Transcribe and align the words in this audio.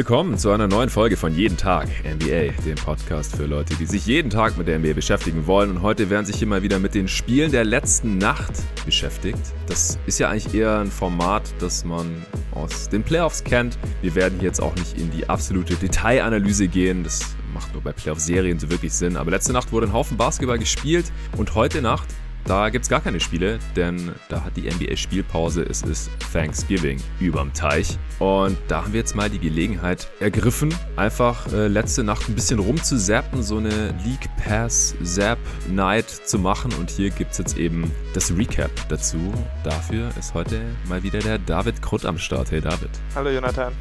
Willkommen 0.00 0.38
zu 0.38 0.50
einer 0.50 0.66
neuen 0.66 0.88
Folge 0.88 1.18
von 1.18 1.34
Jeden 1.34 1.58
Tag 1.58 1.86
NBA, 2.02 2.62
dem 2.64 2.76
Podcast 2.76 3.36
für 3.36 3.44
Leute, 3.44 3.74
die 3.74 3.84
sich 3.84 4.06
jeden 4.06 4.30
Tag 4.30 4.56
mit 4.56 4.66
der 4.66 4.78
NBA 4.78 4.94
beschäftigen 4.94 5.46
wollen. 5.46 5.68
Und 5.68 5.82
heute 5.82 6.08
werden 6.08 6.24
sich 6.24 6.36
hier 6.36 6.46
mal 6.46 6.62
wieder 6.62 6.78
mit 6.78 6.94
den 6.94 7.06
Spielen 7.06 7.52
der 7.52 7.66
letzten 7.66 8.16
Nacht 8.16 8.50
beschäftigt. 8.86 9.52
Das 9.66 9.98
ist 10.06 10.18
ja 10.18 10.30
eigentlich 10.30 10.54
eher 10.54 10.78
ein 10.78 10.90
Format, 10.90 11.42
das 11.58 11.84
man 11.84 12.24
aus 12.52 12.88
den 12.88 13.02
Playoffs 13.02 13.44
kennt. 13.44 13.76
Wir 14.00 14.14
werden 14.14 14.38
hier 14.38 14.48
jetzt 14.48 14.62
auch 14.62 14.74
nicht 14.74 14.98
in 14.98 15.10
die 15.10 15.28
absolute 15.28 15.74
Detailanalyse 15.74 16.68
gehen. 16.68 17.04
Das 17.04 17.36
macht 17.52 17.74
nur 17.74 17.82
bei 17.82 17.92
Playoff-Serien 17.92 18.58
so 18.58 18.70
wirklich 18.70 18.94
Sinn. 18.94 19.18
Aber 19.18 19.30
letzte 19.30 19.52
Nacht 19.52 19.70
wurde 19.70 19.88
ein 19.88 19.92
Haufen 19.92 20.16
Basketball 20.16 20.58
gespielt 20.58 21.12
und 21.36 21.54
heute 21.54 21.82
Nacht 21.82 22.08
da 22.44 22.68
gibt 22.68 22.84
es 22.84 22.88
gar 22.88 23.00
keine 23.00 23.20
Spiele, 23.20 23.58
denn 23.76 24.12
da 24.28 24.44
hat 24.44 24.56
die 24.56 24.62
NBA 24.62 24.96
Spielpause. 24.96 25.62
Es 25.62 25.82
ist 25.82 26.10
Thanksgiving 26.32 26.98
überm 27.20 27.52
Teich. 27.52 27.98
Und 28.18 28.58
da 28.68 28.82
haben 28.82 28.92
wir 28.92 29.00
jetzt 29.00 29.14
mal 29.14 29.30
die 29.30 29.38
Gelegenheit 29.38 30.08
ergriffen, 30.20 30.74
einfach 30.96 31.50
äh, 31.52 31.68
letzte 31.68 32.04
Nacht 32.04 32.28
ein 32.28 32.34
bisschen 32.34 32.58
rumzuzappen, 32.58 33.42
so 33.42 33.58
eine 33.58 33.94
League 34.04 34.28
Pass 34.44 34.94
Zap 35.02 35.38
Night 35.68 36.08
zu 36.08 36.38
machen. 36.38 36.72
Und 36.78 36.90
hier 36.90 37.10
gibt 37.10 37.32
es 37.32 37.38
jetzt 37.38 37.56
eben 37.56 37.90
das 38.14 38.36
Recap 38.36 38.70
dazu. 38.88 39.32
Dafür 39.64 40.10
ist 40.18 40.34
heute 40.34 40.60
mal 40.88 41.02
wieder 41.02 41.20
der 41.20 41.38
David 41.38 41.80
Krutt 41.82 42.04
am 42.04 42.18
Start. 42.18 42.50
Hey 42.50 42.60
David. 42.60 42.90
Hallo 43.14 43.30
Jonathan. 43.30 43.72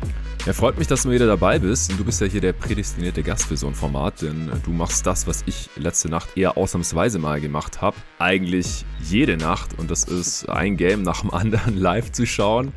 Ja, 0.46 0.54
freut 0.54 0.78
mich, 0.78 0.88
dass 0.88 1.04
du 1.04 1.12
wieder 1.12 1.28
dabei 1.28 1.60
bist. 1.60 1.92
Und 1.92 2.00
du 2.00 2.06
bist 2.06 2.22
ja 2.22 2.28
hier 2.28 2.42
der 2.42 2.54
prädestinierte 2.54 3.24
Gast 3.24 3.46
für 3.46 3.58
so 3.58 3.68
ein 3.68 3.76
Format, 3.76 4.22
denn 4.22 4.50
du 4.64 4.72
machst 4.72 5.06
das, 5.06 5.28
was 5.28 5.44
ich 5.46 5.70
letzte 5.76 6.10
Nacht 6.10 6.38
eher 6.38 6.56
ausnahmsweise 6.58 7.20
mal 7.20 7.42
gemacht 7.42 7.82
habe. 7.82 7.98
Eigentlich 8.20 8.49
jede 9.04 9.38
Nacht. 9.38 9.78
Und 9.78 9.92
das 9.92 10.04
ist 10.04 10.50
ein 10.50 10.78
Game 10.78 11.04
nach 11.04 11.22
dem 11.22 11.32
anderen 11.32 11.78
live 11.78 12.12
zu 12.12 12.26
schauen. 12.26 12.74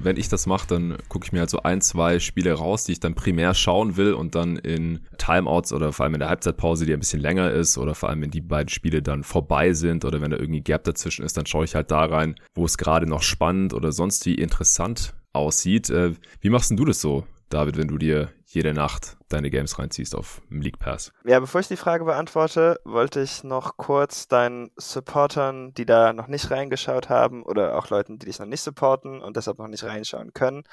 Wenn 0.00 0.16
ich 0.16 0.28
das 0.28 0.46
mache, 0.46 0.68
dann 0.68 0.96
gucke 1.08 1.26
ich 1.26 1.32
mir 1.32 1.40
halt 1.40 1.50
so 1.50 1.62
ein, 1.64 1.80
zwei 1.80 2.20
Spiele 2.20 2.52
raus, 2.52 2.84
die 2.84 2.92
ich 2.92 3.00
dann 3.00 3.16
primär 3.16 3.52
schauen 3.52 3.96
will 3.96 4.12
und 4.12 4.36
dann 4.36 4.56
in 4.56 5.00
Timeouts 5.18 5.72
oder 5.72 5.92
vor 5.92 6.04
allem 6.04 6.14
in 6.14 6.20
der 6.20 6.28
Halbzeitpause, 6.28 6.86
die 6.86 6.92
ein 6.92 7.00
bisschen 7.00 7.20
länger 7.20 7.50
ist 7.50 7.78
oder 7.78 7.96
vor 7.96 8.08
allem, 8.08 8.22
wenn 8.22 8.30
die 8.30 8.40
beiden 8.40 8.68
Spiele 8.68 9.02
dann 9.02 9.24
vorbei 9.24 9.72
sind 9.72 10.04
oder 10.04 10.20
wenn 10.20 10.30
da 10.30 10.36
irgendwie 10.36 10.60
Gap 10.60 10.84
dazwischen 10.84 11.24
ist, 11.24 11.36
dann 11.36 11.46
schaue 11.46 11.64
ich 11.64 11.74
halt 11.74 11.90
da 11.90 12.04
rein, 12.04 12.36
wo 12.54 12.64
es 12.64 12.78
gerade 12.78 13.06
noch 13.08 13.22
spannend 13.22 13.74
oder 13.74 13.90
sonst 13.90 14.24
wie 14.24 14.34
interessant 14.34 15.14
aussieht. 15.32 15.90
Äh, 15.90 16.12
wie 16.40 16.50
machst 16.50 16.70
denn 16.70 16.76
du 16.76 16.84
das 16.84 17.00
so, 17.00 17.26
David, 17.48 17.76
wenn 17.76 17.88
du 17.88 17.98
dir 17.98 18.30
jede 18.46 18.74
Nacht 18.74 19.17
deine 19.28 19.50
Games 19.50 19.78
reinziehst 19.78 20.14
auf 20.14 20.40
dem 20.50 20.60
League 20.60 20.78
Pass. 20.78 21.12
Ja, 21.24 21.40
bevor 21.40 21.60
ich 21.60 21.68
die 21.68 21.76
Frage 21.76 22.04
beantworte, 22.04 22.80
wollte 22.84 23.20
ich 23.20 23.44
noch 23.44 23.76
kurz 23.76 24.28
deinen 24.28 24.70
Supportern, 24.76 25.74
die 25.74 25.86
da 25.86 26.12
noch 26.12 26.28
nicht 26.28 26.50
reingeschaut 26.50 27.08
haben 27.08 27.42
oder 27.42 27.76
auch 27.76 27.90
Leuten, 27.90 28.18
die 28.18 28.26
dich 28.26 28.38
noch 28.38 28.46
nicht 28.46 28.62
supporten 28.62 29.20
und 29.20 29.36
deshalb 29.36 29.58
noch 29.58 29.68
nicht 29.68 29.84
reinschauen 29.84 30.32
können, 30.32 30.64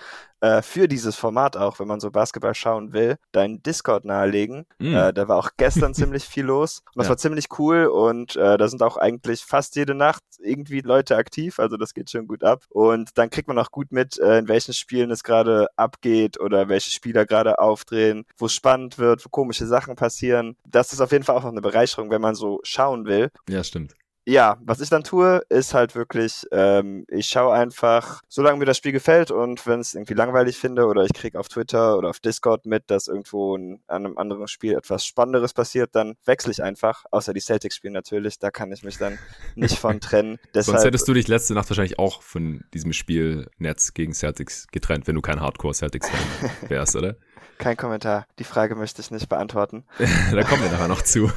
äh, 0.42 0.62
für 0.62 0.88
dieses 0.88 1.16
Format 1.16 1.58
auch, 1.58 1.80
wenn 1.80 1.88
man 1.88 2.00
so 2.00 2.12
Basketball 2.12 2.56
schauen 2.56 2.94
will, 2.94 3.18
deinen 3.32 3.62
Discord 3.62 4.06
nahelegen. 4.06 4.66
Mm. 4.80 4.96
Äh, 4.96 5.14
da 5.14 5.28
war 5.28 5.38
auch 5.38 5.52
gestern 5.58 5.94
ziemlich 5.96 6.24
viel 6.26 6.46
los 6.46 6.84
und 6.94 6.98
das 6.98 7.08
ja. 7.08 7.10
war 7.10 7.18
ziemlich 7.18 7.48
cool 7.60 7.86
und 7.86 8.36
äh, 8.36 8.58
da 8.58 8.68
sind 8.68 8.82
auch 8.82 8.98
eigentlich 8.98 9.42
fast 9.42 9.76
jede 9.76 9.96
Nacht 9.96 10.24
irgendwie 10.40 10.82
Leute 10.82 11.16
aktiv, 11.16 11.60
also 11.60 11.78
das 11.78 11.94
geht 11.94 12.10
schon 12.10 12.28
gut 12.28 12.44
ab 12.44 12.64
und 12.70 13.18
dann 13.18 13.30
kriegt 13.30 13.48
man 13.48 13.58
auch 13.58 13.72
gut 13.72 13.92
mit, 13.92 14.20
äh, 14.20 14.40
in 14.40 14.48
welchen 14.48 14.74
Spielen 14.74 15.12
es 15.12 15.24
gerade 15.24 15.68
abgeht 15.76 16.40
oder 16.40 16.70
welche 16.70 16.92
Spieler 16.92 17.26
gerade 17.26 17.60
aufdrehen, 17.60 18.26
wo 18.38 18.45
wo 18.46 18.48
es 18.48 18.54
spannend 18.54 19.00
wird, 19.00 19.26
wo 19.26 19.30
komische 19.30 19.66
Sachen 19.66 19.96
passieren. 19.96 20.56
Das 20.66 20.94
ist 20.94 21.02
auf 21.02 21.12
jeden 21.12 21.24
Fall 21.24 21.36
auch 21.36 21.44
noch 21.44 21.52
eine 21.52 21.62
Bereicherung, 21.62 22.12
wenn 22.12 22.22
man 22.22 22.36
so 22.36 22.60
schauen 22.62 23.06
will. 23.06 23.32
Ja, 23.50 23.64
stimmt 23.64 23.96
ja, 24.26 24.58
was 24.66 24.82
ich 24.82 24.90
dann 24.90 25.04
tue, 25.04 25.42
ist 25.50 25.74
halt 25.74 25.96
wirklich, 25.96 26.46
ähm, 26.52 27.06
ich 27.08 27.28
schaue 27.28 27.54
einfach, 27.54 28.22
solange 28.28 28.58
mir 28.58 28.66
das 28.66 28.78
Spiel 28.78 28.92
gefällt 28.92 29.30
und 29.30 29.66
wenn 29.68 29.80
es 29.80 29.94
irgendwie 29.94 30.16
langweilig 30.16 30.58
finde 30.58 30.86
oder 30.86 31.04
ich 31.04 31.14
kriege 31.14 31.40
auf 31.40 31.48
Twitter 31.48 31.98
oder 31.98 32.10
auf 32.10 32.20
Discord 32.20 32.66
mit, 32.66 32.90
dass 32.90 33.08
irgendwo 33.08 33.56
in, 33.56 33.82
an 33.88 34.06
einem 34.06 34.18
anderen 34.18 34.48
Spiel 34.48 34.74
etwas 34.74 35.06
Spannenderes 35.06 35.54
passiert, 35.54 35.92
dann 35.94 36.16
wechsle 36.26 36.52
ich 36.52 36.64
einfach. 36.64 37.06
Außer 37.12 37.34
die 37.34 37.40
Celtics 37.40 37.76
spielen 37.76 37.94
natürlich, 37.94 38.40
da 38.40 38.50
kann 38.50 38.72
ich 38.72 38.84
mich 38.84 38.98
dann 38.98 39.20
nicht 39.54 39.78
von 39.78 40.00
trennen. 40.00 40.40
Deshalb, 40.56 40.78
Sonst 40.78 40.86
hättest 40.86 41.08
du 41.08 41.14
dich 41.14 41.28
letzte 41.28 41.54
Nacht 41.54 41.70
wahrscheinlich 41.70 42.00
auch 42.00 42.24
von 42.24 42.64
diesem 42.74 42.94
Spiel 42.94 43.48
Netz 43.60 43.94
gegen 43.94 44.14
Celtics 44.14 44.68
getrennt, 44.72 45.08
wenn 45.08 45.16
du 45.16 45.22
kein 45.22 45.40
Hardcore-Celtics-Fan 45.40 46.50
wärst, 46.70 46.96
oder? 46.96 47.16
Kein 47.58 47.78
Kommentar. 47.78 48.28
Die 48.38 48.44
Frage 48.44 48.76
möchte 48.76 49.02
ich 49.02 49.12
nicht 49.12 49.30
beantworten. 49.30 49.86
da 49.98 50.44
kommen 50.44 50.64
wir 50.64 50.72
nachher 50.72 50.88
noch 50.90 51.02
zu. 51.02 51.32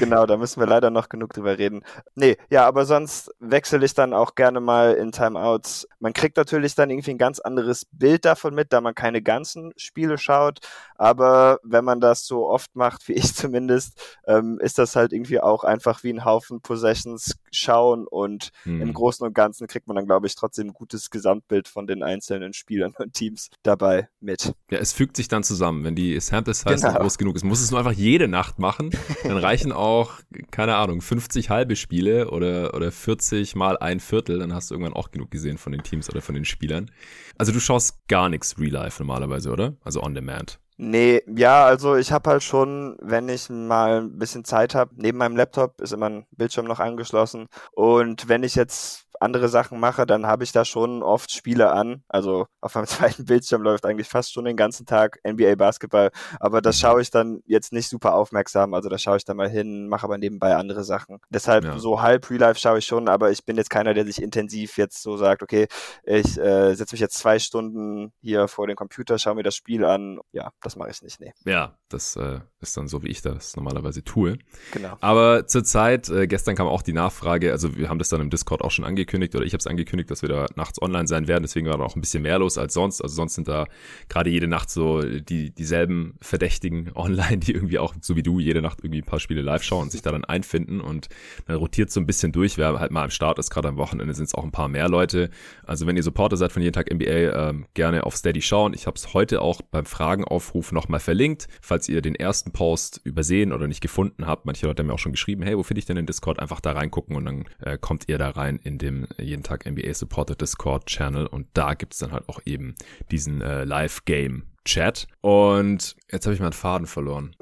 genau, 0.00 0.26
da 0.26 0.36
müssen 0.36 0.58
wir 0.58 0.66
leider 0.66 0.90
noch 0.90 1.08
genug 1.08 1.32
drüber 1.32 1.58
reden. 1.58 1.81
Nee, 2.14 2.36
ja, 2.50 2.66
aber 2.66 2.84
sonst 2.84 3.30
wechsle 3.40 3.84
ich 3.84 3.94
dann 3.94 4.12
auch 4.12 4.34
gerne 4.34 4.60
mal 4.60 4.94
in 4.94 5.12
Timeouts. 5.12 5.88
Man 6.00 6.12
kriegt 6.12 6.36
natürlich 6.36 6.74
dann 6.74 6.90
irgendwie 6.90 7.12
ein 7.12 7.18
ganz 7.18 7.40
anderes 7.40 7.86
Bild 7.92 8.24
davon 8.24 8.54
mit, 8.54 8.72
da 8.72 8.80
man 8.80 8.94
keine 8.94 9.22
ganzen 9.22 9.72
Spiele 9.76 10.18
schaut. 10.18 10.60
Aber 10.96 11.58
wenn 11.62 11.84
man 11.84 12.00
das 12.00 12.26
so 12.26 12.48
oft 12.48 12.74
macht, 12.76 13.08
wie 13.08 13.14
ich 13.14 13.34
zumindest, 13.34 14.00
ähm, 14.26 14.58
ist 14.60 14.78
das 14.78 14.96
halt 14.96 15.12
irgendwie 15.12 15.40
auch 15.40 15.64
einfach 15.64 16.02
wie 16.02 16.12
ein 16.12 16.24
Haufen 16.24 16.60
Possessions 16.60 17.36
schauen 17.50 18.06
und 18.06 18.50
hm. 18.64 18.80
im 18.80 18.92
Großen 18.92 19.26
und 19.26 19.34
Ganzen 19.34 19.66
kriegt 19.66 19.86
man 19.86 19.96
dann, 19.96 20.06
glaube 20.06 20.26
ich, 20.26 20.34
trotzdem 20.34 20.68
ein 20.68 20.72
gutes 20.72 21.10
Gesamtbild 21.10 21.68
von 21.68 21.86
den 21.86 22.02
einzelnen 22.02 22.52
Spielern 22.52 22.94
und 22.98 23.14
Teams 23.14 23.50
dabei 23.62 24.08
mit. 24.20 24.54
Ja, 24.70 24.78
es 24.78 24.92
fügt 24.92 25.16
sich 25.16 25.28
dann 25.28 25.42
zusammen. 25.42 25.84
Wenn 25.84 25.94
die 25.94 26.18
Sample 26.20 26.54
Size 26.54 26.86
genau. 26.86 27.00
groß 27.00 27.18
genug 27.18 27.36
ist, 27.36 27.44
muss 27.44 27.60
es 27.60 27.70
nur 27.70 27.80
einfach 27.80 27.92
jede 27.92 28.28
Nacht 28.28 28.58
machen. 28.58 28.90
Dann 29.24 29.36
reichen 29.36 29.72
auch, 29.72 30.12
keine 30.50 30.76
Ahnung, 30.76 31.00
50 31.00 31.50
halbe 31.50 31.71
Spiele 31.76 32.30
oder, 32.30 32.74
oder 32.74 32.92
40 32.92 33.54
mal 33.54 33.78
ein 33.78 34.00
Viertel. 34.00 34.38
Dann 34.38 34.54
hast 34.54 34.70
du 34.70 34.74
irgendwann 34.74 34.94
auch 34.94 35.10
genug 35.10 35.30
gesehen 35.30 35.58
von 35.58 35.72
den 35.72 35.82
Teams 35.82 36.08
oder 36.10 36.22
von 36.22 36.34
den 36.34 36.44
Spielern. 36.44 36.90
Also 37.38 37.52
du 37.52 37.60
schaust 37.60 38.06
gar 38.08 38.28
nichts 38.28 38.58
Real 38.58 38.72
Life 38.72 39.02
normalerweise, 39.02 39.50
oder? 39.50 39.76
Also 39.84 40.02
on 40.02 40.14
demand. 40.14 40.58
Nee, 40.78 41.22
ja, 41.28 41.64
also 41.64 41.96
ich 41.96 42.10
habe 42.10 42.30
halt 42.30 42.42
schon, 42.42 42.96
wenn 43.00 43.28
ich 43.28 43.48
mal 43.50 44.02
ein 44.02 44.18
bisschen 44.18 44.44
Zeit 44.44 44.74
habe, 44.74 44.90
neben 44.96 45.18
meinem 45.18 45.36
Laptop 45.36 45.80
ist 45.80 45.92
immer 45.92 46.08
ein 46.08 46.26
Bildschirm 46.32 46.66
noch 46.66 46.80
angeschlossen. 46.80 47.46
Und 47.72 48.28
wenn 48.28 48.42
ich 48.42 48.54
jetzt 48.54 49.06
andere 49.22 49.48
Sachen 49.48 49.80
mache, 49.80 50.06
dann 50.06 50.26
habe 50.26 50.44
ich 50.44 50.52
da 50.52 50.64
schon 50.64 51.02
oft 51.02 51.30
Spiele 51.30 51.72
an. 51.72 52.02
Also 52.08 52.46
auf 52.60 52.74
meinem 52.74 52.86
zweiten 52.86 53.24
Bildschirm 53.24 53.62
läuft 53.62 53.86
eigentlich 53.86 54.08
fast 54.08 54.32
schon 54.32 54.44
den 54.44 54.56
ganzen 54.56 54.86
Tag 54.86 55.18
NBA 55.26 55.54
Basketball. 55.54 56.10
Aber 56.40 56.60
das 56.60 56.78
schaue 56.78 57.00
ich 57.00 57.10
dann 57.10 57.40
jetzt 57.46 57.72
nicht 57.72 57.88
super 57.88 58.14
aufmerksam. 58.14 58.74
Also 58.74 58.88
da 58.88 58.98
schaue 58.98 59.16
ich 59.16 59.24
dann 59.24 59.36
mal 59.36 59.48
hin, 59.48 59.88
mache 59.88 60.04
aber 60.04 60.18
nebenbei 60.18 60.56
andere 60.56 60.84
Sachen. 60.84 61.18
Deshalb 61.30 61.64
ja. 61.64 61.78
so 61.78 62.02
halb 62.02 62.28
Real 62.30 62.40
Life 62.40 62.60
schaue 62.60 62.78
ich 62.78 62.86
schon, 62.86 63.08
aber 63.08 63.30
ich 63.30 63.44
bin 63.44 63.56
jetzt 63.56 63.70
keiner, 63.70 63.94
der 63.94 64.04
sich 64.04 64.20
intensiv 64.20 64.76
jetzt 64.76 65.02
so 65.02 65.16
sagt, 65.16 65.42
okay, 65.42 65.68
ich 66.04 66.38
äh, 66.38 66.74
setze 66.74 66.94
mich 66.94 67.00
jetzt 67.00 67.18
zwei 67.18 67.38
Stunden 67.38 68.12
hier 68.20 68.48
vor 68.48 68.66
den 68.66 68.76
Computer, 68.76 69.18
schaue 69.18 69.36
mir 69.36 69.42
das 69.42 69.54
Spiel 69.54 69.84
an. 69.84 70.18
Ja, 70.32 70.50
das 70.62 70.76
mache 70.76 70.90
ich 70.90 71.02
nicht, 71.02 71.20
nee. 71.20 71.32
Ja, 71.44 71.76
das 71.88 72.16
äh, 72.16 72.40
ist 72.60 72.76
dann 72.76 72.88
so, 72.88 73.02
wie 73.02 73.08
ich 73.08 73.22
das 73.22 73.56
normalerweise 73.56 74.02
tue. 74.02 74.38
Genau. 74.72 74.96
Aber 75.00 75.46
zurzeit, 75.46 76.08
äh, 76.08 76.26
gestern 76.26 76.56
kam 76.56 76.66
auch 76.66 76.82
die 76.82 76.92
Nachfrage, 76.92 77.52
also 77.52 77.76
wir 77.76 77.88
haben 77.88 77.98
das 77.98 78.08
dann 78.08 78.20
im 78.20 78.30
Discord 78.30 78.62
auch 78.62 78.70
schon 78.70 78.84
angekündigt, 78.84 79.11
angekündigt 79.12 79.34
oder 79.34 79.44
ich 79.44 79.52
habe 79.52 79.60
es 79.60 79.66
angekündigt, 79.66 80.10
dass 80.10 80.22
wir 80.22 80.28
da 80.28 80.46
nachts 80.56 80.80
online 80.80 81.06
sein 81.06 81.28
werden. 81.28 81.42
Deswegen 81.42 81.66
war 81.66 81.78
da 81.78 81.84
auch 81.84 81.96
ein 81.96 82.00
bisschen 82.00 82.22
mehr 82.22 82.38
los 82.38 82.58
als 82.58 82.74
sonst. 82.74 83.00
Also 83.00 83.14
sonst 83.14 83.34
sind 83.34 83.48
da 83.48 83.66
gerade 84.08 84.30
jede 84.30 84.48
Nacht 84.48 84.70
so 84.70 85.02
die 85.02 85.50
dieselben 85.50 86.14
Verdächtigen 86.20 86.90
online, 86.94 87.38
die 87.38 87.52
irgendwie 87.52 87.78
auch 87.78 87.94
so 88.00 88.16
wie 88.16 88.22
du 88.22 88.40
jede 88.40 88.62
Nacht 88.62 88.80
irgendwie 88.82 89.00
ein 89.00 89.06
paar 89.06 89.20
Spiele 89.20 89.42
live 89.42 89.62
schauen 89.62 89.84
und 89.84 89.92
sich 89.92 90.02
da 90.02 90.12
dann 90.12 90.24
einfinden 90.24 90.80
und 90.80 91.08
dann 91.46 91.56
rotiert 91.56 91.90
so 91.90 92.00
ein 92.00 92.06
bisschen 92.06 92.32
durch. 92.32 92.58
Wer 92.58 92.78
halt 92.80 92.92
mal 92.92 93.04
am 93.04 93.10
Start 93.10 93.38
ist, 93.38 93.50
gerade 93.50 93.68
am 93.68 93.76
Wochenende 93.76 94.14
sind 94.14 94.26
es 94.26 94.34
auch 94.34 94.44
ein 94.44 94.52
paar 94.52 94.68
mehr 94.68 94.88
Leute. 94.88 95.30
Also 95.64 95.86
wenn 95.86 95.96
ihr 95.96 96.02
Supporter 96.02 96.36
seid 96.36 96.52
von 96.52 96.62
jeden 96.62 96.72
Tag 96.72 96.92
NBA, 96.92 97.48
ähm, 97.48 97.66
gerne 97.74 98.04
auf 98.04 98.16
Steady 98.16 98.42
schauen. 98.42 98.74
Ich 98.74 98.86
habe 98.86 98.96
es 98.96 99.14
heute 99.14 99.42
auch 99.42 99.60
beim 99.62 99.84
Fragenaufruf 99.84 100.72
nochmal 100.72 101.00
verlinkt, 101.00 101.48
falls 101.60 101.88
ihr 101.88 102.02
den 102.02 102.14
ersten 102.14 102.52
Post 102.52 103.00
übersehen 103.04 103.52
oder 103.52 103.66
nicht 103.66 103.80
gefunden 103.80 104.26
habt. 104.26 104.46
Manche 104.46 104.66
Leute 104.66 104.80
haben 104.80 104.88
mir 104.88 104.94
auch 104.94 104.98
schon 104.98 105.12
geschrieben, 105.12 105.42
hey, 105.42 105.56
wo 105.56 105.62
finde 105.62 105.80
ich 105.80 105.86
denn 105.86 105.96
den 105.96 106.06
Discord? 106.06 106.38
Einfach 106.38 106.60
da 106.60 106.72
reingucken 106.72 107.16
und 107.16 107.24
dann 107.24 107.44
äh, 107.60 107.78
kommt 107.78 108.08
ihr 108.08 108.18
da 108.18 108.30
rein 108.30 108.58
in 108.62 108.78
dem 108.78 109.01
jeden 109.18 109.42
Tag 109.42 109.66
NBA 109.66 109.94
Supported 109.94 110.40
Discord 110.40 110.86
Channel 110.86 111.26
und 111.26 111.46
da 111.54 111.74
gibt's 111.74 111.98
dann 111.98 112.12
halt 112.12 112.28
auch 112.28 112.40
eben 112.44 112.74
diesen 113.10 113.40
äh, 113.40 113.64
Live-Game 113.64 114.44
Chat. 114.64 115.06
Und 115.20 115.96
jetzt 116.10 116.26
habe 116.26 116.34
ich 116.34 116.40
meinen 116.40 116.52
Faden 116.52 116.86
verloren. 116.86 117.34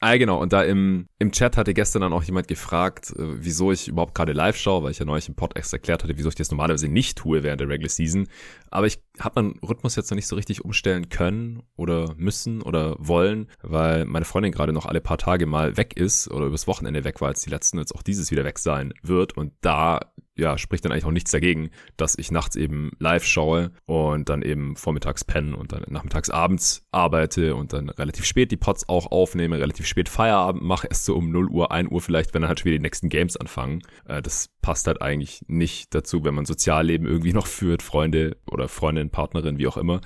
Ah, 0.00 0.16
genau. 0.16 0.40
Und 0.40 0.52
da 0.52 0.62
im, 0.62 1.08
im 1.18 1.32
Chat 1.32 1.56
hatte 1.56 1.74
gestern 1.74 2.02
dann 2.02 2.12
auch 2.12 2.22
jemand 2.22 2.46
gefragt, 2.46 3.10
äh, 3.16 3.42
wieso 3.42 3.72
ich 3.72 3.88
überhaupt 3.88 4.14
gerade 4.14 4.32
live 4.32 4.56
schaue, 4.56 4.84
weil 4.84 4.92
ich 4.92 5.00
ja 5.00 5.04
neulich 5.04 5.28
im 5.28 5.34
Podcast 5.34 5.72
erklärt 5.72 6.04
hatte, 6.04 6.16
wieso 6.16 6.28
ich 6.28 6.36
das 6.36 6.52
normalerweise 6.52 6.86
nicht 6.86 7.18
tue 7.18 7.42
während 7.42 7.60
der 7.60 7.68
Regular 7.68 7.88
Season. 7.88 8.28
Aber 8.70 8.86
ich 8.86 9.00
habe 9.18 9.42
meinen 9.42 9.58
Rhythmus 9.58 9.96
jetzt 9.96 10.10
noch 10.10 10.14
nicht 10.14 10.28
so 10.28 10.36
richtig 10.36 10.64
umstellen 10.64 11.08
können 11.08 11.64
oder 11.74 12.14
müssen 12.16 12.62
oder 12.62 12.94
wollen, 13.00 13.48
weil 13.60 14.04
meine 14.04 14.24
Freundin 14.24 14.52
gerade 14.52 14.72
noch 14.72 14.86
alle 14.86 15.00
paar 15.00 15.18
Tage 15.18 15.46
mal 15.46 15.76
weg 15.76 15.96
ist 15.96 16.30
oder 16.30 16.46
übers 16.46 16.68
Wochenende 16.68 17.02
weg 17.02 17.20
war, 17.20 17.28
als 17.28 17.42
die 17.42 17.50
letzten 17.50 17.78
jetzt 17.78 17.92
auch 17.92 18.02
dieses 18.02 18.30
wieder 18.30 18.44
weg 18.44 18.60
sein 18.60 18.94
wird. 19.02 19.36
Und 19.36 19.52
da 19.62 20.12
ja, 20.38 20.56
spricht 20.56 20.84
dann 20.84 20.92
eigentlich 20.92 21.04
auch 21.04 21.10
nichts 21.10 21.30
dagegen, 21.30 21.70
dass 21.96 22.16
ich 22.16 22.30
nachts 22.30 22.56
eben 22.56 22.92
live 22.98 23.24
schaue 23.24 23.72
und 23.86 24.28
dann 24.28 24.42
eben 24.42 24.76
vormittags 24.76 25.24
pennen 25.24 25.54
und 25.54 25.72
dann 25.72 25.84
nachmittags 25.88 26.30
abends 26.30 26.86
arbeite 26.92 27.54
und 27.54 27.72
dann 27.72 27.88
relativ 27.90 28.24
spät 28.24 28.50
die 28.50 28.56
Pots 28.56 28.88
auch 28.88 29.10
aufnehme, 29.10 29.58
relativ 29.58 29.86
spät 29.86 30.08
Feierabend 30.08 30.62
mache, 30.62 30.86
erst 30.88 31.04
so 31.04 31.16
um 31.16 31.30
0 31.30 31.48
Uhr, 31.48 31.72
1 31.72 31.90
Uhr 31.90 32.00
vielleicht, 32.00 32.34
wenn 32.34 32.42
dann 32.42 32.48
halt 32.48 32.64
wieder 32.64 32.76
die 32.76 32.82
nächsten 32.82 33.08
Games 33.08 33.36
anfangen. 33.36 33.82
Äh, 34.06 34.22
das 34.22 34.50
passt 34.62 34.86
halt 34.86 35.02
eigentlich 35.02 35.42
nicht 35.48 35.94
dazu, 35.94 36.24
wenn 36.24 36.34
man 36.34 36.44
Sozialleben 36.44 37.06
irgendwie 37.06 37.32
noch 37.32 37.46
führt, 37.46 37.82
Freunde 37.82 38.36
oder 38.50 38.68
Freundin, 38.68 39.10
Partnerin, 39.10 39.58
wie 39.58 39.66
auch 39.66 39.76
immer. 39.76 40.00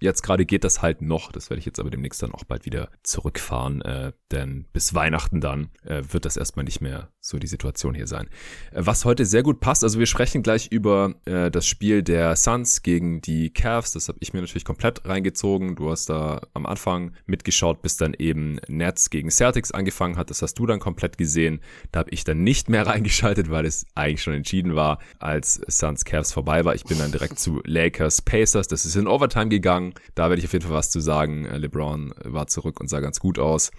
Jetzt 0.00 0.22
gerade 0.22 0.46
geht 0.46 0.64
das 0.64 0.80
halt 0.82 1.02
noch. 1.02 1.32
Das 1.32 1.50
werde 1.50 1.58
ich 1.58 1.66
jetzt 1.66 1.80
aber 1.80 1.90
demnächst 1.90 2.22
dann 2.22 2.32
auch 2.32 2.44
bald 2.44 2.64
wieder 2.64 2.88
zurückfahren, 3.02 3.82
äh, 3.82 4.12
denn 4.30 4.66
bis 4.72 4.94
Weihnachten 4.94 5.40
dann 5.40 5.70
äh, 5.84 6.02
wird 6.10 6.24
das 6.24 6.36
erstmal 6.36 6.64
nicht 6.64 6.80
mehr 6.80 7.10
so 7.20 7.38
die 7.38 7.46
Situation 7.46 7.94
hier 7.94 8.06
sein. 8.06 8.28
Äh, 8.70 8.82
was 8.86 9.04
heute 9.04 9.26
sehr 9.26 9.42
gut 9.42 9.60
passt, 9.60 9.82
also 9.82 9.98
wir 9.98 10.06
sprechen 10.06 10.42
gleich 10.42 10.68
über 10.68 11.14
äh, 11.24 11.50
das 11.50 11.66
Spiel 11.66 12.02
der 12.02 12.36
Suns 12.36 12.82
gegen 12.82 13.20
die 13.20 13.50
Cavs. 13.50 13.92
Das 13.92 14.08
habe 14.08 14.18
ich 14.20 14.32
mir 14.32 14.40
natürlich 14.40 14.64
komplett 14.64 15.04
reingezogen. 15.04 15.74
Du 15.74 15.90
hast 15.90 16.08
da 16.08 16.42
am 16.54 16.66
Anfang 16.66 17.12
mitgeschaut, 17.26 17.82
bis 17.82 17.96
dann 17.96 18.14
eben 18.14 18.60
Nets 18.68 19.10
gegen 19.10 19.30
Celtics 19.30 19.72
angefangen 19.72 20.16
hat. 20.16 20.30
Das 20.30 20.42
hast 20.42 20.54
du 20.54 20.66
dann 20.66 20.78
komplett 20.78 21.18
gesehen. 21.18 21.60
Da 21.92 22.00
habe 22.00 22.10
ich 22.10 22.24
dann 22.24 22.44
nicht 22.44 22.68
mehr 22.68 22.86
reingeschaltet, 22.86 23.50
weil 23.50 23.66
es 23.66 23.84
eigentlich 23.94 24.22
schon 24.22 24.34
entschieden 24.34 24.76
war, 24.76 25.00
als 25.18 25.60
Suns 25.66 26.04
Cavs 26.04 26.32
vorbei 26.32 26.64
war. 26.64 26.74
Ich 26.74 26.84
bin 26.84 26.98
dann 26.98 27.12
direkt 27.12 27.38
zu 27.38 27.60
Lakers 27.64 28.22
Pacers. 28.22 28.68
Das 28.68 28.84
ist 28.84 28.94
in 28.94 29.08
Overtime 29.08 29.48
gegangen. 29.48 29.87
Da 30.14 30.28
werde 30.28 30.40
ich 30.40 30.46
auf 30.46 30.52
jeden 30.52 30.64
Fall 30.64 30.76
was 30.76 30.90
zu 30.90 31.00
sagen. 31.00 31.44
Äh, 31.46 31.58
LeBron 31.58 32.14
war 32.24 32.46
zurück 32.46 32.80
und 32.80 32.88
sah 32.88 33.00
ganz 33.00 33.20
gut 33.20 33.38
aus. 33.38 33.70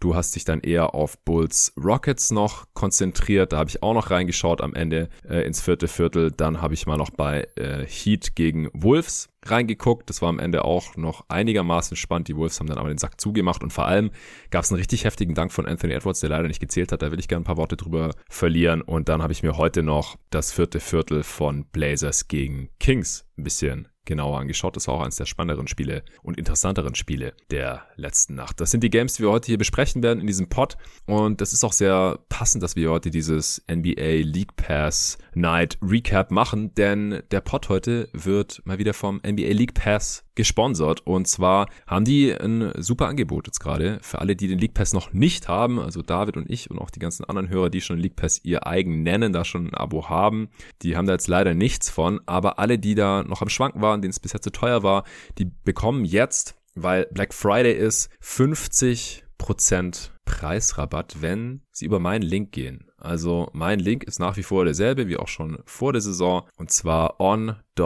Du 0.00 0.14
hast 0.14 0.34
dich 0.34 0.44
dann 0.44 0.60
eher 0.60 0.94
auf 0.94 1.18
Bulls 1.24 1.72
Rockets 1.82 2.30
noch 2.30 2.66
konzentriert. 2.74 3.52
Da 3.52 3.58
habe 3.58 3.70
ich 3.70 3.82
auch 3.82 3.94
noch 3.94 4.10
reingeschaut 4.10 4.60
am 4.60 4.74
Ende 4.74 5.08
äh, 5.28 5.46
ins 5.46 5.60
vierte 5.60 5.88
Viertel. 5.88 6.30
Dann 6.30 6.60
habe 6.60 6.74
ich 6.74 6.86
mal 6.86 6.96
noch 6.96 7.10
bei 7.10 7.46
äh, 7.56 7.86
Heat 7.86 8.34
gegen 8.34 8.68
Wolves 8.72 9.28
reingeguckt. 9.50 10.08
Das 10.08 10.22
war 10.22 10.28
am 10.28 10.38
Ende 10.38 10.64
auch 10.64 10.96
noch 10.96 11.24
einigermaßen 11.28 11.96
spannend. 11.96 12.28
Die 12.28 12.36
Wolves 12.36 12.60
haben 12.60 12.66
dann 12.66 12.78
aber 12.78 12.88
den 12.88 12.98
Sack 12.98 13.20
zugemacht 13.20 13.62
und 13.62 13.72
vor 13.72 13.86
allem 13.86 14.10
gab 14.50 14.64
es 14.64 14.70
einen 14.70 14.78
richtig 14.78 15.04
heftigen 15.04 15.34
Dank 15.34 15.52
von 15.52 15.66
Anthony 15.66 15.94
Edwards, 15.94 16.20
der 16.20 16.30
leider 16.30 16.48
nicht 16.48 16.60
gezählt 16.60 16.92
hat. 16.92 17.02
Da 17.02 17.10
will 17.10 17.20
ich 17.20 17.28
gerne 17.28 17.42
ein 17.42 17.46
paar 17.46 17.56
Worte 17.56 17.76
drüber 17.76 18.14
verlieren. 18.28 18.82
Und 18.82 19.08
dann 19.08 19.22
habe 19.22 19.32
ich 19.32 19.42
mir 19.42 19.56
heute 19.56 19.82
noch 19.82 20.16
das 20.30 20.52
vierte 20.52 20.80
Viertel 20.80 21.22
von 21.22 21.64
Blazers 21.66 22.28
gegen 22.28 22.70
Kings 22.78 23.24
ein 23.36 23.44
bisschen 23.44 23.88
genauer 24.04 24.38
angeschaut. 24.38 24.76
Das 24.76 24.86
war 24.88 24.94
auch 24.94 25.02
eines 25.02 25.16
der 25.16 25.26
spannenderen 25.26 25.66
Spiele 25.66 26.02
und 26.22 26.38
interessanteren 26.38 26.94
Spiele 26.94 27.34
der 27.50 27.86
letzten 27.96 28.34
Nacht. 28.34 28.60
Das 28.60 28.70
sind 28.70 28.82
die 28.82 28.90
Games, 28.90 29.14
die 29.14 29.22
wir 29.22 29.30
heute 29.30 29.46
hier 29.46 29.58
besprechen 29.58 30.02
werden 30.02 30.20
in 30.20 30.26
diesem 30.26 30.48
Pod. 30.48 30.76
Und 31.06 31.40
das 31.40 31.52
ist 31.52 31.64
auch 31.64 31.72
sehr 31.72 32.18
passend, 32.28 32.62
dass 32.62 32.76
wir 32.76 32.90
heute 32.90 33.10
dieses 33.10 33.62
NBA 33.70 34.22
League 34.22 34.56
Pass 34.56 35.18
Night 35.34 35.78
Recap 35.82 36.30
machen, 36.30 36.74
denn 36.74 37.22
der 37.30 37.40
Pod 37.40 37.68
heute 37.68 38.08
wird 38.12 38.62
mal 38.64 38.78
wieder 38.78 38.94
vom 38.94 39.20
NBA 39.26 39.33
League 39.42 39.74
Pass 39.74 40.24
gesponsert. 40.34 41.06
Und 41.06 41.26
zwar 41.26 41.68
haben 41.86 42.04
die 42.04 42.32
ein 42.32 42.72
super 42.76 43.08
Angebot 43.08 43.46
jetzt 43.46 43.60
gerade 43.60 43.98
für 44.02 44.20
alle, 44.20 44.36
die 44.36 44.48
den 44.48 44.58
League 44.58 44.74
Pass 44.74 44.92
noch 44.92 45.12
nicht 45.12 45.48
haben. 45.48 45.80
Also 45.80 46.02
David 46.02 46.36
und 46.36 46.48
ich 46.48 46.70
und 46.70 46.78
auch 46.78 46.90
die 46.90 47.00
ganzen 47.00 47.24
anderen 47.24 47.48
Hörer, 47.48 47.70
die 47.70 47.80
schon 47.80 47.98
League 47.98 48.16
Pass 48.16 48.44
ihr 48.44 48.66
eigen 48.66 49.02
nennen, 49.02 49.32
da 49.32 49.44
schon 49.44 49.66
ein 49.66 49.74
Abo 49.74 50.08
haben. 50.08 50.48
Die 50.82 50.96
haben 50.96 51.06
da 51.06 51.14
jetzt 51.14 51.28
leider 51.28 51.54
nichts 51.54 51.90
von. 51.90 52.20
Aber 52.26 52.58
alle, 52.58 52.78
die 52.78 52.94
da 52.94 53.22
noch 53.22 53.42
am 53.42 53.48
Schwanken 53.48 53.82
waren, 53.82 54.00
denen 54.00 54.12
es 54.12 54.20
bisher 54.20 54.40
zu 54.40 54.50
teuer 54.50 54.82
war, 54.82 55.04
die 55.38 55.50
bekommen 55.64 56.04
jetzt, 56.04 56.54
weil 56.74 57.06
Black 57.12 57.34
Friday 57.34 57.72
ist, 57.72 58.10
50% 58.22 60.10
Preisrabatt, 60.24 61.20
wenn 61.20 61.62
sie 61.70 61.86
über 61.86 62.00
meinen 62.00 62.22
Link 62.22 62.52
gehen. 62.52 62.90
Also 63.04 63.50
mein 63.52 63.78
Link 63.78 64.04
ist 64.04 64.18
nach 64.18 64.38
wie 64.38 64.42
vor 64.42 64.64
derselbe 64.64 65.06
wie 65.08 65.18
auch 65.18 65.28
schon 65.28 65.58
vor 65.66 65.92
der 65.92 66.00
Saison 66.00 66.48
und 66.56 66.70
zwar 66.70 67.20
on.nba.com 67.20 67.76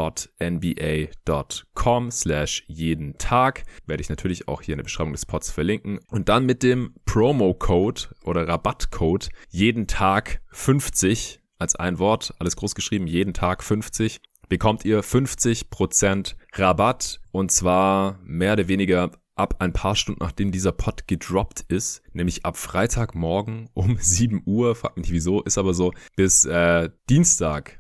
slash 2.11 2.65
jeden 2.69 3.19
Tag. 3.19 3.65
Werde 3.87 4.01
ich 4.01 4.09
natürlich 4.09 4.47
auch 4.47 4.63
hier 4.63 4.75
in 4.75 4.79
der 4.79 4.85
Beschreibung 4.85 5.13
des 5.13 5.27
Pods 5.27 5.51
verlinken. 5.51 5.99
Und 6.09 6.29
dann 6.29 6.47
mit 6.47 6.63
dem 6.63 6.95
Promo-Code 7.05 8.03
oder 8.23 8.47
Rabattcode 8.47 9.29
jeden 9.51 9.89
Tag 9.89 10.41
50 10.53 11.41
als 11.59 11.75
ein 11.75 11.99
Wort, 11.99 12.33
alles 12.39 12.55
groß 12.55 12.77
geschrieben, 12.77 13.09
jeden 13.09 13.35
Tag 13.35 13.65
50 13.65 14.21
bekommt 14.49 14.85
ihr 14.85 15.03
50% 15.03 16.35
Rabatt 16.55 17.21
und 17.33 17.51
zwar 17.51 18.19
mehr 18.23 18.55
oder 18.55 18.69
weniger 18.69 19.11
ab 19.39 19.57
ein 19.61 19.73
paar 19.73 19.97
Stunden 19.97 20.21
nachdem 20.23 20.53
dieser 20.53 20.73
Pod 20.73 21.07
gedroppt 21.07 21.65
ist, 21.69 22.03
nämlich 22.13 22.45
ab 22.45 22.57
Freitagmorgen 22.57 23.69
um 23.75 23.97
7 24.01 24.43
Uhr, 24.47 24.75
fragt 24.75 24.97
mich 24.99 25.13
wieso, 25.13 25.43
ist 25.43 25.59
aber 25.59 25.75
so, 25.75 25.93
bis 26.17 26.45
äh, 26.45 26.91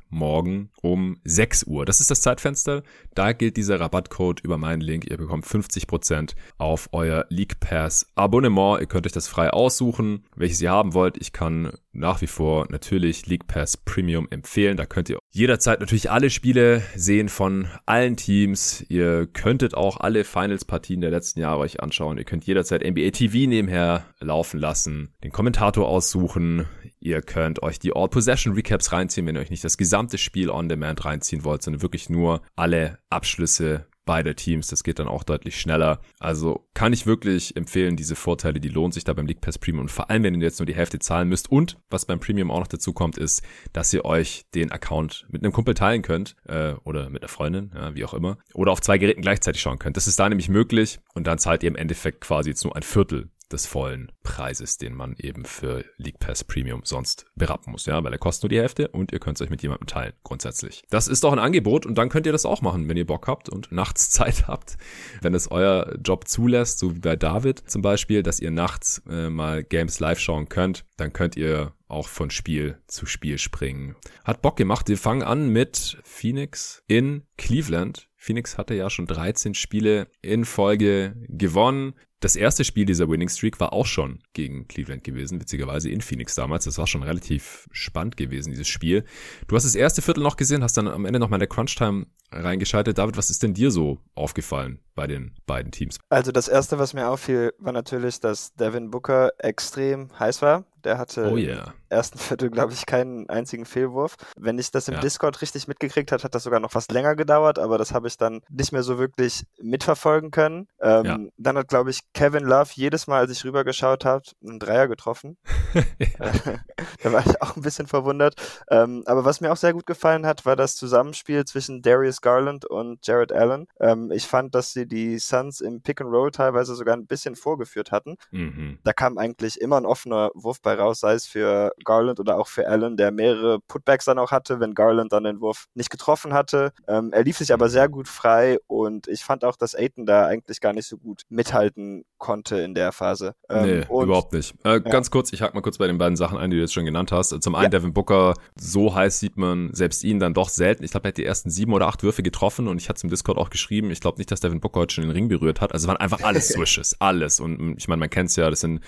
Dienstagmorgen 0.08 0.70
um 0.82 1.18
6 1.24 1.64
Uhr. 1.64 1.84
Das 1.84 2.00
ist 2.00 2.10
das 2.10 2.20
Zeitfenster. 2.20 2.82
Da 3.14 3.32
gilt 3.32 3.56
dieser 3.56 3.80
Rabattcode 3.80 4.40
über 4.40 4.58
meinen 4.58 4.80
Link. 4.80 5.08
Ihr 5.08 5.16
bekommt 5.16 5.44
50% 5.44 6.34
auf 6.56 6.88
euer 6.92 7.26
League 7.28 7.60
Pass 7.60 8.06
Abonnement. 8.14 8.80
Ihr 8.80 8.86
könnt 8.86 9.06
euch 9.06 9.12
das 9.12 9.28
frei 9.28 9.50
aussuchen, 9.50 10.24
welches 10.36 10.60
ihr 10.60 10.70
haben 10.70 10.94
wollt. 10.94 11.16
Ich 11.18 11.32
kann 11.32 11.72
nach 11.92 12.20
wie 12.20 12.26
vor 12.26 12.66
natürlich 12.70 13.26
League 13.26 13.46
Pass 13.46 13.76
Premium 13.76 14.28
empfehlen. 14.30 14.76
Da 14.76 14.86
könnt 14.86 15.10
ihr 15.10 15.18
jederzeit 15.30 15.80
natürlich 15.80 16.10
alle 16.10 16.30
Spiele 16.30 16.82
sehen 16.94 17.28
von 17.28 17.68
allen 17.86 18.16
Teams. 18.16 18.84
Ihr 18.88 19.26
könntet 19.26 19.74
auch 19.74 19.98
alle 19.98 20.24
Finals-Partien 20.24 21.00
der 21.00 21.10
letzten 21.10 21.40
Jahre 21.40 21.60
euch 21.60 21.80
anschauen. 21.80 22.18
Ihr 22.18 22.24
könnt 22.24 22.44
jederzeit 22.44 22.84
NBA 22.84 23.10
TV 23.10 23.48
nebenher 23.48 24.06
laufen 24.20 24.60
lassen, 24.60 25.12
den 25.24 25.32
Kommentator 25.32 25.88
aussuchen. 25.88 26.66
Ihr 27.00 27.22
könnt 27.22 27.62
euch 27.62 27.78
die 27.78 27.94
All-Possession-Recaps 27.94 28.92
reinziehen, 28.92 29.26
wenn 29.26 29.36
ihr 29.36 29.42
euch 29.42 29.50
nicht 29.50 29.64
das 29.64 29.76
gesamte 29.76 30.18
Spiel 30.18 30.50
on 30.50 30.68
Demand 30.68 31.04
reinziehen 31.04 31.44
wollt, 31.44 31.62
sondern 31.62 31.82
wirklich 31.82 32.10
nur 32.10 32.42
alle 32.56 32.98
Abschlüsse 33.10 33.86
beider 34.08 34.34
Teams. 34.34 34.68
Das 34.68 34.84
geht 34.84 34.98
dann 34.98 35.06
auch 35.06 35.22
deutlich 35.22 35.60
schneller. 35.60 36.00
Also 36.18 36.66
kann 36.72 36.94
ich 36.94 37.04
wirklich 37.04 37.54
empfehlen, 37.56 37.94
diese 37.94 38.16
Vorteile, 38.16 38.58
die 38.58 38.70
lohnt 38.70 38.94
sich 38.94 39.04
da 39.04 39.12
beim 39.12 39.26
League 39.26 39.42
Pass 39.42 39.58
Premium. 39.58 39.82
Und 39.82 39.90
vor 39.90 40.08
allem, 40.08 40.22
wenn 40.22 40.34
ihr 40.34 40.40
jetzt 40.40 40.58
nur 40.58 40.66
die 40.66 40.74
Hälfte 40.74 40.98
zahlen 40.98 41.28
müsst. 41.28 41.52
Und 41.52 41.76
was 41.90 42.06
beim 42.06 42.18
Premium 42.18 42.50
auch 42.50 42.60
noch 42.60 42.68
dazu 42.68 42.94
kommt, 42.94 43.18
ist, 43.18 43.42
dass 43.74 43.92
ihr 43.92 44.06
euch 44.06 44.46
den 44.54 44.72
Account 44.72 45.26
mit 45.28 45.44
einem 45.44 45.52
Kumpel 45.52 45.74
teilen 45.74 46.00
könnt 46.00 46.36
äh, 46.46 46.72
oder 46.84 47.10
mit 47.10 47.22
einer 47.22 47.28
Freundin, 47.28 47.70
ja, 47.74 47.94
wie 47.94 48.04
auch 48.06 48.14
immer. 48.14 48.38
Oder 48.54 48.72
auf 48.72 48.80
zwei 48.80 48.96
Geräten 48.96 49.20
gleichzeitig 49.20 49.60
schauen 49.60 49.78
könnt. 49.78 49.98
Das 49.98 50.06
ist 50.06 50.18
da 50.18 50.26
nämlich 50.26 50.48
möglich. 50.48 51.00
Und 51.12 51.26
dann 51.26 51.36
zahlt 51.36 51.62
ihr 51.62 51.68
im 51.68 51.76
Endeffekt 51.76 52.22
quasi 52.22 52.48
jetzt 52.48 52.64
nur 52.64 52.74
ein 52.74 52.82
Viertel 52.82 53.28
des 53.52 53.66
vollen 53.66 54.12
Preises, 54.22 54.78
den 54.78 54.94
man 54.94 55.14
eben 55.18 55.44
für 55.44 55.84
League 55.96 56.18
Pass 56.18 56.44
Premium 56.44 56.82
sonst 56.84 57.26
berappen 57.34 57.72
muss, 57.72 57.86
ja, 57.86 58.02
weil 58.02 58.12
er 58.12 58.18
kostet 58.18 58.44
nur 58.44 58.50
die 58.50 58.60
Hälfte 58.60 58.88
und 58.88 59.12
ihr 59.12 59.18
könnt 59.18 59.38
es 59.38 59.42
euch 59.42 59.50
mit 59.50 59.62
jemandem 59.62 59.86
teilen, 59.86 60.12
grundsätzlich. 60.24 60.82
Das 60.90 61.08
ist 61.08 61.24
doch 61.24 61.32
ein 61.32 61.38
Angebot 61.38 61.86
und 61.86 61.96
dann 61.96 62.08
könnt 62.08 62.26
ihr 62.26 62.32
das 62.32 62.46
auch 62.46 62.62
machen, 62.62 62.88
wenn 62.88 62.96
ihr 62.96 63.06
Bock 63.06 63.26
habt 63.26 63.48
und 63.48 63.72
nachts 63.72 64.10
Zeit 64.10 64.46
habt, 64.46 64.76
wenn 65.22 65.34
es 65.34 65.50
euer 65.50 65.96
Job 66.04 66.28
zulässt, 66.28 66.78
so 66.78 66.94
wie 66.94 67.00
bei 67.00 67.16
David 67.16 67.70
zum 67.70 67.82
Beispiel, 67.82 68.22
dass 68.22 68.40
ihr 68.40 68.50
nachts 68.50 69.02
äh, 69.08 69.28
mal 69.30 69.64
Games 69.64 70.00
live 70.00 70.18
schauen 70.18 70.48
könnt, 70.48 70.84
dann 70.96 71.12
könnt 71.12 71.36
ihr 71.36 71.72
auch 71.88 72.08
von 72.08 72.30
Spiel 72.30 72.78
zu 72.86 73.06
Spiel 73.06 73.38
springen. 73.38 73.96
Hat 74.24 74.42
Bock 74.42 74.56
gemacht. 74.56 74.88
Wir 74.88 74.98
fangen 74.98 75.22
an 75.22 75.48
mit 75.48 75.98
Phoenix 76.04 76.82
in 76.86 77.22
Cleveland. 77.36 78.08
Phoenix 78.16 78.58
hatte 78.58 78.74
ja 78.74 78.90
schon 78.90 79.06
13 79.06 79.54
Spiele 79.54 80.08
in 80.20 80.44
Folge 80.44 81.14
gewonnen. 81.28 81.94
Das 82.20 82.34
erste 82.34 82.64
Spiel 82.64 82.84
dieser 82.84 83.08
Winning 83.08 83.28
Streak 83.28 83.60
war 83.60 83.72
auch 83.72 83.86
schon 83.86 84.18
gegen 84.32 84.66
Cleveland 84.66 85.04
gewesen, 85.04 85.40
witzigerweise 85.40 85.88
in 85.88 86.00
Phoenix 86.00 86.34
damals. 86.34 86.64
Das 86.64 86.76
war 86.76 86.88
schon 86.88 87.04
relativ 87.04 87.68
spannend 87.70 88.16
gewesen, 88.16 88.50
dieses 88.50 88.66
Spiel. 88.66 89.04
Du 89.46 89.54
hast 89.54 89.62
das 89.62 89.76
erste 89.76 90.02
Viertel 90.02 90.24
noch 90.24 90.36
gesehen, 90.36 90.64
hast 90.64 90.76
dann 90.76 90.88
am 90.88 91.04
Ende 91.04 91.20
noch 91.20 91.28
mal 91.28 91.36
in 91.36 91.40
der 91.40 91.48
Crunch-Time 91.48 92.06
reingeschaltet. 92.30 92.98
David, 92.98 93.16
was 93.16 93.30
ist 93.30 93.42
denn 93.42 93.54
dir 93.54 93.70
so 93.70 93.98
aufgefallen 94.14 94.80
bei 94.94 95.06
den 95.06 95.34
beiden 95.46 95.72
Teams? 95.72 95.98
Also 96.08 96.32
das 96.32 96.48
erste, 96.48 96.78
was 96.78 96.94
mir 96.94 97.08
auffiel, 97.08 97.52
war 97.58 97.72
natürlich, 97.72 98.20
dass 98.20 98.54
Devin 98.54 98.90
Booker 98.90 99.30
extrem 99.38 100.10
heiß 100.18 100.42
war. 100.42 100.64
Der 100.84 100.96
hatte 100.98 101.30
oh 101.32 101.36
yeah. 101.36 101.66
im 101.66 101.72
ersten 101.88 102.18
Viertel, 102.18 102.50
glaube 102.50 102.72
ich, 102.72 102.86
keinen 102.86 103.28
einzigen 103.28 103.64
Fehlwurf. 103.64 104.16
Wenn 104.36 104.58
ich 104.58 104.70
das 104.70 104.86
im 104.88 104.94
ja. 104.94 105.00
Discord 105.00 105.42
richtig 105.42 105.66
mitgekriegt 105.66 106.12
habe, 106.12 106.22
hat 106.22 106.34
das 106.34 106.44
sogar 106.44 106.60
noch 106.60 106.70
fast 106.70 106.92
länger 106.92 107.16
gedauert, 107.16 107.58
aber 107.58 107.78
das 107.78 107.92
habe 107.92 108.06
ich 108.06 108.16
dann 108.16 108.42
nicht 108.48 108.72
mehr 108.72 108.82
so 108.82 108.98
wirklich 108.98 109.44
mitverfolgen 109.60 110.30
können. 110.30 110.68
Ähm, 110.80 111.04
ja. 111.04 111.18
Dann 111.36 111.58
hat, 111.58 111.68
glaube 111.68 111.90
ich, 111.90 112.00
Kevin 112.14 112.44
Love 112.44 112.70
jedes 112.74 113.06
Mal, 113.06 113.20
als 113.20 113.32
ich 113.32 113.44
rübergeschaut 113.44 114.04
habe, 114.04 114.22
einen 114.46 114.60
Dreier 114.60 114.86
getroffen. 114.88 115.36
da 117.02 117.12
war 117.12 117.26
ich 117.26 117.42
auch 117.42 117.56
ein 117.56 117.62
bisschen 117.62 117.86
verwundert. 117.86 118.34
Ähm, 118.70 119.02
aber 119.06 119.24
was 119.24 119.40
mir 119.40 119.52
auch 119.52 119.56
sehr 119.56 119.72
gut 119.72 119.86
gefallen 119.86 120.26
hat, 120.26 120.46
war 120.46 120.54
das 120.54 120.76
Zusammenspiel 120.76 121.44
zwischen 121.44 121.82
Darius 121.82 122.17
Garland 122.20 122.64
und 122.64 123.06
Jared 123.06 123.32
Allen. 123.32 123.66
Ähm, 123.80 124.10
ich 124.10 124.26
fand, 124.26 124.54
dass 124.54 124.72
sie 124.72 124.86
die 124.86 125.18
Suns 125.18 125.60
im 125.60 125.82
Pick 125.82 126.00
and 126.00 126.10
Roll 126.10 126.30
teilweise 126.30 126.74
sogar 126.74 126.96
ein 126.96 127.06
bisschen 127.06 127.36
vorgeführt 127.36 127.92
hatten. 127.92 128.16
Mhm. 128.30 128.78
Da 128.84 128.92
kam 128.92 129.18
eigentlich 129.18 129.60
immer 129.60 129.76
ein 129.76 129.86
offener 129.86 130.30
Wurf 130.34 130.60
bei 130.60 130.74
raus, 130.74 131.00
sei 131.00 131.14
es 131.14 131.26
für 131.26 131.72
Garland 131.84 132.20
oder 132.20 132.38
auch 132.38 132.48
für 132.48 132.68
Allen, 132.68 132.96
der 132.96 133.10
mehrere 133.10 133.60
Putbacks 133.60 134.04
dann 134.04 134.18
auch 134.18 134.30
hatte, 134.30 134.60
wenn 134.60 134.74
Garland 134.74 135.12
dann 135.12 135.24
den 135.24 135.40
Wurf 135.40 135.66
nicht 135.74 135.90
getroffen 135.90 136.32
hatte. 136.32 136.72
Ähm, 136.86 137.12
er 137.12 137.22
lief 137.22 137.38
sich 137.38 137.52
aber 137.52 137.68
sehr 137.68 137.88
gut 137.88 138.08
frei 138.08 138.58
und 138.66 139.08
ich 139.08 139.24
fand 139.24 139.44
auch, 139.44 139.56
dass 139.56 139.74
Aiton 139.74 140.06
da 140.06 140.26
eigentlich 140.26 140.60
gar 140.60 140.72
nicht 140.72 140.86
so 140.86 140.96
gut 140.96 141.22
mithalten 141.28 142.04
konnte 142.18 142.58
in 142.58 142.74
der 142.74 142.92
Phase. 142.92 143.34
Ähm, 143.48 143.62
nee, 143.62 144.02
überhaupt 144.02 144.32
nicht. 144.32 144.54
Äh, 144.64 144.70
ja. 144.70 144.78
Ganz 144.78 145.10
kurz, 145.10 145.32
ich 145.32 145.42
hack 145.42 145.54
mal 145.54 145.60
kurz 145.60 145.78
bei 145.78 145.86
den 145.86 145.98
beiden 145.98 146.16
Sachen 146.16 146.38
ein, 146.38 146.50
die 146.50 146.56
du 146.56 146.62
jetzt 146.62 146.74
schon 146.74 146.84
genannt 146.84 147.12
hast. 147.12 147.30
Zum 147.42 147.54
einen 147.54 147.64
ja. 147.64 147.78
Devin 147.78 147.92
Booker, 147.92 148.34
so 148.56 148.94
heiß 148.94 149.20
sieht 149.20 149.36
man 149.36 149.72
selbst 149.72 150.04
ihn 150.04 150.18
dann 150.18 150.34
doch 150.34 150.48
selten. 150.48 150.84
Ich 150.84 150.90
glaube, 150.90 151.06
er 151.06 151.10
hat 151.10 151.16
die 151.16 151.24
ersten 151.24 151.50
sieben 151.50 151.72
oder 151.72 151.86
acht 151.86 152.02
Würfe 152.08 152.22
getroffen 152.22 152.68
und 152.68 152.80
ich 152.80 152.88
hatte 152.88 152.96
es 152.96 153.04
im 153.04 153.10
Discord 153.10 153.36
auch 153.36 153.50
geschrieben, 153.50 153.90
ich 153.90 154.00
glaube 154.00 154.16
nicht, 154.16 154.30
dass 154.30 154.40
Devin 154.40 154.60
Booker 154.60 154.80
heute 154.80 154.94
schon 154.94 155.04
den 155.04 155.10
Ring 155.10 155.28
berührt 155.28 155.60
hat. 155.60 155.74
Also 155.74 155.84
es 155.84 155.88
waren 155.88 155.98
einfach 155.98 156.22
alles 156.22 156.48
Swishes, 156.54 156.98
alles. 157.00 157.38
Und 157.38 157.76
ich 157.76 157.86
meine, 157.86 158.00
man 158.00 158.08
kennt 158.08 158.30
es 158.30 158.36
ja, 158.36 158.48
das 158.48 158.60
sind 158.60 158.80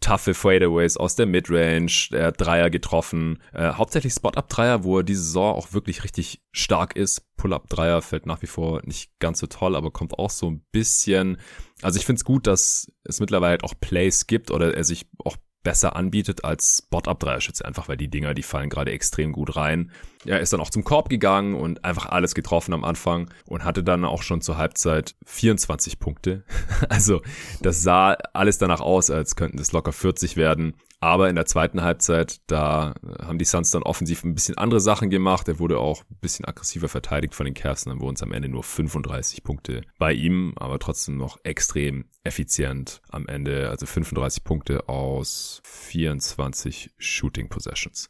toughe 0.00 0.34
Fadeaways 0.34 0.98
aus 0.98 1.16
der 1.16 1.24
Midrange, 1.24 2.08
der 2.10 2.32
Dreier 2.32 2.68
getroffen, 2.68 3.42
äh, 3.54 3.72
hauptsächlich 3.72 4.12
Spot-Up-Dreier, 4.12 4.84
wo 4.84 4.98
er 4.98 5.02
diese 5.02 5.22
Saison 5.22 5.56
auch 5.56 5.72
wirklich 5.72 6.04
richtig 6.04 6.42
stark 6.52 6.94
ist. 6.94 7.22
Pull-Up-Dreier 7.38 8.02
fällt 8.02 8.26
nach 8.26 8.42
wie 8.42 8.46
vor 8.46 8.82
nicht 8.84 9.10
ganz 9.18 9.38
so 9.38 9.46
toll, 9.46 9.74
aber 9.74 9.90
kommt 9.90 10.18
auch 10.18 10.30
so 10.30 10.50
ein 10.50 10.64
bisschen. 10.70 11.38
Also 11.80 11.98
ich 11.98 12.04
finde 12.04 12.18
es 12.18 12.24
gut, 12.24 12.46
dass 12.46 12.92
es 13.04 13.20
mittlerweile 13.20 13.52
halt 13.52 13.64
auch 13.64 13.74
Plays 13.80 14.26
gibt 14.26 14.50
oder 14.50 14.74
er 14.74 14.84
sich 14.84 15.06
auch 15.24 15.36
besser 15.62 15.96
anbietet 15.96 16.44
als 16.44 16.84
Spot-Up-Dreierschütze, 16.86 17.64
einfach 17.64 17.88
weil 17.88 17.96
die 17.96 18.08
Dinger, 18.08 18.34
die 18.34 18.42
fallen 18.42 18.70
gerade 18.70 18.92
extrem 18.92 19.32
gut 19.32 19.56
rein. 19.56 19.90
Er 20.24 20.40
ist 20.40 20.52
dann 20.52 20.60
auch 20.60 20.70
zum 20.70 20.84
Korb 20.84 21.08
gegangen 21.08 21.54
und 21.54 21.84
einfach 21.84 22.06
alles 22.06 22.34
getroffen 22.34 22.72
am 22.74 22.84
Anfang 22.84 23.30
und 23.46 23.64
hatte 23.64 23.82
dann 23.82 24.04
auch 24.04 24.22
schon 24.22 24.40
zur 24.40 24.56
Halbzeit 24.56 25.14
24 25.26 25.98
Punkte. 25.98 26.44
Also 26.88 27.22
das 27.60 27.82
sah 27.82 28.16
alles 28.32 28.58
danach 28.58 28.80
aus, 28.80 29.10
als 29.10 29.36
könnten 29.36 29.58
das 29.58 29.72
locker 29.72 29.92
40 29.92 30.36
werden. 30.36 30.74
Aber 31.00 31.28
in 31.28 31.36
der 31.36 31.46
zweiten 31.46 31.82
Halbzeit, 31.82 32.40
da 32.48 32.94
haben 33.22 33.38
die 33.38 33.44
Suns 33.44 33.70
dann 33.70 33.84
offensiv 33.84 34.24
ein 34.24 34.34
bisschen 34.34 34.58
andere 34.58 34.80
Sachen 34.80 35.10
gemacht. 35.10 35.46
Er 35.46 35.60
wurde 35.60 35.78
auch 35.78 36.02
ein 36.10 36.18
bisschen 36.20 36.44
aggressiver 36.44 36.88
verteidigt 36.88 37.36
von 37.36 37.44
den 37.44 37.54
Cavs. 37.54 37.84
Dann 37.84 38.00
wurden 38.00 38.16
es 38.16 38.22
am 38.22 38.32
Ende 38.32 38.48
nur 38.48 38.64
35 38.64 39.44
Punkte 39.44 39.82
bei 39.98 40.12
ihm, 40.12 40.54
aber 40.56 40.80
trotzdem 40.80 41.16
noch 41.16 41.38
extrem 41.44 42.06
effizient 42.24 43.00
am 43.10 43.28
Ende. 43.28 43.70
Also 43.70 43.86
35 43.86 44.42
Punkte 44.42 44.88
aus 44.88 45.60
24 45.64 46.90
Shooting 46.98 47.48
Possessions. 47.48 48.08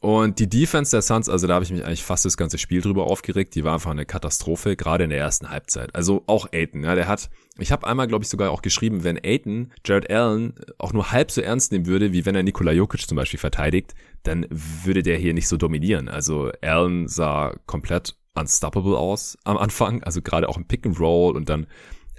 Und 0.00 0.38
die 0.38 0.48
Defense 0.48 0.92
der 0.92 1.02
Suns, 1.02 1.28
also 1.28 1.48
da 1.48 1.54
habe 1.54 1.64
ich 1.64 1.72
mich 1.72 1.84
eigentlich 1.84 2.04
fast 2.04 2.24
das 2.24 2.36
ganze 2.36 2.56
Spiel 2.56 2.80
drüber 2.80 3.08
aufgeregt, 3.08 3.56
die 3.56 3.64
war 3.64 3.74
einfach 3.74 3.90
eine 3.90 4.06
Katastrophe, 4.06 4.76
gerade 4.76 5.04
in 5.04 5.10
der 5.10 5.18
ersten 5.18 5.50
Halbzeit. 5.50 5.92
Also 5.94 6.22
auch 6.26 6.52
Aiton, 6.52 6.84
ja, 6.84 6.94
der 6.94 7.08
hat, 7.08 7.30
ich 7.58 7.72
habe 7.72 7.84
einmal, 7.84 8.06
glaube 8.06 8.22
ich, 8.22 8.28
sogar 8.28 8.52
auch 8.52 8.62
geschrieben, 8.62 9.02
wenn 9.02 9.18
Aiton 9.20 9.72
Jared 9.84 10.08
Allen 10.08 10.54
auch 10.78 10.92
nur 10.92 11.10
halb 11.10 11.32
so 11.32 11.40
ernst 11.40 11.72
nehmen 11.72 11.86
würde, 11.86 12.12
wie 12.12 12.24
wenn 12.26 12.36
er 12.36 12.44
Nikola 12.44 12.70
Jokic 12.70 13.08
zum 13.08 13.16
Beispiel 13.16 13.40
verteidigt, 13.40 13.94
dann 14.22 14.46
würde 14.50 15.02
der 15.02 15.18
hier 15.18 15.34
nicht 15.34 15.48
so 15.48 15.56
dominieren. 15.56 16.08
Also 16.08 16.52
Allen 16.62 17.08
sah 17.08 17.56
komplett 17.66 18.14
unstoppable 18.34 18.96
aus 18.96 19.36
am 19.42 19.56
Anfang, 19.56 20.04
also 20.04 20.22
gerade 20.22 20.48
auch 20.48 20.56
im 20.56 20.68
Pick 20.68 20.86
and 20.86 21.00
Roll 21.00 21.34
und 21.34 21.48
dann 21.48 21.66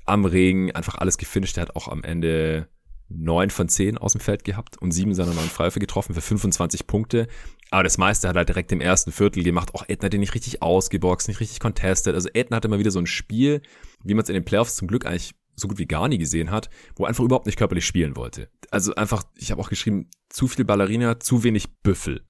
am 0.06 0.26
Regen 0.26 0.72
einfach 0.72 0.96
alles 0.96 1.18
gefinisht. 1.18 1.56
Der 1.56 1.62
hat 1.62 1.76
auch 1.78 1.88
am 1.88 2.04
Ende 2.04 2.68
neun 3.10 3.50
von 3.50 3.68
zehn 3.70 3.98
aus 3.98 4.14
dem 4.14 4.22
Feld 4.22 4.44
gehabt 4.44 4.78
und 4.78 4.92
sieben 4.92 5.14
seiner 5.14 5.34
neun 5.34 5.50
Freiwürfe 5.50 5.80
getroffen 5.80 6.14
für 6.14 6.22
25 6.22 6.88
Punkte. 6.88 7.28
Aber 7.72 7.84
das 7.84 7.98
meiste 7.98 8.28
hat 8.28 8.36
er 8.36 8.40
halt 8.40 8.50
direkt 8.50 8.72
im 8.72 8.82
ersten 8.82 9.12
Viertel 9.12 9.44
gemacht. 9.44 9.76
Auch 9.76 9.84
Edna 9.88 10.06
hat 10.06 10.14
den 10.14 10.22
nicht 10.22 10.34
richtig 10.34 10.62
ausgeboxt, 10.62 11.28
nicht 11.28 11.40
richtig 11.40 11.60
contestet. 11.60 12.16
Also 12.16 12.30
Edna 12.34 12.58
hatte 12.58 12.68
mal 12.68 12.80
wieder 12.80 12.92
so 12.92 13.00
ein 13.00 13.06
Spiel, 13.06 13.62
wie 14.04 14.14
man 14.14 14.24
es 14.24 14.30
in 14.30 14.34
den 14.34 14.46
Playoffs 14.46 14.76
zum 14.76 14.88
Glück 14.88 15.06
eigentlich 15.06 15.36
so 15.56 15.68
gut 15.68 15.78
wie 15.78 15.86
gar 15.86 16.08
nie 16.08 16.18
gesehen 16.18 16.52
hat, 16.52 16.70
wo 16.96 17.04
er 17.04 17.10
einfach 17.10 17.24
überhaupt 17.24 17.46
nicht 17.46 17.58
körperlich 17.58 17.86
spielen 17.86 18.16
wollte. 18.16 18.50
Also 18.72 18.96
einfach, 18.96 19.24
ich 19.36 19.52
habe 19.52 19.62
auch 19.62 19.70
geschrieben, 19.70 20.10
zu 20.30 20.48
viel 20.48 20.66
Ballerina, 20.66 21.20
zu 21.20 21.44
wenig 21.44 21.70
Büffel. 21.84 22.26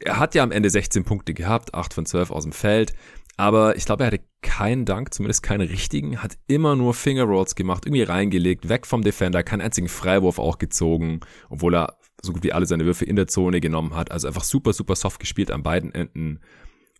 Er 0.00 0.18
hat 0.18 0.34
ja 0.34 0.42
am 0.42 0.52
Ende 0.52 0.70
16 0.70 1.04
Punkte 1.04 1.34
gehabt, 1.34 1.74
8 1.74 1.92
von 1.92 2.06
12 2.06 2.30
aus 2.30 2.44
dem 2.44 2.52
Feld, 2.52 2.94
aber 3.36 3.76
ich 3.76 3.84
glaube, 3.84 4.04
er 4.04 4.08
hatte 4.08 4.24
keinen 4.40 4.84
Dank, 4.84 5.12
zumindest 5.12 5.42
keinen 5.42 5.66
richtigen, 5.66 6.22
hat 6.22 6.38
immer 6.46 6.76
nur 6.76 6.94
Fingerrolls 6.94 7.54
gemacht, 7.54 7.84
irgendwie 7.84 8.02
reingelegt, 8.02 8.68
weg 8.68 8.86
vom 8.86 9.02
Defender, 9.02 9.42
keinen 9.42 9.60
einzigen 9.60 9.88
Freiwurf 9.88 10.38
auch 10.38 10.58
gezogen, 10.58 11.20
obwohl 11.50 11.74
er 11.74 11.98
so 12.22 12.32
gut 12.32 12.42
wie 12.42 12.52
alle 12.52 12.66
seine 12.66 12.84
Würfe 12.84 13.04
in 13.04 13.16
der 13.16 13.26
Zone 13.26 13.60
genommen 13.60 13.94
hat. 13.94 14.10
Also 14.10 14.28
einfach 14.28 14.44
super, 14.44 14.72
super 14.72 14.96
soft 14.96 15.20
gespielt 15.20 15.50
an 15.50 15.62
beiden 15.62 15.94
Enden 15.94 16.40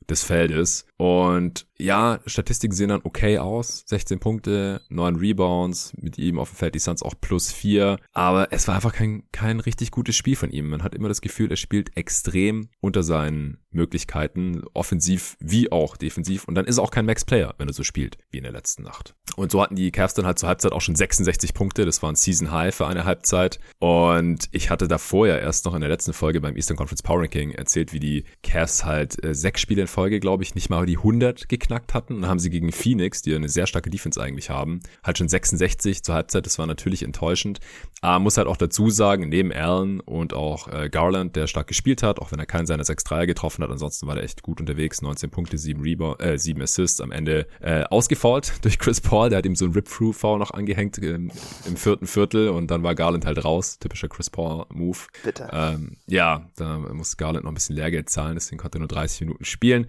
des 0.09 0.23
Feldes. 0.23 0.87
Und 0.97 1.67
ja, 1.79 2.21
Statistiken 2.27 2.75
sehen 2.75 2.89
dann 2.89 3.03
okay 3.05 3.39
aus. 3.39 3.85
16 3.87 4.19
Punkte, 4.19 4.81
9 4.89 5.17
Rebounds, 5.17 5.93
mit 5.97 6.17
ihm 6.17 6.39
auf 6.39 6.51
dem 6.51 6.57
Feld 6.57 6.75
die 6.75 6.79
Suns 6.79 7.03
auch 7.03 7.15
plus 7.21 7.53
4. 7.53 7.99
Aber 8.13 8.51
es 8.51 8.67
war 8.67 8.77
einfach 8.77 8.95
kein, 8.95 9.25
kein 9.33 9.61
richtig 9.61 9.91
gutes 9.91 10.17
Spiel 10.17 10.37
von 10.37 10.51
ihm. 10.51 10.71
Man 10.71 10.83
hat 10.83 10.95
immer 10.95 11.09
das 11.09 11.21
Gefühl, 11.21 11.51
er 11.51 11.57
spielt 11.57 11.97
extrem 11.97 12.69
unter 12.81 13.03
seinen 13.03 13.59
Möglichkeiten, 13.71 14.63
offensiv 14.73 15.37
wie 15.39 15.71
auch 15.71 15.97
defensiv. 15.99 16.45
Und 16.45 16.55
dann 16.55 16.65
ist 16.65 16.79
er 16.79 16.83
auch 16.83 16.91
kein 16.91 17.05
Max-Player, 17.05 17.55
wenn 17.59 17.69
er 17.69 17.75
so 17.75 17.83
spielt, 17.83 18.17
wie 18.31 18.39
in 18.39 18.45
der 18.45 18.53
letzten 18.53 18.83
Nacht. 18.83 19.15
Und 19.37 19.53
so 19.53 19.63
hatten 19.63 19.77
die 19.77 19.93
Cavs 19.93 20.15
dann 20.15 20.25
halt 20.25 20.39
zur 20.39 20.49
Halbzeit 20.49 20.73
auch 20.73 20.81
schon 20.81 20.97
66 20.97 21.53
Punkte. 21.53 21.85
Das 21.85 22.03
war 22.03 22.11
ein 22.11 22.17
Season 22.17 22.51
High 22.51 22.75
für 22.75 22.87
eine 22.87 23.05
Halbzeit. 23.05 23.61
Und 23.79 24.49
ich 24.53 24.71
hatte 24.71 24.89
davor 24.89 25.29
ja 25.29 25.37
erst 25.37 25.67
noch 25.67 25.75
in 25.75 25.83
der 25.83 25.91
letzten 25.91 26.15
Folge 26.15 26.41
beim 26.41 26.57
Eastern 26.57 26.79
Conference 26.79 27.03
Power 27.03 27.21
Ranking 27.21 27.53
erzählt, 27.53 27.93
wie 27.93 28.01
die 28.01 28.25
Cavs 28.43 28.87
halt 28.87 29.23
äh, 29.23 29.35
sechs 29.35 29.61
Spiele 29.61 29.83
in 29.83 29.89
Folge, 29.97 30.21
glaube 30.21 30.43
ich, 30.43 30.55
nicht 30.55 30.69
mal 30.69 30.85
die 30.85 30.99
100 30.99 31.49
geknackt 31.49 31.95
hatten. 31.95 32.17
Und 32.17 32.21
dann 32.21 32.31
haben 32.31 32.39
sie 32.39 32.51
gegen 32.51 32.71
Phoenix, 32.71 33.23
die 33.23 33.35
eine 33.35 33.49
sehr 33.49 33.67
starke 33.67 33.89
Defense 33.89 34.23
eigentlich 34.23 34.51
haben, 34.51 34.81
halt 35.03 35.17
schon 35.17 35.27
66 35.27 36.05
zur 36.05 36.15
Halbzeit. 36.15 36.45
Das 36.45 36.59
war 36.59 36.67
natürlich 36.67 37.03
enttäuschend. 37.03 37.61
Aber 38.03 38.19
muss 38.19 38.37
halt 38.37 38.47
auch 38.47 38.59
dazu 38.59 38.91
sagen, 38.91 39.31
neben 39.31 39.51
Allen 39.53 40.01
und 40.01 40.35
auch 40.35 40.69
äh, 40.69 40.91
Garland, 40.91 41.35
der 41.35 41.47
stark 41.47 41.69
gespielt 41.69 42.03
hat, 42.03 42.19
auch 42.19 42.31
wenn 42.31 42.39
er 42.39 42.45
keinen 42.45 42.67
seiner 42.67 42.83
6-3 42.83 43.25
getroffen 43.25 43.65
hat, 43.65 43.71
ansonsten 43.71 44.07
war 44.07 44.17
der 44.17 44.25
echt 44.25 44.43
gut 44.43 44.61
unterwegs. 44.61 45.01
19 45.01 45.31
Punkte, 45.31 45.57
7 45.57 45.81
Rebound, 45.81 46.21
äh, 46.21 46.39
7 46.39 46.61
Assists, 46.61 47.01
am 47.01 47.11
Ende 47.11 47.47
äh, 47.63 47.85
ausgefault 47.85 48.53
durch 48.61 48.79
Chris 48.79 49.01
Paul. 49.01 49.31
Der 49.31 49.39
hat 49.39 49.47
ihm 49.47 49.57
so 49.57 49.65
ein 49.65 49.73
Rip-Through-Foul 49.73 50.39
noch 50.39 50.51
angehängt 50.51 50.99
äh, 50.99 51.15
im 51.15 51.31
vierten 51.75 52.07
Viertel 52.07 52.51
und 52.51 52.71
dann 52.71 52.83
war 52.83 52.95
Garland 52.95 53.25
halt 53.25 53.43
raus. 53.43 53.79
Typischer 53.79 54.09
Chris 54.09 54.29
Paul-Move. 54.29 54.99
Bitte. 55.25 55.49
Ähm, 55.51 55.97
ja, 56.07 56.51
da 56.57 56.81
muss 56.81 57.17
Garland 57.17 57.45
noch 57.45 57.51
ein 57.51 57.55
bisschen 57.55 57.77
Lehrgeld 57.77 58.11
zahlen, 58.11 58.35
deswegen 58.35 58.59
konnte 58.59 58.77
er 58.77 58.81
nur 58.81 58.89
30 58.89 59.23
Minuten 59.23 59.47
spielen. 59.47 59.86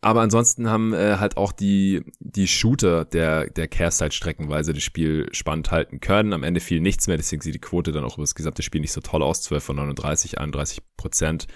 Aber 0.00 0.20
ansonsten 0.20 0.68
haben 0.68 0.92
äh, 0.92 1.16
halt 1.18 1.36
auch 1.36 1.52
die, 1.52 2.04
die 2.20 2.46
Shooter 2.46 3.04
der, 3.04 3.50
der 3.50 3.66
Cavs 3.66 4.00
halt 4.00 4.14
streckenweise 4.14 4.72
das 4.72 4.82
Spiel 4.82 5.28
spannend 5.32 5.70
halten 5.70 6.00
können. 6.00 6.32
Am 6.32 6.42
Ende 6.42 6.60
fiel 6.60 6.80
nichts 6.80 7.08
mehr, 7.08 7.16
deswegen 7.16 7.42
sieht 7.42 7.54
die 7.54 7.60
Quote 7.60 7.92
dann 7.92 8.04
auch 8.04 8.14
über 8.14 8.22
das 8.22 8.34
gesamte 8.34 8.62
Spiel 8.62 8.80
nicht 8.82 8.92
so 8.92 9.00
toll 9.00 9.22
aus. 9.22 9.42
12 9.42 9.64
von 9.64 9.76
39, 9.76 10.38
31 10.38 10.82
Prozent. 10.96 11.46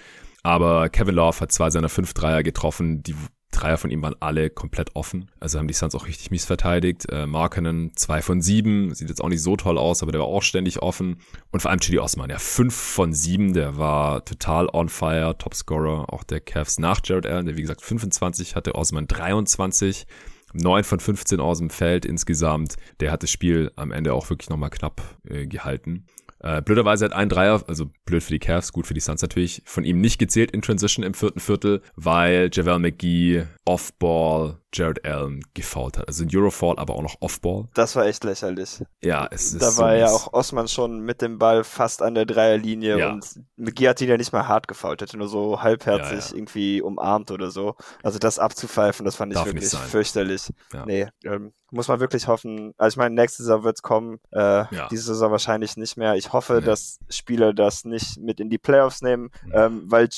Aber 0.43 0.89
Kevin 0.89 1.15
Love 1.15 1.39
hat 1.39 1.51
zwei 1.51 1.69
seiner 1.69 1.89
fünf 1.89 2.13
Dreier 2.13 2.43
getroffen, 2.43 3.03
die 3.03 3.15
Dreier 3.51 3.77
von 3.77 3.91
ihm 3.91 4.01
waren 4.01 4.15
alle 4.19 4.49
komplett 4.49 4.95
offen. 4.95 5.29
Also 5.39 5.59
haben 5.59 5.67
die 5.67 5.73
Suns 5.73 5.93
auch 5.93 6.07
richtig 6.07 6.31
mies 6.31 6.45
verteidigt. 6.45 7.07
Äh, 7.09 7.27
Markenen 7.27 7.91
zwei 7.95 8.21
von 8.21 8.41
sieben, 8.41 8.93
sieht 8.95 9.09
jetzt 9.09 9.21
auch 9.21 9.29
nicht 9.29 9.43
so 9.43 9.55
toll 9.55 9.77
aus, 9.77 10.01
aber 10.01 10.11
der 10.11 10.21
war 10.21 10.27
auch 10.27 10.41
ständig 10.41 10.81
offen. 10.81 11.17
Und 11.51 11.61
vor 11.61 11.71
allem 11.71 11.79
Chili 11.79 11.99
Osman, 11.99 12.29
ja, 12.29 12.39
fünf 12.39 12.73
von 12.73 13.13
sieben, 13.13 13.53
der 13.53 13.77
war 13.77 14.25
total 14.25 14.67
on 14.71 14.89
fire, 14.89 15.37
Topscorer, 15.37 16.11
auch 16.13 16.23
der 16.23 16.39
Cavs 16.39 16.79
nach 16.79 17.01
Jared 17.03 17.25
Allen, 17.25 17.45
der 17.45 17.57
wie 17.57 17.61
gesagt 17.61 17.81
25 17.81 18.55
hatte, 18.55 18.75
Osman 18.75 19.07
23. 19.07 20.07
9 20.53 20.83
von 20.83 20.99
15 20.99 21.39
aus 21.39 21.59
dem 21.59 21.69
Feld 21.69 22.05
insgesamt. 22.05 22.75
Der 22.99 23.11
hat 23.11 23.23
das 23.23 23.31
Spiel 23.31 23.71
am 23.75 23.91
Ende 23.91 24.13
auch 24.13 24.29
wirklich 24.29 24.49
nochmal 24.49 24.69
knapp 24.69 25.01
äh, 25.23 25.47
gehalten. 25.47 26.05
Äh, 26.43 26.61
blöderweise 26.61 27.05
hat 27.05 27.13
ein 27.13 27.29
Dreier, 27.29 27.63
also 27.67 27.91
blöd 28.05 28.23
für 28.23 28.33
die 28.33 28.39
Cavs, 28.39 28.73
gut 28.73 28.87
für 28.87 28.93
die 28.93 28.99
Suns 28.99 29.21
natürlich, 29.21 29.61
von 29.65 29.83
ihm 29.83 30.01
nicht 30.01 30.17
gezählt 30.17 30.51
in 30.51 30.61
Transition 30.61 31.05
im 31.05 31.13
vierten 31.13 31.39
Viertel, 31.39 31.81
weil 31.95 32.49
Javel 32.51 32.79
McGee 32.79 33.45
Offball 33.65 34.60
Jared 34.73 35.05
Allen 35.05 35.43
gefoult 35.53 35.97
hat. 35.97 36.07
Also 36.07 36.23
ein 36.23 36.29
Eurofall, 36.33 36.77
aber 36.77 36.95
auch 36.95 37.01
noch 37.01 37.15
Offball. 37.19 37.67
Das 37.73 37.95
war 37.95 38.05
echt 38.05 38.23
lächerlich. 38.23 38.83
Ja, 39.01 39.27
es 39.31 39.53
ist 39.53 39.61
Da 39.61 39.77
war 39.77 39.93
so 39.93 39.99
ja 39.99 40.07
auch 40.07 40.33
Osman 40.33 40.67
schon 40.67 41.01
mit 41.01 41.21
dem 41.21 41.37
Ball 41.39 41.63
fast 41.63 42.01
an 42.01 42.15
der 42.15 42.25
Dreierlinie 42.25 42.97
ja. 42.97 43.11
und 43.11 43.39
McGee 43.55 43.89
hat 43.89 44.01
ihn 44.01 44.09
ja 44.09 44.17
nicht 44.17 44.33
mal 44.33 44.47
hart 44.47 44.67
gefault, 44.67 45.01
hätte 45.01 45.17
nur 45.17 45.27
so 45.27 45.61
halbherzig 45.61 46.11
ja, 46.11 46.29
ja. 46.29 46.35
irgendwie 46.35 46.81
umarmt 46.81 47.31
oder 47.31 47.51
so. 47.51 47.75
Also 48.03 48.19
das 48.19 48.39
abzupfeifen, 48.39 49.05
das 49.05 49.15
fand 49.15 49.33
ich 49.33 49.37
Darf 49.37 49.47
wirklich 49.47 49.69
fürchterlich. 49.69 50.49
Nee, 50.85 51.07
ähm, 51.23 51.53
muss 51.71 51.87
man 51.87 51.99
wirklich 51.99 52.27
hoffen. 52.27 52.73
Also 52.77 52.95
ich 52.95 52.97
meine, 52.97 53.15
nächste 53.15 53.43
Saison 53.43 53.63
wird's 53.63 53.81
kommen. 53.81 54.19
Äh, 54.31 54.65
Diese 54.91 55.03
Saison 55.03 55.31
wahrscheinlich 55.31 55.77
nicht 55.77 55.97
mehr. 55.97 56.15
Ich 56.15 56.33
hoffe, 56.33 56.55
nee. 56.55 56.65
dass 56.65 56.99
Spieler 57.09 57.53
das 57.53 57.85
nicht 57.85 58.17
mit 58.19 58.39
in 58.39 58.49
die 58.49 58.57
Playoffs 58.57 59.01
nehmen, 59.01 59.31
mhm. 59.45 59.51
ähm, 59.53 59.83
weil 59.85 60.09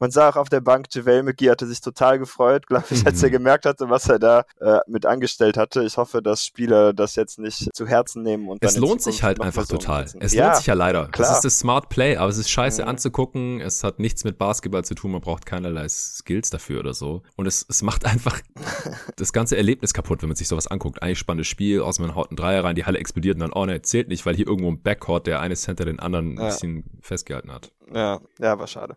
man 0.00 0.10
sah 0.10 0.28
auch 0.28 0.36
auf 0.36 0.48
der 0.48 0.60
Bank, 0.60 0.86
JaVale 0.90 1.22
McGee 1.22 1.50
hatte 1.50 1.66
sich 1.66 1.80
total 1.80 2.18
gefreut, 2.18 2.66
glaube 2.66 2.86
ich, 2.90 3.06
als 3.06 3.18
mhm. 3.18 3.24
er 3.24 3.30
gemerkt 3.30 3.66
hatte, 3.80 3.90
was 3.90 4.08
er 4.08 4.18
da 4.18 4.44
äh, 4.60 4.78
mit 4.86 5.06
angestellt 5.06 5.56
hatte. 5.56 5.82
Ich 5.82 5.96
hoffe, 5.96 6.22
dass 6.22 6.44
Spieler 6.44 6.92
das 6.92 7.16
jetzt 7.16 7.38
nicht 7.38 7.74
zu 7.74 7.86
Herzen 7.86 8.22
nehmen. 8.22 8.48
Und 8.48 8.62
es 8.62 8.76
lohnt 8.76 9.02
sich 9.02 9.22
halt 9.22 9.40
einfach 9.40 9.66
total. 9.66 10.06
Es 10.20 10.32
ja, 10.32 10.46
lohnt 10.46 10.56
sich 10.56 10.66
ja 10.66 10.74
leider. 10.74 11.08
Klar. 11.08 11.28
Das 11.28 11.36
ist 11.36 11.44
das 11.44 11.58
Smart 11.58 11.88
Play, 11.88 12.16
aber 12.16 12.28
es 12.28 12.38
ist 12.38 12.50
scheiße 12.50 12.82
mhm. 12.82 12.88
anzugucken. 12.88 13.60
Es 13.60 13.84
hat 13.84 13.98
nichts 13.98 14.24
mit 14.24 14.38
Basketball 14.38 14.84
zu 14.84 14.94
tun. 14.94 15.12
Man 15.12 15.20
braucht 15.20 15.46
keinerlei 15.46 15.88
Skills 15.88 16.50
dafür 16.50 16.80
oder 16.80 16.94
so. 16.94 17.22
Und 17.36 17.46
es, 17.46 17.64
es 17.68 17.82
macht 17.82 18.04
einfach 18.04 18.40
das 19.16 19.32
ganze 19.32 19.56
Erlebnis 19.56 19.94
kaputt, 19.94 20.22
wenn 20.22 20.28
man 20.28 20.36
sich 20.36 20.48
sowas 20.48 20.66
anguckt. 20.66 21.02
Eigentlich 21.02 21.18
spannendes 21.18 21.48
Spiel, 21.48 21.80
aus 21.80 21.98
man 21.98 22.14
haut 22.14 22.30
einen 22.30 22.36
Dreier 22.36 22.64
rein, 22.64 22.76
die 22.76 22.84
Halle 22.84 22.98
explodiert 22.98 23.36
und 23.36 23.40
dann, 23.40 23.52
oh 23.52 23.66
ne, 23.66 23.82
zählt 23.82 24.08
nicht, 24.08 24.26
weil 24.26 24.36
hier 24.36 24.46
irgendwo 24.46 24.70
ein 24.70 24.82
Backcourt 24.82 25.26
der 25.26 25.40
eine 25.40 25.54
Center 25.54 25.84
den 25.84 26.00
anderen 26.00 26.38
ein 26.38 26.46
bisschen 26.46 26.84
festgehalten 27.00 27.52
hat. 27.52 27.72
Ja, 27.92 28.20
ja, 28.38 28.58
war 28.58 28.66
schade. 28.66 28.96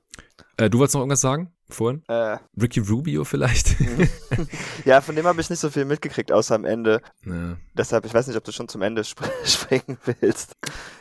Äh, 0.57 0.69
du 0.69 0.79
wolltest 0.79 0.95
noch 0.95 1.01
irgendwas 1.01 1.21
sagen 1.21 1.51
vorhin? 1.69 2.03
Äh, 2.07 2.37
Ricky 2.61 2.79
Rubio 2.79 3.23
vielleicht? 3.23 3.75
ja, 4.85 5.01
von 5.01 5.15
dem 5.15 5.25
habe 5.25 5.41
ich 5.41 5.49
nicht 5.49 5.59
so 5.59 5.69
viel 5.69 5.85
mitgekriegt, 5.85 6.31
außer 6.31 6.55
am 6.55 6.65
Ende. 6.65 7.01
Ja. 7.25 7.57
Deshalb, 7.73 8.05
ich 8.05 8.13
weiß 8.13 8.27
nicht, 8.27 8.37
ob 8.37 8.43
du 8.43 8.51
schon 8.51 8.67
zum 8.67 8.81
Ende 8.81 9.01
sp 9.01 9.25
springen 9.43 9.97
willst. 10.05 10.53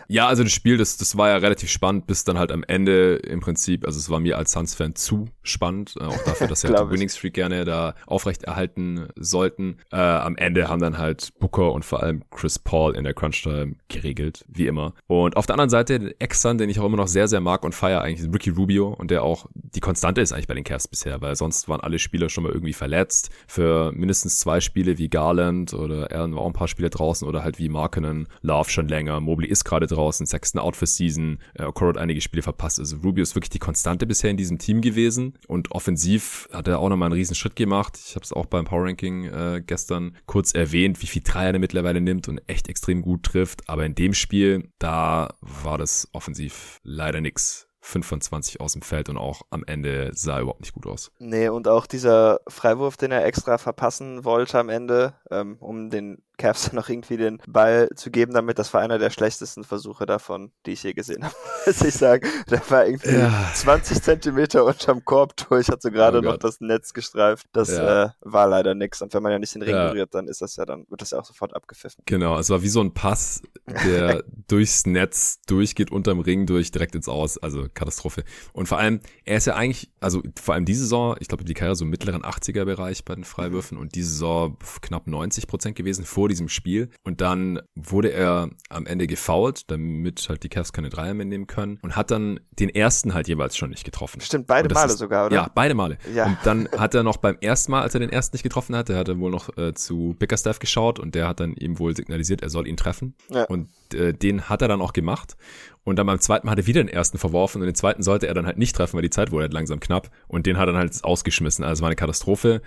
Ja, 0.09 0.27
also 0.27 0.43
das 0.43 0.53
Spiel, 0.53 0.77
das, 0.77 0.97
das 0.97 1.17
war 1.17 1.31
ja 1.31 1.37
relativ 1.37 1.71
spannend, 1.71 2.07
bis 2.07 2.25
dann 2.25 2.39
halt 2.39 2.53
am 2.53 2.65
Ende 2.65 3.17
im 3.17 3.41
Prinzip, 3.41 3.87
also 3.87 3.99
es 3.99 4.11
war 4.11 4.21
mir 4.21 4.39
als 4.39 4.53
Suns-Fan 4.53 4.95
zu 4.95 5.27
spannend, 5.43 5.95
äh, 5.99 6.05
auch 6.05 6.25
dafür, 6.25 6.49
dass 6.49 6.61
sie 6.61 6.69
halt 6.69 6.79
die 6.87 6.91
Winning 6.91 7.09
Streak 7.09 7.35
gerne 7.35 7.65
da 7.65 7.95
aufrechterhalten 8.07 9.09
sollten. 9.17 9.79
Äh, 9.91 9.97
am 9.97 10.37
Ende 10.37 10.69
haben 10.69 10.81
dann 10.81 10.99
halt 10.99 11.31
Booker 11.39 11.73
und 11.73 11.85
vor 11.85 12.03
allem 12.03 12.23
Chris 12.31 12.59
Paul 12.59 12.95
in 12.95 13.05
der 13.05 13.15
Crunch-Time 13.15 13.77
geregelt, 13.89 14.45
wie 14.49 14.67
immer. 14.67 14.95
Und 15.07 15.37
auf 15.37 15.47
der 15.47 15.55
anderen 15.55 15.71
Seite 15.71 15.99
den 15.99 16.21
Exxon, 16.21 16.59
den 16.59 16.71
ich 16.71 16.81
auch 16.81 16.87
immer 16.87 16.97
noch 16.97 17.09
sehr, 17.09 17.29
sehr 17.29 17.41
mag 17.41 17.65
und 17.65 17.75
feier 17.75 18.03
eigentlich, 18.03 18.33
Ricky 18.33 18.51
Rubio 18.51 18.89
und 18.89 19.11
der 19.11 19.23
auch 19.23 19.47
die 19.55 19.81
Konstante 19.81 20.21
ist 20.21 20.33
eigentlich 20.33 20.49
bei 20.49 20.55
den 20.55 20.65
Cavs 20.65 20.89
bisher, 20.89 21.21
weil 21.21 21.37
sonst 21.37 21.69
waren 21.69 21.81
alle 21.81 21.99
Spieler 21.99 22.29
schon 22.29 22.45
mal 22.45 22.53
irgendwie 22.53 22.73
verletzt. 22.73 23.31
Für 23.47 23.93
mindestens 23.93 24.39
zwei 24.39 24.61
Spiele 24.61 24.99
wie 24.99 25.09
Garland 25.09 25.75
oder 25.75 26.11
Allen 26.13 26.35
war 26.35 26.43
auch 26.43 26.47
ein 26.47 26.53
paar 26.53 26.69
Spiele 26.69 26.91
draußen 26.91 27.27
oder 27.27 27.43
halt 27.45 27.59
wie 27.59 27.69
Markenen, 27.69 28.29
Love 28.43 28.71
schon 28.71 28.89
länger, 28.89 29.21
Mobley 29.21 29.49
ist 29.49 29.65
gerade 29.65 29.87
draußen, 29.93 30.27
Sexton 30.27 30.61
out 30.61 30.77
for 30.77 30.87
Season, 30.87 31.39
äh, 31.55 31.65
hat 31.65 31.99
einige 31.99 32.21
Spiele 32.21 32.43
verpasst. 32.43 32.79
Also 32.79 32.97
Rubio 32.97 33.23
ist 33.23 33.35
wirklich 33.35 33.51
die 33.51 33.59
Konstante 33.59 34.07
bisher 34.07 34.31
in 34.31 34.37
diesem 34.37 34.59
Team 34.59 34.81
gewesen 34.81 35.39
und 35.49 35.73
offensiv 35.73 36.49
hat 36.53 36.69
er 36.69 36.79
auch 36.79 36.89
nochmal 36.89 37.07
einen 37.07 37.15
riesen 37.15 37.35
Schritt 37.35 37.57
gemacht. 37.57 37.99
Ich 38.05 38.15
habe 38.15 38.25
es 38.25 38.33
auch 38.33 38.47
beim 38.47 38.65
Power 38.65 38.85
Ranking 38.85 39.25
äh, 39.25 39.63
gestern 39.65 40.17
kurz 40.27 40.55
erwähnt, 40.55 41.03
wie 41.03 41.07
viel 41.07 41.23
Dreier 41.25 41.53
er 41.53 41.59
mittlerweile 41.59 42.01
nimmt 42.01 42.29
und 42.29 42.41
echt 42.47 42.69
extrem 42.69 43.03
gut 43.03 43.25
trifft. 43.25 43.69
Aber 43.69 43.85
in 43.85 43.95
dem 43.95 44.15
Spiel, 44.15 44.71
da 44.79 45.35
war 45.41 45.79
das 45.79 46.09
offensiv 46.13 46.79
leider 46.83 47.21
nix. 47.21 47.69
5 47.85 48.07
von 48.07 48.21
20 48.21 48.61
aus 48.61 48.75
dem 48.75 48.83
Feld 48.83 49.09
und 49.09 49.17
auch 49.19 49.43
am 49.51 49.65
Ende 49.67 50.13
sah 50.15 50.37
er 50.37 50.43
überhaupt 50.43 50.61
nicht 50.61 50.73
gut 50.73 50.87
aus. 50.87 51.11
Nee, 51.19 51.49
und 51.49 51.67
auch 51.67 51.87
dieser 51.87 52.41
Freiwurf, 52.47 52.97
den 52.97 53.11
er 53.11 53.25
extra 53.25 53.59
verpassen 53.59 54.25
wollte 54.25 54.59
am 54.59 54.69
Ende, 54.69 55.15
ähm, 55.31 55.57
um 55.59 55.91
den 55.91 56.23
Cavs 56.43 56.73
noch 56.73 56.89
irgendwie 56.89 57.17
den 57.17 57.39
Ball 57.47 57.89
zu 57.95 58.11
geben 58.11 58.35
damit. 58.35 58.59
Das 58.59 58.75
war 58.75 58.81
einer 58.81 58.99
der 58.99 59.11
schlechtesten 59.11 59.63
Versuche 59.63 60.07
davon, 60.07 60.51
die 60.67 60.73
ich 60.73 60.83
je 60.83 60.93
gesehen 60.93 61.25
habe, 61.25 61.35
muss 61.67 61.81
ich 61.83 61.95
sagen. 61.95 62.29
Der 62.51 62.63
war 62.69 62.87
irgendwie 62.87 63.15
ja. 63.15 63.51
20 63.55 64.03
Zentimeter 64.03 64.65
unterm 64.65 65.05
Korb 65.05 65.37
durch, 65.49 65.69
hat 65.69 65.83
so 65.83 65.91
gerade 65.91 66.19
oh 66.19 66.23
noch 66.23 66.37
das 66.37 66.61
Netz 66.61 66.93
gestreift. 66.93 67.47
Das 67.53 67.71
ja. 67.71 68.05
äh, 68.05 68.11
war 68.21 68.49
leider 68.49 68.75
nix. 68.75 69.01
Und 69.03 69.15
wenn 69.15 69.23
man 69.23 69.33
ja 69.33 69.39
nicht 69.39 69.55
den 69.55 69.63
Ring 69.63 69.75
ja. 69.75 69.89
berührt, 69.89 70.15
dann 70.15 70.27
ist 70.27 70.43
das 70.43 70.57
ja 70.57 70.65
dann, 70.65 70.85
wird 70.89 71.01
das 71.01 71.13
ja 71.13 71.21
auch 71.21 71.25
sofort 71.25 71.55
abgepfiffen. 71.55 72.03
Genau, 72.07 72.39
es 72.39 72.51
war 72.51 72.63
wie 72.63 72.69
so 72.69 72.81
ein 72.81 72.93
Pass, 72.93 73.43
der 73.85 74.25
durchs 74.49 74.85
Netz 74.87 75.41
durchgeht, 75.47 75.93
unterm 75.93 76.21
Ring 76.21 76.47
durch, 76.47 76.73
direkt 76.73 76.97
ins 76.97 77.09
Aus. 77.09 77.39
Also 77.39 77.67
Katastrophe. 77.73 78.25
Und 78.53 78.67
vor 78.67 78.79
allem, 78.79 79.01
er 79.25 79.37
ist 79.37 79.47
ja 79.47 79.55
eigentlich, 79.55 79.91
also 80.01 80.23
vor 80.41 80.55
allem 80.55 80.65
diese 80.65 80.83
Saison, 80.83 81.17
ich 81.21 81.29
glaube, 81.29 81.45
die 81.45 81.55
Karriere 81.55 81.77
so 81.77 81.85
im 81.85 81.91
mittleren 81.91 82.23
80er 82.23 82.65
Bereich 82.65 83.05
bei 83.05 83.15
den 83.15 83.25
Freiwürfen 83.25 83.79
und 83.79 83.95
diese 83.95 84.11
Saison 84.11 84.57
knapp 84.81 85.07
90 85.07 85.47
Prozent 85.47 85.77
gewesen 85.77 86.05
vor 86.05 86.29
diesem 86.33 86.49
Spiel. 86.49 86.91
Und 87.05 87.21
dann 87.21 87.61
wurde 87.75 88.13
er 88.13 88.51
am 88.69 88.87
Ende 88.87 89.07
gefoult, 89.07 89.71
damit 89.71 90.27
halt 90.29 90.43
die 90.43 90.49
Cavs 90.49 90.73
keine 90.73 90.89
Dreier 90.89 91.15
mehr 91.15 91.27
nehmen 91.27 91.47
können 91.47 91.79
und 91.83 91.97
hat 91.97 92.11
dann 92.11 92.41
den 92.51 92.69
ersten 92.69 93.15
halt 93.15 93.29
jeweils 93.29 93.57
schon 93.57 93.71
nicht 93.71 93.85
getroffen. 93.85 94.21
Stimmt, 94.21 94.47
beide 94.47 94.73
Male 94.73 94.93
ist, 94.93 94.99
sogar, 94.99 95.27
oder? 95.27 95.37
Ja, 95.37 95.51
beide 95.55 95.75
Male. 95.75 95.99
Ja. 96.15 96.27
Und 96.27 96.39
dann 96.45 96.69
hat 96.77 96.95
er 96.95 97.03
noch 97.03 97.19
beim 97.19 97.37
ersten 97.41 97.73
Mal, 97.73 97.83
als 97.83 97.95
er 97.95 98.01
den 98.01 98.11
ersten 98.11 98.35
nicht 98.35 98.43
getroffen 98.43 98.75
hatte, 98.75 98.97
hat 98.97 99.09
er 99.09 99.19
wohl 99.19 99.31
noch 99.31 99.57
äh, 99.57 99.75
zu 99.75 100.17
Bickerstaff 100.19 100.59
geschaut 100.59 100.99
und 100.99 101.15
der 101.15 101.29
hat 101.29 101.41
dann 101.41 101.55
ihm 101.55 101.79
wohl 101.79 101.95
signalisiert, 101.95 102.43
er 102.43 102.51
soll 102.51 102.67
ihn 102.67 102.77
treffen. 102.77 103.15
Ja. 103.29 103.45
Und 103.45 103.69
äh, 103.95 104.13
den 104.13 104.49
hat 104.49 104.63
er 104.63 104.69
dann 104.69 104.81
auch 104.81 104.93
gemacht. 104.93 105.37
Und 105.85 105.97
dann 105.97 106.07
beim 106.07 106.21
zweiten 106.21 106.47
Mal 106.47 106.53
hat 106.53 106.59
er 106.61 106.67
wieder 106.67 106.83
den 106.83 106.89
ersten 106.89 107.19
verworfen 107.19 107.61
und 107.61 107.67
den 107.67 107.75
zweiten 107.75 108.03
sollte 108.03 108.29
er 108.29 108.35
dann 108.35 108.47
halt 108.47 108.57
nicht 108.57 108.77
treffen, 108.77 108.95
weil 108.95 109.03
die 109.03 109.11
Zeit 109.11 109.33
wurde 109.33 109.45
halt 109.45 109.53
langsam 109.53 109.81
knapp. 109.81 110.11
Und 110.29 110.47
den 110.47 110.57
hat 110.57 110.65
er 110.65 110.73
dann 110.73 110.77
halt 110.77 111.03
ausgeschmissen. 111.03 111.65
Also 111.65 111.83
war 111.83 111.89
eine 111.89 111.97
Katastrophe. 111.97 112.63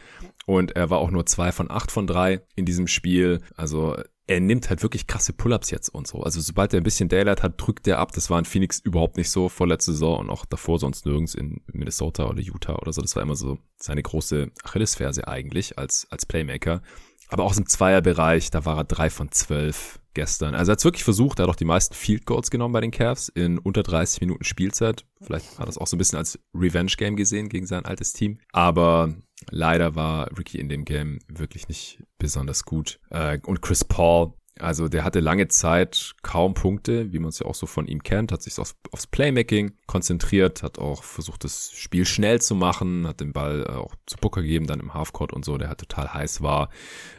Und 0.45 0.75
er 0.75 0.89
war 0.89 0.99
auch 0.99 1.11
nur 1.11 1.25
zwei 1.25 1.51
von 1.51 1.71
acht 1.71 1.91
von 1.91 2.07
drei 2.07 2.41
in 2.55 2.65
diesem 2.65 2.87
Spiel. 2.87 3.41
Also 3.55 3.97
er 4.27 4.39
nimmt 4.39 4.69
halt 4.69 4.81
wirklich 4.81 5.07
krasse 5.07 5.33
Pull-ups 5.33 5.69
jetzt 5.71 5.89
und 5.89 6.07
so. 6.07 6.21
Also 6.21 6.41
sobald 6.41 6.73
er 6.73 6.81
ein 6.81 6.83
bisschen 6.83 7.09
Daylight 7.09 7.43
hat, 7.43 7.53
drückt 7.57 7.87
er 7.87 7.99
ab. 7.99 8.11
Das 8.13 8.29
war 8.29 8.39
in 8.39 8.45
Phoenix 8.45 8.79
überhaupt 8.79 9.17
nicht 9.17 9.29
so 9.29 9.49
vorletzte 9.49 9.91
Saison 9.91 10.19
und 10.19 10.29
auch 10.29 10.45
davor 10.45 10.79
sonst 10.79 11.05
nirgends 11.05 11.35
in 11.35 11.61
Minnesota 11.71 12.25
oder 12.27 12.41
Utah 12.41 12.75
oder 12.75 12.91
so. 12.91 13.01
Das 13.01 13.15
war 13.15 13.23
immer 13.23 13.35
so 13.35 13.59
seine 13.77 14.01
große 14.01 14.51
Achillesferse 14.63 15.27
eigentlich 15.27 15.77
als, 15.77 16.07
als 16.09 16.25
Playmaker. 16.25 16.81
Aber 17.29 17.43
auch 17.43 17.55
im 17.57 17.67
Zweierbereich, 17.67 18.51
da 18.51 18.65
war 18.65 18.77
er 18.77 18.83
drei 18.83 19.09
von 19.09 19.31
zwölf 19.31 19.99
gestern. 20.13 20.55
Also 20.55 20.71
er 20.71 20.77
hat 20.77 20.83
wirklich 20.83 21.03
versucht, 21.03 21.39
er 21.39 21.43
hat 21.43 21.49
auch 21.49 21.55
die 21.55 21.65
meisten 21.65 21.93
Field 21.93 22.25
Goals 22.25 22.49
genommen 22.49 22.73
bei 22.73 22.81
den 22.81 22.91
Cavs 22.91 23.29
in 23.29 23.59
unter 23.59 23.83
30 23.83 24.21
Minuten 24.21 24.43
Spielzeit. 24.43 25.05
Vielleicht 25.21 25.59
hat 25.59 25.67
er 25.67 25.69
es 25.69 25.77
auch 25.77 25.87
so 25.87 25.95
ein 25.95 25.99
bisschen 25.99 26.17
als 26.17 26.39
Revenge-Game 26.55 27.15
gesehen 27.15 27.49
gegen 27.49 27.65
sein 27.67 27.85
altes 27.85 28.13
Team. 28.13 28.39
Aber 28.51 29.13
leider 29.49 29.95
war 29.95 30.29
Ricky 30.37 30.59
in 30.59 30.69
dem 30.69 30.85
Game 30.85 31.19
wirklich 31.27 31.67
nicht 31.67 32.03
besonders 32.17 32.65
gut. 32.65 32.99
Äh, 33.09 33.39
und 33.45 33.61
Chris 33.61 33.83
Paul, 33.83 34.33
also 34.59 34.87
der 34.87 35.03
hatte 35.03 35.19
lange 35.19 35.49
Zeit 35.49 36.13
kaum 36.21 36.53
Punkte, 36.53 37.11
wie 37.11 37.19
man 37.19 37.29
es 37.29 37.39
ja 37.39 37.45
auch 37.45 37.55
so 37.55 37.65
von 37.65 37.87
ihm 37.87 38.03
kennt, 38.03 38.31
hat 38.31 38.41
sich 38.41 38.57
aufs, 38.57 38.75
aufs 38.91 39.07
Playmaking 39.07 39.73
konzentriert, 39.85 40.63
hat 40.63 40.79
auch 40.79 41.03
versucht, 41.03 41.43
das 41.43 41.71
Spiel 41.73 42.05
schnell 42.05 42.41
zu 42.41 42.55
machen, 42.55 43.05
hat 43.05 43.19
den 43.19 43.33
Ball 43.33 43.65
äh, 43.67 43.73
auch 43.73 43.95
zu 44.05 44.15
Booker 44.17 44.41
gegeben, 44.41 44.67
dann 44.67 44.79
im 44.79 44.93
Halfcourt 44.93 45.33
und 45.33 45.43
so, 45.43 45.57
der 45.57 45.67
halt 45.67 45.79
total 45.79 46.13
heiß 46.13 46.41
war. 46.41 46.69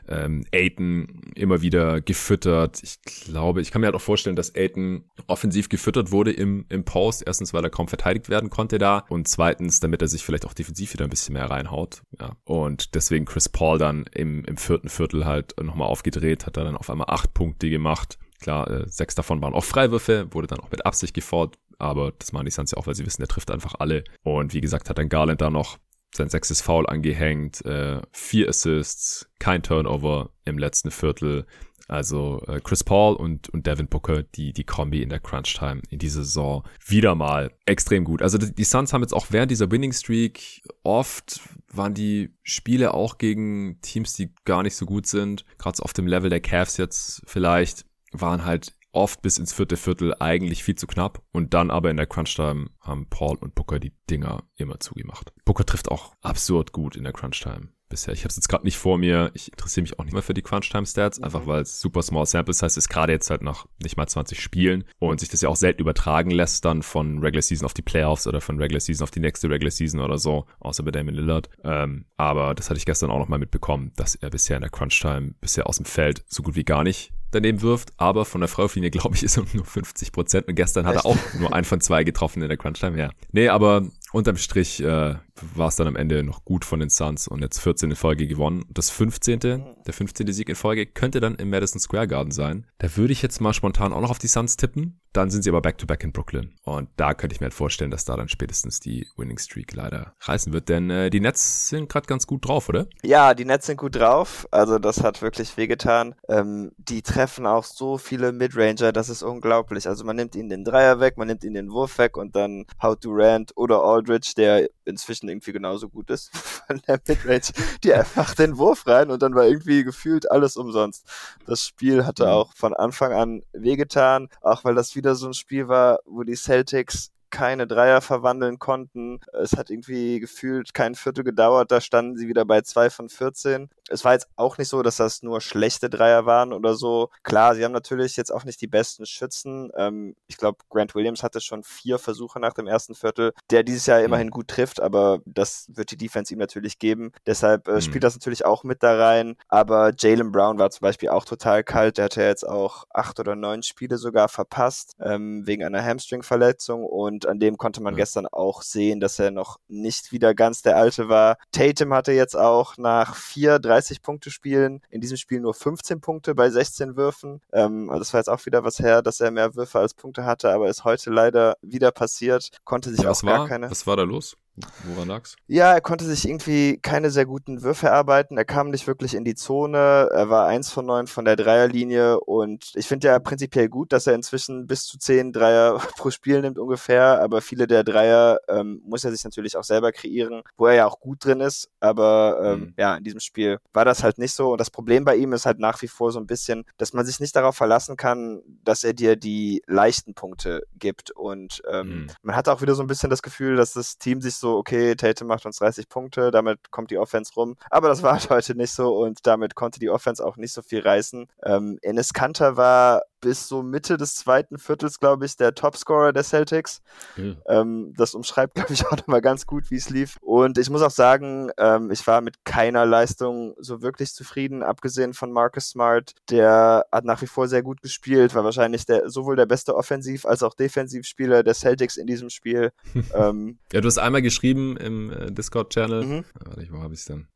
Ähm, 0.08 0.44
Aiton 0.52 1.32
immer 1.34 1.62
wieder 1.62 2.00
gefüttert. 2.00 2.80
Ich 2.82 3.00
glaube, 3.02 3.60
ich 3.60 3.70
kann 3.70 3.80
mir 3.80 3.86
halt 3.86 3.96
auch 3.96 4.00
vorstellen, 4.00 4.36
dass 4.36 4.54
Aiton 4.54 5.04
offensiv 5.26 5.68
gefüttert 5.68 6.12
wurde 6.12 6.32
im, 6.32 6.64
im 6.68 6.84
Post. 6.84 7.24
Erstens, 7.26 7.52
weil 7.52 7.64
er 7.64 7.70
kaum 7.70 7.88
verteidigt 7.88 8.28
werden 8.28 8.50
konnte 8.50 8.78
da 8.78 9.04
und 9.08 9.28
zweitens, 9.28 9.80
damit 9.80 10.02
er 10.02 10.08
sich 10.08 10.24
vielleicht 10.24 10.46
auch 10.46 10.54
defensiv 10.54 10.92
wieder 10.92 11.04
ein 11.04 11.10
bisschen 11.10 11.34
mehr 11.34 11.50
reinhaut. 11.50 12.02
Ja. 12.20 12.36
Und 12.44 12.94
deswegen 12.94 13.24
Chris 13.24 13.48
Paul 13.48 13.78
dann 13.78 14.04
im, 14.12 14.44
im 14.44 14.56
vierten 14.56 14.88
Viertel 14.88 15.24
halt 15.24 15.54
nochmal 15.62 15.88
aufgedreht, 15.88 16.46
hat 16.46 16.56
er 16.56 16.64
dann 16.64 16.76
auf 16.76 16.90
einmal 16.90 17.08
acht 17.10 17.34
Punkte 17.34 17.70
gemacht. 17.70 18.18
Klar, 18.40 18.70
äh, 18.70 18.88
sechs 18.88 19.14
davon 19.14 19.40
waren 19.40 19.54
auch 19.54 19.64
Freiwürfe, 19.64 20.28
wurde 20.30 20.46
dann 20.46 20.60
auch 20.60 20.70
mit 20.70 20.84
Absicht 20.84 21.14
gefault, 21.14 21.56
aber 21.78 22.12
das 22.18 22.32
machen 22.32 22.44
die 22.44 22.50
Suns 22.50 22.72
ja 22.72 22.78
auch, 22.78 22.86
weil 22.86 22.94
sie 22.94 23.06
wissen, 23.06 23.22
der 23.22 23.28
trifft 23.28 23.50
einfach 23.50 23.74
alle. 23.78 24.04
Und 24.22 24.54
wie 24.54 24.60
gesagt, 24.60 24.90
hat 24.90 24.98
dann 24.98 25.08
Garland 25.08 25.40
da 25.40 25.50
noch 25.50 25.78
sein 26.16 26.28
sechstes 26.28 26.60
Foul 26.60 26.86
angehängt, 26.86 27.64
äh, 27.64 28.00
vier 28.12 28.48
Assists, 28.48 29.28
kein 29.38 29.62
Turnover 29.62 30.30
im 30.44 30.58
letzten 30.58 30.90
Viertel. 30.90 31.46
Also 31.88 32.42
äh, 32.48 32.60
Chris 32.60 32.82
Paul 32.82 33.14
und, 33.14 33.48
und 33.50 33.66
Devin 33.66 33.86
Booker, 33.86 34.24
die, 34.24 34.52
die 34.52 34.64
Kombi 34.64 35.02
in 35.02 35.08
der 35.08 35.20
Crunch 35.20 35.54
Time 35.54 35.82
in 35.88 36.00
dieser 36.00 36.24
Saison 36.24 36.64
wieder 36.84 37.14
mal 37.14 37.52
extrem 37.64 38.04
gut. 38.04 38.22
Also 38.22 38.38
die, 38.38 38.52
die 38.52 38.64
Suns 38.64 38.92
haben 38.92 39.02
jetzt 39.02 39.14
auch 39.14 39.26
während 39.30 39.52
dieser 39.52 39.70
Winning 39.70 39.92
Streak 39.92 40.62
oft 40.82 41.40
waren 41.72 41.94
die 41.94 42.34
Spiele 42.42 42.94
auch 42.94 43.18
gegen 43.18 43.80
Teams, 43.82 44.14
die 44.14 44.32
gar 44.44 44.62
nicht 44.62 44.74
so 44.74 44.86
gut 44.86 45.06
sind, 45.06 45.44
gerade 45.58 45.76
so 45.76 45.84
auf 45.84 45.92
dem 45.92 46.06
Level 46.06 46.30
der 46.30 46.40
Cavs 46.40 46.76
jetzt 46.76 47.22
vielleicht, 47.26 47.84
waren 48.12 48.44
halt 48.44 48.72
oft 48.92 49.22
bis 49.22 49.38
ins 49.38 49.52
vierte 49.52 49.76
Viertel 49.76 50.14
eigentlich 50.18 50.64
viel 50.64 50.74
zu 50.74 50.86
knapp 50.86 51.22
und 51.32 51.54
dann 51.54 51.70
aber 51.70 51.90
in 51.90 51.96
der 51.96 52.06
Crunch-Time 52.06 52.70
haben 52.80 53.08
Paul 53.08 53.36
und 53.36 53.54
Booker 53.54 53.78
die 53.78 53.92
Dinger 54.10 54.44
immer 54.56 54.80
zugemacht. 54.80 55.32
Booker 55.44 55.66
trifft 55.66 55.90
auch 55.90 56.14
absurd 56.22 56.72
gut 56.72 56.96
in 56.96 57.04
der 57.04 57.12
Crunch-Time 57.12 57.68
bisher. 57.88 58.12
Ich 58.14 58.20
habe 58.20 58.28
es 58.28 58.36
jetzt 58.36 58.48
gerade 58.48 58.64
nicht 58.64 58.76
vor 58.76 58.98
mir. 58.98 59.30
Ich 59.34 59.50
interessiere 59.52 59.82
mich 59.82 59.98
auch 59.98 60.04
nicht 60.04 60.12
mehr 60.12 60.22
für 60.22 60.34
die 60.34 60.42
Crunch-Time-Stats, 60.42 61.22
einfach 61.22 61.42
mhm. 61.42 61.46
weil 61.46 61.62
es 61.62 61.80
super 61.80 62.02
small 62.02 62.26
samples 62.26 62.62
heißt, 62.62 62.76
es 62.76 62.88
gerade 62.88 63.12
jetzt 63.12 63.30
halt 63.30 63.42
nach 63.42 63.66
nicht 63.82 63.96
mal 63.96 64.06
20 64.06 64.40
Spielen 64.40 64.84
und 64.98 65.20
sich 65.20 65.28
das 65.28 65.40
ja 65.40 65.48
auch 65.48 65.56
selten 65.56 65.80
übertragen 65.80 66.30
lässt 66.30 66.64
dann 66.64 66.82
von 66.82 67.18
Regular 67.18 67.42
Season 67.42 67.64
auf 67.64 67.74
die 67.74 67.82
Playoffs 67.82 68.26
oder 68.26 68.40
von 68.40 68.58
Regular 68.58 68.80
Season 68.80 69.04
auf 69.04 69.10
die 69.10 69.20
nächste 69.20 69.48
Regular 69.48 69.70
Season 69.70 70.00
oder 70.00 70.18
so, 70.18 70.46
außer 70.60 70.82
bei 70.82 70.90
Damon 70.90 71.14
Lillard. 71.14 71.48
Ähm, 71.64 72.06
aber 72.16 72.54
das 72.54 72.70
hatte 72.70 72.78
ich 72.78 72.86
gestern 72.86 73.10
auch 73.10 73.18
noch 73.18 73.28
mal 73.28 73.38
mitbekommen, 73.38 73.92
dass 73.96 74.14
er 74.14 74.30
bisher 74.30 74.56
in 74.56 74.62
der 74.62 74.70
Crunch-Time 74.70 75.34
bisher 75.40 75.66
aus 75.66 75.76
dem 75.76 75.86
Feld 75.86 76.24
so 76.28 76.42
gut 76.42 76.56
wie 76.56 76.64
gar 76.64 76.84
nicht 76.84 77.12
daneben 77.32 77.60
wirft, 77.62 77.92
aber 77.96 78.24
von 78.24 78.40
der 78.40 78.48
Freiwurflinie, 78.48 78.90
glaube 78.92 79.14
ich, 79.14 79.22
ist 79.22 79.36
er 79.36 79.44
nur 79.52 79.64
50 79.64 80.12
Prozent 80.12 80.48
und 80.48 80.54
gestern 80.54 80.86
hat 80.86 80.96
er 80.96 81.06
auch 81.06 81.18
nur 81.38 81.52
ein 81.52 81.64
von 81.64 81.80
zwei 81.80 82.04
getroffen 82.04 82.42
in 82.42 82.48
der 82.48 82.58
Crunch-Time, 82.58 82.98
ja. 82.98 83.10
Nee, 83.32 83.48
aber 83.48 83.86
unterm 84.12 84.36
Strich 84.36 84.82
äh, 84.82 85.16
war 85.54 85.68
es 85.68 85.76
dann 85.76 85.86
am 85.86 85.96
Ende 85.96 86.22
noch 86.22 86.44
gut 86.44 86.64
von 86.64 86.80
den 86.80 86.90
Suns 86.90 87.28
und 87.28 87.40
jetzt 87.40 87.58
14 87.58 87.90
in 87.90 87.96
Folge 87.96 88.26
gewonnen. 88.26 88.64
Das 88.70 88.90
15., 88.90 89.40
der 89.40 89.92
15. 89.92 90.32
Sieg 90.32 90.48
in 90.48 90.54
Folge 90.54 90.86
könnte 90.86 91.20
dann 91.20 91.36
im 91.36 91.50
Madison 91.50 91.80
Square 91.80 92.08
Garden 92.08 92.30
sein. 92.30 92.66
Da 92.78 92.96
würde 92.96 93.12
ich 93.12 93.22
jetzt 93.22 93.40
mal 93.40 93.52
spontan 93.52 93.92
auch 93.92 94.00
noch 94.00 94.10
auf 94.10 94.18
die 94.18 94.28
Suns 94.28 94.56
tippen. 94.56 95.00
Dann 95.12 95.30
sind 95.30 95.42
sie 95.42 95.50
aber 95.50 95.62
back-to-back 95.62 96.00
-back 96.00 96.04
in 96.04 96.12
Brooklyn. 96.12 96.54
Und 96.64 96.90
da 96.96 97.14
könnte 97.14 97.34
ich 97.34 97.40
mir 97.40 97.46
halt 97.46 97.54
vorstellen, 97.54 97.90
dass 97.90 98.04
da 98.04 98.16
dann 98.16 98.28
spätestens 98.28 98.80
die 98.80 99.06
Winning 99.16 99.38
Streak 99.38 99.72
leider 99.72 100.14
reißen 100.20 100.52
wird. 100.52 100.68
Denn 100.68 100.90
äh, 100.90 101.08
die 101.08 101.20
Nets 101.20 101.68
sind 101.68 101.88
gerade 101.88 102.06
ganz 102.06 102.26
gut 102.26 102.46
drauf, 102.46 102.68
oder? 102.68 102.86
Ja, 103.02 103.32
die 103.32 103.46
Nets 103.46 103.66
sind 103.66 103.78
gut 103.78 103.96
drauf. 103.96 104.46
Also 104.50 104.78
das 104.78 105.02
hat 105.02 105.22
wirklich 105.22 105.56
wehgetan. 105.56 106.14
Ähm, 106.28 106.72
die 106.76 107.00
treffen 107.00 107.46
auch 107.46 107.64
so 107.64 107.96
viele 107.96 108.32
Midranger, 108.32 108.92
das 108.92 109.08
ist 109.08 109.22
unglaublich. 109.22 109.88
Also 109.88 110.04
man 110.04 110.16
nimmt 110.16 110.36
ihnen 110.36 110.50
den 110.50 110.64
Dreier 110.64 111.00
weg, 111.00 111.16
man 111.16 111.28
nimmt 111.28 111.44
ihnen 111.44 111.54
den 111.54 111.70
Wurf 111.70 111.98
weg 111.98 112.16
und 112.16 112.36
dann 112.36 112.66
How 112.82 112.98
to 112.98 113.10
Rand 113.12 113.52
oder 113.56 113.82
Aldridge, 113.82 114.32
der 114.36 114.68
inzwischen 114.86 115.28
irgendwie 115.28 115.52
genauso 115.52 115.88
gut 115.88 116.10
ist 116.10 116.36
von 116.66 116.80
der 116.86 117.00
Midrange, 117.06 117.52
die 117.84 117.92
einfach 117.92 118.34
den 118.34 118.56
Wurf 118.58 118.86
rein 118.86 119.10
und 119.10 119.22
dann 119.22 119.34
war 119.34 119.44
irgendwie 119.44 119.84
gefühlt 119.84 120.30
alles 120.30 120.56
umsonst. 120.56 121.06
Das 121.46 121.62
Spiel 121.62 122.06
hatte 122.06 122.24
mhm. 122.24 122.30
auch 122.30 122.54
von 122.54 122.74
Anfang 122.74 123.12
an 123.12 123.42
wehgetan, 123.52 124.28
auch 124.40 124.64
weil 124.64 124.74
das 124.74 124.96
wieder 124.96 125.14
so 125.14 125.26
ein 125.26 125.34
Spiel 125.34 125.68
war, 125.68 125.98
wo 126.06 126.22
die 126.22 126.36
Celtics 126.36 127.10
keine 127.36 127.66
Dreier 127.66 128.00
verwandeln 128.00 128.58
konnten. 128.58 129.20
Es 129.34 129.58
hat 129.58 129.68
irgendwie 129.68 130.20
gefühlt 130.20 130.72
kein 130.72 130.94
Viertel 130.94 131.22
gedauert, 131.22 131.70
da 131.70 131.82
standen 131.82 132.16
sie 132.16 132.28
wieder 132.28 132.46
bei 132.46 132.62
zwei 132.62 132.88
von 132.88 133.10
14. 133.10 133.68
Es 133.90 134.06
war 134.06 134.14
jetzt 134.14 134.28
auch 134.36 134.56
nicht 134.56 134.68
so, 134.68 134.82
dass 134.82 134.96
das 134.96 135.22
nur 135.22 135.42
schlechte 135.42 135.90
Dreier 135.90 136.24
waren 136.24 136.54
oder 136.54 136.74
so. 136.74 137.10
Klar, 137.24 137.54
sie 137.54 137.62
haben 137.62 137.72
natürlich 137.72 138.16
jetzt 138.16 138.32
auch 138.32 138.44
nicht 138.44 138.62
die 138.62 138.66
besten 138.66 139.04
Schützen. 139.04 139.70
Ähm, 139.76 140.16
ich 140.28 140.38
glaube, 140.38 140.60
Grant 140.70 140.94
Williams 140.94 141.22
hatte 141.22 141.42
schon 141.42 141.62
vier 141.62 141.98
Versuche 141.98 142.40
nach 142.40 142.54
dem 142.54 142.66
ersten 142.66 142.94
Viertel, 142.94 143.34
der 143.50 143.62
dieses 143.64 143.84
Jahr 143.84 144.00
immerhin 144.00 144.30
gut 144.30 144.48
trifft, 144.48 144.80
aber 144.80 145.18
das 145.26 145.66
wird 145.68 145.90
die 145.90 145.98
Defense 145.98 146.32
ihm 146.32 146.40
natürlich 146.40 146.78
geben. 146.78 147.12
Deshalb 147.26 147.68
äh, 147.68 147.72
mhm. 147.72 147.80
spielt 147.82 148.04
das 148.04 148.14
natürlich 148.14 148.46
auch 148.46 148.64
mit 148.64 148.82
da 148.82 148.96
rein. 148.96 149.36
Aber 149.48 149.92
Jalen 149.98 150.32
Brown 150.32 150.58
war 150.58 150.70
zum 150.70 150.80
Beispiel 150.80 151.10
auch 151.10 151.26
total 151.26 151.62
kalt. 151.62 151.98
Der 151.98 152.06
hatte 152.06 152.22
jetzt 152.22 152.48
auch 152.48 152.84
acht 152.88 153.20
oder 153.20 153.36
neun 153.36 153.62
Spiele 153.62 153.98
sogar 153.98 154.30
verpasst, 154.30 154.96
ähm, 155.00 155.46
wegen 155.46 155.64
einer 155.64 155.84
Hamstring-Verletzung. 155.84 156.86
Und 156.86 157.25
an 157.26 157.38
dem 157.38 157.58
konnte 157.58 157.82
man 157.82 157.94
mhm. 157.94 157.98
gestern 157.98 158.26
auch 158.26 158.62
sehen, 158.62 159.00
dass 159.00 159.18
er 159.18 159.30
noch 159.30 159.58
nicht 159.68 160.12
wieder 160.12 160.34
ganz 160.34 160.62
der 160.62 160.76
Alte 160.76 161.08
war. 161.08 161.36
Tatum 161.52 161.92
hatte 161.92 162.12
jetzt 162.12 162.36
auch 162.36 162.76
nach 162.76 163.14
vier 163.16 163.56
30-Punkte-Spielen 163.56 164.82
in 164.90 165.00
diesem 165.00 165.16
Spiel 165.16 165.40
nur 165.40 165.54
15 165.54 166.00
Punkte 166.00 166.34
bei 166.34 166.50
16 166.50 166.96
Würfen. 166.96 167.40
Ähm, 167.52 167.90
also 167.90 168.00
das 168.00 168.12
war 168.12 168.20
jetzt 168.20 168.28
auch 168.28 168.44
wieder 168.46 168.64
was 168.64 168.78
her, 168.78 169.02
dass 169.02 169.20
er 169.20 169.30
mehr 169.30 169.54
Würfe 169.54 169.78
als 169.78 169.94
Punkte 169.94 170.24
hatte, 170.24 170.50
aber 170.50 170.68
ist 170.68 170.84
heute 170.84 171.10
leider 171.10 171.56
wieder 171.62 171.90
passiert. 171.90 172.50
Konnte 172.64 172.90
sich 172.90 173.00
ja, 173.02 173.10
auch 173.10 173.22
gar 173.22 173.40
war, 173.40 173.48
keine. 173.48 173.70
Was 173.70 173.86
war 173.86 173.96
da 173.96 174.02
los? 174.02 174.36
Woran 174.84 175.08
lag's? 175.08 175.36
Ja, 175.48 175.72
er 175.72 175.80
konnte 175.82 176.04
sich 176.04 176.26
irgendwie 176.26 176.78
keine 176.78 177.10
sehr 177.10 177.26
guten 177.26 177.62
Würfe 177.62 177.88
erarbeiten. 177.88 178.38
Er 178.38 178.46
kam 178.46 178.70
nicht 178.70 178.86
wirklich 178.86 179.14
in 179.14 179.24
die 179.24 179.34
Zone. 179.34 180.08
Er 180.12 180.30
war 180.30 180.46
eins 180.46 180.70
von 180.70 180.86
neun 180.86 181.06
von 181.06 181.26
der 181.26 181.36
Dreierlinie 181.36 182.20
und 182.20 182.72
ich 182.74 182.86
finde 182.86 183.08
ja 183.08 183.18
prinzipiell 183.18 183.68
gut, 183.68 183.92
dass 183.92 184.06
er 184.06 184.14
inzwischen 184.14 184.66
bis 184.66 184.86
zu 184.86 184.98
zehn 184.98 185.32
Dreier 185.32 185.78
pro 185.98 186.10
Spiel 186.10 186.40
nimmt 186.40 186.58
ungefähr. 186.58 187.20
Aber 187.20 187.42
viele 187.42 187.66
der 187.66 187.84
Dreier 187.84 188.38
ähm, 188.48 188.80
muss 188.84 189.04
er 189.04 189.12
sich 189.12 189.24
natürlich 189.24 189.56
auch 189.56 189.64
selber 189.64 189.92
kreieren, 189.92 190.42
wo 190.56 190.66
er 190.66 190.74
ja 190.74 190.86
auch 190.86 191.00
gut 191.00 191.24
drin 191.24 191.40
ist. 191.40 191.68
Aber 191.80 192.40
ähm, 192.42 192.60
mhm. 192.60 192.74
ja, 192.78 192.96
in 192.96 193.04
diesem 193.04 193.20
Spiel 193.20 193.58
war 193.74 193.84
das 193.84 194.02
halt 194.02 194.16
nicht 194.16 194.32
so. 194.32 194.52
Und 194.52 194.60
das 194.60 194.70
Problem 194.70 195.04
bei 195.04 195.16
ihm 195.16 195.34
ist 195.34 195.44
halt 195.44 195.58
nach 195.58 195.82
wie 195.82 195.88
vor 195.88 196.12
so 196.12 196.18
ein 196.18 196.26
bisschen, 196.26 196.64
dass 196.78 196.94
man 196.94 197.04
sich 197.04 197.20
nicht 197.20 197.36
darauf 197.36 197.56
verlassen 197.56 197.96
kann, 197.96 198.42
dass 198.64 198.84
er 198.84 198.94
dir 198.94 199.16
die 199.16 199.62
leichten 199.66 200.14
Punkte 200.14 200.62
gibt. 200.78 201.10
Und 201.10 201.62
ähm, 201.70 201.88
mhm. 201.88 202.06
man 202.22 202.36
hat 202.36 202.48
auch 202.48 202.62
wieder 202.62 202.74
so 202.74 202.82
ein 202.82 202.88
bisschen 202.88 203.10
das 203.10 203.22
Gefühl, 203.22 203.56
dass 203.56 203.74
das 203.74 203.98
Team 203.98 204.22
sich 204.22 204.36
so 204.36 204.45
so, 204.46 204.56
okay, 204.56 204.94
Tatum 204.94 205.26
macht 205.26 205.44
uns 205.44 205.56
30 205.58 205.88
Punkte, 205.88 206.30
damit 206.30 206.70
kommt 206.70 206.92
die 206.92 206.98
Offense 206.98 207.34
rum. 207.34 207.56
Aber 207.68 207.88
das 207.88 208.04
war 208.04 208.12
halt 208.12 208.30
heute 208.30 208.54
nicht 208.54 208.72
so 208.72 208.96
und 208.96 209.26
damit 209.26 209.56
konnte 209.56 209.80
die 209.80 209.90
Offense 209.90 210.24
auch 210.24 210.36
nicht 210.36 210.52
so 210.52 210.62
viel 210.62 210.80
reißen. 210.80 211.26
Ähm, 211.44 211.78
Enes 211.82 212.12
Kanter 212.12 212.56
war 212.56 213.02
bis 213.20 213.48
so 213.48 213.62
Mitte 213.62 213.96
des 213.96 214.14
zweiten 214.14 214.58
Viertels, 214.58 215.00
glaube 215.00 215.26
ich, 215.26 215.36
der 215.36 215.54
Topscorer 215.54 216.12
der 216.12 216.22
Celtics. 216.22 216.82
Ja. 217.16 217.34
Ähm, 217.60 217.94
das 217.96 218.14
umschreibt, 218.14 218.54
glaube 218.54 218.72
ich, 218.72 218.86
auch 218.86 218.96
nochmal 218.96 219.20
ganz 219.20 219.46
gut, 219.46 219.70
wie 219.70 219.76
es 219.76 219.90
lief. 219.90 220.16
Und 220.20 220.58
ich 220.58 220.70
muss 220.70 220.82
auch 220.82 220.90
sagen, 220.90 221.50
ähm, 221.58 221.90
ich 221.90 222.06
war 222.06 222.20
mit 222.20 222.44
keiner 222.44 222.86
Leistung 222.86 223.54
so 223.58 223.82
wirklich 223.82 224.12
zufrieden, 224.12 224.62
abgesehen 224.62 225.14
von 225.14 225.32
Marcus 225.32 225.70
Smart. 225.70 226.14
Der 226.30 226.86
hat 226.92 227.04
nach 227.04 227.22
wie 227.22 227.26
vor 227.26 227.48
sehr 227.48 227.62
gut 227.62 227.82
gespielt, 227.82 228.34
war 228.34 228.44
wahrscheinlich 228.44 228.86
der, 228.86 229.08
sowohl 229.08 229.36
der 229.36 229.46
beste 229.46 229.74
Offensiv- 229.76 230.26
als 230.26 230.42
auch 230.42 230.54
Defensivspieler 230.54 231.42
der 231.42 231.54
Celtics 231.54 231.96
in 231.96 232.06
diesem 232.06 232.30
Spiel. 232.30 232.72
ähm, 233.14 233.58
ja, 233.72 233.80
du 233.80 233.86
hast 233.86 233.98
einmal 233.98 234.22
geschrieben 234.22 234.76
im 234.76 235.10
äh, 235.10 235.32
Discord-Channel. 235.32 236.04
Mhm. 236.04 236.24
Warte, 236.44 236.68
wo 236.70 236.82
habe 236.82 236.94
ich 236.94 237.00
es 237.00 237.06
denn? 237.06 237.26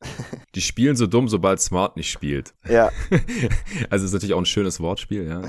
Die 0.54 0.60
spielen 0.60 0.96
so 0.96 1.06
dumm, 1.06 1.28
sobald 1.28 1.60
Smart 1.60 1.96
nicht 1.96 2.10
spielt. 2.10 2.54
Ja. 2.68 2.90
also 3.90 4.04
ist 4.04 4.12
natürlich 4.12 4.34
auch 4.34 4.38
ein 4.38 4.46
schönes 4.46 4.80
Wortspiel, 4.80 5.26
ja. 5.26 5.42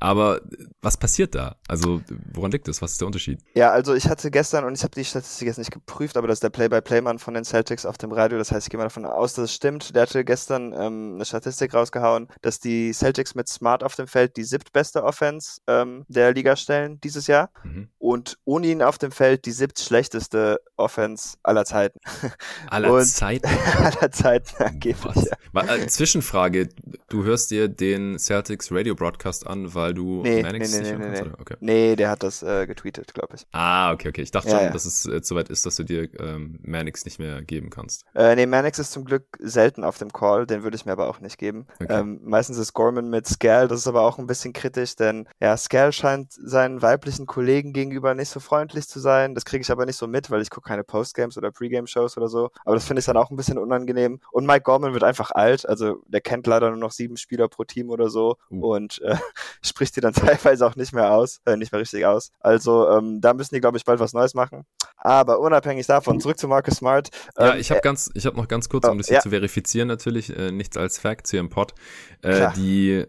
Aber 0.00 0.40
was 0.82 0.96
passiert 0.96 1.34
da? 1.34 1.56
Also 1.68 2.00
woran 2.32 2.50
liegt 2.50 2.68
es? 2.68 2.82
Was 2.82 2.92
ist 2.92 3.00
der 3.00 3.06
Unterschied? 3.06 3.40
Ja, 3.54 3.70
also 3.70 3.94
ich 3.94 4.08
hatte 4.08 4.30
gestern, 4.30 4.64
und 4.64 4.74
ich 4.76 4.82
habe 4.82 4.94
die 4.94 5.04
Statistik 5.04 5.48
jetzt 5.48 5.58
nicht 5.58 5.70
geprüft, 5.70 6.16
aber 6.16 6.28
das 6.28 6.36
ist 6.36 6.42
der 6.42 6.50
Play-by-Play-Mann 6.50 7.18
von 7.18 7.34
den 7.34 7.44
Celtics 7.44 7.86
auf 7.86 7.98
dem 7.98 8.12
Radio. 8.12 8.38
Das 8.38 8.52
heißt, 8.52 8.66
ich 8.66 8.70
gehe 8.70 8.78
mal 8.78 8.84
davon 8.84 9.04
aus, 9.04 9.34
dass 9.34 9.44
es 9.46 9.54
stimmt. 9.54 9.94
Der 9.94 10.02
hatte 10.02 10.24
gestern 10.24 10.72
ähm, 10.72 11.14
eine 11.14 11.24
Statistik 11.24 11.74
rausgehauen, 11.74 12.28
dass 12.42 12.60
die 12.60 12.92
Celtics 12.92 13.34
mit 13.34 13.48
Smart 13.48 13.82
auf 13.82 13.94
dem 13.94 14.06
Feld 14.06 14.36
die 14.36 14.44
siebtbeste 14.44 15.02
Offense 15.02 15.60
ähm, 15.66 16.04
der 16.08 16.32
Liga 16.32 16.56
stellen 16.56 17.00
dieses 17.00 17.26
Jahr. 17.26 17.50
Mhm. 17.64 17.88
Und 18.06 18.38
ohne 18.44 18.68
ihn 18.68 18.82
auf 18.82 18.98
dem 18.98 19.10
Feld 19.10 19.46
die 19.46 19.50
siebtschlechteste 19.50 20.60
Offense 20.76 21.38
aller 21.42 21.64
Zeiten. 21.64 21.98
Aller 22.70 22.92
und 22.92 23.04
Zeiten? 23.04 23.48
aller 23.78 24.12
Zeiten 24.12 24.62
angeblich. 24.62 25.26
Ja. 25.52 25.74
Äh, 25.74 25.88
Zwischenfrage, 25.88 26.68
du 27.08 27.24
hörst 27.24 27.50
dir 27.50 27.66
den 27.66 28.16
Celtics 28.20 28.70
Radio 28.70 28.94
Broadcast 28.94 29.44
an, 29.46 29.74
weil 29.74 29.92
du 29.92 30.22
nee, 30.22 30.42
Mannix 30.42 30.70
nee, 30.70 30.82
nee, 30.82 30.90
nicht 30.92 30.98
nee, 31.00 31.08
nee, 31.08 31.20
nee. 31.22 31.30
Okay. 31.40 31.56
nee, 31.58 31.96
der 31.96 32.10
hat 32.10 32.22
das 32.22 32.44
äh, 32.44 32.66
getweetet, 32.66 33.12
glaube 33.12 33.34
ich. 33.34 33.46
Ah, 33.50 33.92
okay, 33.92 34.10
okay. 34.10 34.22
Ich 34.22 34.30
dachte 34.30 34.50
ja, 34.50 34.56
schon, 34.56 34.64
ja. 34.66 34.70
dass 34.70 34.84
es 34.84 35.06
äh, 35.06 35.20
soweit 35.22 35.48
ist, 35.48 35.66
dass 35.66 35.74
du 35.74 35.82
dir 35.82 36.08
ähm, 36.20 36.60
Mannix 36.62 37.04
nicht 37.06 37.18
mehr 37.18 37.42
geben 37.42 37.70
kannst. 37.70 38.04
Äh, 38.14 38.36
nee, 38.36 38.46
Mannix 38.46 38.78
ist 38.78 38.92
zum 38.92 39.04
Glück 39.04 39.36
selten 39.40 39.82
auf 39.82 39.98
dem 39.98 40.12
Call, 40.12 40.46
den 40.46 40.62
würde 40.62 40.76
ich 40.76 40.86
mir 40.86 40.92
aber 40.92 41.08
auch 41.08 41.20
nicht 41.20 41.38
geben. 41.38 41.66
Okay. 41.80 41.92
Ähm, 42.00 42.20
meistens 42.22 42.58
ist 42.58 42.72
Gorman 42.72 43.10
mit 43.10 43.26
Scal, 43.26 43.66
das 43.66 43.80
ist 43.80 43.88
aber 43.88 44.02
auch 44.02 44.18
ein 44.18 44.28
bisschen 44.28 44.52
kritisch, 44.52 44.94
denn 44.94 45.26
ja, 45.40 45.56
Scal 45.56 45.92
scheint 45.92 46.32
seinen 46.32 46.82
weiblichen 46.82 47.26
Kollegen 47.26 47.72
gegenüber 47.72 47.95
nicht 48.14 48.28
so 48.28 48.40
freundlich 48.40 48.88
zu 48.88 49.00
sein. 49.00 49.34
Das 49.34 49.44
kriege 49.44 49.62
ich 49.62 49.70
aber 49.70 49.86
nicht 49.86 49.96
so 49.96 50.06
mit, 50.06 50.30
weil 50.30 50.42
ich 50.42 50.50
gucke 50.50 50.68
keine 50.68 50.84
Postgames 50.84 51.36
oder 51.36 51.50
Pregame-Shows 51.50 52.16
oder 52.16 52.28
so. 52.28 52.50
Aber 52.64 52.74
das 52.74 52.84
finde 52.84 53.00
ich 53.00 53.06
dann 53.06 53.16
auch 53.16 53.30
ein 53.30 53.36
bisschen 53.36 53.58
unangenehm. 53.58 54.20
Und 54.30 54.46
Mike 54.46 54.62
Gorman 54.62 54.92
wird 54.92 55.04
einfach 55.04 55.30
alt, 55.30 55.68
also 55.68 56.02
der 56.06 56.20
kennt 56.20 56.46
leider 56.46 56.70
nur 56.70 56.78
noch 56.78 56.92
sieben 56.92 57.16
Spieler 57.16 57.48
pro 57.48 57.64
Team 57.64 57.90
oder 57.90 58.08
so 58.08 58.36
uh. 58.50 58.74
und 58.74 59.00
äh, 59.02 59.16
spricht 59.62 59.96
die 59.96 60.00
dann 60.00 60.12
teilweise 60.14 60.66
auch 60.66 60.76
nicht 60.76 60.92
mehr 60.92 61.12
aus, 61.12 61.40
äh, 61.46 61.56
nicht 61.56 61.72
mehr 61.72 61.80
richtig 61.80 62.06
aus. 62.06 62.32
Also 62.40 62.88
ähm, 62.90 63.20
da 63.20 63.34
müssen 63.34 63.54
die, 63.54 63.60
glaube 63.60 63.78
ich, 63.78 63.84
bald 63.84 64.00
was 64.00 64.12
Neues 64.12 64.34
machen. 64.34 64.64
Aber 64.96 65.40
unabhängig 65.40 65.86
davon, 65.86 66.20
zurück 66.20 66.38
zu 66.38 66.48
Marcus 66.48 66.76
Smart. 66.76 67.10
Ähm, 67.36 67.46
ja, 67.46 67.56
ich 67.56 67.70
habe 67.70 67.80
ganz, 67.80 68.10
ich 68.14 68.26
habe 68.26 68.36
noch 68.36 68.48
ganz 68.48 68.68
kurz, 68.68 68.88
um 68.88 68.98
das 68.98 69.08
hier 69.08 69.16
ja. 69.16 69.20
zu 69.20 69.30
verifizieren, 69.30 69.88
natürlich, 69.88 70.36
äh, 70.36 70.50
nichts 70.50 70.76
als 70.76 70.98
Fact 70.98 71.28
hier 71.28 71.40
im 71.40 71.48
Pod. 71.48 71.74
Äh, 72.22 72.52
die 72.56 73.06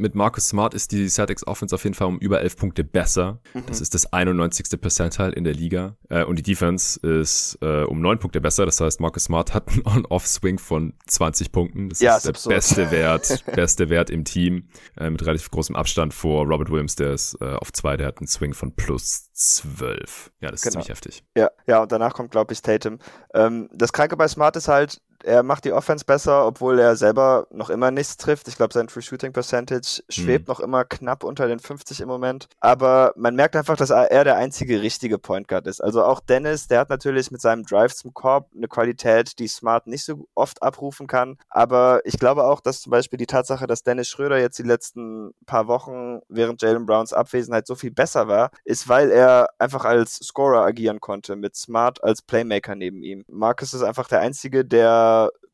mit 0.00 0.14
Marcus 0.14 0.48
Smart 0.48 0.74
ist 0.74 0.92
die 0.92 1.08
Celtics 1.08 1.46
Offense 1.46 1.74
auf 1.74 1.84
jeden 1.84 1.94
Fall 1.94 2.08
um 2.08 2.18
über 2.18 2.40
elf 2.40 2.56
Punkte 2.56 2.82
besser. 2.82 3.40
Mhm. 3.54 3.66
Das 3.66 3.80
ist 3.80 3.94
das 3.94 4.12
91. 4.12 4.80
Percentile 4.80 5.32
in 5.32 5.44
der 5.44 5.52
Liga. 5.52 5.96
Äh, 6.08 6.24
und 6.24 6.36
die 6.36 6.42
Defense 6.42 6.98
ist 7.00 7.58
äh, 7.60 7.84
um 7.84 8.00
neun 8.00 8.18
Punkte 8.18 8.40
besser. 8.40 8.66
Das 8.66 8.80
heißt, 8.80 9.00
Marcus 9.00 9.24
Smart 9.24 9.54
hat 9.54 9.68
einen 9.68 9.82
On-Off-Swing 9.86 10.58
von 10.58 10.94
20 11.06 11.52
Punkten. 11.52 11.90
Das 11.90 12.00
ja, 12.00 12.16
ist 12.16 12.24
der 12.24 12.30
absurd. 12.30 12.54
beste 12.56 12.90
Wert, 12.90 13.44
beste 13.54 13.90
Wert 13.90 14.10
im 14.10 14.24
Team. 14.24 14.68
Äh, 14.96 15.10
mit 15.10 15.24
relativ 15.24 15.50
großem 15.50 15.76
Abstand 15.76 16.14
vor 16.14 16.46
Robert 16.46 16.70
Williams, 16.70 16.96
der 16.96 17.12
ist 17.12 17.36
äh, 17.40 17.54
auf 17.54 17.72
zwei, 17.72 17.96
der 17.96 18.08
hat 18.08 18.18
einen 18.18 18.28
Swing 18.28 18.54
von 18.54 18.74
plus 18.74 19.30
zwölf. 19.32 20.32
Ja, 20.40 20.50
das 20.50 20.60
ist 20.60 20.64
genau. 20.64 20.72
ziemlich 20.72 20.88
heftig. 20.88 21.24
Ja, 21.36 21.50
ja, 21.66 21.82
und 21.82 21.92
danach 21.92 22.14
kommt, 22.14 22.30
glaube 22.30 22.52
ich, 22.52 22.62
Tatum. 22.62 22.98
Ähm, 23.34 23.68
das 23.72 23.92
Kranke 23.92 24.16
bei 24.16 24.28
Smart 24.28 24.56
ist 24.56 24.68
halt, 24.68 25.00
er 25.24 25.42
macht 25.42 25.64
die 25.64 25.72
Offense 25.72 26.04
besser, 26.04 26.46
obwohl 26.46 26.78
er 26.78 26.96
selber 26.96 27.46
noch 27.50 27.70
immer 27.70 27.90
nichts 27.90 28.16
trifft. 28.16 28.48
Ich 28.48 28.56
glaube, 28.56 28.72
sein 28.72 28.88
Free 28.88 29.02
Shooting 29.02 29.32
Percentage 29.32 30.02
schwebt 30.08 30.48
mhm. 30.48 30.52
noch 30.52 30.60
immer 30.60 30.84
knapp 30.84 31.24
unter 31.24 31.46
den 31.48 31.58
50 31.58 32.00
im 32.00 32.08
Moment. 32.08 32.48
Aber 32.60 33.12
man 33.16 33.34
merkt 33.34 33.56
einfach, 33.56 33.76
dass 33.76 33.90
er 33.90 34.24
der 34.24 34.36
einzige 34.36 34.82
richtige 34.82 35.18
Point 35.18 35.48
Guard 35.48 35.66
ist. 35.66 35.80
Also 35.80 36.04
auch 36.04 36.20
Dennis, 36.20 36.68
der 36.68 36.80
hat 36.80 36.90
natürlich 36.90 37.30
mit 37.30 37.40
seinem 37.40 37.64
Drive 37.64 37.94
zum 37.94 38.14
Korb 38.14 38.48
eine 38.54 38.68
Qualität, 38.68 39.38
die 39.38 39.48
Smart 39.48 39.86
nicht 39.86 40.04
so 40.04 40.26
oft 40.34 40.62
abrufen 40.62 41.06
kann. 41.06 41.38
Aber 41.48 42.00
ich 42.04 42.18
glaube 42.18 42.44
auch, 42.44 42.60
dass 42.60 42.82
zum 42.82 42.90
Beispiel 42.90 43.18
die 43.18 43.26
Tatsache, 43.26 43.66
dass 43.66 43.82
Dennis 43.82 44.08
Schröder 44.08 44.38
jetzt 44.38 44.58
die 44.58 44.64
letzten 44.64 45.32
paar 45.46 45.66
Wochen 45.66 46.20
während 46.28 46.62
Jalen 46.62 46.86
Browns 46.86 47.12
Abwesenheit 47.12 47.66
so 47.66 47.74
viel 47.74 47.90
besser 47.90 48.28
war, 48.28 48.50
ist, 48.64 48.88
weil 48.88 49.10
er 49.10 49.48
einfach 49.58 49.84
als 49.84 50.16
Scorer 50.16 50.64
agieren 50.64 51.00
konnte, 51.00 51.36
mit 51.36 51.56
Smart 51.56 52.02
als 52.02 52.22
Playmaker 52.22 52.74
neben 52.74 53.02
ihm. 53.02 53.24
Marcus 53.28 53.74
ist 53.74 53.82
einfach 53.82 54.08
der 54.08 54.20
Einzige, 54.20 54.64
der 54.64 55.09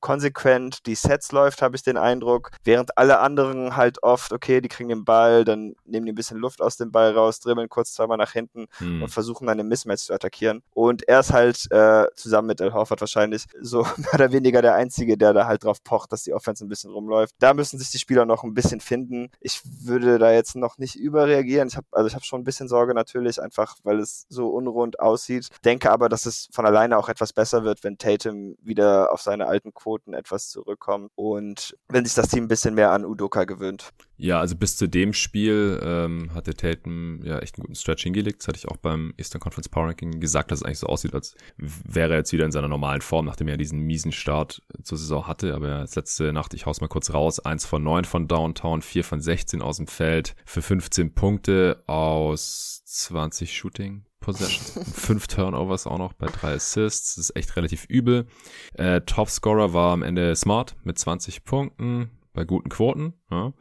konsequent 0.06 0.86
die 0.86 0.94
Sets 0.94 1.32
läuft, 1.32 1.62
habe 1.62 1.74
ich 1.74 1.82
den 1.82 1.96
Eindruck. 1.96 2.52
Während 2.62 2.96
alle 2.96 3.18
anderen 3.18 3.76
halt 3.76 4.04
oft, 4.04 4.32
okay, 4.32 4.60
die 4.60 4.68
kriegen 4.68 4.88
den 4.88 5.04
Ball, 5.04 5.44
dann 5.44 5.74
nehmen 5.84 6.06
die 6.06 6.12
ein 6.12 6.14
bisschen 6.14 6.38
Luft 6.38 6.62
aus 6.62 6.76
dem 6.76 6.92
Ball 6.92 7.10
raus, 7.10 7.40
dribbeln 7.40 7.68
kurz 7.68 7.92
zweimal 7.92 8.16
nach 8.16 8.30
hinten 8.30 8.66
hm. 8.78 9.02
und 9.02 9.08
versuchen 9.08 9.48
dann 9.48 9.58
im 9.58 9.66
Mismatch 9.66 10.04
zu 10.04 10.14
attackieren. 10.14 10.62
Und 10.74 11.08
er 11.08 11.20
ist 11.20 11.32
halt 11.32 11.66
äh, 11.72 12.06
zusammen 12.14 12.46
mit 12.46 12.60
El 12.60 12.72
Horford 12.72 13.00
wahrscheinlich 13.00 13.46
so 13.60 13.82
mehr 13.96 14.14
oder 14.14 14.30
weniger 14.30 14.62
der 14.62 14.74
Einzige, 14.74 15.18
der 15.18 15.32
da 15.32 15.46
halt 15.46 15.64
drauf 15.64 15.82
pocht, 15.82 16.12
dass 16.12 16.22
die 16.22 16.34
Offense 16.34 16.64
ein 16.64 16.68
bisschen 16.68 16.92
rumläuft. 16.92 17.34
Da 17.40 17.52
müssen 17.52 17.78
sich 17.78 17.90
die 17.90 17.98
Spieler 17.98 18.26
noch 18.26 18.44
ein 18.44 18.54
bisschen 18.54 18.80
finden. 18.80 19.30
Ich 19.40 19.60
würde 19.64 20.20
da 20.20 20.30
jetzt 20.30 20.54
noch 20.54 20.78
nicht 20.78 20.94
überreagieren. 20.94 21.66
Ich 21.66 21.76
habe 21.76 21.86
also 21.90 22.06
ich 22.06 22.14
habe 22.14 22.24
schon 22.24 22.42
ein 22.42 22.44
bisschen 22.44 22.68
Sorge 22.68 22.94
natürlich, 22.94 23.42
einfach 23.42 23.76
weil 23.82 23.98
es 23.98 24.26
so 24.28 24.50
unrund 24.50 25.00
aussieht. 25.00 25.48
Denke 25.64 25.90
aber, 25.90 26.08
dass 26.08 26.26
es 26.26 26.48
von 26.52 26.64
alleine 26.64 26.96
auch 26.96 27.08
etwas 27.08 27.32
besser 27.32 27.64
wird, 27.64 27.82
wenn 27.82 27.98
Tatum 27.98 28.56
wieder 28.62 29.12
auf 29.12 29.20
seine 29.20 29.45
alten 29.46 29.72
Quoten 29.74 30.14
etwas 30.14 30.48
zurückkommen 30.48 31.11
und 31.14 31.76
wenn 31.88 32.04
sich 32.04 32.14
das 32.14 32.28
Team 32.28 32.44
ein 32.44 32.48
bisschen 32.48 32.74
mehr 32.74 32.92
an 32.92 33.04
Udoka 33.04 33.44
gewöhnt. 33.44 33.92
Ja, 34.18 34.40
also 34.40 34.56
bis 34.56 34.76
zu 34.76 34.88
dem 34.88 35.12
Spiel 35.12 35.78
ähm, 35.82 36.30
hat 36.35 36.46
der 36.46 36.54
Tatum 36.54 37.20
ja 37.22 37.38
echt 37.38 37.56
einen 37.56 37.62
guten 37.62 37.74
Stretch 37.74 38.02
hingelegt. 38.02 38.40
Das 38.40 38.48
hatte 38.48 38.59
ich 38.59 38.68
auch 38.68 38.78
beim 38.78 39.12
Eastern 39.18 39.40
Conference 39.40 39.68
Power 39.68 39.88
Ranking 39.88 40.20
gesagt, 40.20 40.50
dass 40.50 40.61
es 40.61 40.64
eigentlich 40.64 40.78
so 40.78 40.87
aussieht, 40.87 41.14
als 41.14 41.35
wäre 41.59 42.12
er 42.12 42.18
jetzt 42.18 42.32
wieder 42.32 42.46
in 42.46 42.52
seiner 42.52 42.68
normalen 42.68 43.02
Form, 43.02 43.26
nachdem 43.26 43.48
er 43.48 43.59
diesen 43.59 43.80
miesen 43.80 44.12
Start 44.12 44.62
zur 44.82 44.96
Saison 44.96 45.26
hatte. 45.26 45.54
Aber 45.54 45.80
jetzt 45.80 45.96
letzte 45.96 46.32
Nacht, 46.32 46.54
ich 46.54 46.64
hau's 46.64 46.80
mal 46.80 46.88
kurz 46.88 47.12
raus, 47.12 47.40
eins 47.40 47.66
von 47.66 47.82
neun 47.82 48.04
von 48.04 48.26
Downtown, 48.26 48.80
vier 48.80 49.04
von 49.04 49.20
16 49.20 49.61
aus 49.61 49.76
dem 49.76 49.87
Feld 49.87 50.35
für 50.46 50.62
15 50.62 51.14
Punkte 51.14 51.82
aus 51.87 52.82
20 52.87 53.54
Shooting 53.54 54.04
Possessions, 54.26 54.92
fünf 54.92 55.28
Turnovers 55.28 55.86
auch 55.86 55.98
noch 55.98 56.12
bei 56.12 56.26
drei 56.26 56.54
Assists. 56.54 57.14
Das 57.14 57.30
ist 57.30 57.36
echt 57.36 57.54
relativ 57.54 57.84
übel. 57.88 58.26
Äh, 58.74 59.02
Topscorer 59.02 59.72
war 59.72 59.92
am 59.92 60.02
Ende 60.02 60.34
Smart 60.34 60.74
mit 60.82 60.98
20 60.98 61.44
Punkten 61.44 62.10
bei 62.32 62.44
guten 62.44 62.68
Quoten. 62.68 63.14
Ja. 63.30 63.52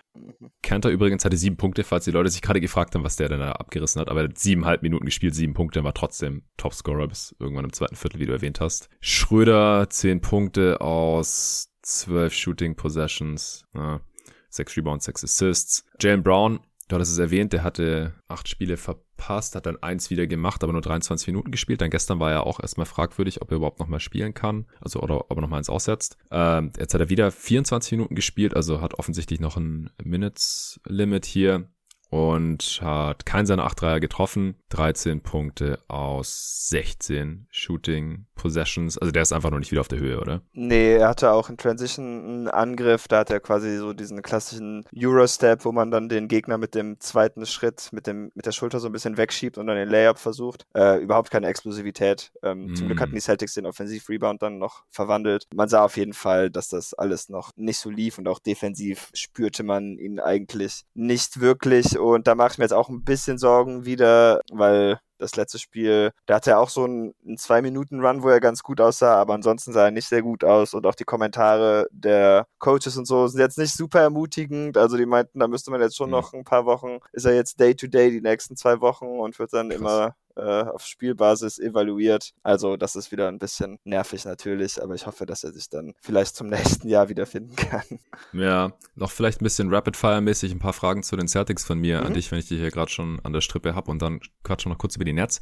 Kanter 0.64 0.90
übrigens 0.90 1.24
hatte 1.24 1.38
sieben 1.38 1.56
Punkte, 1.56 1.84
falls 1.84 2.06
die 2.06 2.12
Leute 2.12 2.32
sich 2.32 2.42
gerade 2.42 2.62
gefragt 2.62 2.96
haben, 2.96 3.04
was 3.04 3.16
der 3.16 3.30
denn 3.30 3.42
da 3.42 3.52
abgerissen 3.52 4.02
hat. 4.02 4.10
Aber 4.10 4.22
er 4.22 4.30
hat 4.30 4.40
siebeneinhalb 4.40 4.82
Minuten 4.82 5.06
gespielt, 5.06 5.36
sieben 5.36 5.54
Punkte, 5.54 5.84
war 5.84 5.94
trotzdem 5.94 6.42
Topscorer 6.58 7.08
bis 7.08 7.36
irgendwann 7.38 7.66
im 7.66 7.74
zweiten 7.74 7.96
Viertel, 7.96 8.20
wie 8.20 8.26
du 8.26 8.34
erwähnt 8.34 8.60
hast. 8.60 8.90
Schröder, 9.02 9.88
zehn 9.92 10.20
Punkte 10.20 10.82
aus 10.82 11.70
zwölf 11.84 12.34
Shooting 12.34 12.76
Possessions, 12.76 13.66
ja. 13.76 14.02
sechs 14.50 14.76
Rebounds, 14.76 15.06
sechs 15.06 15.24
Assists. 15.24 15.86
Jalen 16.02 16.24
Brown 16.24 16.60
Du 16.88 16.96
hattest 16.96 17.14
es 17.14 17.18
erwähnt, 17.18 17.52
der 17.52 17.64
hatte 17.64 18.14
acht 18.28 18.48
Spiele 18.48 18.78
verpasst, 18.78 19.56
hat 19.56 19.66
dann 19.66 19.82
eins 19.82 20.12
wieder 20.12 20.28
gemacht, 20.28 20.64
aber 20.64 20.72
nur 20.72 20.84
23 20.84 21.28
Minuten 21.28 21.50
gespielt. 21.50 21.82
Dann 21.82 21.90
gestern 21.90 22.20
war 22.20 22.32
er 22.32 22.46
auch 22.46 22.60
erstmal 22.60 22.86
fragwürdig, 22.86 23.42
ob 23.42 23.50
er 23.50 23.58
überhaupt 23.58 23.80
nochmal 23.80 24.00
spielen 24.00 24.36
kann, 24.36 24.68
also 24.80 25.02
oder 25.02 25.32
ob 25.32 25.38
er 25.38 25.42
nochmal 25.42 25.58
eins 25.58 25.70
aussetzt. 25.70 26.18
Ähm, 26.30 26.72
jetzt 26.78 26.94
hat 26.94 27.02
er 27.02 27.10
wieder 27.10 27.32
24 27.32 27.94
Minuten 27.94 28.14
gespielt, 28.14 28.56
also 28.56 28.82
hat 28.82 29.00
offensichtlich 29.00 29.40
noch 29.40 29.58
ein 29.58 29.90
Minutes-Limit 30.04 31.26
hier 31.26 31.70
und 32.16 32.80
hat 32.82 33.26
keinen 33.26 33.46
seiner 33.46 33.66
acht 33.66 33.82
Dreier 33.82 34.00
getroffen. 34.00 34.56
13 34.70 35.20
Punkte 35.20 35.80
aus 35.90 36.70
16 36.70 37.48
Shooting 37.52 38.26
Possessions. 38.36 38.98
Also 38.98 39.12
der 39.12 39.24
ist 39.24 39.34
einfach 39.34 39.52
noch 39.52 39.60
nicht 39.60 39.72
wieder 39.72 39.82
auf 39.82 39.90
der 39.90 40.00
Höhe, 40.00 40.22
oder? 40.22 40.42
Nee, 40.54 40.96
er 40.96 41.10
hatte 41.10 41.32
auch 41.32 41.50
in 41.50 41.58
Transition 41.58 42.06
einen 42.06 42.48
Angriff. 42.48 43.10
Da 43.10 43.20
hat 43.20 43.32
er 43.32 43.42
quasi 43.42 43.78
so 43.78 43.92
diesen 43.92 44.22
klassischen 44.22 44.86
Euro-Step, 44.98 45.66
wo 45.66 45.74
man 45.74 45.92
dann 45.92 46.08
den 46.08 46.30
Gegner 46.30 46.58
mit 46.58 46.74
dem 46.74 47.02
zweiten 47.02 47.46
Schritt 47.46 47.90
mit, 47.92 48.08
dem, 48.08 48.32
mit 48.34 48.46
der 48.46 48.54
Schulter 48.54 48.80
so 48.80 48.88
ein 48.88 48.94
bisschen 48.94 49.18
wegschiebt 49.18 49.58
und 49.58 49.68
dann 49.68 49.76
den 49.76 49.90
Layup 49.90 50.18
versucht. 50.18 50.66
Äh, 50.74 51.02
überhaupt 51.02 51.32
keine 51.32 51.48
Explosivität. 51.48 52.32
Ähm, 52.44 52.68
mm. 52.68 52.76
Zum 52.76 52.88
Glück 52.88 53.02
hatten 53.02 53.16
die 53.16 53.22
Celtics 53.22 53.56
den 53.56 53.66
Offensiv-Rebound 53.66 54.42
dann 54.42 54.58
noch 54.58 54.84
verwandelt. 54.90 55.48
Man 55.54 55.68
sah 55.68 55.84
auf 55.84 55.98
jeden 55.98 56.14
Fall, 56.14 56.50
dass 56.50 56.70
das 56.70 56.94
alles 56.94 57.28
noch 57.28 57.52
nicht 57.58 57.80
so 57.80 57.90
lief 57.90 58.18
und 58.18 58.28
auch 58.30 58.40
defensiv 58.40 59.10
spürte 59.14 59.64
man 59.64 59.98
ihn 59.98 60.22
eigentlich 60.22 60.84
nicht 60.94 61.42
wirklich 61.42 61.98
und 62.14 62.28
da 62.28 62.36
mache 62.36 62.54
ich 62.54 62.58
mir 62.58 62.66
jetzt 62.66 62.74
auch 62.74 62.90
ein 62.90 63.04
bisschen 63.04 63.38
Sorgen 63.38 63.86
wieder, 63.86 64.42
weil 64.52 65.00
das 65.18 65.36
letzte 65.36 65.60
Spiel, 65.60 66.12
da 66.26 66.36
hatte 66.36 66.52
er 66.52 66.60
auch 66.60 66.70
so 66.70 66.84
einen, 66.84 67.14
einen 67.26 67.38
Zwei-Minuten-Run, 67.38 68.24
wo 68.24 68.30
er 68.30 68.40
ganz 68.40 68.64
gut 68.64 68.82
aussah, 68.82 69.16
aber 69.16 69.34
ansonsten 69.34 69.72
sah 69.72 69.86
er 69.86 69.92
nicht 69.92 70.08
sehr 70.08 70.22
gut 70.22 70.44
aus 70.44 70.74
und 70.74 70.86
auch 70.86 70.96
die 70.96 71.06
Kommentare 71.06 71.88
der 71.92 72.48
Coaches 72.60 72.98
und 72.98 73.06
so 73.06 73.28
sind 73.28 73.40
jetzt 73.40 73.58
nicht 73.58 73.74
super 73.74 74.02
ermutigend. 74.02 74.78
Also 74.78 74.98
die 74.98 75.06
meinten, 75.06 75.40
da 75.40 75.48
müsste 75.48 75.72
man 75.72 75.82
jetzt 75.82 75.96
schon 75.96 76.10
mhm. 76.10 76.16
noch 76.16 76.34
ein 76.34 76.44
paar 76.44 76.66
Wochen, 76.66 77.00
ist 77.14 77.26
er 77.26 77.34
jetzt 77.34 77.60
Day-to-Day 77.60 78.08
-Day 78.08 78.12
die 78.12 78.22
nächsten 78.22 78.56
zwei 78.56 78.82
Wochen 78.82 79.06
und 79.06 79.40
wird 79.40 79.54
dann 79.54 79.70
Krass. 79.70 79.80
immer 79.80 80.16
äh, 80.36 80.64
auf 80.64 80.86
Spielbasis 80.86 81.60
evaluiert. 81.60 82.34
Also 82.44 82.78
das 82.78 82.96
ist 82.96 83.12
wieder 83.12 83.28
ein 83.28 83.40
bisschen 83.40 83.80
nervig 83.84 84.26
natürlich, 84.26 84.82
aber 84.82 84.96
ich 84.96 85.08
hoffe, 85.08 85.26
dass 85.26 85.44
er 85.44 85.52
sich 85.52 85.70
dann 85.70 85.94
vielleicht 86.02 86.36
zum 86.36 86.48
nächsten 86.50 86.88
Jahr 86.88 87.10
wiederfinden 87.10 87.56
kann. 87.56 88.00
Ja, 88.34 88.74
noch 88.96 89.12
vielleicht 89.12 89.42
ein 89.42 89.46
bisschen 89.46 89.74
Rapid-Fire-mäßig 89.74 90.52
ein 90.52 90.60
paar 90.60 90.74
Fragen 90.74 91.04
zu 91.04 91.16
den 91.16 91.28
Celtics 91.28 91.66
von 91.66 91.80
mir 91.80 92.02
mhm. 92.02 92.08
an 92.08 92.14
dich, 92.14 92.32
wenn 92.32 92.40
ich 92.40 92.48
dich 92.48 92.60
hier 92.60 92.72
gerade 92.72 92.92
schon 92.92 93.20
an 93.24 93.34
der 93.34 93.42
Strippe 93.42 93.76
habe 93.76 93.92
und 93.92 94.02
dann 94.02 94.20
quatschen 94.44 94.70
wir 94.70 94.74
noch 94.76 94.80
kurz 94.80 94.96
über 94.96 95.06
die 95.06 95.14
Nets. 95.14 95.42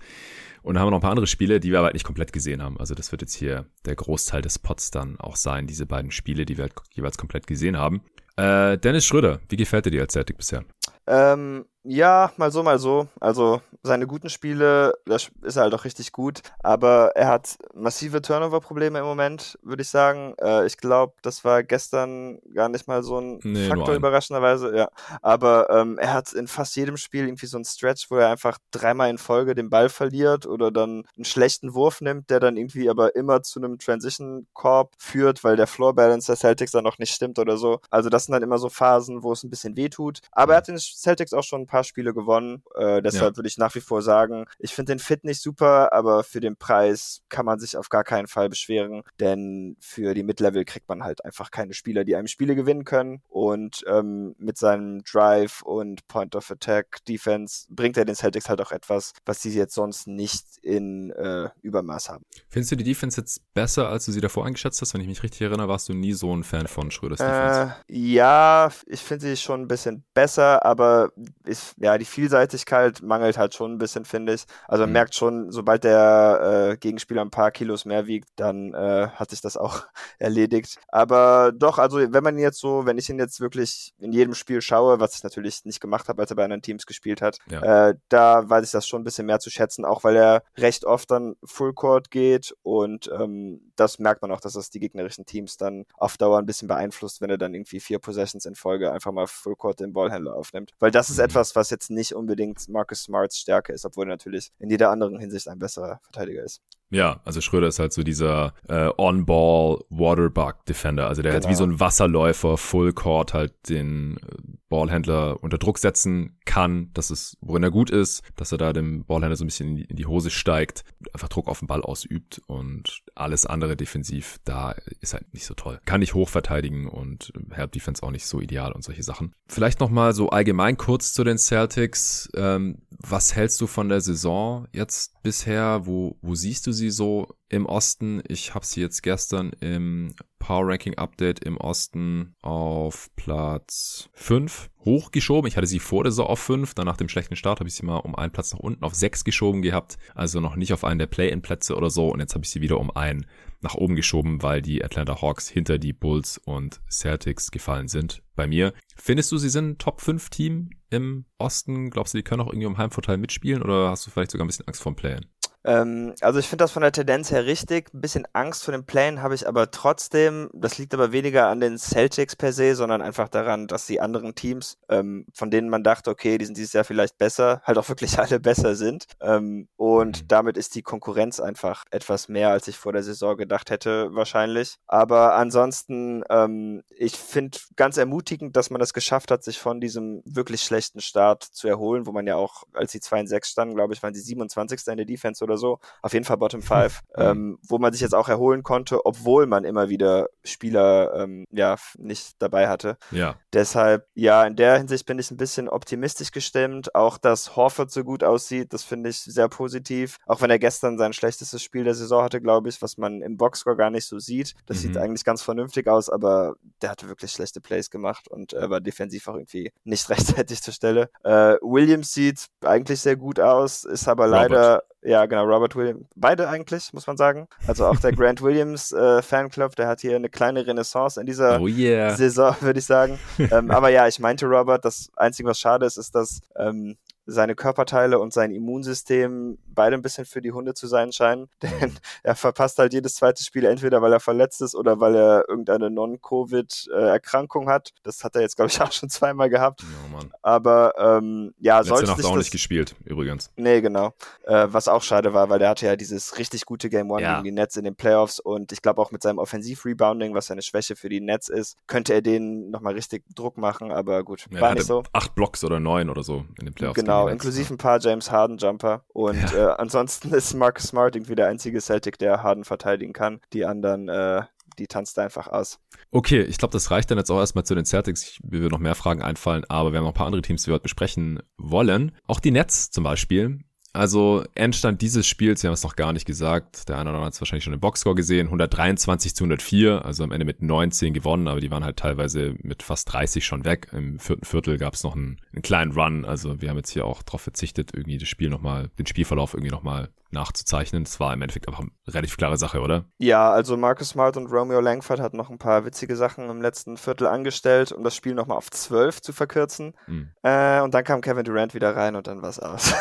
Und 0.61 0.75
dann 0.75 0.81
haben 0.81 0.87
wir 0.87 0.91
noch 0.91 0.99
ein 0.99 1.01
paar 1.01 1.11
andere 1.11 1.27
Spiele, 1.27 1.59
die 1.59 1.71
wir 1.71 1.79
aber 1.79 1.87
halt 1.87 1.95
nicht 1.95 2.05
komplett 2.05 2.31
gesehen 2.31 2.63
haben. 2.63 2.79
Also 2.79 2.95
das 2.95 3.11
wird 3.11 3.21
jetzt 3.21 3.33
hier 3.33 3.65
der 3.85 3.95
Großteil 3.95 4.41
des 4.41 4.59
Pots 4.59 4.91
dann 4.91 5.19
auch 5.19 5.35
sein, 5.35 5.67
diese 5.67 5.85
beiden 5.85 6.11
Spiele, 6.11 6.45
die 6.45 6.57
wir 6.57 6.63
halt 6.63 6.73
jeweils 6.93 7.17
komplett 7.17 7.47
gesehen 7.47 7.77
haben. 7.77 8.01
Äh, 8.37 8.77
Dennis 8.77 9.05
Schröder, 9.05 9.41
wie 9.49 9.57
gefällt 9.57 9.85
dir 9.85 9.91
die 9.91 9.99
als 9.99 10.13
Celtic 10.13 10.37
bisher? 10.37 10.63
Ähm, 11.05 11.65
ja, 11.83 12.31
mal 12.37 12.51
so, 12.51 12.63
mal 12.63 12.79
so. 12.79 13.07
Also 13.19 13.61
seine 13.83 14.07
guten 14.07 14.29
Spiele, 14.29 14.93
das 15.05 15.29
ist 15.41 15.57
halt 15.57 15.73
auch 15.73 15.83
richtig 15.83 16.13
gut, 16.13 16.39
aber 16.59 17.11
er 17.15 17.27
hat 17.27 17.57
massive 17.73 18.21
Turnover-Probleme 18.21 18.99
im 18.99 19.05
Moment, 19.05 19.59
würde 19.61 19.81
ich 19.81 19.89
sagen. 19.89 20.33
Äh, 20.41 20.65
ich 20.65 20.77
glaube, 20.77 21.13
das 21.21 21.43
war 21.43 21.63
gestern 21.63 22.39
gar 22.53 22.69
nicht 22.69 22.87
mal 22.87 23.03
so 23.03 23.19
ein 23.19 23.39
nee, 23.43 23.67
Faktor 23.67 23.95
überraschenderweise, 23.95 24.73
ja. 24.75 24.89
Aber 25.21 25.69
ähm, 25.69 25.97
er 25.97 26.13
hat 26.13 26.31
in 26.31 26.47
fast 26.47 26.77
jedem 26.77 26.95
Spiel 26.95 27.25
irgendwie 27.25 27.47
so 27.47 27.57
ein 27.57 27.65
Stretch, 27.65 28.09
wo 28.09 28.15
er 28.15 28.29
einfach 28.29 28.57
dreimal 28.71 29.09
in 29.09 29.17
Folge 29.17 29.53
den 29.53 29.69
Ball 29.69 29.89
verliert 29.89 30.45
oder 30.45 30.71
dann 30.71 31.03
einen 31.17 31.25
schlechten 31.25 31.73
Wurf 31.73 31.99
nimmt, 31.99 32.29
der 32.29 32.39
dann 32.39 32.55
irgendwie 32.55 32.89
aber 32.89 33.15
immer 33.17 33.43
zu 33.43 33.59
einem 33.59 33.77
Transition-Korb 33.77 34.93
führt, 34.97 35.43
weil 35.43 35.57
der 35.57 35.67
Floor-Balance 35.67 36.27
der 36.27 36.37
Celtics 36.37 36.71
dann 36.71 36.85
noch 36.85 36.97
nicht 36.97 37.13
stimmt 37.13 37.39
oder 37.39 37.57
so. 37.57 37.81
Also 37.89 38.09
das 38.09 38.25
sind 38.25 38.33
dann 38.33 38.43
immer 38.43 38.57
so 38.57 38.69
Phasen, 38.69 39.23
wo 39.23 39.33
es 39.33 39.43
ein 39.43 39.49
bisschen 39.49 39.75
weh 39.75 39.89
tut. 39.89 40.21
Aber 40.31 40.53
er 40.53 40.57
hat 40.57 40.69
den 40.69 40.77
Celtics 40.77 41.33
auch 41.33 41.43
schon 41.43 41.67
paar 41.73 41.83
Spiele 41.83 42.13
gewonnen. 42.13 42.61
Äh, 42.75 43.01
deshalb 43.01 43.33
ja. 43.33 43.37
würde 43.37 43.47
ich 43.47 43.57
nach 43.57 43.73
wie 43.73 43.81
vor 43.81 44.03
sagen, 44.03 44.45
ich 44.59 44.75
finde 44.75 44.93
den 44.93 44.99
Fit 44.99 45.23
nicht 45.23 45.41
super, 45.41 45.91
aber 45.91 46.23
für 46.23 46.39
den 46.39 46.55
Preis 46.55 47.23
kann 47.29 47.47
man 47.47 47.57
sich 47.57 47.75
auf 47.75 47.89
gar 47.89 48.03
keinen 48.03 48.27
Fall 48.27 48.47
beschweren, 48.47 49.01
denn 49.19 49.75
für 49.79 50.13
die 50.13 50.21
Mid-Level 50.21 50.65
kriegt 50.65 50.87
man 50.87 51.03
halt 51.03 51.25
einfach 51.25 51.49
keine 51.49 51.73
Spieler, 51.73 52.03
die 52.03 52.15
einem 52.15 52.27
Spiele 52.27 52.55
gewinnen 52.55 52.83
können. 52.83 53.23
Und 53.27 53.83
ähm, 53.87 54.35
mit 54.37 54.59
seinem 54.59 55.03
Drive 55.03 55.63
und 55.63 56.07
Point 56.07 56.35
of 56.35 56.51
Attack 56.51 57.03
Defense 57.07 57.65
bringt 57.69 57.97
er 57.97 58.05
den 58.05 58.15
Celtics 58.15 58.49
halt 58.49 58.61
auch 58.61 58.71
etwas, 58.71 59.13
was 59.25 59.41
sie 59.41 59.49
jetzt 59.49 59.73
sonst 59.73 60.05
nicht 60.07 60.45
in 60.61 61.09
äh, 61.09 61.49
Übermaß 61.63 62.09
haben. 62.09 62.23
Findest 62.49 62.71
du 62.71 62.75
die 62.75 62.83
Defense 62.83 63.19
jetzt 63.19 63.41
besser, 63.55 63.89
als 63.89 64.05
du 64.05 64.11
sie 64.11 64.21
davor 64.21 64.45
eingeschätzt 64.45 64.79
hast? 64.79 64.93
Wenn 64.93 65.01
ich 65.01 65.07
mich 65.07 65.23
richtig 65.23 65.41
erinnere, 65.41 65.67
warst 65.67 65.89
du 65.89 65.93
nie 65.93 66.13
so 66.13 66.35
ein 66.35 66.43
Fan 66.43 66.67
von 66.67 66.91
Schröders 66.91 67.17
Defense. 67.17 67.75
Äh, 67.87 67.97
ja, 67.97 68.69
ich 68.85 69.01
finde 69.01 69.25
sie 69.25 69.37
schon 69.37 69.61
ein 69.61 69.67
bisschen 69.67 70.03
besser, 70.13 70.63
aber 70.63 71.11
ich 71.47 71.62
ja, 71.77 71.97
die 71.97 72.05
Vielseitigkeit 72.05 73.01
mangelt 73.01 73.37
halt 73.37 73.53
schon 73.53 73.73
ein 73.73 73.77
bisschen, 73.77 74.05
finde 74.05 74.33
ich. 74.33 74.45
Also 74.67 74.83
man 74.83 74.89
mhm. 74.89 74.93
merkt 74.93 75.15
schon, 75.15 75.51
sobald 75.51 75.83
der 75.83 76.71
äh, 76.71 76.77
Gegenspieler 76.77 77.21
ein 77.21 77.31
paar 77.31 77.51
Kilos 77.51 77.85
mehr 77.85 78.07
wiegt, 78.07 78.29
dann 78.35 78.73
äh, 78.73 79.07
hat 79.13 79.29
sich 79.29 79.41
das 79.41 79.57
auch 79.57 79.83
erledigt. 80.19 80.77
Aber 80.87 81.51
doch, 81.55 81.79
also 81.79 81.99
wenn 81.99 82.23
man 82.23 82.37
jetzt 82.37 82.59
so, 82.59 82.85
wenn 82.85 82.97
ich 82.97 83.09
ihn 83.09 83.19
jetzt 83.19 83.39
wirklich 83.39 83.93
in 83.99 84.11
jedem 84.11 84.33
Spiel 84.33 84.61
schaue, 84.61 84.99
was 84.99 85.15
ich 85.15 85.23
natürlich 85.23 85.65
nicht 85.65 85.79
gemacht 85.79 86.07
habe, 86.09 86.21
als 86.21 86.31
er 86.31 86.35
bei 86.35 86.43
anderen 86.43 86.61
Teams 86.61 86.85
gespielt 86.85 87.21
hat, 87.21 87.37
ja. 87.49 87.89
äh, 87.89 87.95
da 88.09 88.49
weiß 88.49 88.65
ich 88.65 88.71
das 88.71 88.87
schon 88.87 89.01
ein 89.01 89.05
bisschen 89.05 89.25
mehr 89.25 89.39
zu 89.39 89.49
schätzen, 89.49 89.85
auch 89.85 90.03
weil 90.03 90.15
er 90.15 90.43
recht 90.57 90.85
oft 90.85 91.11
dann 91.11 91.35
Full 91.43 91.73
Court 91.73 92.11
geht 92.11 92.55
und 92.63 93.09
ähm, 93.13 93.71
das 93.75 93.99
merkt 93.99 94.21
man 94.21 94.31
auch, 94.31 94.39
dass 94.39 94.53
das 94.53 94.69
die 94.69 94.79
gegnerischen 94.79 95.25
Teams 95.25 95.57
dann 95.57 95.85
auf 95.97 96.17
Dauer 96.17 96.39
ein 96.39 96.45
bisschen 96.45 96.67
beeinflusst, 96.67 97.21
wenn 97.21 97.29
er 97.29 97.37
dann 97.37 97.53
irgendwie 97.53 97.79
vier 97.79 97.99
Possessions 97.99 98.45
in 98.45 98.55
Folge 98.55 98.91
einfach 98.91 99.11
mal 99.11 99.27
Full 99.27 99.55
Court 99.55 99.79
den 99.79 99.93
Ballhändler 99.93 100.35
aufnimmt. 100.35 100.73
Weil 100.79 100.91
das 100.91 101.09
ist 101.09 101.17
mhm. 101.17 101.23
Etwas, 101.53 101.63
was 101.63 101.69
jetzt 101.69 101.89
nicht 101.89 102.13
unbedingt 102.13 102.67
Marcus 102.69 103.03
Smarts 103.03 103.37
Stärke 103.37 103.73
ist, 103.73 103.85
obwohl 103.85 104.05
er 104.05 104.09
natürlich 104.09 104.51
in 104.59 104.69
jeder 104.69 104.89
anderen 104.89 105.19
Hinsicht 105.19 105.47
ein 105.47 105.59
besserer 105.59 105.99
Verteidiger 106.03 106.43
ist. 106.43 106.61
Ja, 106.89 107.21
also 107.25 107.41
Schröder 107.41 107.67
ist 107.67 107.79
halt 107.79 107.91
so 107.91 108.03
dieser 108.03 108.53
äh, 108.67 108.89
On-Ball 108.97 109.79
Waterbug 109.89 110.63
Defender. 110.65 111.07
Also 111.07 111.23
der 111.23 111.31
genau. 111.31 111.43
halt 111.43 111.51
wie 111.51 111.57
so 111.57 111.63
ein 111.63 111.79
Wasserläufer 111.79 112.57
Full 112.57 112.93
Court 112.93 113.33
halt 113.33 113.53
den 113.67 114.17
äh, 114.17 114.35
Ballhändler 114.69 115.43
unter 115.43 115.57
Druck 115.57 115.79
setzen 115.79 116.37
kann. 116.53 116.91
Das 116.93 117.09
ist, 117.09 117.35
worin 117.41 117.63
er 117.63 117.71
gut 117.71 117.89
ist, 117.89 118.21
dass 118.35 118.51
er 118.51 118.59
da 118.59 118.73
dem 118.73 119.05
Ballhändler 119.05 119.35
so 119.35 119.43
ein 119.43 119.47
bisschen 119.47 119.69
in 119.69 119.75
die, 119.75 119.85
in 119.85 119.95
die 119.95 120.05
Hose 120.05 120.29
steigt, 120.29 120.83
einfach 121.11 121.29
Druck 121.29 121.47
auf 121.47 121.59
den 121.59 121.67
Ball 121.67 121.81
ausübt 121.81 122.41
und 122.45 123.01
alles 123.15 123.47
andere 123.47 123.75
defensiv, 123.75 124.37
da 124.43 124.75
ist 124.99 125.13
halt 125.13 125.33
nicht 125.33 125.47
so 125.47 125.55
toll. 125.55 125.79
Kann 125.85 126.01
nicht 126.01 126.13
hoch 126.13 126.29
verteidigen 126.29 126.87
und 126.87 127.33
Help 127.51 127.71
Defense 127.71 128.03
auch 128.03 128.11
nicht 128.11 128.27
so 128.27 128.39
ideal 128.39 128.71
und 128.71 128.83
solche 128.83 129.01
Sachen. 129.01 129.33
Vielleicht 129.47 129.79
nochmal 129.79 130.13
so 130.13 130.29
allgemein 130.29 130.77
kurz 130.77 131.13
zu 131.13 131.23
den 131.23 131.39
Celtics. 131.39 132.29
Ähm, 132.35 132.83
was 132.99 133.35
hältst 133.35 133.59
du 133.59 133.65
von 133.65 133.89
der 133.89 134.01
Saison 134.01 134.67
jetzt 134.71 135.23
bisher? 135.23 135.87
Wo, 135.87 136.17
wo 136.21 136.35
siehst 136.35 136.67
du 136.67 136.71
sie 136.71 136.91
so 136.91 137.35
im 137.53 137.67
Osten? 137.67 138.23
Ich 138.27 138.55
habe 138.55 138.65
sie 138.65 138.81
jetzt 138.81 139.03
gestern 139.03 139.51
im 139.59 140.15
Power 140.39 140.67
Ranking 140.67 140.95
Update 140.95 141.39
im 141.39 141.55
Osten 141.57 142.35
auf 142.41 143.09
Platz 143.15 144.09
5 144.13 144.71
hochgeschoben. 144.83 145.47
Ich 145.47 145.55
hatte 145.55 145.67
sie 145.67 145.79
vor 145.79 146.03
der 146.03 146.11
Saison 146.11 146.27
auf 146.27 146.39
5, 146.39 146.73
dann 146.73 146.85
nach 146.85 146.97
dem 146.97 147.09
schlechten 147.09 147.35
Start 147.35 147.59
habe 147.59 147.69
ich 147.69 147.75
sie 147.75 147.85
mal 147.85 147.97
um 147.97 148.15
einen 148.15 148.31
Platz 148.31 148.53
nach 148.53 148.59
unten 148.59 148.83
auf 148.83 148.95
6 148.95 149.23
geschoben 149.23 149.61
gehabt, 149.61 149.97
also 150.15 150.41
noch 150.41 150.55
nicht 150.55 150.73
auf 150.73 150.83
einen 150.83 150.99
der 150.99 151.05
Play-in-Plätze 151.05 151.75
oder 151.77 151.89
so 151.89 152.09
und 152.11 152.19
jetzt 152.19 152.33
habe 152.33 152.43
ich 152.43 152.49
sie 152.49 152.59
wieder 152.59 152.79
um 152.79 152.89
einen 152.91 153.27
nach 153.61 153.75
oben 153.75 153.95
geschoben, 153.95 154.41
weil 154.41 154.61
die 154.61 154.83
Atlanta 154.83 155.21
Hawks 155.21 155.47
hinter 155.47 155.77
die 155.77 155.93
Bulls 155.93 156.39
und 156.39 156.81
Celtics 156.89 157.51
gefallen 157.51 157.87
sind 157.87 158.23
bei 158.35 158.47
mir. 158.47 158.73
Findest 158.97 159.31
du, 159.31 159.37
sie 159.37 159.49
sind 159.49 159.69
ein 159.69 159.77
Top 159.77 160.01
5 160.01 160.29
Team 160.29 160.71
im 160.89 161.25
Osten? 161.37 161.91
Glaubst 161.91 162.13
du, 162.13 162.17
die 162.17 162.23
können 162.23 162.41
auch 162.41 162.47
irgendwie 162.47 162.67
um 162.67 162.77
Heimvorteil 162.77 163.17
mitspielen 163.17 163.61
oder 163.61 163.91
hast 163.91 164.05
du 164.07 164.11
vielleicht 164.11 164.31
sogar 164.31 164.43
ein 164.43 164.47
bisschen 164.47 164.67
Angst 164.67 164.81
vorm 164.81 164.95
Play-in? 164.95 165.25
Ähm, 165.65 166.13
also 166.21 166.39
ich 166.39 166.47
finde 166.47 166.63
das 166.63 166.71
von 166.71 166.81
der 166.81 166.91
Tendenz 166.91 167.31
her 167.31 167.45
richtig. 167.45 167.93
Ein 167.93 168.01
bisschen 168.01 168.27
Angst 168.33 168.63
vor 168.63 168.71
dem 168.71 168.85
Playen 168.85 169.21
habe 169.21 169.35
ich 169.35 169.47
aber 169.47 169.71
trotzdem. 169.71 170.49
Das 170.53 170.77
liegt 170.77 170.93
aber 170.93 171.11
weniger 171.11 171.47
an 171.47 171.59
den 171.59 171.77
Celtics 171.77 172.35
per 172.35 172.53
se, 172.53 172.75
sondern 172.75 173.01
einfach 173.01 173.29
daran, 173.29 173.67
dass 173.67 173.85
die 173.85 174.01
anderen 174.01 174.35
Teams, 174.35 174.77
ähm, 174.89 175.25
von 175.33 175.51
denen 175.51 175.69
man 175.69 175.83
dachte, 175.83 176.09
okay, 176.09 176.37
die 176.37 176.45
sind 176.45 176.57
dieses 176.57 176.73
Jahr 176.73 176.83
vielleicht 176.83 177.17
besser, 177.17 177.61
halt 177.63 177.77
auch 177.77 177.87
wirklich 177.89 178.19
alle 178.19 178.39
besser 178.39 178.75
sind. 178.75 179.05
Ähm, 179.21 179.67
und 179.75 180.23
mhm. 180.23 180.27
damit 180.27 180.57
ist 180.57 180.75
die 180.75 180.81
Konkurrenz 180.81 181.39
einfach 181.39 181.85
etwas 181.91 182.27
mehr, 182.27 182.49
als 182.49 182.67
ich 182.67 182.77
vor 182.77 182.93
der 182.93 183.03
Saison 183.03 183.37
gedacht 183.37 183.69
hätte, 183.69 184.13
wahrscheinlich. 184.13 184.77
Aber 184.87 185.35
ansonsten, 185.35 186.23
ähm, 186.29 186.83
ich 186.89 187.17
finde 187.17 187.57
ganz 187.75 187.97
ermutigend, 187.97 188.55
dass 188.55 188.69
man 188.69 188.79
das 188.79 188.93
geschafft 188.93 189.31
hat, 189.31 189.43
sich 189.43 189.59
von 189.59 189.79
diesem 189.79 190.21
wirklich 190.25 190.61
schlechten 190.61 191.01
Start 191.01 191.43
zu 191.43 191.67
erholen, 191.67 192.05
wo 192.05 192.11
man 192.11 192.27
ja 192.27 192.35
auch, 192.35 192.63
als 192.73 192.91
die 192.91 192.99
2 192.99 193.21
in 193.21 193.27
6 193.27 193.49
standen, 193.49 193.75
glaube 193.75 193.93
ich, 193.93 194.03
waren 194.03 194.13
die 194.13 194.19
27. 194.19 194.87
in 194.87 194.97
der 194.97 195.05
Defense 195.05 195.43
oder 195.43 195.52
so. 195.57 195.79
Auf 196.01 196.13
jeden 196.13 196.25
Fall 196.25 196.37
Bottom 196.37 196.61
5, 196.61 197.01
mhm. 197.15 197.23
ähm, 197.23 197.59
wo 197.67 197.77
man 197.77 197.93
sich 197.93 198.01
jetzt 198.01 198.15
auch 198.15 198.29
erholen 198.29 198.63
konnte, 198.63 199.05
obwohl 199.05 199.45
man 199.45 199.63
immer 199.63 199.89
wieder 199.89 200.29
Spieler 200.43 201.13
ähm, 201.15 201.45
ja 201.51 201.75
nicht 201.97 202.35
dabei 202.39 202.67
hatte. 202.67 202.97
Ja. 203.11 203.35
Deshalb, 203.53 204.07
ja, 204.13 204.43
in 204.45 204.55
der 204.55 204.77
Hinsicht 204.77 205.05
bin 205.05 205.19
ich 205.19 205.31
ein 205.31 205.37
bisschen 205.37 205.69
optimistisch 205.69 206.31
gestimmt. 206.31 206.95
Auch, 206.95 207.17
dass 207.17 207.55
Horford 207.55 207.91
so 207.91 208.03
gut 208.03 208.23
aussieht, 208.23 208.73
das 208.73 208.83
finde 208.83 209.09
ich 209.09 209.21
sehr 209.21 209.47
positiv. 209.47 210.17
Auch 210.25 210.41
wenn 210.41 210.49
er 210.49 210.59
gestern 210.59 210.97
sein 210.97 211.13
schlechtestes 211.13 211.61
Spiel 211.61 211.83
der 211.83 211.95
Saison 211.95 212.23
hatte, 212.23 212.41
glaube 212.41 212.69
ich, 212.69 212.81
was 212.81 212.97
man 212.97 213.21
im 213.21 213.37
Boxscore 213.37 213.75
gar 213.75 213.89
nicht 213.89 214.05
so 214.05 214.19
sieht. 214.19 214.53
Das 214.65 214.77
mhm. 214.77 214.81
sieht 214.81 214.97
eigentlich 214.97 215.23
ganz 215.23 215.41
vernünftig 215.41 215.87
aus, 215.87 216.09
aber 216.09 216.55
der 216.81 216.91
hatte 216.91 217.07
wirklich 217.07 217.31
schlechte 217.31 217.61
Plays 217.61 217.89
gemacht 217.89 218.27
und 218.27 218.53
äh, 218.53 218.69
war 218.69 218.81
defensiv 218.81 219.27
auch 219.27 219.35
irgendwie 219.35 219.71
nicht 219.83 220.09
rechtzeitig 220.09 220.61
zur 220.61 220.73
Stelle. 220.73 221.09
Äh, 221.23 221.55
Williams 221.61 222.13
sieht 222.13 222.47
eigentlich 222.61 223.01
sehr 223.01 223.15
gut 223.15 223.39
aus, 223.39 223.83
ist 223.83 224.07
aber 224.07 224.25
Robert. 224.25 224.51
leider 224.51 224.83
ja, 225.05 225.25
genau, 225.25 225.43
Robert 225.45 225.75
Williams. 225.75 226.05
Beide 226.15 226.47
eigentlich, 226.47 226.93
muss 226.93 227.07
man 227.07 227.17
sagen. 227.17 227.47
Also 227.67 227.85
auch 227.85 227.97
der 227.97 228.11
Grant 228.15 228.41
Williams 228.41 228.91
äh, 228.91 229.21
Fanclub, 229.21 229.75
der 229.75 229.87
hat 229.87 230.01
hier 230.01 230.15
eine 230.15 230.29
kleine 230.29 230.65
Renaissance 230.65 231.19
in 231.19 231.25
dieser 231.25 231.59
oh 231.59 231.67
yeah. 231.67 232.15
Saison, 232.15 232.55
würde 232.61 232.79
ich 232.79 232.85
sagen. 232.85 233.19
ähm, 233.37 233.69
aber 233.71 233.89
ja, 233.89 234.07
ich 234.07 234.19
meinte 234.19 234.45
Robert, 234.45 234.85
das 234.85 235.11
Einzige, 235.15 235.49
was 235.49 235.59
schade 235.59 235.85
ist, 235.85 235.97
ist, 235.97 236.15
dass 236.15 236.41
ähm, 236.57 236.97
seine 237.25 237.55
Körperteile 237.55 238.19
und 238.19 238.33
sein 238.33 238.51
Immunsystem 238.51 239.57
beide 239.67 239.95
ein 239.95 240.01
bisschen 240.01 240.25
für 240.25 240.41
die 240.41 240.51
Hunde 240.51 240.73
zu 240.73 240.87
sein 240.87 241.11
scheinen. 241.11 241.49
Denn 241.61 241.91
mhm. 241.91 241.97
er 242.23 242.35
verpasst 242.35 242.77
halt 242.79 242.93
jedes 242.93 243.15
zweite 243.15 243.43
Spiel, 243.43 243.65
entweder 243.65 244.01
weil 244.01 244.13
er 244.13 244.19
verletzt 244.19 244.61
ist 244.61 244.75
oder 244.75 244.99
weil 244.99 245.15
er 245.15 245.45
irgendeine 245.47 245.89
Non-Covid-Erkrankung 245.89 247.69
hat. 247.69 247.93
Das 248.03 248.23
hat 248.23 248.35
er 248.35 248.41
jetzt, 248.41 248.55
glaube 248.55 248.71
ich, 248.71 248.81
auch 248.81 248.91
schon 248.91 249.09
zweimal 249.09 249.49
gehabt. 249.49 249.81
Ja, 249.81 250.17
Mann. 250.17 250.33
Aber 250.41 250.93
ähm, 250.97 251.53
ja, 251.59 251.77
Letzte 251.77 251.89
sollte 251.89 252.11
Nacht 252.11 252.25
auch 252.25 252.29
das... 252.29 252.39
nicht 252.39 252.51
gespielt, 252.51 252.95
übrigens. 253.05 253.49
Nee, 253.55 253.81
genau. 253.81 254.13
Äh, 254.43 254.67
was 254.69 254.87
auch 254.87 255.01
schade 255.01 255.33
war, 255.33 255.49
weil 255.49 255.59
der 255.59 255.69
hatte 255.69 255.85
ja 255.85 255.95
dieses 255.95 256.37
richtig 256.37 256.65
gute 256.65 256.89
Game 256.89 257.09
One 257.11 257.21
ja. 257.21 257.35
gegen 257.35 257.43
die 257.45 257.51
Nets 257.51 257.77
in 257.77 257.83
den 257.83 257.95
Playoffs 257.95 258.39
und 258.39 258.71
ich 258.71 258.81
glaube 258.81 259.01
auch 259.01 259.11
mit 259.11 259.21
seinem 259.21 259.37
Offensiv-Rebounding, 259.37 260.33
was 260.33 260.49
ja 260.49 260.53
eine 260.53 260.61
Schwäche 260.61 260.95
für 260.95 261.09
die 261.09 261.21
Nets 261.21 261.49
ist, 261.49 261.77
könnte 261.87 262.13
er 262.13 262.21
denen 262.21 262.69
nochmal 262.69 262.93
richtig 262.93 263.23
Druck 263.35 263.57
machen, 263.57 263.91
aber 263.91 264.23
gut, 264.23 264.45
ja, 264.51 264.61
war 264.61 264.73
nicht 264.73 264.85
so. 264.85 265.03
Acht 265.13 265.35
Blocks 265.35 265.63
oder 265.63 265.79
neun 265.79 266.09
oder 266.09 266.23
so 266.23 266.45
in 266.59 266.65
den 266.65 266.73
Playoffs. 266.73 266.95
Genau, 266.95 267.12
inklusive 267.27 267.73
ein 267.73 267.77
paar 267.77 267.99
James 267.99 268.31
Harden 268.31 268.57
Jumper 268.57 269.03
und 269.13 269.41
ja. 269.51 269.71
äh, 269.71 269.75
ansonsten 269.77 270.33
ist 270.33 270.53
Marcus 270.53 270.85
Smart 270.85 271.15
irgendwie 271.15 271.35
der 271.35 271.47
einzige 271.47 271.79
Celtic, 271.81 272.17
der 272.17 272.43
Harden 272.43 272.63
verteidigen 272.63 273.13
kann. 273.13 273.41
Die 273.53 273.65
anderen, 273.65 274.09
äh, 274.09 274.43
die 274.77 274.87
tanzt 274.87 275.19
einfach 275.19 275.47
aus. 275.47 275.79
Okay, 276.11 276.41
ich 276.41 276.57
glaube, 276.57 276.71
das 276.71 276.91
reicht 276.91 277.11
dann 277.11 277.17
jetzt 277.17 277.29
auch 277.29 277.39
erstmal 277.39 277.65
zu 277.65 277.75
den 277.75 277.85
Celtics. 277.85 278.23
Ich, 278.23 278.39
mir 278.43 278.61
würden 278.61 278.71
noch 278.71 278.79
mehr 278.79 278.95
Fragen 278.95 279.21
einfallen, 279.21 279.63
aber 279.69 279.91
wir 279.91 279.99
haben 279.99 280.05
noch 280.05 280.11
ein 280.11 280.15
paar 280.15 280.27
andere 280.27 280.41
Teams, 280.41 280.63
die 280.63 280.67
wir 280.67 280.75
heute 280.75 280.83
besprechen 280.83 281.41
wollen. 281.57 282.11
Auch 282.27 282.39
die 282.39 282.51
Nets 282.51 282.91
zum 282.91 283.03
Beispiel. 283.03 283.59
Also 283.95 284.43
Endstand 284.55 285.03
dieses 285.03 285.27
Spiels, 285.27 285.61
wir 285.61 285.67
haben 285.67 285.75
es 285.75 285.83
noch 285.83 285.95
gar 285.95 286.13
nicht 286.13 286.25
gesagt, 286.25 286.89
der 286.89 286.97
eine 286.97 287.11
oder 287.11 287.17
andere 287.17 287.27
hat 287.27 287.33
es 287.33 287.41
wahrscheinlich 287.41 287.63
schon 287.63 287.73
im 287.73 287.79
Boxscore 287.79 288.15
gesehen, 288.15 288.47
123 288.47 289.35
zu 289.35 289.43
104, 289.43 290.03
also 290.03 290.23
am 290.23 290.31
Ende 290.31 290.45
mit 290.45 290.63
19 290.63 291.13
gewonnen, 291.13 291.47
aber 291.47 291.61
die 291.61 291.69
waren 291.69 291.83
halt 291.83 291.97
teilweise 291.97 292.55
mit 292.63 292.81
fast 292.81 293.13
30 293.13 293.45
schon 293.45 293.65
weg. 293.65 293.89
Im 293.91 294.17
vierten 294.17 294.45
Viertel 294.45 294.79
gab 294.79 294.95
es 294.95 295.03
noch 295.03 295.15
einen, 295.15 295.37
einen, 295.53 295.61
kleinen 295.61 295.91
Run, 295.91 296.25
also 296.25 296.59
wir 296.59 296.71
haben 296.71 296.77
jetzt 296.77 296.89
hier 296.89 297.05
auch 297.05 297.21
darauf 297.21 297.41
verzichtet, 297.41 297.91
irgendwie 297.93 298.17
das 298.17 298.27
Spiel 298.27 298.49
nochmal, 298.49 298.89
den 298.97 299.05
Spielverlauf 299.05 299.53
irgendwie 299.53 299.71
nochmal 299.71 300.09
nachzuzeichnen. 300.33 301.03
Das 301.03 301.19
war 301.19 301.33
im 301.33 301.41
Endeffekt 301.41 301.67
einfach 301.67 301.81
eine 301.81 301.91
relativ 302.07 302.37
klare 302.37 302.57
Sache, 302.57 302.81
oder? 302.81 303.05
Ja, 303.17 303.51
also 303.51 303.77
Marcus 303.77 304.09
Smart 304.09 304.37
und 304.37 304.47
Romeo 304.47 304.81
Langford 304.81 305.19
hatten 305.19 305.37
noch 305.37 305.49
ein 305.49 305.57
paar 305.57 305.85
witzige 305.85 306.15
Sachen 306.15 306.49
im 306.49 306.61
letzten 306.61 306.97
Viertel 306.97 307.27
angestellt, 307.27 307.91
um 307.91 308.03
das 308.03 308.15
Spiel 308.15 308.33
nochmal 308.33 308.57
auf 308.57 308.69
12 308.69 309.21
zu 309.21 309.33
verkürzen. 309.33 309.93
Mhm. 310.07 310.29
Äh, 310.43 310.81
und 310.81 310.93
dann 310.93 311.03
kam 311.03 311.21
Kevin 311.21 311.45
Durant 311.45 311.73
wieder 311.73 311.95
rein 311.95 312.15
und 312.15 312.27
dann 312.27 312.41
war 312.41 312.49
es 312.49 312.59
aus. 312.59 312.93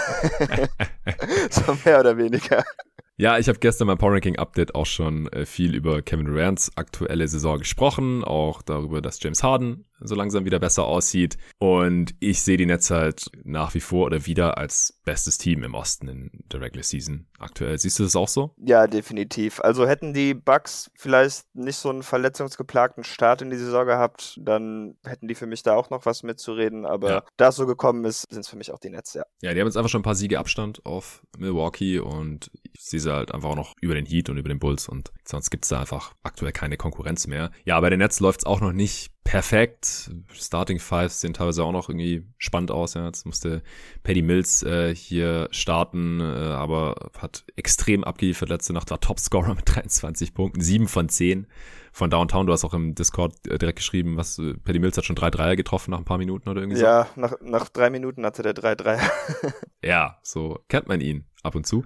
so 1.51 1.77
mehr 1.85 2.01
oder 2.01 2.17
weniger. 2.17 2.63
Ja, 3.17 3.39
ich 3.39 3.49
habe 3.49 3.59
gestern 3.59 3.87
beim 3.87 3.99
Power 3.99 4.15
Ranking 4.15 4.37
Update 4.37 4.75
auch 4.75 4.87
schon 4.87 5.29
äh, 5.29 5.47
viel 5.47 5.75
über 5.75 6.03
Kevin 6.03 6.27
Durants 6.27 6.77
aktuelle 6.77 7.29
Saison 7.29 7.59
gesprochen, 7.59 8.25
auch 8.25 8.63
darüber, 8.63 9.03
dass 9.03 9.23
James 9.23 9.43
Harden 9.43 9.85
so 10.05 10.15
langsam 10.15 10.45
wieder 10.45 10.59
besser 10.59 10.85
aussieht. 10.85 11.37
Und 11.59 12.15
ich 12.21 12.43
sehe 12.43 12.57
die 12.57 12.67
Nets 12.67 12.91
halt 12.91 13.31
nach 13.45 13.75
wie 13.75 13.81
vor 13.81 14.07
oder 14.07 14.27
wieder 14.27 14.59
als 14.59 14.99
bestes 15.05 15.39
Team 15.39 15.63
im 15.63 15.75
Osten 15.75 16.09
in 16.09 16.31
der 16.53 16.61
Regular 16.61 16.85
Season 16.85 17.27
aktuell. 17.39 17.79
Siehst 17.79 17.99
du 17.99 18.05
das 18.05 18.17
auch 18.17 18.29
so? 18.29 18.55
Ja, 18.59 18.87
definitiv. 18.87 19.61
Also 19.61 19.87
hätten 19.87 20.15
die 20.15 20.35
Bucks 20.35 20.91
vielleicht 20.95 21.45
nicht 21.55 21.77
so 21.77 21.91
einen 21.91 22.03
verletzungsgeplagten 22.03 23.05
Start 23.05 23.43
in 23.43 23.51
die 23.51 23.57
Saison 23.57 23.87
gehabt, 23.87 24.39
dann 24.41 24.97
hätten 25.05 25.29
die 25.29 25.35
für 25.35 25.47
mich 25.47 25.63
da 25.63 25.75
auch 25.75 25.91
noch 25.91 26.07
was 26.07 26.23
mitzureden. 26.23 26.87
Aber 26.87 27.11
ja. 27.11 27.25
da 27.37 27.49
es 27.49 27.57
so 27.57 27.67
gekommen 27.67 28.05
ist, 28.05 28.31
sind 28.31 28.41
es 28.41 28.49
für 28.49 28.57
mich 28.57 28.73
auch 28.73 28.79
die 28.79 28.91
Nets, 28.91 29.15
ja. 29.15 29.25
Ja, 29.41 29.55
die 29.55 29.61
haben 29.61 29.67
jetzt 29.67 29.77
einfach 29.77 29.91
schon 29.91 30.01
ein 30.01 30.05
paar 30.05 30.15
Siege 30.15 30.39
Abstand 30.39 30.85
auf 30.87 31.23
Milwaukee 31.37 31.99
und 31.99 32.51
ich 32.73 32.85
sehe 32.85 33.01
sie 33.01 33.13
halt 33.13 33.33
einfach 33.33 33.51
auch 33.51 33.57
noch 33.57 33.75
über 33.81 33.95
den 33.95 34.07
Heat 34.07 34.29
und 34.29 34.39
über 34.39 34.49
den 34.49 34.59
Bulls 34.59 34.89
und 34.89 35.13
sonst 35.25 35.51
gibt 35.51 35.65
es 35.65 35.69
da 35.69 35.81
einfach 35.81 36.15
aktuell 36.23 36.53
keine 36.53 36.77
Konkurrenz 36.77 37.27
mehr. 37.27 37.51
Ja, 37.65 37.81
bei 37.81 37.91
den 37.91 37.99
Nets 37.99 38.21
läuft 38.21 38.41
es 38.41 38.47
auch 38.47 38.61
noch 38.61 38.73
nicht 38.73 39.12
perfekt. 39.25 40.11
Starting 40.33 40.79
Fives 40.79 41.21
sehen 41.21 41.35
teilweise 41.35 41.65
auch 41.65 41.73
noch 41.73 41.89
irgendwie 41.89 42.27
spannend 42.39 42.71
aus. 42.71 42.95
Ja. 42.95 43.07
Jetzt 43.07 43.25
musste 43.27 43.63
Paddy 44.03 44.23
Mills 44.23 44.63
äh, 44.63 44.95
hier 44.95 45.49
starten, 45.51 46.21
äh, 46.21 46.25
aber 46.25 47.11
hat 47.19 47.45
extrem 47.57 48.05
abgeliefert 48.05 48.49
letzte 48.49 48.73
Nacht, 48.73 48.91
war 48.91 49.01
Topscorer 49.01 49.55
mit 49.55 49.65
23 49.67 50.35
Punkten, 50.35 50.61
7 50.61 50.89
von 50.89 51.09
10 51.09 51.47
von 51.93 52.11
Downtown. 52.11 52.47
Du 52.47 52.53
hast 52.53 52.65
auch 52.65 52.75
im 52.75 52.95
Discord 52.95 53.35
äh, 53.47 53.59
direkt 53.59 53.77
geschrieben, 53.77 54.17
was 54.17 54.39
äh, 54.39 54.55
Paddy 54.55 54.79
Mills 54.79 54.97
hat 54.97 55.05
schon 55.05 55.17
drei 55.17 55.31
Dreier 55.31 55.57
getroffen 55.57 55.93
nach 55.93 55.99
ein 55.99 56.05
paar 56.05 56.19
Minuten 56.19 56.49
oder 56.49 56.61
irgendwie 56.61 56.79
so. 56.79 56.85
Ja, 56.85 57.09
nach, 57.17 57.35
nach 57.41 57.69
drei 57.69 57.91
Minuten 57.91 58.25
hatte 58.25 58.43
der 58.43 58.55
drei 58.55 58.75
Dreier. 58.75 59.11
ja, 59.83 60.19
so 60.23 60.61
kennt 60.69 60.89
man 60.89 61.01
ihn 61.01 61.25
ab 61.43 61.55
und 61.55 61.67
zu. 61.67 61.85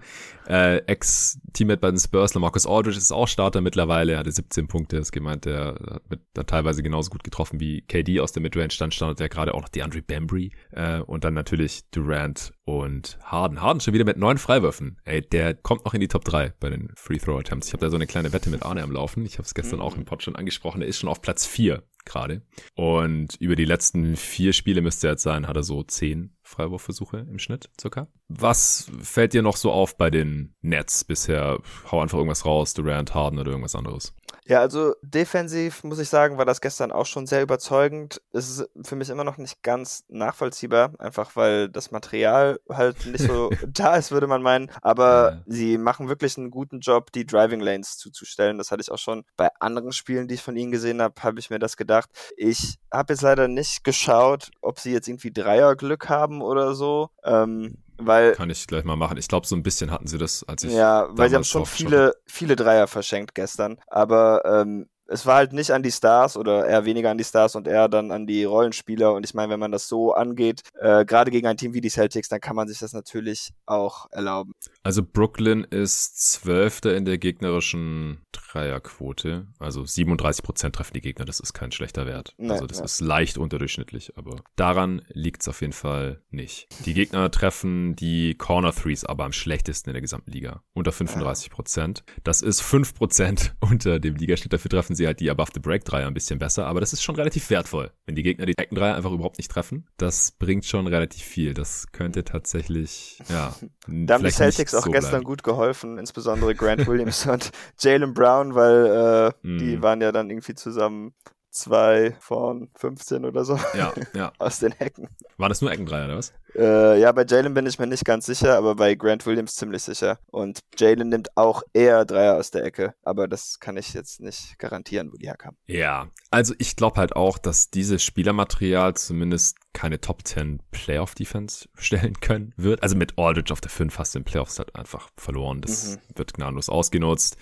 Äh, 0.48 0.78
Ex-Teammate 0.86 1.80
bei 1.80 1.90
den 1.90 1.98
Spurs, 1.98 2.34
Marcus 2.34 2.66
Aldridge 2.66 2.98
ist 2.98 3.12
auch 3.12 3.28
Starter 3.28 3.60
mittlerweile, 3.60 4.12
er 4.12 4.18
hatte 4.18 4.32
17 4.32 4.68
Punkte, 4.68 4.96
das 4.96 5.12
gemeint, 5.12 5.44
der 5.44 5.76
hat 5.90 6.10
mit, 6.10 6.20
da 6.34 6.42
teilweise 6.44 6.82
genauso 6.82 7.10
gut 7.10 7.24
getroffen 7.24 7.60
wie 7.60 7.82
KD 7.82 8.20
aus 8.20 8.32
der 8.32 8.42
Midrange, 8.42 8.74
dann 8.78 8.90
stand 8.90 9.18
der 9.18 9.28
gerade 9.28 9.54
auch 9.54 9.62
noch 9.62 9.68
die 9.68 9.82
Andre 9.82 10.02
Bembry 10.02 10.52
äh, 10.72 11.00
und 11.00 11.24
dann 11.24 11.34
natürlich 11.34 11.88
Durant 11.90 12.52
und 12.64 13.18
Harden. 13.22 13.62
Harden 13.62 13.80
schon 13.80 13.94
wieder 13.94 14.04
mit 14.04 14.16
neun 14.16 14.38
Freiwürfen. 14.38 14.98
Ey, 15.04 15.22
der 15.22 15.54
kommt 15.54 15.84
noch 15.84 15.94
in 15.94 16.00
die 16.00 16.08
Top 16.08 16.24
3 16.24 16.52
bei 16.60 16.70
den 16.70 16.92
Free 16.96 17.18
Throw 17.18 17.38
Attempts. 17.38 17.68
Ich 17.68 17.72
habe 17.72 17.84
da 17.84 17.90
so 17.90 17.96
eine 17.96 18.06
kleine 18.06 18.32
Wette 18.32 18.50
mit 18.50 18.62
Arne 18.62 18.82
am 18.82 18.92
Laufen. 18.92 19.24
Ich 19.24 19.38
habe 19.38 19.46
es 19.46 19.54
gestern 19.54 19.78
mhm. 19.78 19.84
auch 19.84 19.96
im 19.96 20.04
Pod 20.04 20.22
schon 20.22 20.36
angesprochen. 20.36 20.82
Er 20.82 20.88
ist 20.88 20.98
schon 20.98 21.08
auf 21.08 21.22
Platz 21.22 21.46
4 21.46 21.82
gerade. 22.06 22.42
Und 22.74 23.36
über 23.40 23.56
die 23.56 23.64
letzten 23.64 24.16
vier 24.16 24.52
Spiele 24.52 24.80
müsste 24.80 25.08
er 25.08 25.12
jetzt 25.12 25.22
sein, 25.22 25.46
hat 25.46 25.56
er 25.56 25.62
so 25.62 25.82
zehn 25.82 26.34
Freiwurfversuche 26.42 27.26
im 27.28 27.38
Schnitt 27.38 27.68
circa. 27.78 28.08
Was 28.28 28.90
fällt 29.02 29.34
dir 29.34 29.42
noch 29.42 29.56
so 29.56 29.70
auf 29.72 29.96
bei 29.96 30.10
den 30.10 30.54
Nets 30.62 31.04
bisher? 31.04 31.60
Hau 31.90 32.00
einfach 32.00 32.18
irgendwas 32.18 32.46
raus, 32.46 32.72
Durant, 32.74 33.14
Harden 33.14 33.38
oder 33.38 33.50
irgendwas 33.50 33.74
anderes. 33.74 34.14
Ja, 34.48 34.60
also 34.60 34.94
defensiv 35.02 35.82
muss 35.82 35.98
ich 35.98 36.08
sagen, 36.08 36.38
war 36.38 36.44
das 36.44 36.60
gestern 36.60 36.92
auch 36.92 37.06
schon 37.06 37.26
sehr 37.26 37.42
überzeugend. 37.42 38.22
Es 38.32 38.48
ist 38.48 38.70
für 38.82 38.94
mich 38.94 39.10
immer 39.10 39.24
noch 39.24 39.38
nicht 39.38 39.62
ganz 39.64 40.04
nachvollziehbar, 40.08 40.92
einfach 41.00 41.34
weil 41.34 41.68
das 41.68 41.90
Material 41.90 42.60
halt 42.68 43.06
nicht 43.06 43.24
so 43.24 43.50
da 43.66 43.96
ist, 43.96 44.12
würde 44.12 44.28
man 44.28 44.42
meinen. 44.42 44.70
Aber 44.82 45.32
ja. 45.32 45.42
sie 45.46 45.78
machen 45.78 46.08
wirklich 46.08 46.38
einen 46.38 46.52
guten 46.52 46.78
Job, 46.78 47.10
die 47.10 47.26
Driving 47.26 47.58
Lanes 47.58 47.98
zuzustellen. 47.98 48.58
Das 48.58 48.70
hatte 48.70 48.82
ich 48.82 48.92
auch 48.92 48.98
schon 48.98 49.24
bei 49.36 49.48
anderen 49.58 49.90
Spielen, 49.90 50.28
die 50.28 50.34
ich 50.34 50.42
von 50.42 50.56
ihnen 50.56 50.70
gesehen 50.70 51.02
habe, 51.02 51.20
habe 51.22 51.40
ich 51.40 51.50
mir 51.50 51.58
das 51.58 51.76
gedacht. 51.76 52.10
Ich 52.36 52.78
habe 52.92 53.12
jetzt 53.14 53.22
leider 53.22 53.48
nicht 53.48 53.82
geschaut, 53.82 54.52
ob 54.62 54.78
sie 54.78 54.92
jetzt 54.92 55.08
irgendwie 55.08 55.32
Dreierglück 55.32 56.08
haben 56.08 56.40
oder 56.40 56.74
so. 56.74 57.10
Ähm, 57.24 57.78
weil, 57.98 58.32
Kann 58.32 58.50
ich 58.50 58.66
gleich 58.66 58.84
mal 58.84 58.96
machen. 58.96 59.16
Ich 59.16 59.28
glaube, 59.28 59.46
so 59.46 59.56
ein 59.56 59.62
bisschen 59.62 59.90
hatten 59.90 60.06
sie 60.06 60.18
das, 60.18 60.44
als 60.44 60.64
ich. 60.64 60.72
Ja, 60.72 61.08
weil 61.10 61.28
sie 61.28 61.36
haben 61.36 61.44
schon 61.44 61.66
viele, 61.66 62.14
viele 62.26 62.56
Dreier 62.56 62.86
verschenkt 62.86 63.34
gestern. 63.34 63.78
Aber 63.86 64.42
ähm, 64.44 64.88
es 65.08 65.26
war 65.26 65.36
halt 65.36 65.52
nicht 65.52 65.70
an 65.70 65.82
die 65.82 65.90
Stars 65.90 66.36
oder 66.36 66.66
eher 66.66 66.84
weniger 66.84 67.10
an 67.10 67.18
die 67.18 67.24
Stars 67.24 67.54
und 67.54 67.68
eher 67.68 67.88
dann 67.88 68.10
an 68.10 68.26
die 68.26 68.44
Rollenspieler. 68.44 69.12
Und 69.12 69.24
ich 69.24 69.34
meine, 69.34 69.52
wenn 69.52 69.60
man 69.60 69.72
das 69.72 69.88
so 69.88 70.12
angeht, 70.12 70.62
äh, 70.80 71.04
gerade 71.04 71.30
gegen 71.30 71.46
ein 71.46 71.56
Team 71.56 71.74
wie 71.74 71.80
die 71.80 71.90
Celtics, 71.90 72.28
dann 72.28 72.40
kann 72.40 72.56
man 72.56 72.68
sich 72.68 72.78
das 72.78 72.92
natürlich 72.92 73.52
auch 73.66 74.10
erlauben. 74.10 74.52
Also 74.82 75.02
Brooklyn 75.02 75.64
ist 75.64 76.32
Zwölfter 76.32 76.96
in 76.96 77.04
der 77.04 77.18
gegnerischen 77.18 78.22
Dreierquote. 78.32 79.46
Also 79.58 79.84
37 79.84 80.42
Prozent 80.42 80.74
treffen 80.76 80.94
die 80.94 81.00
Gegner, 81.00 81.24
das 81.24 81.40
ist 81.40 81.52
kein 81.52 81.72
schlechter 81.72 82.06
Wert. 82.06 82.34
Nee, 82.38 82.50
also 82.50 82.66
das 82.66 82.78
ja. 82.78 82.84
ist 82.84 83.00
leicht 83.00 83.38
unterdurchschnittlich, 83.38 84.16
aber 84.16 84.36
daran 84.56 85.02
liegt 85.08 85.42
es 85.42 85.48
auf 85.48 85.60
jeden 85.60 85.72
Fall 85.72 86.22
nicht. 86.30 86.68
Die 86.86 86.94
Gegner 86.94 87.30
treffen 87.30 87.96
die 87.96 88.34
Corner 88.34 88.72
Threes 88.72 89.04
aber 89.04 89.24
am 89.24 89.32
schlechtesten 89.32 89.90
in 89.90 89.94
der 89.94 90.00
gesamten 90.00 90.30
Liga. 90.30 90.62
Unter 90.74 90.92
35 90.92 91.50
Prozent. 91.50 92.04
Das 92.24 92.42
ist 92.42 92.60
5 92.60 92.94
Prozent 92.94 93.54
unter 93.60 93.98
dem 94.00 94.16
Ligaschnitt. 94.16 94.52
Dafür 94.52 94.70
treffen 94.70 94.95
sie 94.96 95.06
halt 95.06 95.20
die 95.20 95.30
Above 95.30 95.50
the 95.54 95.60
Break 95.60 95.84
Dreier 95.84 96.06
ein 96.06 96.14
bisschen 96.14 96.38
besser, 96.38 96.66
aber 96.66 96.80
das 96.80 96.92
ist 96.92 97.02
schon 97.02 97.14
relativ 97.14 97.48
wertvoll. 97.50 97.92
Wenn 98.06 98.14
die 98.14 98.22
Gegner 98.22 98.46
die 98.46 98.54
Eckendreier 98.56 98.96
einfach 98.96 99.12
überhaupt 99.12 99.38
nicht 99.38 99.50
treffen, 99.50 99.86
das 99.96 100.32
bringt 100.32 100.64
schon 100.64 100.86
relativ 100.86 101.22
viel. 101.22 101.54
Das 101.54 101.92
könnte 101.92 102.24
tatsächlich, 102.24 103.20
ja. 103.28 103.54
da 103.86 104.14
haben 104.14 104.24
die 104.24 104.30
Celtics 104.30 104.74
auch 104.74 104.84
so 104.84 104.90
gestern 104.90 105.10
bleiben. 105.10 105.24
gut 105.24 105.42
geholfen, 105.42 105.98
insbesondere 105.98 106.54
Grant 106.54 106.86
Williams 106.86 107.26
und 107.26 107.50
Jalen 107.78 108.14
Brown, 108.14 108.54
weil 108.54 109.32
äh, 109.42 109.46
mm. 109.46 109.58
die 109.58 109.82
waren 109.82 110.00
ja 110.00 110.12
dann 110.12 110.30
irgendwie 110.30 110.54
zusammen 110.54 111.14
zwei 111.56 112.16
von 112.20 112.70
15 112.76 113.24
oder 113.24 113.44
so. 113.44 113.58
Ja, 113.74 113.92
ja. 114.14 114.32
Aus 114.38 114.60
den 114.60 114.72
Hecken. 114.72 115.08
Waren 115.36 115.48
das 115.48 115.60
nur 115.60 115.72
Eckendreier 115.72 116.06
oder 116.06 116.18
was? 116.18 116.32
Äh, 116.54 117.00
ja, 117.00 117.12
bei 117.12 117.24
Jalen 117.26 117.52
bin 117.52 117.66
ich 117.66 117.78
mir 117.78 117.86
nicht 117.86 118.04
ganz 118.04 118.26
sicher, 118.26 118.56
aber 118.56 118.76
bei 118.76 118.94
Grant 118.94 119.26
Williams 119.26 119.56
ziemlich 119.56 119.82
sicher. 119.82 120.18
Und 120.30 120.60
Jalen 120.78 121.08
nimmt 121.08 121.36
auch 121.36 121.62
eher 121.72 122.04
Dreier 122.04 122.36
aus 122.36 122.50
der 122.50 122.64
Ecke, 122.64 122.94
aber 123.02 123.28
das 123.28 123.60
kann 123.60 123.76
ich 123.76 123.92
jetzt 123.92 124.20
nicht 124.20 124.58
garantieren, 124.58 125.12
wo 125.12 125.16
die 125.16 125.26
herkamen. 125.26 125.58
Ja, 125.66 126.08
also 126.30 126.54
ich 126.58 126.76
glaube 126.76 126.96
halt 126.96 127.14
auch, 127.14 127.36
dass 127.38 127.70
dieses 127.70 128.02
Spielermaterial 128.02 128.94
zumindest 128.94 129.58
keine 129.72 130.00
Top 130.00 130.26
10 130.26 130.62
Playoff 130.70 131.14
Defense 131.14 131.68
stellen 131.74 132.20
können 132.20 132.54
wird. 132.56 132.82
Also 132.82 132.96
mit 132.96 133.18
Aldridge 133.18 133.52
auf 133.52 133.60
der 133.60 133.70
5 133.70 133.98
hast 133.98 134.14
du 134.14 134.20
in 134.20 134.24
Playoffs 134.24 134.58
halt 134.58 134.74
einfach 134.74 135.10
verloren. 135.16 135.60
Das 135.60 135.96
mhm. 135.96 136.18
wird 136.18 136.34
gnadenlos 136.34 136.70
ausgenutzt 136.70 137.36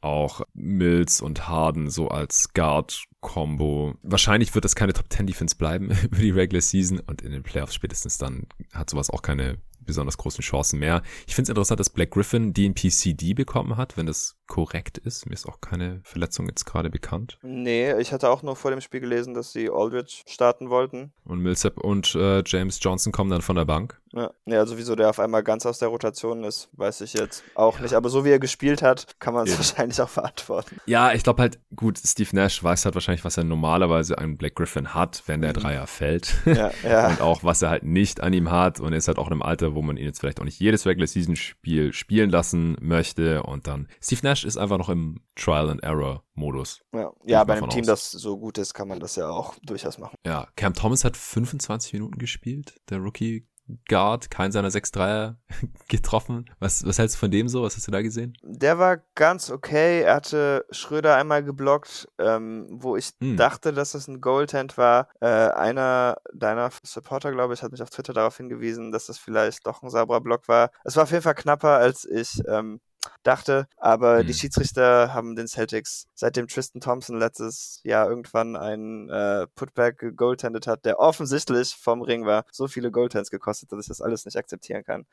auch 0.00 0.42
Mills 0.54 1.20
und 1.20 1.48
Harden 1.48 1.90
so 1.90 2.08
als 2.08 2.52
Guard-Combo. 2.54 3.94
Wahrscheinlich 4.02 4.54
wird 4.54 4.64
das 4.64 4.76
keine 4.76 4.92
Top 4.92 5.06
10 5.10 5.26
Defense 5.26 5.56
bleiben 5.56 5.90
über 6.04 6.18
die 6.18 6.30
Regular 6.30 6.60
Season 6.60 7.00
und 7.00 7.22
in 7.22 7.32
den 7.32 7.42
Playoffs 7.42 7.74
spätestens 7.74 8.18
dann 8.18 8.46
hat 8.72 8.90
sowas 8.90 9.10
auch 9.10 9.22
keine 9.22 9.58
besonders 9.88 10.16
großen 10.16 10.42
Chancen 10.42 10.78
mehr. 10.78 11.02
Ich 11.26 11.34
finde 11.34 11.46
es 11.46 11.48
interessant, 11.48 11.80
dass 11.80 11.90
Black 11.90 12.12
Griffin 12.12 12.54
DNP-CD 12.54 13.34
bekommen 13.34 13.76
hat, 13.76 13.96
wenn 13.96 14.06
das 14.06 14.36
korrekt 14.46 14.98
ist. 14.98 15.26
Mir 15.26 15.34
ist 15.34 15.48
auch 15.48 15.60
keine 15.60 16.00
Verletzung 16.04 16.46
jetzt 16.46 16.64
gerade 16.64 16.90
bekannt. 16.90 17.38
Nee, 17.42 17.98
ich 18.00 18.12
hatte 18.12 18.30
auch 18.30 18.42
nur 18.42 18.56
vor 18.56 18.70
dem 18.70 18.80
Spiel 18.80 19.00
gelesen, 19.00 19.34
dass 19.34 19.52
sie 19.52 19.70
Aldridge 19.70 20.22
starten 20.26 20.70
wollten. 20.70 21.12
Und 21.24 21.40
Millsap 21.40 21.78
und 21.78 22.14
äh, 22.14 22.42
James 22.44 22.78
Johnson 22.80 23.12
kommen 23.12 23.30
dann 23.30 23.42
von 23.42 23.56
der 23.56 23.64
Bank. 23.64 24.00
Ja. 24.12 24.30
ja, 24.46 24.58
also 24.58 24.78
wieso 24.78 24.96
der 24.96 25.10
auf 25.10 25.20
einmal 25.20 25.42
ganz 25.42 25.66
aus 25.66 25.78
der 25.78 25.88
Rotation 25.88 26.44
ist, 26.44 26.70
weiß 26.72 27.02
ich 27.02 27.12
jetzt 27.12 27.44
auch 27.54 27.76
ja. 27.76 27.82
nicht. 27.82 27.94
Aber 27.94 28.08
so 28.08 28.24
wie 28.24 28.30
er 28.30 28.38
gespielt 28.38 28.82
hat, 28.82 29.06
kann 29.18 29.34
man 29.34 29.46
es 29.46 29.56
wahrscheinlich 29.56 30.00
auch 30.00 30.08
verantworten. 30.08 30.80
Ja, 30.86 31.12
ich 31.12 31.22
glaube 31.22 31.42
halt, 31.42 31.58
gut, 31.76 31.98
Steve 31.98 32.30
Nash 32.32 32.62
weiß 32.62 32.84
halt 32.84 32.94
wahrscheinlich, 32.94 33.24
was 33.24 33.36
er 33.36 33.44
normalerweise 33.44 34.16
an 34.18 34.38
Black 34.38 34.54
Griffin 34.54 34.94
hat, 34.94 35.22
wenn 35.26 35.42
der 35.42 35.50
mhm. 35.50 35.60
Dreier 35.60 35.86
fällt. 35.86 36.34
Ja, 36.46 36.70
ja. 36.82 37.08
und 37.10 37.20
auch, 37.20 37.44
was 37.44 37.60
er 37.62 37.70
halt 37.70 37.82
nicht 37.82 38.22
an 38.22 38.32
ihm 38.32 38.50
hat. 38.50 38.80
Und 38.80 38.92
er 38.92 38.98
ist 38.98 39.08
halt 39.08 39.18
auch 39.18 39.26
in 39.26 39.34
einem 39.34 39.42
Alter, 39.42 39.74
wo 39.78 39.82
man 39.82 39.96
ihn 39.96 40.04
jetzt 40.04 40.18
vielleicht 40.18 40.40
auch 40.40 40.44
nicht 40.44 40.58
jedes 40.58 40.86
Regular 40.86 41.06
Season 41.06 41.36
Spiel 41.36 41.92
spielen 41.92 42.30
lassen 42.30 42.76
möchte. 42.80 43.44
Und 43.44 43.68
dann, 43.68 43.86
Steve 44.02 44.20
Nash 44.24 44.44
ist 44.44 44.56
einfach 44.56 44.76
noch 44.76 44.88
im 44.88 45.20
Trial 45.36 45.70
and 45.70 45.82
Error 45.84 46.24
Modus. 46.34 46.80
Ja, 46.92 47.12
ja 47.24 47.44
bei 47.44 47.56
einem 47.56 47.70
Team, 47.70 47.82
aus. 47.82 47.86
das 47.86 48.10
so 48.10 48.38
gut 48.38 48.58
ist, 48.58 48.74
kann 48.74 48.88
man 48.88 48.98
das 48.98 49.14
ja 49.16 49.30
auch 49.30 49.54
durchaus 49.62 49.98
machen. 49.98 50.16
Ja, 50.26 50.48
Cam 50.56 50.74
Thomas 50.74 51.04
hat 51.04 51.16
25 51.16 51.92
Minuten 51.92 52.18
gespielt, 52.18 52.74
der 52.90 52.98
Rookie 52.98 53.46
Guard, 53.88 54.30
keinen 54.30 54.52
seiner 54.52 54.68
6-3er 54.68 55.36
getroffen. 55.88 56.50
Was, 56.58 56.86
was 56.86 56.98
hältst 56.98 57.16
du 57.16 57.20
von 57.20 57.30
dem 57.30 57.48
so? 57.48 57.62
Was 57.62 57.76
hast 57.76 57.86
du 57.86 57.92
da 57.92 58.02
gesehen? 58.02 58.36
Der 58.42 58.78
war 58.78 58.98
ganz 59.14 59.50
okay. 59.50 60.02
Er 60.02 60.16
hatte 60.16 60.64
Schröder 60.70 61.16
einmal 61.16 61.44
geblockt, 61.44 62.08
ähm, 62.18 62.66
wo 62.70 62.96
ich 62.96 63.10
hm. 63.20 63.36
dachte, 63.36 63.72
dass 63.72 63.94
es 63.94 64.08
ein 64.08 64.20
Goaltend 64.20 64.78
war. 64.78 65.08
Äh, 65.20 65.26
einer 65.26 66.18
deiner 66.32 66.70
Supporter, 66.82 67.32
glaube 67.32 67.54
ich, 67.54 67.62
hat 67.62 67.72
mich 67.72 67.82
auf 67.82 67.90
Twitter 67.90 68.12
darauf 68.12 68.36
hingewiesen, 68.36 68.92
dass 68.92 69.06
das 69.06 69.18
vielleicht 69.18 69.66
doch 69.66 69.82
ein 69.82 69.90
sauberer 69.90 70.20
Block 70.20 70.48
war. 70.48 70.70
Es 70.84 70.96
war 70.96 71.04
auf 71.04 71.10
jeden 71.10 71.22
Fall 71.22 71.34
knapper, 71.34 71.76
als 71.76 72.04
ich 72.04 72.42
ähm, 72.48 72.80
dachte. 73.22 73.68
Aber 73.76 74.22
mhm. 74.22 74.26
die 74.26 74.34
Schiedsrichter 74.34 75.14
haben 75.14 75.36
den 75.36 75.48
Celtics, 75.48 76.06
seitdem 76.14 76.48
Tristan 76.48 76.80
Thompson 76.80 77.18
letztes 77.18 77.80
Jahr 77.84 78.08
irgendwann 78.08 78.56
einen 78.56 79.08
äh, 79.10 79.46
Putback 79.54 80.16
goaltended 80.16 80.66
hat, 80.66 80.84
der 80.84 80.98
offensichtlich 80.98 81.74
vom 81.74 82.02
Ring 82.02 82.24
war, 82.26 82.44
so 82.52 82.68
viele 82.68 82.90
Goaltends 82.90 83.30
gekostet, 83.30 83.72
dass 83.72 83.80
ich 83.80 83.88
das 83.88 84.00
alles 84.00 84.24
nicht 84.24 84.36
akzeptieren 84.36 84.84
kann. 84.84 85.06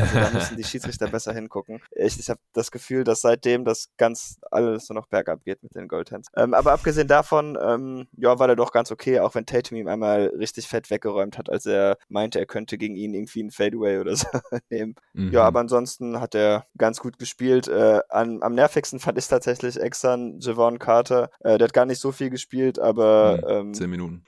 Also 0.00 0.18
da 0.18 0.30
müssen 0.30 0.56
die 0.56 0.64
Schiedsrichter 0.64 1.06
besser 1.08 1.32
hingucken. 1.32 1.80
Ich, 1.92 2.18
ich 2.18 2.28
habe 2.28 2.40
das 2.52 2.70
Gefühl, 2.70 3.04
dass 3.04 3.20
seitdem 3.20 3.64
das 3.64 3.90
ganz 3.96 4.38
alles 4.50 4.88
nur 4.88 4.94
noch 4.94 5.06
bergab 5.06 5.44
geht 5.44 5.62
mit 5.62 5.74
den 5.74 5.88
Goaltends. 5.88 6.28
Ähm, 6.36 6.54
aber 6.54 6.72
abgesehen 6.72 7.08
davon, 7.08 7.58
ähm, 7.60 8.08
ja, 8.16 8.38
war 8.38 8.46
der 8.46 8.56
doch 8.56 8.72
ganz 8.72 8.90
okay, 8.90 9.20
auch 9.20 9.34
wenn 9.34 9.46
Tatum 9.46 9.78
ihm 9.78 9.88
einmal 9.88 10.32
richtig 10.38 10.68
fett 10.68 10.90
weggeräumt 10.90 11.38
hat, 11.38 11.50
als 11.50 11.66
er 11.66 11.96
meinte, 12.08 12.38
er 12.38 12.46
könnte 12.46 12.78
gegen 12.78 12.96
ihn 12.96 13.14
irgendwie 13.14 13.40
einen 13.40 13.50
Fadeaway 13.50 13.98
oder 13.98 14.16
so 14.16 14.26
nehmen. 14.70 14.94
Mhm. 15.12 15.32
Ja, 15.32 15.44
aber 15.44 15.60
ansonsten 15.60 16.20
hat 16.20 16.34
er 16.34 16.66
ganz 16.76 17.00
gut 17.00 17.18
gespielt 17.18 17.29
gespielt. 17.30 17.68
Äh, 17.68 18.00
an, 18.08 18.42
am 18.42 18.54
nervigsten 18.54 18.98
fand 18.98 19.18
ich 19.18 19.28
tatsächlich 19.28 19.80
Exxon 19.80 20.40
Javon 20.40 20.78
Carter. 20.78 21.30
Äh, 21.40 21.58
der 21.58 21.66
hat 21.68 21.72
gar 21.72 21.86
nicht 21.86 22.00
so 22.00 22.12
viel 22.12 22.30
gespielt, 22.30 22.78
aber. 22.78 23.38
Hm, 23.42 23.68
ähm, 23.68 23.74
zehn 23.74 23.90
Minuten. 23.90 24.24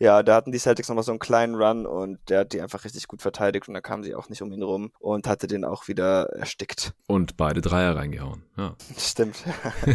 Ja, 0.00 0.24
da 0.24 0.34
hatten 0.34 0.50
die 0.50 0.58
Celtics 0.58 0.88
nochmal 0.88 1.04
so 1.04 1.12
einen 1.12 1.20
kleinen 1.20 1.54
Run 1.54 1.86
und 1.86 2.18
der 2.28 2.40
hat 2.40 2.52
die 2.52 2.60
einfach 2.60 2.84
richtig 2.84 3.06
gut 3.06 3.22
verteidigt 3.22 3.68
und 3.68 3.74
da 3.74 3.80
kamen 3.80 4.02
sie 4.02 4.14
auch 4.16 4.28
nicht 4.28 4.42
um 4.42 4.50
ihn 4.52 4.62
rum 4.62 4.90
und 4.98 5.28
hatte 5.28 5.46
den 5.46 5.64
auch 5.64 5.86
wieder 5.86 6.24
erstickt. 6.30 6.94
Und 7.06 7.36
beide 7.36 7.60
Dreier 7.60 7.94
reingehauen, 7.94 8.42
ja. 8.56 8.74
Stimmt. 8.98 9.44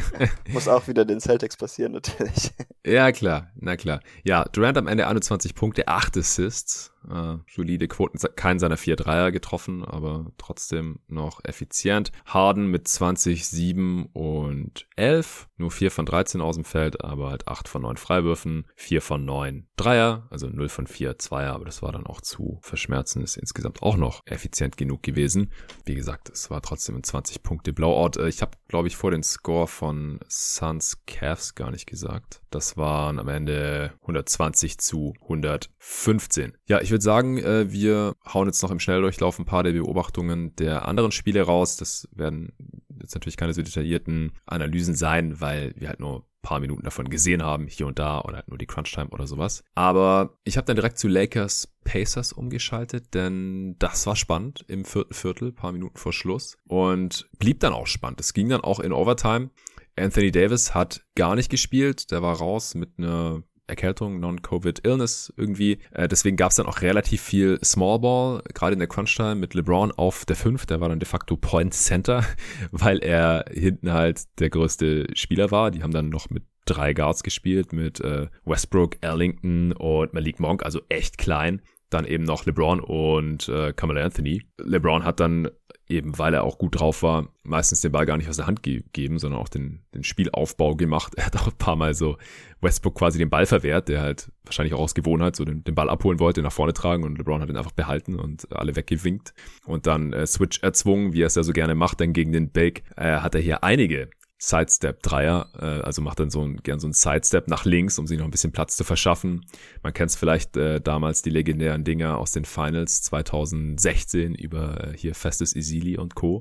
Muss 0.48 0.70
auch 0.70 0.88
wieder 0.88 1.04
den 1.04 1.20
Celtics 1.20 1.58
passieren, 1.58 1.92
natürlich. 1.92 2.52
Ja, 2.86 3.12
klar, 3.12 3.52
na 3.56 3.76
klar. 3.76 4.00
Ja, 4.24 4.46
Durant 4.46 4.78
am 4.78 4.88
Ende 4.88 5.06
21 5.06 5.54
Punkte, 5.54 5.88
8 5.90 6.18
Assists. 6.18 6.94
Äh, 7.08 7.38
solide 7.48 7.88
Quoten, 7.88 8.20
keinen 8.36 8.60
seiner 8.60 8.78
vier 8.78 8.96
Dreier 8.96 9.32
getroffen, 9.32 9.84
aber 9.86 10.32
trotzdem 10.38 11.00
noch 11.08 11.44
effizient. 11.44 12.12
Harden 12.26 12.68
mit 12.68 12.88
20, 12.88 13.48
7 13.48 14.08
und 14.08 14.88
11. 14.96 15.48
Nur 15.58 15.72
4 15.72 15.92
von 15.92 16.06
13 16.06 16.42
aus 16.42 16.56
dem 16.56 16.64
Feld, 16.64 17.04
aber 17.04 17.30
halt 17.30 17.48
8 17.48 17.68
von 17.68 17.82
9 17.82 17.98
Freiwürfen, 17.98 18.66
4 18.76 19.02
von 19.02 19.26
9 19.26 19.68
Dreier, 19.76 20.28
also 20.30 20.48
0 20.48 20.70
von 20.70 20.88
4 20.88 21.20
Zweier, 21.20 21.54
aber 21.54 21.66
das 21.66 21.82
war 21.82 21.92
dann 21.92 22.06
auch 22.06 22.22
zu 22.22 22.60
verschmerzen, 22.62 23.22
ist 23.22 23.38
insgesamt 23.38 23.82
auch 23.82 23.98
noch 23.98 24.22
effizient 24.26 24.78
genug 24.78 25.04
gewesen. 25.04 25.52
Wie 25.86 25.96
gesagt, 25.96 26.30
es 26.30 26.50
war 26.50 26.62
trotzdem 26.62 26.96
ein 26.96 27.04
20 27.04 27.44
Punkte 27.44 27.74
Blowout. 27.74 28.20
Äh, 28.20 28.30
ich 28.30 28.42
habe, 28.42 28.52
glaube 28.68 28.88
ich, 28.88 28.96
vor 28.96 29.12
den 29.12 29.24
Score 29.24 29.68
von 29.68 30.20
Suns 30.28 31.06
Cavs 31.06 31.56
gar 31.56 31.72
nicht 31.72 31.88
gesagt. 31.88 32.42
Das 32.50 32.78
waren 32.78 33.20
am 33.20 33.28
Ende 33.28 33.94
120 34.02 34.78
zu 34.80 35.14
115. 35.24 36.58
Ja, 36.68 36.82
ich 36.82 36.89
würde 36.92 37.04
sagen, 37.04 37.38
äh, 37.38 37.72
wir 37.72 38.16
hauen 38.34 38.48
jetzt 38.48 38.62
noch 38.62 38.72
im 38.72 38.80
Schnelldurchlauf 38.80 39.40
ein 39.40 39.46
paar 39.46 39.64
der 39.64 39.74
Beobachtungen 39.74 40.56
der 40.56 40.88
anderen 40.88 41.12
Spiele 41.12 41.42
raus. 41.42 41.78
Das 41.78 42.08
werden 42.12 42.54
jetzt 43.02 43.16
natürlich 43.16 43.38
keine 43.38 43.54
so 43.54 43.62
detaillierten 43.62 44.32
Analysen 44.46 44.96
sein, 44.96 45.40
weil 45.40 45.74
wir 45.78 45.90
halt 45.90 46.00
nur 46.00 46.26
paar 46.42 46.60
Minuten 46.60 46.84
davon 46.84 47.10
gesehen 47.10 47.44
haben, 47.44 47.68
hier 47.68 47.88
und 47.88 48.00
da, 48.00 48.22
oder 48.22 48.38
halt 48.38 48.48
nur 48.48 48.58
die 48.58 48.66
Crunch-Time 48.66 49.10
oder 49.10 49.28
sowas. 49.28 49.64
Aber 49.76 50.38
ich 50.44 50.58
habe 50.58 50.66
dann 50.66 50.76
direkt 50.76 50.98
zu 50.98 51.08
Lakers 51.08 51.68
Pacers 51.84 52.34
umgeschaltet, 52.34 53.14
denn 53.14 53.76
das 53.80 54.06
war 54.08 54.16
spannend 54.16 54.64
im 54.68 54.86
vierten 54.86 55.14
Viertel, 55.14 55.52
paar 55.52 55.72
Minuten 55.72 55.98
vor 55.98 56.14
Schluss. 56.14 56.58
Und 56.68 57.30
blieb 57.40 57.60
dann 57.60 57.74
auch 57.74 57.88
spannend. 57.88 58.20
Es 58.22 58.34
ging 58.34 58.50
dann 58.50 58.62
auch 58.62 58.80
in 58.80 58.94
Overtime. 58.94 59.50
Anthony 59.98 60.32
Davis 60.32 60.74
hat 60.74 61.04
gar 61.16 61.36
nicht 61.36 61.50
gespielt, 61.50 62.12
der 62.12 62.22
war 62.22 62.38
raus 62.38 62.74
mit 62.74 62.92
einer 62.98 63.44
Erkältung, 63.70 64.20
Non-Covid-Illness 64.20 65.34
irgendwie. 65.38 65.80
Äh, 65.92 66.08
deswegen 66.08 66.38
gab 66.38 66.52
es 66.52 66.58
dann 66.58 66.66
auch 66.66 66.82
relativ 66.82 67.22
viel 67.22 67.60
Small 67.64 68.00
Ball, 68.00 68.42
gerade 68.54 68.74
in 68.74 68.80
der 68.80 68.88
Crunch-Time 68.88 69.36
mit 69.36 69.54
LeBron 69.54 69.92
auf 69.92 70.26
der 70.26 70.36
5. 70.36 70.66
Der 70.66 70.82
war 70.82 70.90
dann 70.90 71.00
de 71.00 71.08
facto 71.08 71.38
Point 71.38 71.74
Center, 71.74 72.24
weil 72.72 73.00
er 73.00 73.46
hinten 73.52 73.94
halt 73.94 74.24
der 74.40 74.50
größte 74.50 75.08
Spieler 75.16 75.52
war. 75.52 75.72
Die 75.72 75.84
haben 75.84 75.94
dann 75.94 76.10
noch 76.10 76.30
mit 76.30 76.44
drei 76.66 76.94
Guards 76.94 77.24
gespielt, 77.24 77.74
mit 77.74 78.00
äh, 78.02 78.28
Westbrook, 78.46 78.98
Ellington 79.02 79.72
und 79.74 80.14
Malik 80.14 80.40
Monk, 80.40 80.64
also 80.64 80.82
echt 80.90 81.18
klein. 81.18 81.62
Dann 81.90 82.06
eben 82.06 82.24
noch 82.24 82.46
LeBron 82.46 82.80
und 82.82 83.50
äh, 83.50 83.74
Kamala 83.74 84.04
Anthony. 84.04 84.44
LeBron 84.58 85.04
hat 85.04 85.20
dann 85.20 85.50
eben 85.90 86.18
weil 86.20 86.34
er 86.36 86.44
auch 86.44 86.58
gut 86.60 86.80
drauf 86.80 87.02
war, 87.02 87.30
meistens 87.44 87.82
den 87.82 87.92
Ball 87.92 88.06
gar 88.06 88.18
nicht 88.18 88.30
aus 88.30 88.38
der 88.38 88.46
Hand 88.46 88.62
gegeben, 88.62 89.18
sondern 89.18 89.42
auch 89.42 89.50
den, 89.50 89.82
den 89.94 90.04
Spielaufbau 90.04 90.76
gemacht. 90.76 91.14
Er 91.20 91.26
hat 91.26 91.36
auch 91.36 91.48
ein 91.48 91.58
paar 91.58 91.76
Mal 91.76 91.94
so 91.94 92.18
Westbrook 92.62 92.96
quasi 92.96 93.18
den 93.18 93.30
Ball 93.30 93.46
verwehrt, 93.46 93.90
der 93.90 94.02
halt 94.02 94.32
wahrscheinlich 94.46 94.74
auch 94.74 94.80
aus 94.80 94.96
Gewohnheit 94.96 95.36
so 95.36 95.44
den, 95.44 95.64
den 95.64 95.76
Ball 95.76 95.90
abholen 95.90 96.20
wollte, 96.20 96.42
nach 96.42 96.52
vorne 96.52 96.74
tragen 96.74 97.04
und 97.04 97.18
LeBron 97.18 97.42
hat 97.42 97.50
ihn 97.50 97.58
einfach 97.58 97.72
behalten 97.72 98.20
und 98.20 98.52
alle 98.56 98.76
weggewinkt 98.76 99.34
und 99.66 99.88
dann 99.88 100.14
äh, 100.14 100.26
Switch 100.28 100.62
erzwungen, 100.62 101.14
wie 101.14 101.24
er 101.24 101.28
es 101.28 101.36
ja 101.36 101.44
so 101.44 101.52
gerne 101.52 101.76
macht, 101.76 102.00
dann 102.00 102.14
gegen 102.14 102.32
den 102.32 102.52
Bake 102.52 102.84
äh, 102.96 103.18
hat 103.18 103.36
er 103.36 103.42
hier 103.42 103.64
einige 103.64 104.10
Sidestep-Dreier, 104.40 105.50
äh, 105.60 105.66
also 105.66 106.02
macht 106.02 106.20
dann 106.20 106.30
so 106.30 106.42
ein, 106.42 106.58
gern 106.64 106.80
so 106.80 106.88
ein 106.88 106.94
Sidestep 106.94 107.48
nach 107.50 107.66
links, 107.66 108.00
um 108.00 108.08
sich 108.08 108.18
noch 108.18 108.26
ein 108.26 108.32
bisschen 108.32 108.54
Platz 108.54 108.78
zu 108.78 108.86
verschaffen. 108.86 109.46
Man 109.84 109.94
kennt 109.94 110.12
es 110.12 110.16
vielleicht 110.16 110.56
äh, 110.56 110.80
damals 110.80 111.22
die 111.22 111.30
legendären 111.30 111.84
Dinger 111.84 112.18
aus 112.18 112.32
den 112.32 112.46
Finals 112.46 113.02
2016 113.02 114.36
über 114.36 114.88
äh, 114.94 114.98
hier 114.98 115.14
Festus 115.14 115.56
Isili 115.56 115.98
und 115.98 116.16
Co. 116.16 116.40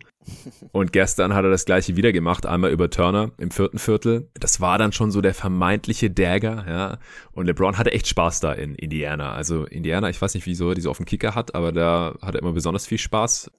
Und 0.72 0.92
gestern 0.92 1.34
hat 1.34 1.44
er 1.44 1.50
das 1.50 1.64
gleiche 1.64 1.96
wieder 1.96 2.12
gemacht, 2.12 2.46
einmal 2.46 2.70
über 2.70 2.90
Turner 2.90 3.32
im 3.38 3.50
vierten 3.50 3.78
Viertel. 3.78 4.28
Das 4.34 4.60
war 4.60 4.78
dann 4.78 4.92
schon 4.92 5.10
so 5.10 5.20
der 5.20 5.34
vermeintliche 5.34 6.10
Dagger, 6.10 6.64
ja. 6.68 6.98
Und 7.32 7.46
LeBron 7.46 7.78
hatte 7.78 7.92
echt 7.92 8.06
Spaß 8.06 8.40
da 8.40 8.52
in 8.52 8.74
Indiana. 8.74 9.32
Also 9.32 9.64
Indiana, 9.64 10.10
ich 10.10 10.20
weiß 10.20 10.34
nicht, 10.34 10.46
wieso 10.46 10.68
er 10.68 10.74
diese 10.74 10.90
auf 10.90 10.98
dem 10.98 11.06
Kicker 11.06 11.34
hat, 11.34 11.54
aber 11.54 11.72
da 11.72 12.14
hat 12.22 12.34
er 12.34 12.42
immer 12.42 12.52
besonders 12.52 12.86
viel 12.86 12.98
Spaß. 12.98 13.50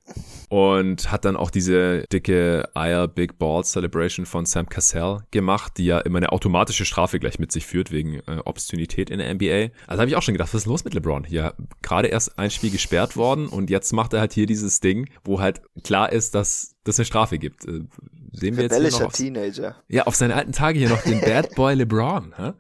Und 0.50 1.12
hat 1.12 1.26
dann 1.26 1.36
auch 1.36 1.50
diese 1.52 2.06
dicke 2.12 2.70
Eier 2.74 3.08
Big 3.08 3.38
Ball 3.38 3.64
Celebration 3.64 4.26
von 4.30 4.46
Sam 4.46 4.70
Cassell 4.70 5.20
gemacht, 5.32 5.74
die 5.78 5.86
ja 5.86 6.00
immer 6.00 6.18
eine 6.18 6.32
automatische 6.32 6.86
Strafe 6.86 7.20
gleich 7.20 7.40
mit 7.40 7.52
sich 7.52 7.66
führt, 7.66 7.92
wegen 7.92 8.16
äh, 8.28 8.40
Obszönität 8.46 9.10
in 9.10 9.20
der 9.20 9.34
NBA. 9.34 9.74
Also 9.88 10.02
habe 10.02 10.10
ich 10.10 10.16
auch 10.16 10.22
schon 10.22 10.34
gedacht, 10.34 10.54
was 10.54 10.62
ist 10.62 10.68
los 10.68 10.86
mit 10.86 10.94
LeBron? 10.94 11.24
Hier 11.24 11.54
gerade 11.82 12.08
erst 12.08 12.40
ein 12.40 12.52
Spiel 12.52 12.72
gesperrt 12.72 13.18
worden 13.18 13.48
und 13.48 13.70
jetzt 13.70 13.92
macht 13.92 14.14
er 14.14 14.22
halt 14.22 14.34
hier 14.34 14.46
dieses 14.46 14.80
Ding, 14.80 15.10
wo 15.24 15.42
halt 15.42 15.62
klar 15.84 16.12
ist, 16.12 16.36
dass 16.36 16.76
das 16.84 17.00
eine 17.00 17.06
Strafe 17.06 17.38
gibt. 17.38 17.66
Äh, 17.66 17.82
sehen 18.32 18.56
wir 18.56 18.64
jetzt 18.64 18.78
hier 18.78 18.92
noch 18.92 19.02
auf, 19.02 19.14
Teenager. 19.14 19.76
Ja, 19.88 20.04
auf 20.04 20.16
seine 20.16 20.36
alten 20.36 20.52
Tage 20.52 20.80
hier 20.80 20.90
noch 20.90 21.02
den 21.02 21.22
Bad 21.22 21.56
Boy 21.56 21.76
LeBron. 21.76 22.34
Hä? 22.38 22.54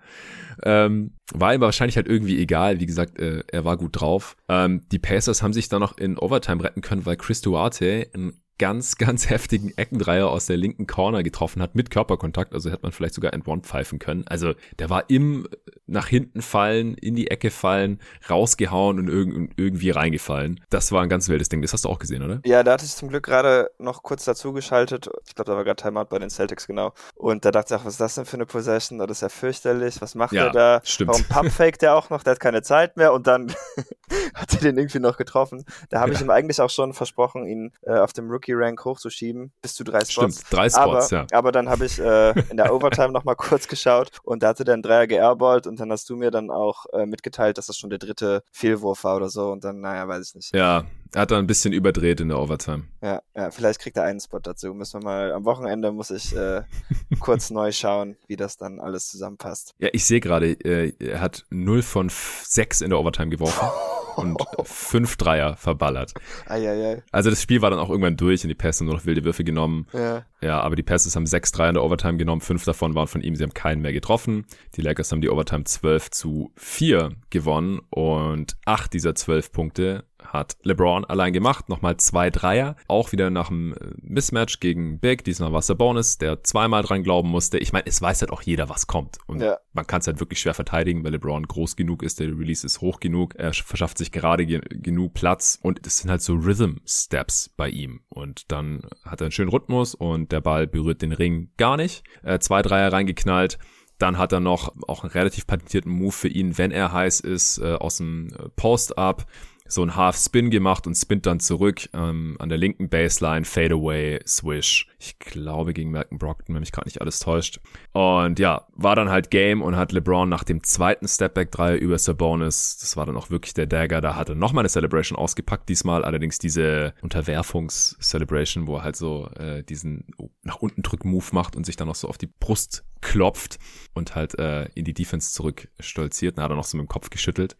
Ähm, 0.63 1.11
war 1.33 1.53
ihm 1.53 1.61
wahrscheinlich 1.61 1.95
halt 1.95 2.07
irgendwie 2.07 2.41
egal. 2.41 2.79
Wie 2.79 2.85
gesagt, 2.85 3.19
äh, 3.19 3.43
er 3.47 3.63
war 3.65 3.77
gut 3.77 3.99
drauf. 3.99 4.35
Ähm, 4.49 4.81
die 4.91 4.99
Pacers 4.99 5.41
haben 5.41 5.53
sich 5.53 5.69
dann 5.69 5.79
noch 5.79 5.97
in 5.97 6.17
Overtime 6.17 6.63
retten 6.63 6.81
können, 6.81 7.05
weil 7.05 7.15
Chris 7.15 7.41
Duarte 7.41 8.07
ein 8.13 8.33
ganz, 8.59 8.95
ganz 8.97 9.29
heftigen 9.29 9.73
Eckendreier 9.75 10.29
aus 10.29 10.45
der 10.45 10.57
linken 10.57 10.85
Corner 10.85 11.23
getroffen 11.23 11.61
hat 11.61 11.73
mit 11.73 11.89
Körperkontakt. 11.89 12.53
Also 12.53 12.69
hätte 12.69 12.83
man 12.83 12.91
vielleicht 12.91 13.15
sogar 13.15 13.33
ein 13.33 13.41
One 13.45 13.61
pfeifen 13.61 13.97
können. 13.97 14.25
Also 14.27 14.53
der 14.77 14.89
war 14.89 15.09
im 15.09 15.47
nach 15.87 16.07
hinten 16.07 16.41
fallen, 16.41 16.93
in 16.95 17.15
die 17.15 17.31
Ecke 17.31 17.49
fallen, 17.49 17.99
rausgehauen 18.29 18.99
und 18.99 19.09
irg 19.09 19.49
irgendwie 19.57 19.89
reingefallen. 19.89 20.59
Das 20.69 20.91
war 20.91 21.01
ein 21.01 21.09
ganz 21.09 21.27
wildes 21.29 21.49
Ding. 21.49 21.61
Das 21.61 21.73
hast 21.73 21.85
du 21.85 21.89
auch 21.89 21.99
gesehen, 21.99 22.23
oder? 22.23 22.41
Ja, 22.45 22.63
da 22.63 22.73
hatte 22.73 22.85
ich 22.85 22.95
zum 22.95 23.09
Glück 23.09 23.25
gerade 23.25 23.71
noch 23.79 24.03
kurz 24.03 24.25
dazu 24.25 24.53
geschaltet. 24.53 25.09
Ich 25.27 25.35
glaube, 25.35 25.51
da 25.51 25.57
war 25.57 25.63
gerade 25.63 25.81
Timeout 25.81 26.05
bei 26.05 26.19
den 26.19 26.29
Celtics, 26.29 26.67
genau. 26.67 26.93
Und 27.15 27.43
da 27.43 27.51
dachte 27.51 27.73
ich 27.73 27.79
auch, 27.79 27.85
was 27.85 27.93
ist 27.93 28.01
das 28.01 28.15
denn 28.15 28.25
für 28.25 28.37
eine 28.37 28.45
Possession? 28.45 28.99
Das 28.99 29.09
ist 29.09 29.21
ja 29.21 29.29
fürchterlich. 29.29 30.01
Was 30.01 30.15
macht 30.15 30.33
ja, 30.33 30.45
er 30.45 30.51
da? 30.51 30.81
Stimmt. 30.83 31.09
Warum 31.09 31.23
pumpfaked 31.23 31.81
er 31.83 31.95
auch 31.95 32.09
noch? 32.09 32.23
Der 32.23 32.31
hat 32.31 32.39
keine 32.39 32.61
Zeit 32.61 32.97
mehr 32.97 33.13
und 33.13 33.25
dann 33.27 33.53
hat 34.33 34.53
er 34.53 34.59
den 34.59 34.77
irgendwie 34.77 34.99
noch 34.99 35.17
getroffen. 35.17 35.65
Da 35.89 35.99
habe 35.99 36.11
ja. 36.11 36.17
ich 36.17 36.21
ihm 36.21 36.29
eigentlich 36.29 36.61
auch 36.61 36.69
schon 36.69 36.93
versprochen, 36.93 37.45
ihn 37.45 37.71
äh, 37.81 37.97
auf 37.97 38.13
dem 38.13 38.29
Rookie-Rank 38.49 38.83
hochzuschieben, 38.85 39.51
bis 39.61 39.75
zu 39.75 39.83
drei 39.83 39.99
Spots. 39.99 40.11
Stimmt, 40.37 40.53
drei 40.53 40.69
Spots, 40.69 40.77
aber, 40.77 41.07
ja. 41.09 41.27
Aber 41.31 41.51
dann 41.51 41.69
habe 41.69 41.85
ich 41.85 41.99
äh, 41.99 42.31
in 42.49 42.57
der 42.57 42.73
Overtime 42.73 43.11
nochmal 43.11 43.35
kurz 43.35 43.67
geschaut 43.67 44.09
und 44.23 44.43
da 44.43 44.49
hatte 44.49 44.63
der 44.63 44.73
einen 44.73 44.83
Dreier 44.83 45.07
geairballt 45.07 45.67
und 45.67 45.79
dann 45.79 45.91
hast 45.91 46.09
du 46.09 46.15
mir 46.15 46.31
dann 46.31 46.51
auch 46.51 46.85
äh, 46.93 47.05
mitgeteilt, 47.05 47.57
dass 47.57 47.67
das 47.67 47.77
schon 47.77 47.89
der 47.89 47.99
dritte 47.99 48.43
Fehlwurf 48.51 49.03
war 49.03 49.15
oder 49.15 49.29
so 49.29 49.51
und 49.51 49.63
dann, 49.63 49.81
naja, 49.81 50.07
weiß 50.07 50.29
ich 50.29 50.35
nicht. 50.35 50.55
Ja, 50.55 50.85
er 51.13 51.21
hat 51.21 51.31
da 51.31 51.37
ein 51.39 51.47
bisschen 51.47 51.73
überdreht 51.73 52.21
in 52.21 52.29
der 52.29 52.39
Overtime. 52.39 52.83
Ja, 53.01 53.21
ja, 53.35 53.51
vielleicht 53.51 53.79
kriegt 53.79 53.97
er 53.97 54.03
einen 54.03 54.19
Spot 54.19 54.39
dazu. 54.39 54.73
Müssen 54.73 55.01
wir 55.01 55.05
mal, 55.05 55.31
am 55.31 55.45
Wochenende 55.45 55.91
muss 55.91 56.11
ich 56.11 56.35
äh, 56.35 56.61
kurz 57.19 57.49
neu 57.49 57.71
schauen, 57.71 58.15
wie 58.27 58.35
das 58.35 58.57
dann 58.57 58.79
alles 58.79 59.07
zusammenpasst. 59.09 59.73
Ja, 59.79 59.89
ich 59.91 60.05
sehe 60.05 60.19
gerade, 60.19 60.51
äh, 60.51 60.93
er 60.99 61.21
hat 61.21 61.45
0 61.49 61.81
von 61.81 62.09
6 62.09 62.81
in 62.81 62.91
der 62.91 62.99
Overtime 62.99 63.29
geworfen. 63.29 63.67
und 64.15 64.37
fünf 64.63 65.17
Dreier 65.17 65.55
verballert. 65.55 66.13
Eieiei. 66.47 67.01
Also 67.11 67.29
das 67.29 67.41
Spiel 67.41 67.61
war 67.61 67.69
dann 67.69 67.79
auch 67.79 67.89
irgendwann 67.89 68.17
durch 68.17 68.43
und 68.43 68.49
die 68.49 68.55
Pässe 68.55 68.83
nur 68.83 68.93
noch 68.93 69.05
wilde 69.05 69.23
Würfe 69.23 69.43
genommen. 69.43 69.87
Ja. 69.93 70.25
Ja, 70.41 70.61
aber 70.61 70.75
die 70.75 70.83
Passes 70.83 71.15
haben 71.15 71.25
sechs 71.25 71.51
Dreier 71.51 71.69
in 71.69 71.73
der 71.75 71.83
Overtime 71.83 72.17
genommen, 72.17 72.41
fünf 72.41 72.63
davon 72.65 72.95
waren 72.95 73.07
von 73.07 73.21
ihm, 73.21 73.35
sie 73.35 73.43
haben 73.43 73.53
keinen 73.53 73.81
mehr 73.81 73.93
getroffen. 73.93 74.45
Die 74.75 74.81
Lakers 74.81 75.11
haben 75.11 75.21
die 75.21 75.29
Overtime 75.29 75.63
12 75.63 76.11
zu 76.11 76.51
4 76.55 77.11
gewonnen 77.29 77.81
und 77.89 78.57
acht 78.65 78.93
dieser 78.93 79.15
zwölf 79.15 79.51
Punkte 79.51 80.05
hat 80.25 80.57
LeBron 80.63 81.05
allein 81.05 81.33
gemacht. 81.33 81.69
Nochmal 81.69 81.97
zwei 81.97 82.29
Dreier. 82.29 82.75
Auch 82.87 83.11
wieder 83.11 83.29
nach 83.29 83.49
einem 83.49 83.73
äh, 83.73 83.77
Mismatch 84.01 84.59
gegen 84.59 84.99
Big. 84.99 85.23
Diesmal 85.23 85.51
war 85.51 85.59
es 85.59 85.67
der 85.67 85.75
Bonus, 85.75 86.17
der 86.17 86.43
zweimal 86.43 86.83
dran 86.83 87.03
glauben 87.03 87.29
musste. 87.29 87.57
Ich 87.57 87.73
meine, 87.73 87.85
es 87.87 88.01
weiß 88.01 88.21
halt 88.21 88.31
auch 88.31 88.41
jeder, 88.41 88.69
was 88.69 88.87
kommt. 88.87 89.17
Und 89.27 89.41
ja. 89.41 89.57
man 89.73 89.87
kann 89.87 90.01
es 90.01 90.07
halt 90.07 90.19
wirklich 90.19 90.39
schwer 90.39 90.53
verteidigen, 90.53 91.03
weil 91.03 91.11
LeBron 91.11 91.47
groß 91.47 91.75
genug 91.75 92.03
ist. 92.03 92.19
Der 92.19 92.27
Release 92.27 92.65
ist 92.65 92.81
hoch 92.81 92.99
genug. 92.99 93.35
Er 93.35 93.53
verschafft 93.53 93.97
sich 93.97 94.11
gerade 94.11 94.45
ge 94.45 94.61
genug 94.69 95.13
Platz. 95.13 95.59
Und 95.61 95.85
es 95.85 95.99
sind 95.99 96.11
halt 96.11 96.21
so 96.21 96.35
Rhythm 96.35 96.77
Steps 96.85 97.49
bei 97.55 97.69
ihm. 97.69 98.01
Und 98.09 98.51
dann 98.51 98.81
hat 99.03 99.21
er 99.21 99.25
einen 99.25 99.31
schönen 99.31 99.49
Rhythmus 99.49 99.95
und 99.95 100.31
der 100.31 100.41
Ball 100.41 100.67
berührt 100.67 101.01
den 101.01 101.13
Ring 101.13 101.51
gar 101.57 101.77
nicht. 101.77 102.03
Äh, 102.23 102.39
zwei 102.39 102.61
Dreier 102.61 102.91
reingeknallt. 102.91 103.57
Dann 103.97 104.17
hat 104.17 104.31
er 104.31 104.39
noch 104.39 104.73
auch 104.87 105.03
einen 105.03 105.11
relativ 105.11 105.45
patentierten 105.45 105.91
Move 105.91 106.13
für 106.13 106.29
ihn, 106.29 106.57
wenn 106.57 106.71
er 106.71 106.93
heiß 106.93 107.19
ist, 107.19 107.57
äh, 107.57 107.73
aus 107.73 107.97
dem 107.97 108.29
äh, 108.29 108.47
Post-Up 108.55 109.25
so 109.69 109.83
ein 109.83 109.95
Half-Spin 109.95 110.49
gemacht 110.49 110.87
und 110.87 110.95
spinnt 110.95 111.25
dann 111.25 111.39
zurück 111.39 111.87
ähm, 111.93 112.35
an 112.39 112.49
der 112.49 112.57
linken 112.57 112.89
Baseline, 112.89 113.45
Fadeaway, 113.45 114.19
Swish. 114.27 114.87
Ich 114.99 115.19
glaube 115.19 115.73
gegen 115.73 115.91
Malcolm 115.91 116.17
Brockton, 116.17 116.55
wenn 116.55 116.59
mich 116.59 116.71
gerade 116.71 116.87
nicht 116.87 117.01
alles 117.01 117.19
täuscht. 117.19 117.59
Und 117.93 118.39
ja, 118.39 118.67
war 118.73 118.95
dann 118.95 119.09
halt 119.09 119.31
Game 119.31 119.61
und 119.61 119.77
hat 119.77 119.91
LeBron 119.91 120.27
nach 120.27 120.43
dem 120.43 120.63
zweiten 120.63 121.07
Stepback-Dreier 121.07 121.77
über 121.77 121.97
Sabonis, 121.97 122.77
das 122.79 122.97
war 122.97 123.05
dann 123.05 123.15
auch 123.15 123.29
wirklich 123.29 123.53
der 123.53 123.67
Dagger, 123.67 124.01
da 124.01 124.15
hat 124.15 124.29
er 124.29 124.35
nochmal 124.35 124.63
eine 124.63 124.69
Celebration 124.69 125.17
ausgepackt, 125.17 125.69
diesmal 125.69 126.03
allerdings 126.03 126.39
diese 126.39 126.93
Unterwerfungs-Celebration, 127.01 128.67
wo 128.67 128.77
er 128.77 128.83
halt 128.83 128.95
so 128.95 129.29
äh, 129.37 129.63
diesen 129.63 130.05
nach 130.43 130.57
unten 130.57 130.81
Drück-Move 130.81 131.27
macht 131.31 131.55
und 131.55 131.65
sich 131.65 131.75
dann 131.75 131.87
noch 131.87 131.95
so 131.95 132.07
auf 132.09 132.17
die 132.17 132.27
Brust 132.27 132.83
klopft 133.01 133.59
und 133.93 134.15
halt 134.15 134.37
äh, 134.39 134.65
in 134.75 134.85
die 134.85 134.93
Defense 134.93 135.31
zurück 135.31 135.69
stolziert. 135.79 136.37
Da 136.37 136.43
hat 136.43 136.51
er 136.51 136.55
noch 136.55 136.65
so 136.65 136.77
mit 136.77 136.85
dem 136.85 136.89
Kopf 136.89 137.09
geschüttelt. 137.09 137.55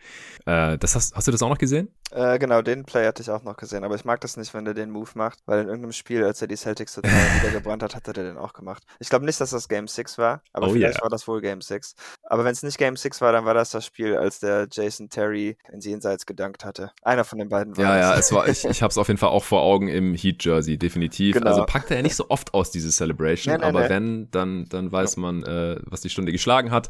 Äh, 0.46 0.78
das 0.78 0.96
hast, 0.96 1.16
hast 1.16 1.28
du 1.28 1.32
das 1.32 1.42
auch 1.42 1.50
noch 1.50 1.58
gesehen? 1.58 1.90
Äh, 2.12 2.40
genau, 2.40 2.62
den 2.62 2.86
Play 2.86 3.06
hatte 3.06 3.22
ich 3.22 3.30
auch 3.30 3.44
noch 3.44 3.58
gesehen, 3.58 3.84
aber 3.84 3.96
ich 3.96 4.06
mag 4.06 4.20
das 4.22 4.38
nicht, 4.38 4.54
wenn 4.54 4.66
der 4.66 4.74
den 4.74 4.90
Move 4.90 5.10
macht, 5.14 5.40
weil 5.46 5.62
in 5.62 5.68
irgendeinem 5.68 5.94
Spiel, 5.94 6.24
als 6.24 6.42
er 6.42 6.48
die 6.48 6.56
Celtics 6.56 6.96
total 6.96 7.12
wieder 7.42 7.52
gebrannt 7.52 7.84
hat, 7.84 7.96
hat 7.96 8.08
er 8.08 8.14
den 8.14 8.38
auch 8.38 8.54
gemacht. 8.54 8.84
Ich 9.00 9.10
glaube 9.10 9.26
nicht, 9.26 9.40
dass 9.40 9.52
das 9.52 9.68
Game 9.68 9.88
6 9.88 10.18
war, 10.18 10.42
aber 10.52 10.68
oh, 10.68 10.72
vielleicht 10.72 10.96
yeah. 10.96 11.04
war 11.04 11.10
das 11.10 11.28
wohl 11.28 11.42
Game 11.42 11.62
6. 11.62 11.96
Aber 12.24 12.46
wenn 12.46 12.52
es 12.52 12.64
nicht 12.64 12.78
Game 12.78 12.96
6 12.96 13.22
war, 13.22 13.32
dann 13.32 13.46
war 13.46 13.54
das 13.54 13.70
das 13.72 13.86
Spiel, 13.86 14.18
als 14.18 14.40
der 14.40 14.68
Jason 14.72 15.10
Terry 15.10 15.58
ins 15.72 15.86
Jenseits 15.86 16.26
gedankt 16.26 16.66
hatte. 16.66 16.92
Einer 17.04 17.24
von 17.24 17.38
den 17.38 17.50
beiden 17.50 17.78
war 17.78 17.84
Ja, 17.84 17.98
ja, 17.98 18.16
es 18.18 18.32
war, 18.32 18.48
ich, 18.48 18.66
ich 18.66 18.82
habe 18.82 18.92
es 18.92 18.98
auf 18.98 19.08
jeden 19.08 19.20
Fall 19.20 19.30
auch 19.30 19.44
vor 19.44 19.62
Augen 19.62 19.88
im 19.88 20.16
Heat-Jersey, 20.16 20.78
definitiv. 20.78 21.36
Genau. 21.36 21.50
Also 21.50 21.66
packt 21.66 21.92
er 21.92 21.98
ja 21.98 22.04
nicht 22.04 22.16
so 22.16 22.30
oft 22.30 22.54
aus, 22.54 22.72
diese 22.72 22.90
Celebration, 22.90 23.54
nee, 23.54 23.60
nee, 23.60 23.66
aber 23.66 23.82
nee. 23.82 23.90
wenn, 23.90 24.32
dann, 24.32 24.66
dann 24.70 24.92
weiß 24.92 25.18
man, 25.18 25.44
äh, 25.44 25.80
was 25.84 26.02
die 26.02 26.10
Stunde 26.10 26.32
geschlagen 26.32 26.72
hat. 26.72 26.90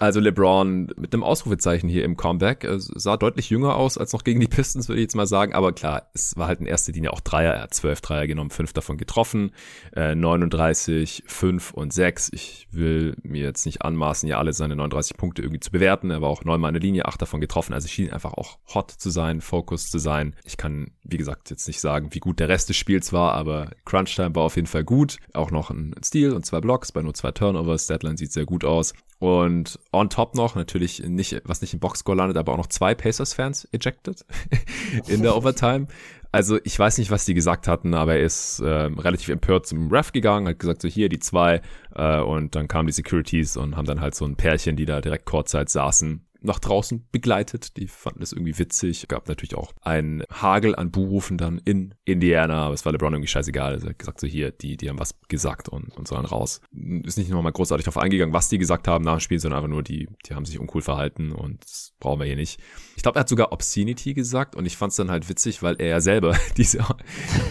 Also 0.00 0.18
LeBron 0.18 0.90
mit 0.96 1.12
einem 1.12 1.22
Ausrufezeichen 1.22 1.86
hier 1.86 2.06
im 2.06 2.16
Comeback. 2.16 2.64
Es 2.64 2.90
sah 2.94 3.18
deutlich 3.18 3.50
jünger 3.50 3.76
aus 3.76 3.98
als 3.98 4.14
noch 4.14 4.24
gegen 4.24 4.40
die 4.40 4.46
Pistons, 4.48 4.88
würde 4.88 4.98
ich 4.98 5.04
jetzt 5.04 5.14
mal 5.14 5.26
sagen. 5.26 5.52
Aber 5.52 5.72
klar, 5.74 6.08
es 6.14 6.38
war 6.38 6.48
halt 6.48 6.58
in 6.60 6.64
erster 6.64 6.92
Linie 6.92 7.12
auch 7.12 7.20
Dreier. 7.20 7.52
Er 7.52 7.62
hat 7.64 7.74
zwölf 7.74 8.00
Dreier 8.00 8.26
genommen, 8.26 8.48
fünf 8.48 8.72
davon 8.72 8.96
getroffen. 8.96 9.50
Äh, 9.94 10.14
39, 10.14 11.24
5 11.26 11.74
und 11.74 11.92
6. 11.92 12.30
Ich 12.32 12.66
will 12.70 13.14
mir 13.22 13.42
jetzt 13.42 13.66
nicht 13.66 13.82
anmaßen, 13.82 14.26
ja 14.26 14.38
alle 14.38 14.54
seine 14.54 14.74
39 14.74 15.18
Punkte 15.18 15.42
irgendwie 15.42 15.60
zu 15.60 15.70
bewerten. 15.70 16.10
Er 16.10 16.22
war 16.22 16.30
auch 16.30 16.44
neunmal 16.44 16.70
in 16.70 16.80
der 16.80 16.82
Linie, 16.82 17.04
acht 17.04 17.20
davon 17.20 17.42
getroffen. 17.42 17.74
Also 17.74 17.86
schien 17.86 18.10
einfach 18.10 18.32
auch 18.32 18.56
hot 18.74 18.90
zu 18.92 19.10
sein, 19.10 19.42
Fokus 19.42 19.90
zu 19.90 19.98
sein. 19.98 20.34
Ich 20.46 20.56
kann, 20.56 20.92
wie 21.04 21.18
gesagt, 21.18 21.50
jetzt 21.50 21.66
nicht 21.68 21.80
sagen, 21.82 22.08
wie 22.12 22.20
gut 22.20 22.40
der 22.40 22.48
Rest 22.48 22.70
des 22.70 22.78
Spiels 22.78 23.12
war, 23.12 23.34
aber 23.34 23.72
Crunch 23.84 24.16
Time 24.16 24.34
war 24.34 24.44
auf 24.44 24.56
jeden 24.56 24.66
Fall 24.66 24.84
gut. 24.84 25.18
Auch 25.34 25.50
noch 25.50 25.68
ein 25.68 25.94
Steal 26.02 26.32
und 26.32 26.46
zwei 26.46 26.62
Blocks 26.62 26.90
bei 26.90 27.02
nur 27.02 27.12
zwei 27.12 27.32
Turnovers. 27.32 27.86
Deadline 27.86 28.16
sieht 28.16 28.32
sehr 28.32 28.46
gut 28.46 28.64
aus. 28.64 28.94
Und 29.20 29.78
on 29.92 30.08
top 30.08 30.34
noch, 30.34 30.54
natürlich 30.54 31.00
nicht, 31.00 31.42
was 31.44 31.60
nicht 31.60 31.74
im 31.74 31.78
Boxscore 31.78 32.16
landet, 32.16 32.38
aber 32.38 32.52
auch 32.54 32.56
noch 32.56 32.68
zwei 32.68 32.94
Pacers-Fans 32.94 33.68
ejected 33.70 34.24
in 35.08 35.22
der 35.22 35.36
Overtime. 35.36 35.88
Also 36.32 36.58
ich 36.64 36.78
weiß 36.78 36.96
nicht, 36.96 37.10
was 37.10 37.26
die 37.26 37.34
gesagt 37.34 37.68
hatten, 37.68 37.92
aber 37.92 38.14
er 38.14 38.22
ist 38.22 38.60
äh, 38.60 38.64
relativ 38.66 39.28
empört 39.28 39.66
zum 39.66 39.90
Ref 39.92 40.12
gegangen, 40.12 40.48
hat 40.48 40.58
gesagt, 40.58 40.80
so 40.80 40.88
hier 40.88 41.10
die 41.10 41.18
zwei 41.18 41.60
äh, 41.94 42.20
und 42.20 42.54
dann 42.54 42.66
kamen 42.66 42.86
die 42.86 42.94
Securities 42.94 43.58
und 43.58 43.76
haben 43.76 43.84
dann 43.84 44.00
halt 44.00 44.14
so 44.14 44.24
ein 44.24 44.36
Pärchen, 44.36 44.76
die 44.76 44.86
da 44.86 45.02
direkt 45.02 45.26
kurzzeit 45.26 45.68
saßen, 45.68 46.24
nach 46.42 46.58
draußen 46.58 47.06
begleitet. 47.12 47.76
Die 47.76 47.88
fanden 47.88 48.22
es 48.22 48.32
irgendwie 48.32 48.58
witzig. 48.58 49.06
Gab 49.08 49.28
natürlich 49.28 49.54
auch 49.54 49.72
einen 49.82 50.22
Hagel 50.30 50.74
an 50.74 50.90
Buhrufen 50.90 51.38
dann 51.38 51.58
in 51.58 51.94
Indiana, 52.04 52.66
aber 52.66 52.74
es 52.74 52.84
war 52.84 52.92
LeBron 52.92 53.12
irgendwie 53.12 53.28
scheißegal. 53.28 53.82
Er 53.82 53.90
hat 53.90 53.98
gesagt, 53.98 54.20
so 54.20 54.26
hier, 54.26 54.50
die, 54.50 54.76
die 54.76 54.88
haben 54.88 54.98
was 54.98 55.18
gesagt 55.28 55.68
und, 55.68 55.96
und 55.96 56.08
sollen 56.08 56.24
raus. 56.24 56.60
Ist 57.04 57.18
nicht 57.18 57.30
nochmal 57.30 57.52
großartig 57.52 57.84
darauf 57.84 58.02
eingegangen, 58.02 58.34
was 58.34 58.48
die 58.48 58.58
gesagt 58.58 58.88
haben 58.88 59.04
nach 59.04 59.16
dem 59.16 59.20
Spiel, 59.20 59.38
sondern 59.38 59.58
einfach 59.58 59.70
nur, 59.70 59.82
die, 59.82 60.08
die 60.26 60.34
haben 60.34 60.44
sich 60.44 60.58
uncool 60.58 60.82
verhalten 60.82 61.32
und 61.32 61.62
das 61.64 61.92
brauchen 62.00 62.20
wir 62.20 62.26
hier 62.26 62.36
nicht. 62.36 62.60
Ich 63.00 63.02
glaube, 63.02 63.18
er 63.18 63.20
hat 63.20 63.30
sogar 63.30 63.50
Obscenity 63.50 64.12
gesagt 64.12 64.54
und 64.54 64.66
ich 64.66 64.76
fand 64.76 64.90
es 64.90 64.96
dann 64.96 65.10
halt 65.10 65.30
witzig, 65.30 65.62
weil 65.62 65.76
er 65.80 65.86
ja 65.86 66.00
selber 66.02 66.36
diese 66.58 66.84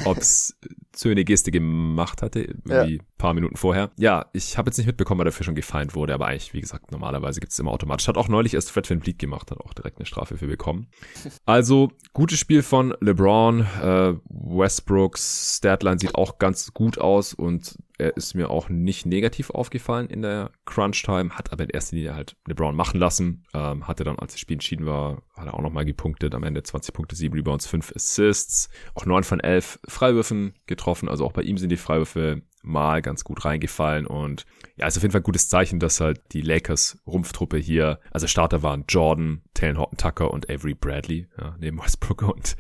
Obs 0.06 0.56
schöne 0.96 1.26
Geste 1.26 1.50
gemacht 1.50 2.22
hatte, 2.22 2.42
irgendwie 2.42 2.98
ja. 2.98 3.04
paar 3.18 3.34
Minuten 3.34 3.56
vorher. 3.58 3.90
Ja, 3.98 4.28
ich 4.32 4.60
habe 4.60 4.70
jetzt 4.70 4.78
nicht 4.78 4.86
mitbekommen, 4.86 5.18
weil 5.18 5.26
dafür 5.26 5.44
schon 5.44 5.56
gefeind 5.56 5.96
wurde, 5.96 6.14
aber 6.14 6.28
eigentlich, 6.28 6.54
wie 6.54 6.62
gesagt, 6.62 6.92
normalerweise 6.92 7.40
gibt's 7.40 7.58
immer 7.58 7.72
automatisch. 7.72 8.08
Hat 8.08 8.18
auch 8.18 8.28
neulich 8.28 8.54
erst 8.54 8.70
Fred 8.70 8.88
Van 8.88 9.02
Vliet 9.02 9.18
gemacht, 9.18 9.50
hat 9.50 9.60
auch 9.62 9.74
direkt 9.74 9.98
eine 9.98 10.06
Strafe 10.06 10.38
für 10.38 10.48
bekommen. 10.48 10.88
Also, 11.46 11.90
gutes 12.14 12.38
Spiel 12.38 12.62
von 12.62 12.94
LeBron. 13.00 13.62
Äh, 13.82 14.14
Westbrooks 14.30 15.58
Statline 15.58 15.98
sieht 15.98 16.16
auch 16.16 16.38
ganz 16.38 16.74
gut 16.74 17.00
aus 17.00 17.34
und 17.34 17.78
er 17.98 18.16
ist 18.16 18.34
mir 18.34 18.50
auch 18.50 18.70
nicht 18.70 19.06
negativ 19.06 19.50
aufgefallen 19.50 20.08
in 20.08 20.22
der 20.22 20.52
Crunch-Time, 20.66 21.32
hat 21.32 21.52
aber 21.52 21.64
in 21.64 21.70
erster 21.70 21.96
Linie 21.96 22.16
halt 22.16 22.36
LeBron 22.48 22.76
machen 22.76 23.00
lassen. 23.00 23.44
Ähm, 23.54 23.88
hatte 23.88 24.04
dann, 24.04 24.20
als 24.20 24.34
das 24.34 24.40
Spiel 24.40 24.56
entschieden 24.56 24.86
war, 24.86 25.24
hat 25.40 25.48
er 25.48 25.54
auch 25.54 25.62
nochmal 25.62 25.86
gepunktet. 25.86 26.36
Am 26.36 26.44
Ende 26.44 26.64
20 26.64 26.94
Punkte, 26.94 27.16
7 27.16 27.34
Rebounds, 27.36 27.68
5 27.68 27.94
Assists. 27.96 28.70
Auch 28.94 29.06
9 29.06 29.24
von 29.24 29.40
11 29.40 29.80
Freiwürfen 29.88 30.54
getroffen. 30.68 31.10
Also 31.10 31.26
auch 31.26 31.34
bei 31.34 31.42
ihm 31.42 31.58
sind 31.58 31.70
die 31.70 31.78
Freiwürfe 31.78 32.42
mal 32.62 33.02
ganz 33.02 33.24
gut 33.24 33.46
reingefallen 33.46 34.06
und 34.06 34.46
ja, 34.76 34.88
ist 34.88 34.98
auf 34.98 35.04
jeden 35.04 35.12
Fall 35.12 35.22
ein 35.22 35.24
gutes 35.24 35.50
Zeichen, 35.50 35.80
dass 35.80 36.02
halt 36.02 36.22
die 36.34 36.42
Lakers 36.42 36.98
Rumpftruppe 37.08 37.58
hier, 37.58 38.00
also 38.12 38.28
Starter 38.28 38.64
waren 38.64 38.86
Jordan, 38.88 39.42
Taylor 39.54 39.78
Horton 39.78 39.98
Tucker 39.98 40.32
und 40.32 40.50
Avery 40.50 40.74
Bradley, 40.74 41.28
ja, 41.38 41.56
neben 41.60 41.80
Westbrook 41.80 42.22
und 42.24 42.58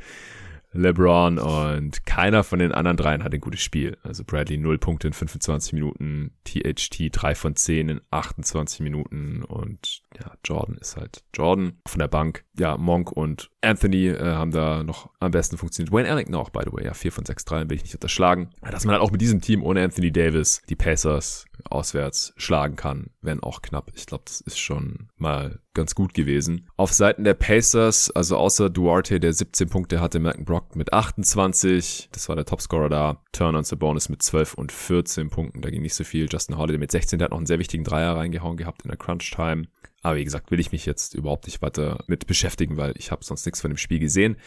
LeBron 0.72 1.39
und 1.39 2.05
keiner 2.05 2.43
von 2.43 2.59
den 2.59 2.72
anderen 2.72 2.97
dreien 2.97 3.24
hat 3.24 3.34
ein 3.34 3.39
gutes 3.39 3.61
Spiel. 3.61 3.97
Also 4.03 4.24
Bradley 4.24 4.57
0 4.57 4.78
Punkte 4.78 5.07
in 5.07 5.13
25 5.13 5.74
Minuten, 5.74 6.32
THT 6.43 7.09
3 7.11 7.36
von 7.36 7.55
10 7.55 7.89
in 7.89 8.01
28 8.11 8.82
Minuten 8.82 9.43
und 9.43 10.03
ja, 10.20 10.34
Jordan 10.43 10.78
ist 10.78 10.97
halt 10.97 11.24
Jordan 11.34 11.80
von 11.88 11.99
der 11.99 12.07
Bank. 12.07 12.45
Ja, 12.57 12.78
Monk 12.78 13.11
und 13.11 13.49
Anthony 13.61 14.07
äh, 14.07 14.20
haben 14.20 14.51
da 14.51 14.84
noch 14.84 15.09
am 15.20 15.32
besten 15.32 15.57
funktioniert. 15.57 15.91
Wayne 15.91 16.07
Ellington 16.07 16.36
auch, 16.36 16.49
by 16.49 16.61
the 16.65 16.72
way, 16.72 16.86
ja, 16.86 16.93
4 16.93 17.11
von 17.11 17.26
6 17.26 17.45
Dreien 17.45 17.70
will 17.70 17.78
ich 17.78 17.84
nicht 17.84 17.95
unterschlagen. 17.95 18.49
Dass 18.61 18.86
man 18.86 18.93
halt 18.93 19.03
auch 19.03 19.11
mit 19.11 19.22
diesem 19.22 19.41
Team 19.41 19.63
ohne 19.63 19.84
Anthony 19.84 20.11
Davis 20.11 20.61
die 20.70 20.76
Pacers 20.76 21.45
auswärts 21.70 22.34
schlagen 22.38 22.76
kann, 22.76 23.09
wenn 23.22 23.41
auch 23.41 23.61
knapp. 23.61 23.91
Ich 23.95 24.05
glaube, 24.05 24.24
das 24.26 24.41
ist 24.41 24.59
schon 24.59 25.09
mal 25.17 25.59
ganz 25.74 25.95
gut 25.95 26.13
gewesen. 26.13 26.67
Auf 26.78 26.91
Seiten 26.91 27.24
der 27.24 27.34
Pacers, 27.34 28.11
also 28.11 28.38
außer 28.38 28.70
Duarte, 28.70 29.20
der 29.20 29.34
17 29.34 29.70
Punkte 29.70 30.01
hatte, 30.01 30.20
Malcolm 30.20 30.45
Brock 30.45 30.59
mit 30.74 30.93
28, 30.93 32.10
das 32.12 32.30
war 32.30 32.36
der 32.36 32.45
Topscorer 32.45 32.89
da. 32.89 33.24
Turner 33.32 33.60
und 33.60 33.68
Sabonis 33.68 34.10
mit 34.10 34.22
12 34.22 34.53
und 34.55 34.72
14 34.72 35.30
Punkten, 35.30 35.62
da 35.62 35.70
ging 35.70 35.82
nicht 35.82 35.95
so 35.95 36.03
viel. 36.03 36.28
Justin 36.30 36.57
Holiday 36.57 36.78
mit 36.78 36.91
16, 36.91 37.20
der 37.20 37.26
hat 37.26 37.32
noch 37.32 37.38
einen 37.38 37.45
sehr 37.45 37.60
wichtigen 37.60 37.84
Dreier 37.84 38.16
reingehauen 38.16 38.57
gehabt 38.57 38.84
in 38.84 38.89
der 38.89 38.97
Crunch 38.97 39.32
Time. 39.32 39.68
Aber 40.01 40.16
wie 40.16 40.24
gesagt, 40.24 40.49
will 40.51 40.60
ich 40.60 40.72
mich 40.72 40.86
jetzt 40.86 41.14
überhaupt 41.14 41.45
nicht 41.45 41.62
weiter 41.62 42.03
mit 42.07 42.26
beschäftigen, 42.26 42.78
weil 42.78 42.93
ich 42.97 43.12
habe 43.12 43.24
sonst 43.24 43.45
nichts 43.45 43.62
von 43.62 43.72
dem 43.72 43.78
Spiel 43.78 43.99
gesehen. 43.99 44.38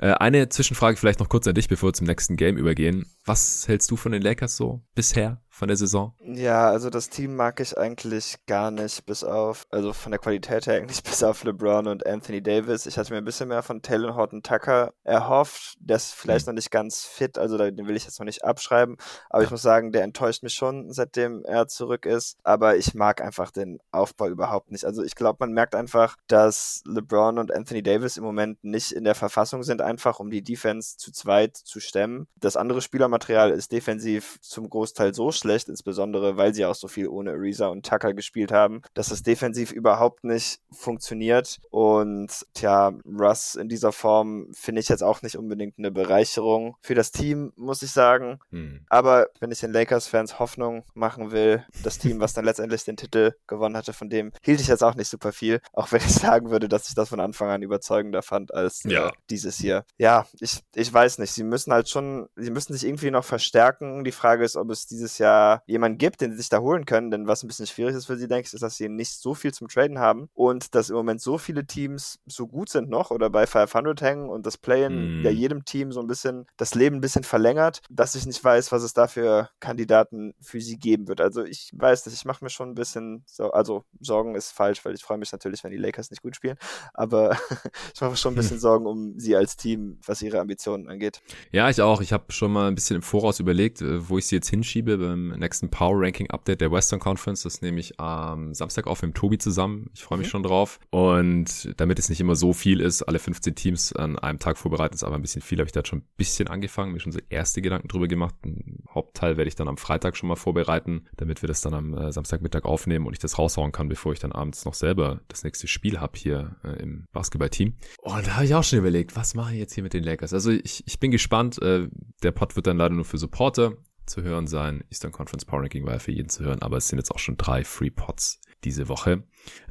Äh, 0.00 0.12
eine 0.12 0.48
Zwischenfrage 0.48 0.96
vielleicht 0.96 1.20
noch 1.20 1.28
kurz 1.28 1.46
an 1.46 1.54
dich, 1.54 1.68
bevor 1.68 1.90
wir 1.90 1.94
zum 1.94 2.06
nächsten 2.06 2.36
Game 2.36 2.56
übergehen. 2.56 3.06
Was 3.24 3.68
hältst 3.68 3.90
du 3.90 3.96
von 3.96 4.12
den 4.12 4.22
Lakers 4.22 4.56
so 4.56 4.82
bisher? 4.94 5.40
Von 5.56 5.68
der 5.68 5.76
Saison? 5.78 6.12
Ja, 6.20 6.68
also 6.68 6.90
das 6.90 7.08
Team 7.08 7.34
mag 7.34 7.60
ich 7.60 7.78
eigentlich 7.78 8.36
gar 8.46 8.70
nicht, 8.70 9.06
bis 9.06 9.24
auf, 9.24 9.66
also 9.70 9.94
von 9.94 10.12
der 10.12 10.18
Qualität 10.18 10.66
her 10.66 10.74
eigentlich 10.76 11.02
bis 11.02 11.22
auf 11.22 11.44
LeBron 11.44 11.86
und 11.86 12.06
Anthony 12.06 12.42
Davis. 12.42 12.84
Ich 12.84 12.98
hatte 12.98 13.10
mir 13.10 13.18
ein 13.18 13.24
bisschen 13.24 13.48
mehr 13.48 13.62
von 13.62 13.80
Taylor 13.80 14.14
Horton 14.14 14.42
Tucker 14.42 14.92
erhofft. 15.02 15.76
Der 15.80 15.96
ist 15.96 16.14
vielleicht 16.14 16.46
mhm. 16.46 16.50
noch 16.50 16.56
nicht 16.56 16.70
ganz 16.70 17.06
fit, 17.06 17.38
also 17.38 17.56
den 17.56 17.88
will 17.88 17.96
ich 17.96 18.04
jetzt 18.04 18.18
noch 18.18 18.26
nicht 18.26 18.44
abschreiben. 18.44 18.98
Aber 19.30 19.44
ich 19.44 19.50
muss 19.50 19.62
sagen, 19.62 19.92
der 19.92 20.02
enttäuscht 20.02 20.42
mich 20.42 20.52
schon, 20.52 20.92
seitdem 20.92 21.42
er 21.46 21.68
zurück 21.68 22.04
ist. 22.04 22.36
Aber 22.42 22.76
ich 22.76 22.92
mag 22.94 23.22
einfach 23.22 23.50
den 23.50 23.78
Aufbau 23.92 24.28
überhaupt 24.28 24.70
nicht. 24.70 24.84
Also 24.84 25.02
ich 25.02 25.14
glaube, 25.14 25.38
man 25.40 25.52
merkt 25.52 25.74
einfach, 25.74 26.16
dass 26.26 26.82
LeBron 26.84 27.38
und 27.38 27.50
Anthony 27.50 27.82
Davis 27.82 28.18
im 28.18 28.24
Moment 28.24 28.62
nicht 28.62 28.92
in 28.92 29.04
der 29.04 29.14
Verfassung 29.14 29.62
sind, 29.62 29.80
einfach 29.80 30.20
um 30.20 30.28
die 30.28 30.42
Defense 30.42 30.98
zu 30.98 31.12
zweit 31.12 31.56
zu 31.56 31.80
stemmen. 31.80 32.26
Das 32.36 32.58
andere 32.58 32.82
Spielermaterial 32.82 33.52
ist 33.52 33.72
defensiv 33.72 34.38
zum 34.42 34.68
Großteil 34.68 35.14
so 35.14 35.32
schlecht, 35.32 35.45
schlecht, 35.46 35.68
insbesondere 35.68 36.36
weil 36.36 36.54
sie 36.54 36.66
auch 36.66 36.74
so 36.74 36.88
viel 36.88 37.08
ohne 37.08 37.30
Ariza 37.32 37.68
und 37.68 37.86
Tucker 37.86 38.14
gespielt 38.14 38.52
haben, 38.52 38.82
dass 38.94 39.10
es 39.10 39.22
defensiv 39.22 39.72
überhaupt 39.72 40.24
nicht 40.24 40.60
funktioniert. 40.72 41.60
Und 41.70 42.46
tja, 42.54 42.92
Russ 43.06 43.54
in 43.54 43.68
dieser 43.68 43.92
Form 43.92 44.48
finde 44.52 44.80
ich 44.80 44.88
jetzt 44.88 45.02
auch 45.02 45.22
nicht 45.22 45.36
unbedingt 45.36 45.78
eine 45.78 45.90
Bereicherung 45.90 46.76
für 46.80 46.94
das 46.94 47.12
Team, 47.12 47.52
muss 47.56 47.82
ich 47.82 47.92
sagen. 47.92 48.40
Hm. 48.50 48.84
Aber 48.88 49.28
wenn 49.40 49.52
ich 49.52 49.60
den 49.60 49.72
Lakers-Fans 49.72 50.38
Hoffnung 50.38 50.84
machen 50.94 51.30
will, 51.30 51.64
das 51.82 51.98
Team, 51.98 52.20
was 52.20 52.34
dann 52.34 52.44
letztendlich 52.44 52.84
den 52.84 52.96
Titel 52.96 53.32
gewonnen 53.46 53.76
hatte, 53.76 53.92
von 53.92 54.10
dem 54.10 54.32
hielt 54.42 54.60
ich 54.60 54.68
jetzt 54.68 54.82
auch 54.82 54.94
nicht 54.94 55.08
super 55.08 55.32
viel, 55.32 55.60
auch 55.72 55.92
wenn 55.92 56.00
ich 56.00 56.14
sagen 56.14 56.50
würde, 56.50 56.68
dass 56.68 56.88
ich 56.88 56.94
das 56.94 57.08
von 57.08 57.20
Anfang 57.20 57.50
an 57.50 57.62
überzeugender 57.62 58.22
fand 58.22 58.52
als 58.52 58.84
äh, 58.84 58.92
ja. 58.92 59.12
dieses 59.30 59.56
hier. 59.56 59.84
Ja, 59.98 60.26
ich, 60.40 60.60
ich 60.74 60.92
weiß 60.92 61.18
nicht. 61.18 61.32
Sie 61.32 61.44
müssen 61.44 61.72
halt 61.72 61.88
schon, 61.88 62.28
sie 62.36 62.50
müssen 62.50 62.72
sich 62.72 62.84
irgendwie 62.84 63.10
noch 63.10 63.24
verstärken. 63.24 64.04
Die 64.04 64.12
Frage 64.12 64.44
ist, 64.44 64.56
ob 64.56 64.70
es 64.70 64.86
dieses 64.86 65.18
Jahr 65.18 65.35
da 65.36 65.62
jemanden 65.66 65.98
gibt, 65.98 66.20
den 66.20 66.32
sie 66.32 66.38
sich 66.38 66.48
da 66.48 66.60
holen 66.60 66.84
können. 66.84 67.10
Denn 67.10 67.26
was 67.26 67.42
ein 67.42 67.48
bisschen 67.48 67.66
schwierig 67.66 67.94
ist 67.94 68.06
für 68.06 68.16
sie, 68.16 68.28
denke 68.28 68.46
ich, 68.46 68.54
ist, 68.54 68.62
dass 68.62 68.76
sie 68.76 68.88
nicht 68.88 69.12
so 69.12 69.34
viel 69.34 69.52
zum 69.52 69.68
Traden 69.68 69.98
haben 69.98 70.28
und 70.34 70.74
dass 70.74 70.90
im 70.90 70.96
Moment 70.96 71.20
so 71.20 71.38
viele 71.38 71.66
Teams 71.66 72.18
so 72.26 72.46
gut 72.46 72.68
sind 72.68 72.88
noch 72.88 73.10
oder 73.10 73.30
bei 73.30 73.46
500 73.46 74.00
hängen 74.00 74.28
und 74.28 74.46
das 74.46 74.56
Play-in 74.58 75.20
mm. 75.20 75.24
ja 75.24 75.30
jedem 75.30 75.64
Team 75.64 75.92
so 75.92 76.00
ein 76.00 76.06
bisschen 76.06 76.46
das 76.56 76.74
Leben 76.74 76.96
ein 76.96 77.00
bisschen 77.00 77.24
verlängert, 77.24 77.82
dass 77.90 78.14
ich 78.14 78.26
nicht 78.26 78.42
weiß, 78.42 78.72
was 78.72 78.82
es 78.82 78.94
da 78.94 79.06
für 79.06 79.50
Kandidaten 79.60 80.34
für 80.40 80.60
sie 80.60 80.78
geben 80.78 81.08
wird. 81.08 81.20
Also 81.20 81.44
ich 81.44 81.70
weiß 81.74 82.06
nicht, 82.06 82.16
ich 82.16 82.24
mache 82.24 82.44
mir 82.44 82.50
schon 82.50 82.70
ein 82.70 82.74
bisschen 82.74 83.22
so, 83.26 83.50
also 83.50 83.84
Sorgen 84.00 84.34
ist 84.34 84.52
falsch, 84.52 84.84
weil 84.84 84.94
ich 84.94 85.02
freue 85.02 85.18
mich 85.18 85.32
natürlich, 85.32 85.64
wenn 85.64 85.70
die 85.70 85.76
Lakers 85.76 86.10
nicht 86.10 86.22
gut 86.22 86.36
spielen, 86.36 86.56
aber 86.94 87.32
ich 87.94 88.00
mache 88.00 88.10
mir 88.10 88.16
schon 88.16 88.34
ein 88.34 88.36
bisschen 88.36 88.58
Sorgen 88.58 88.86
um 88.86 89.18
sie 89.18 89.36
als 89.36 89.56
Team, 89.56 89.98
was 90.06 90.22
ihre 90.22 90.40
Ambitionen 90.40 90.88
angeht. 90.88 91.20
Ja, 91.52 91.68
ich 91.70 91.80
auch. 91.80 92.00
Ich 92.00 92.12
habe 92.12 92.32
schon 92.32 92.52
mal 92.52 92.68
ein 92.68 92.74
bisschen 92.74 92.96
im 92.96 93.02
Voraus 93.02 93.40
überlegt, 93.40 93.80
äh, 93.82 94.08
wo 94.08 94.18
ich 94.18 94.26
sie 94.26 94.36
jetzt 94.36 94.48
hinschiebe 94.48 94.98
beim 94.98 95.25
nächsten 95.28 95.70
Power 95.70 96.00
Ranking 96.00 96.30
Update 96.30 96.60
der 96.60 96.70
Western 96.70 97.00
Conference. 97.00 97.42
Das 97.42 97.62
nehme 97.62 97.80
ich 97.80 97.98
am 98.00 98.54
Samstag 98.54 98.86
auf 98.86 99.02
mit 99.02 99.14
Tobi 99.14 99.38
zusammen. 99.38 99.90
Ich 99.94 100.02
freue 100.02 100.18
mich 100.18 100.28
mhm. 100.28 100.30
schon 100.30 100.42
drauf. 100.42 100.78
Und 100.90 101.72
damit 101.76 101.98
es 101.98 102.08
nicht 102.08 102.20
immer 102.20 102.36
so 102.36 102.52
viel 102.52 102.80
ist, 102.80 103.02
alle 103.02 103.18
15 103.18 103.54
Teams 103.54 103.92
an 103.92 104.18
einem 104.18 104.38
Tag 104.38 104.58
vorbereiten, 104.58 104.94
ist 104.94 105.04
aber 105.04 105.16
ein 105.16 105.22
bisschen 105.22 105.42
viel, 105.42 105.58
habe 105.58 105.66
ich 105.66 105.72
da 105.72 105.84
schon 105.84 106.00
ein 106.00 106.06
bisschen 106.16 106.48
angefangen, 106.48 106.92
mir 106.92 107.00
schon 107.00 107.12
so 107.12 107.20
erste 107.28 107.62
Gedanken 107.62 107.88
drüber 107.88 108.08
gemacht. 108.08 108.34
Ein 108.44 108.84
Hauptteil 108.92 109.36
werde 109.36 109.48
ich 109.48 109.54
dann 109.54 109.68
am 109.68 109.76
Freitag 109.76 110.16
schon 110.16 110.28
mal 110.28 110.36
vorbereiten, 110.36 111.06
damit 111.16 111.42
wir 111.42 111.48
das 111.48 111.60
dann 111.60 111.74
am 111.74 111.94
äh, 111.94 112.12
Samstagmittag 112.12 112.64
aufnehmen 112.64 113.06
und 113.06 113.12
ich 113.12 113.18
das 113.18 113.38
raushauen 113.38 113.72
kann, 113.72 113.88
bevor 113.88 114.12
ich 114.12 114.18
dann 114.18 114.32
abends 114.32 114.64
noch 114.64 114.74
selber 114.74 115.20
das 115.28 115.44
nächste 115.44 115.68
Spiel 115.68 116.00
habe 116.00 116.18
hier 116.18 116.56
äh, 116.64 116.82
im 116.82 117.06
Basketballteam. 117.12 117.74
Und 118.02 118.26
da 118.26 118.36
habe 118.36 118.44
ich 118.44 118.54
auch 118.54 118.64
schon 118.64 118.78
überlegt, 118.78 119.16
was 119.16 119.34
mache 119.34 119.52
ich 119.52 119.58
jetzt 119.58 119.74
hier 119.74 119.82
mit 119.82 119.94
den 119.94 120.04
Lakers? 120.04 120.32
Also 120.32 120.50
ich, 120.50 120.82
ich 120.86 121.00
bin 121.00 121.10
gespannt. 121.10 121.60
Äh, 121.62 121.88
der 122.22 122.32
Pod 122.32 122.56
wird 122.56 122.66
dann 122.66 122.78
leider 122.78 122.94
nur 122.94 123.04
für 123.04 123.18
Supporter 123.18 123.76
zu 124.06 124.22
hören 124.22 124.46
sein. 124.46 124.84
Eastern 124.90 125.12
Conference 125.12 125.44
Power 125.44 125.60
Ranking 125.60 125.84
war 125.84 125.94
ja 125.94 125.98
für 125.98 126.12
jeden 126.12 126.28
zu 126.28 126.44
hören, 126.44 126.62
aber 126.62 126.78
es 126.78 126.88
sind 126.88 126.98
jetzt 126.98 127.10
auch 127.10 127.18
schon 127.18 127.36
drei 127.36 127.64
Free 127.64 127.90
Pots 127.90 128.40
diese 128.64 128.88
Woche. 128.88 129.24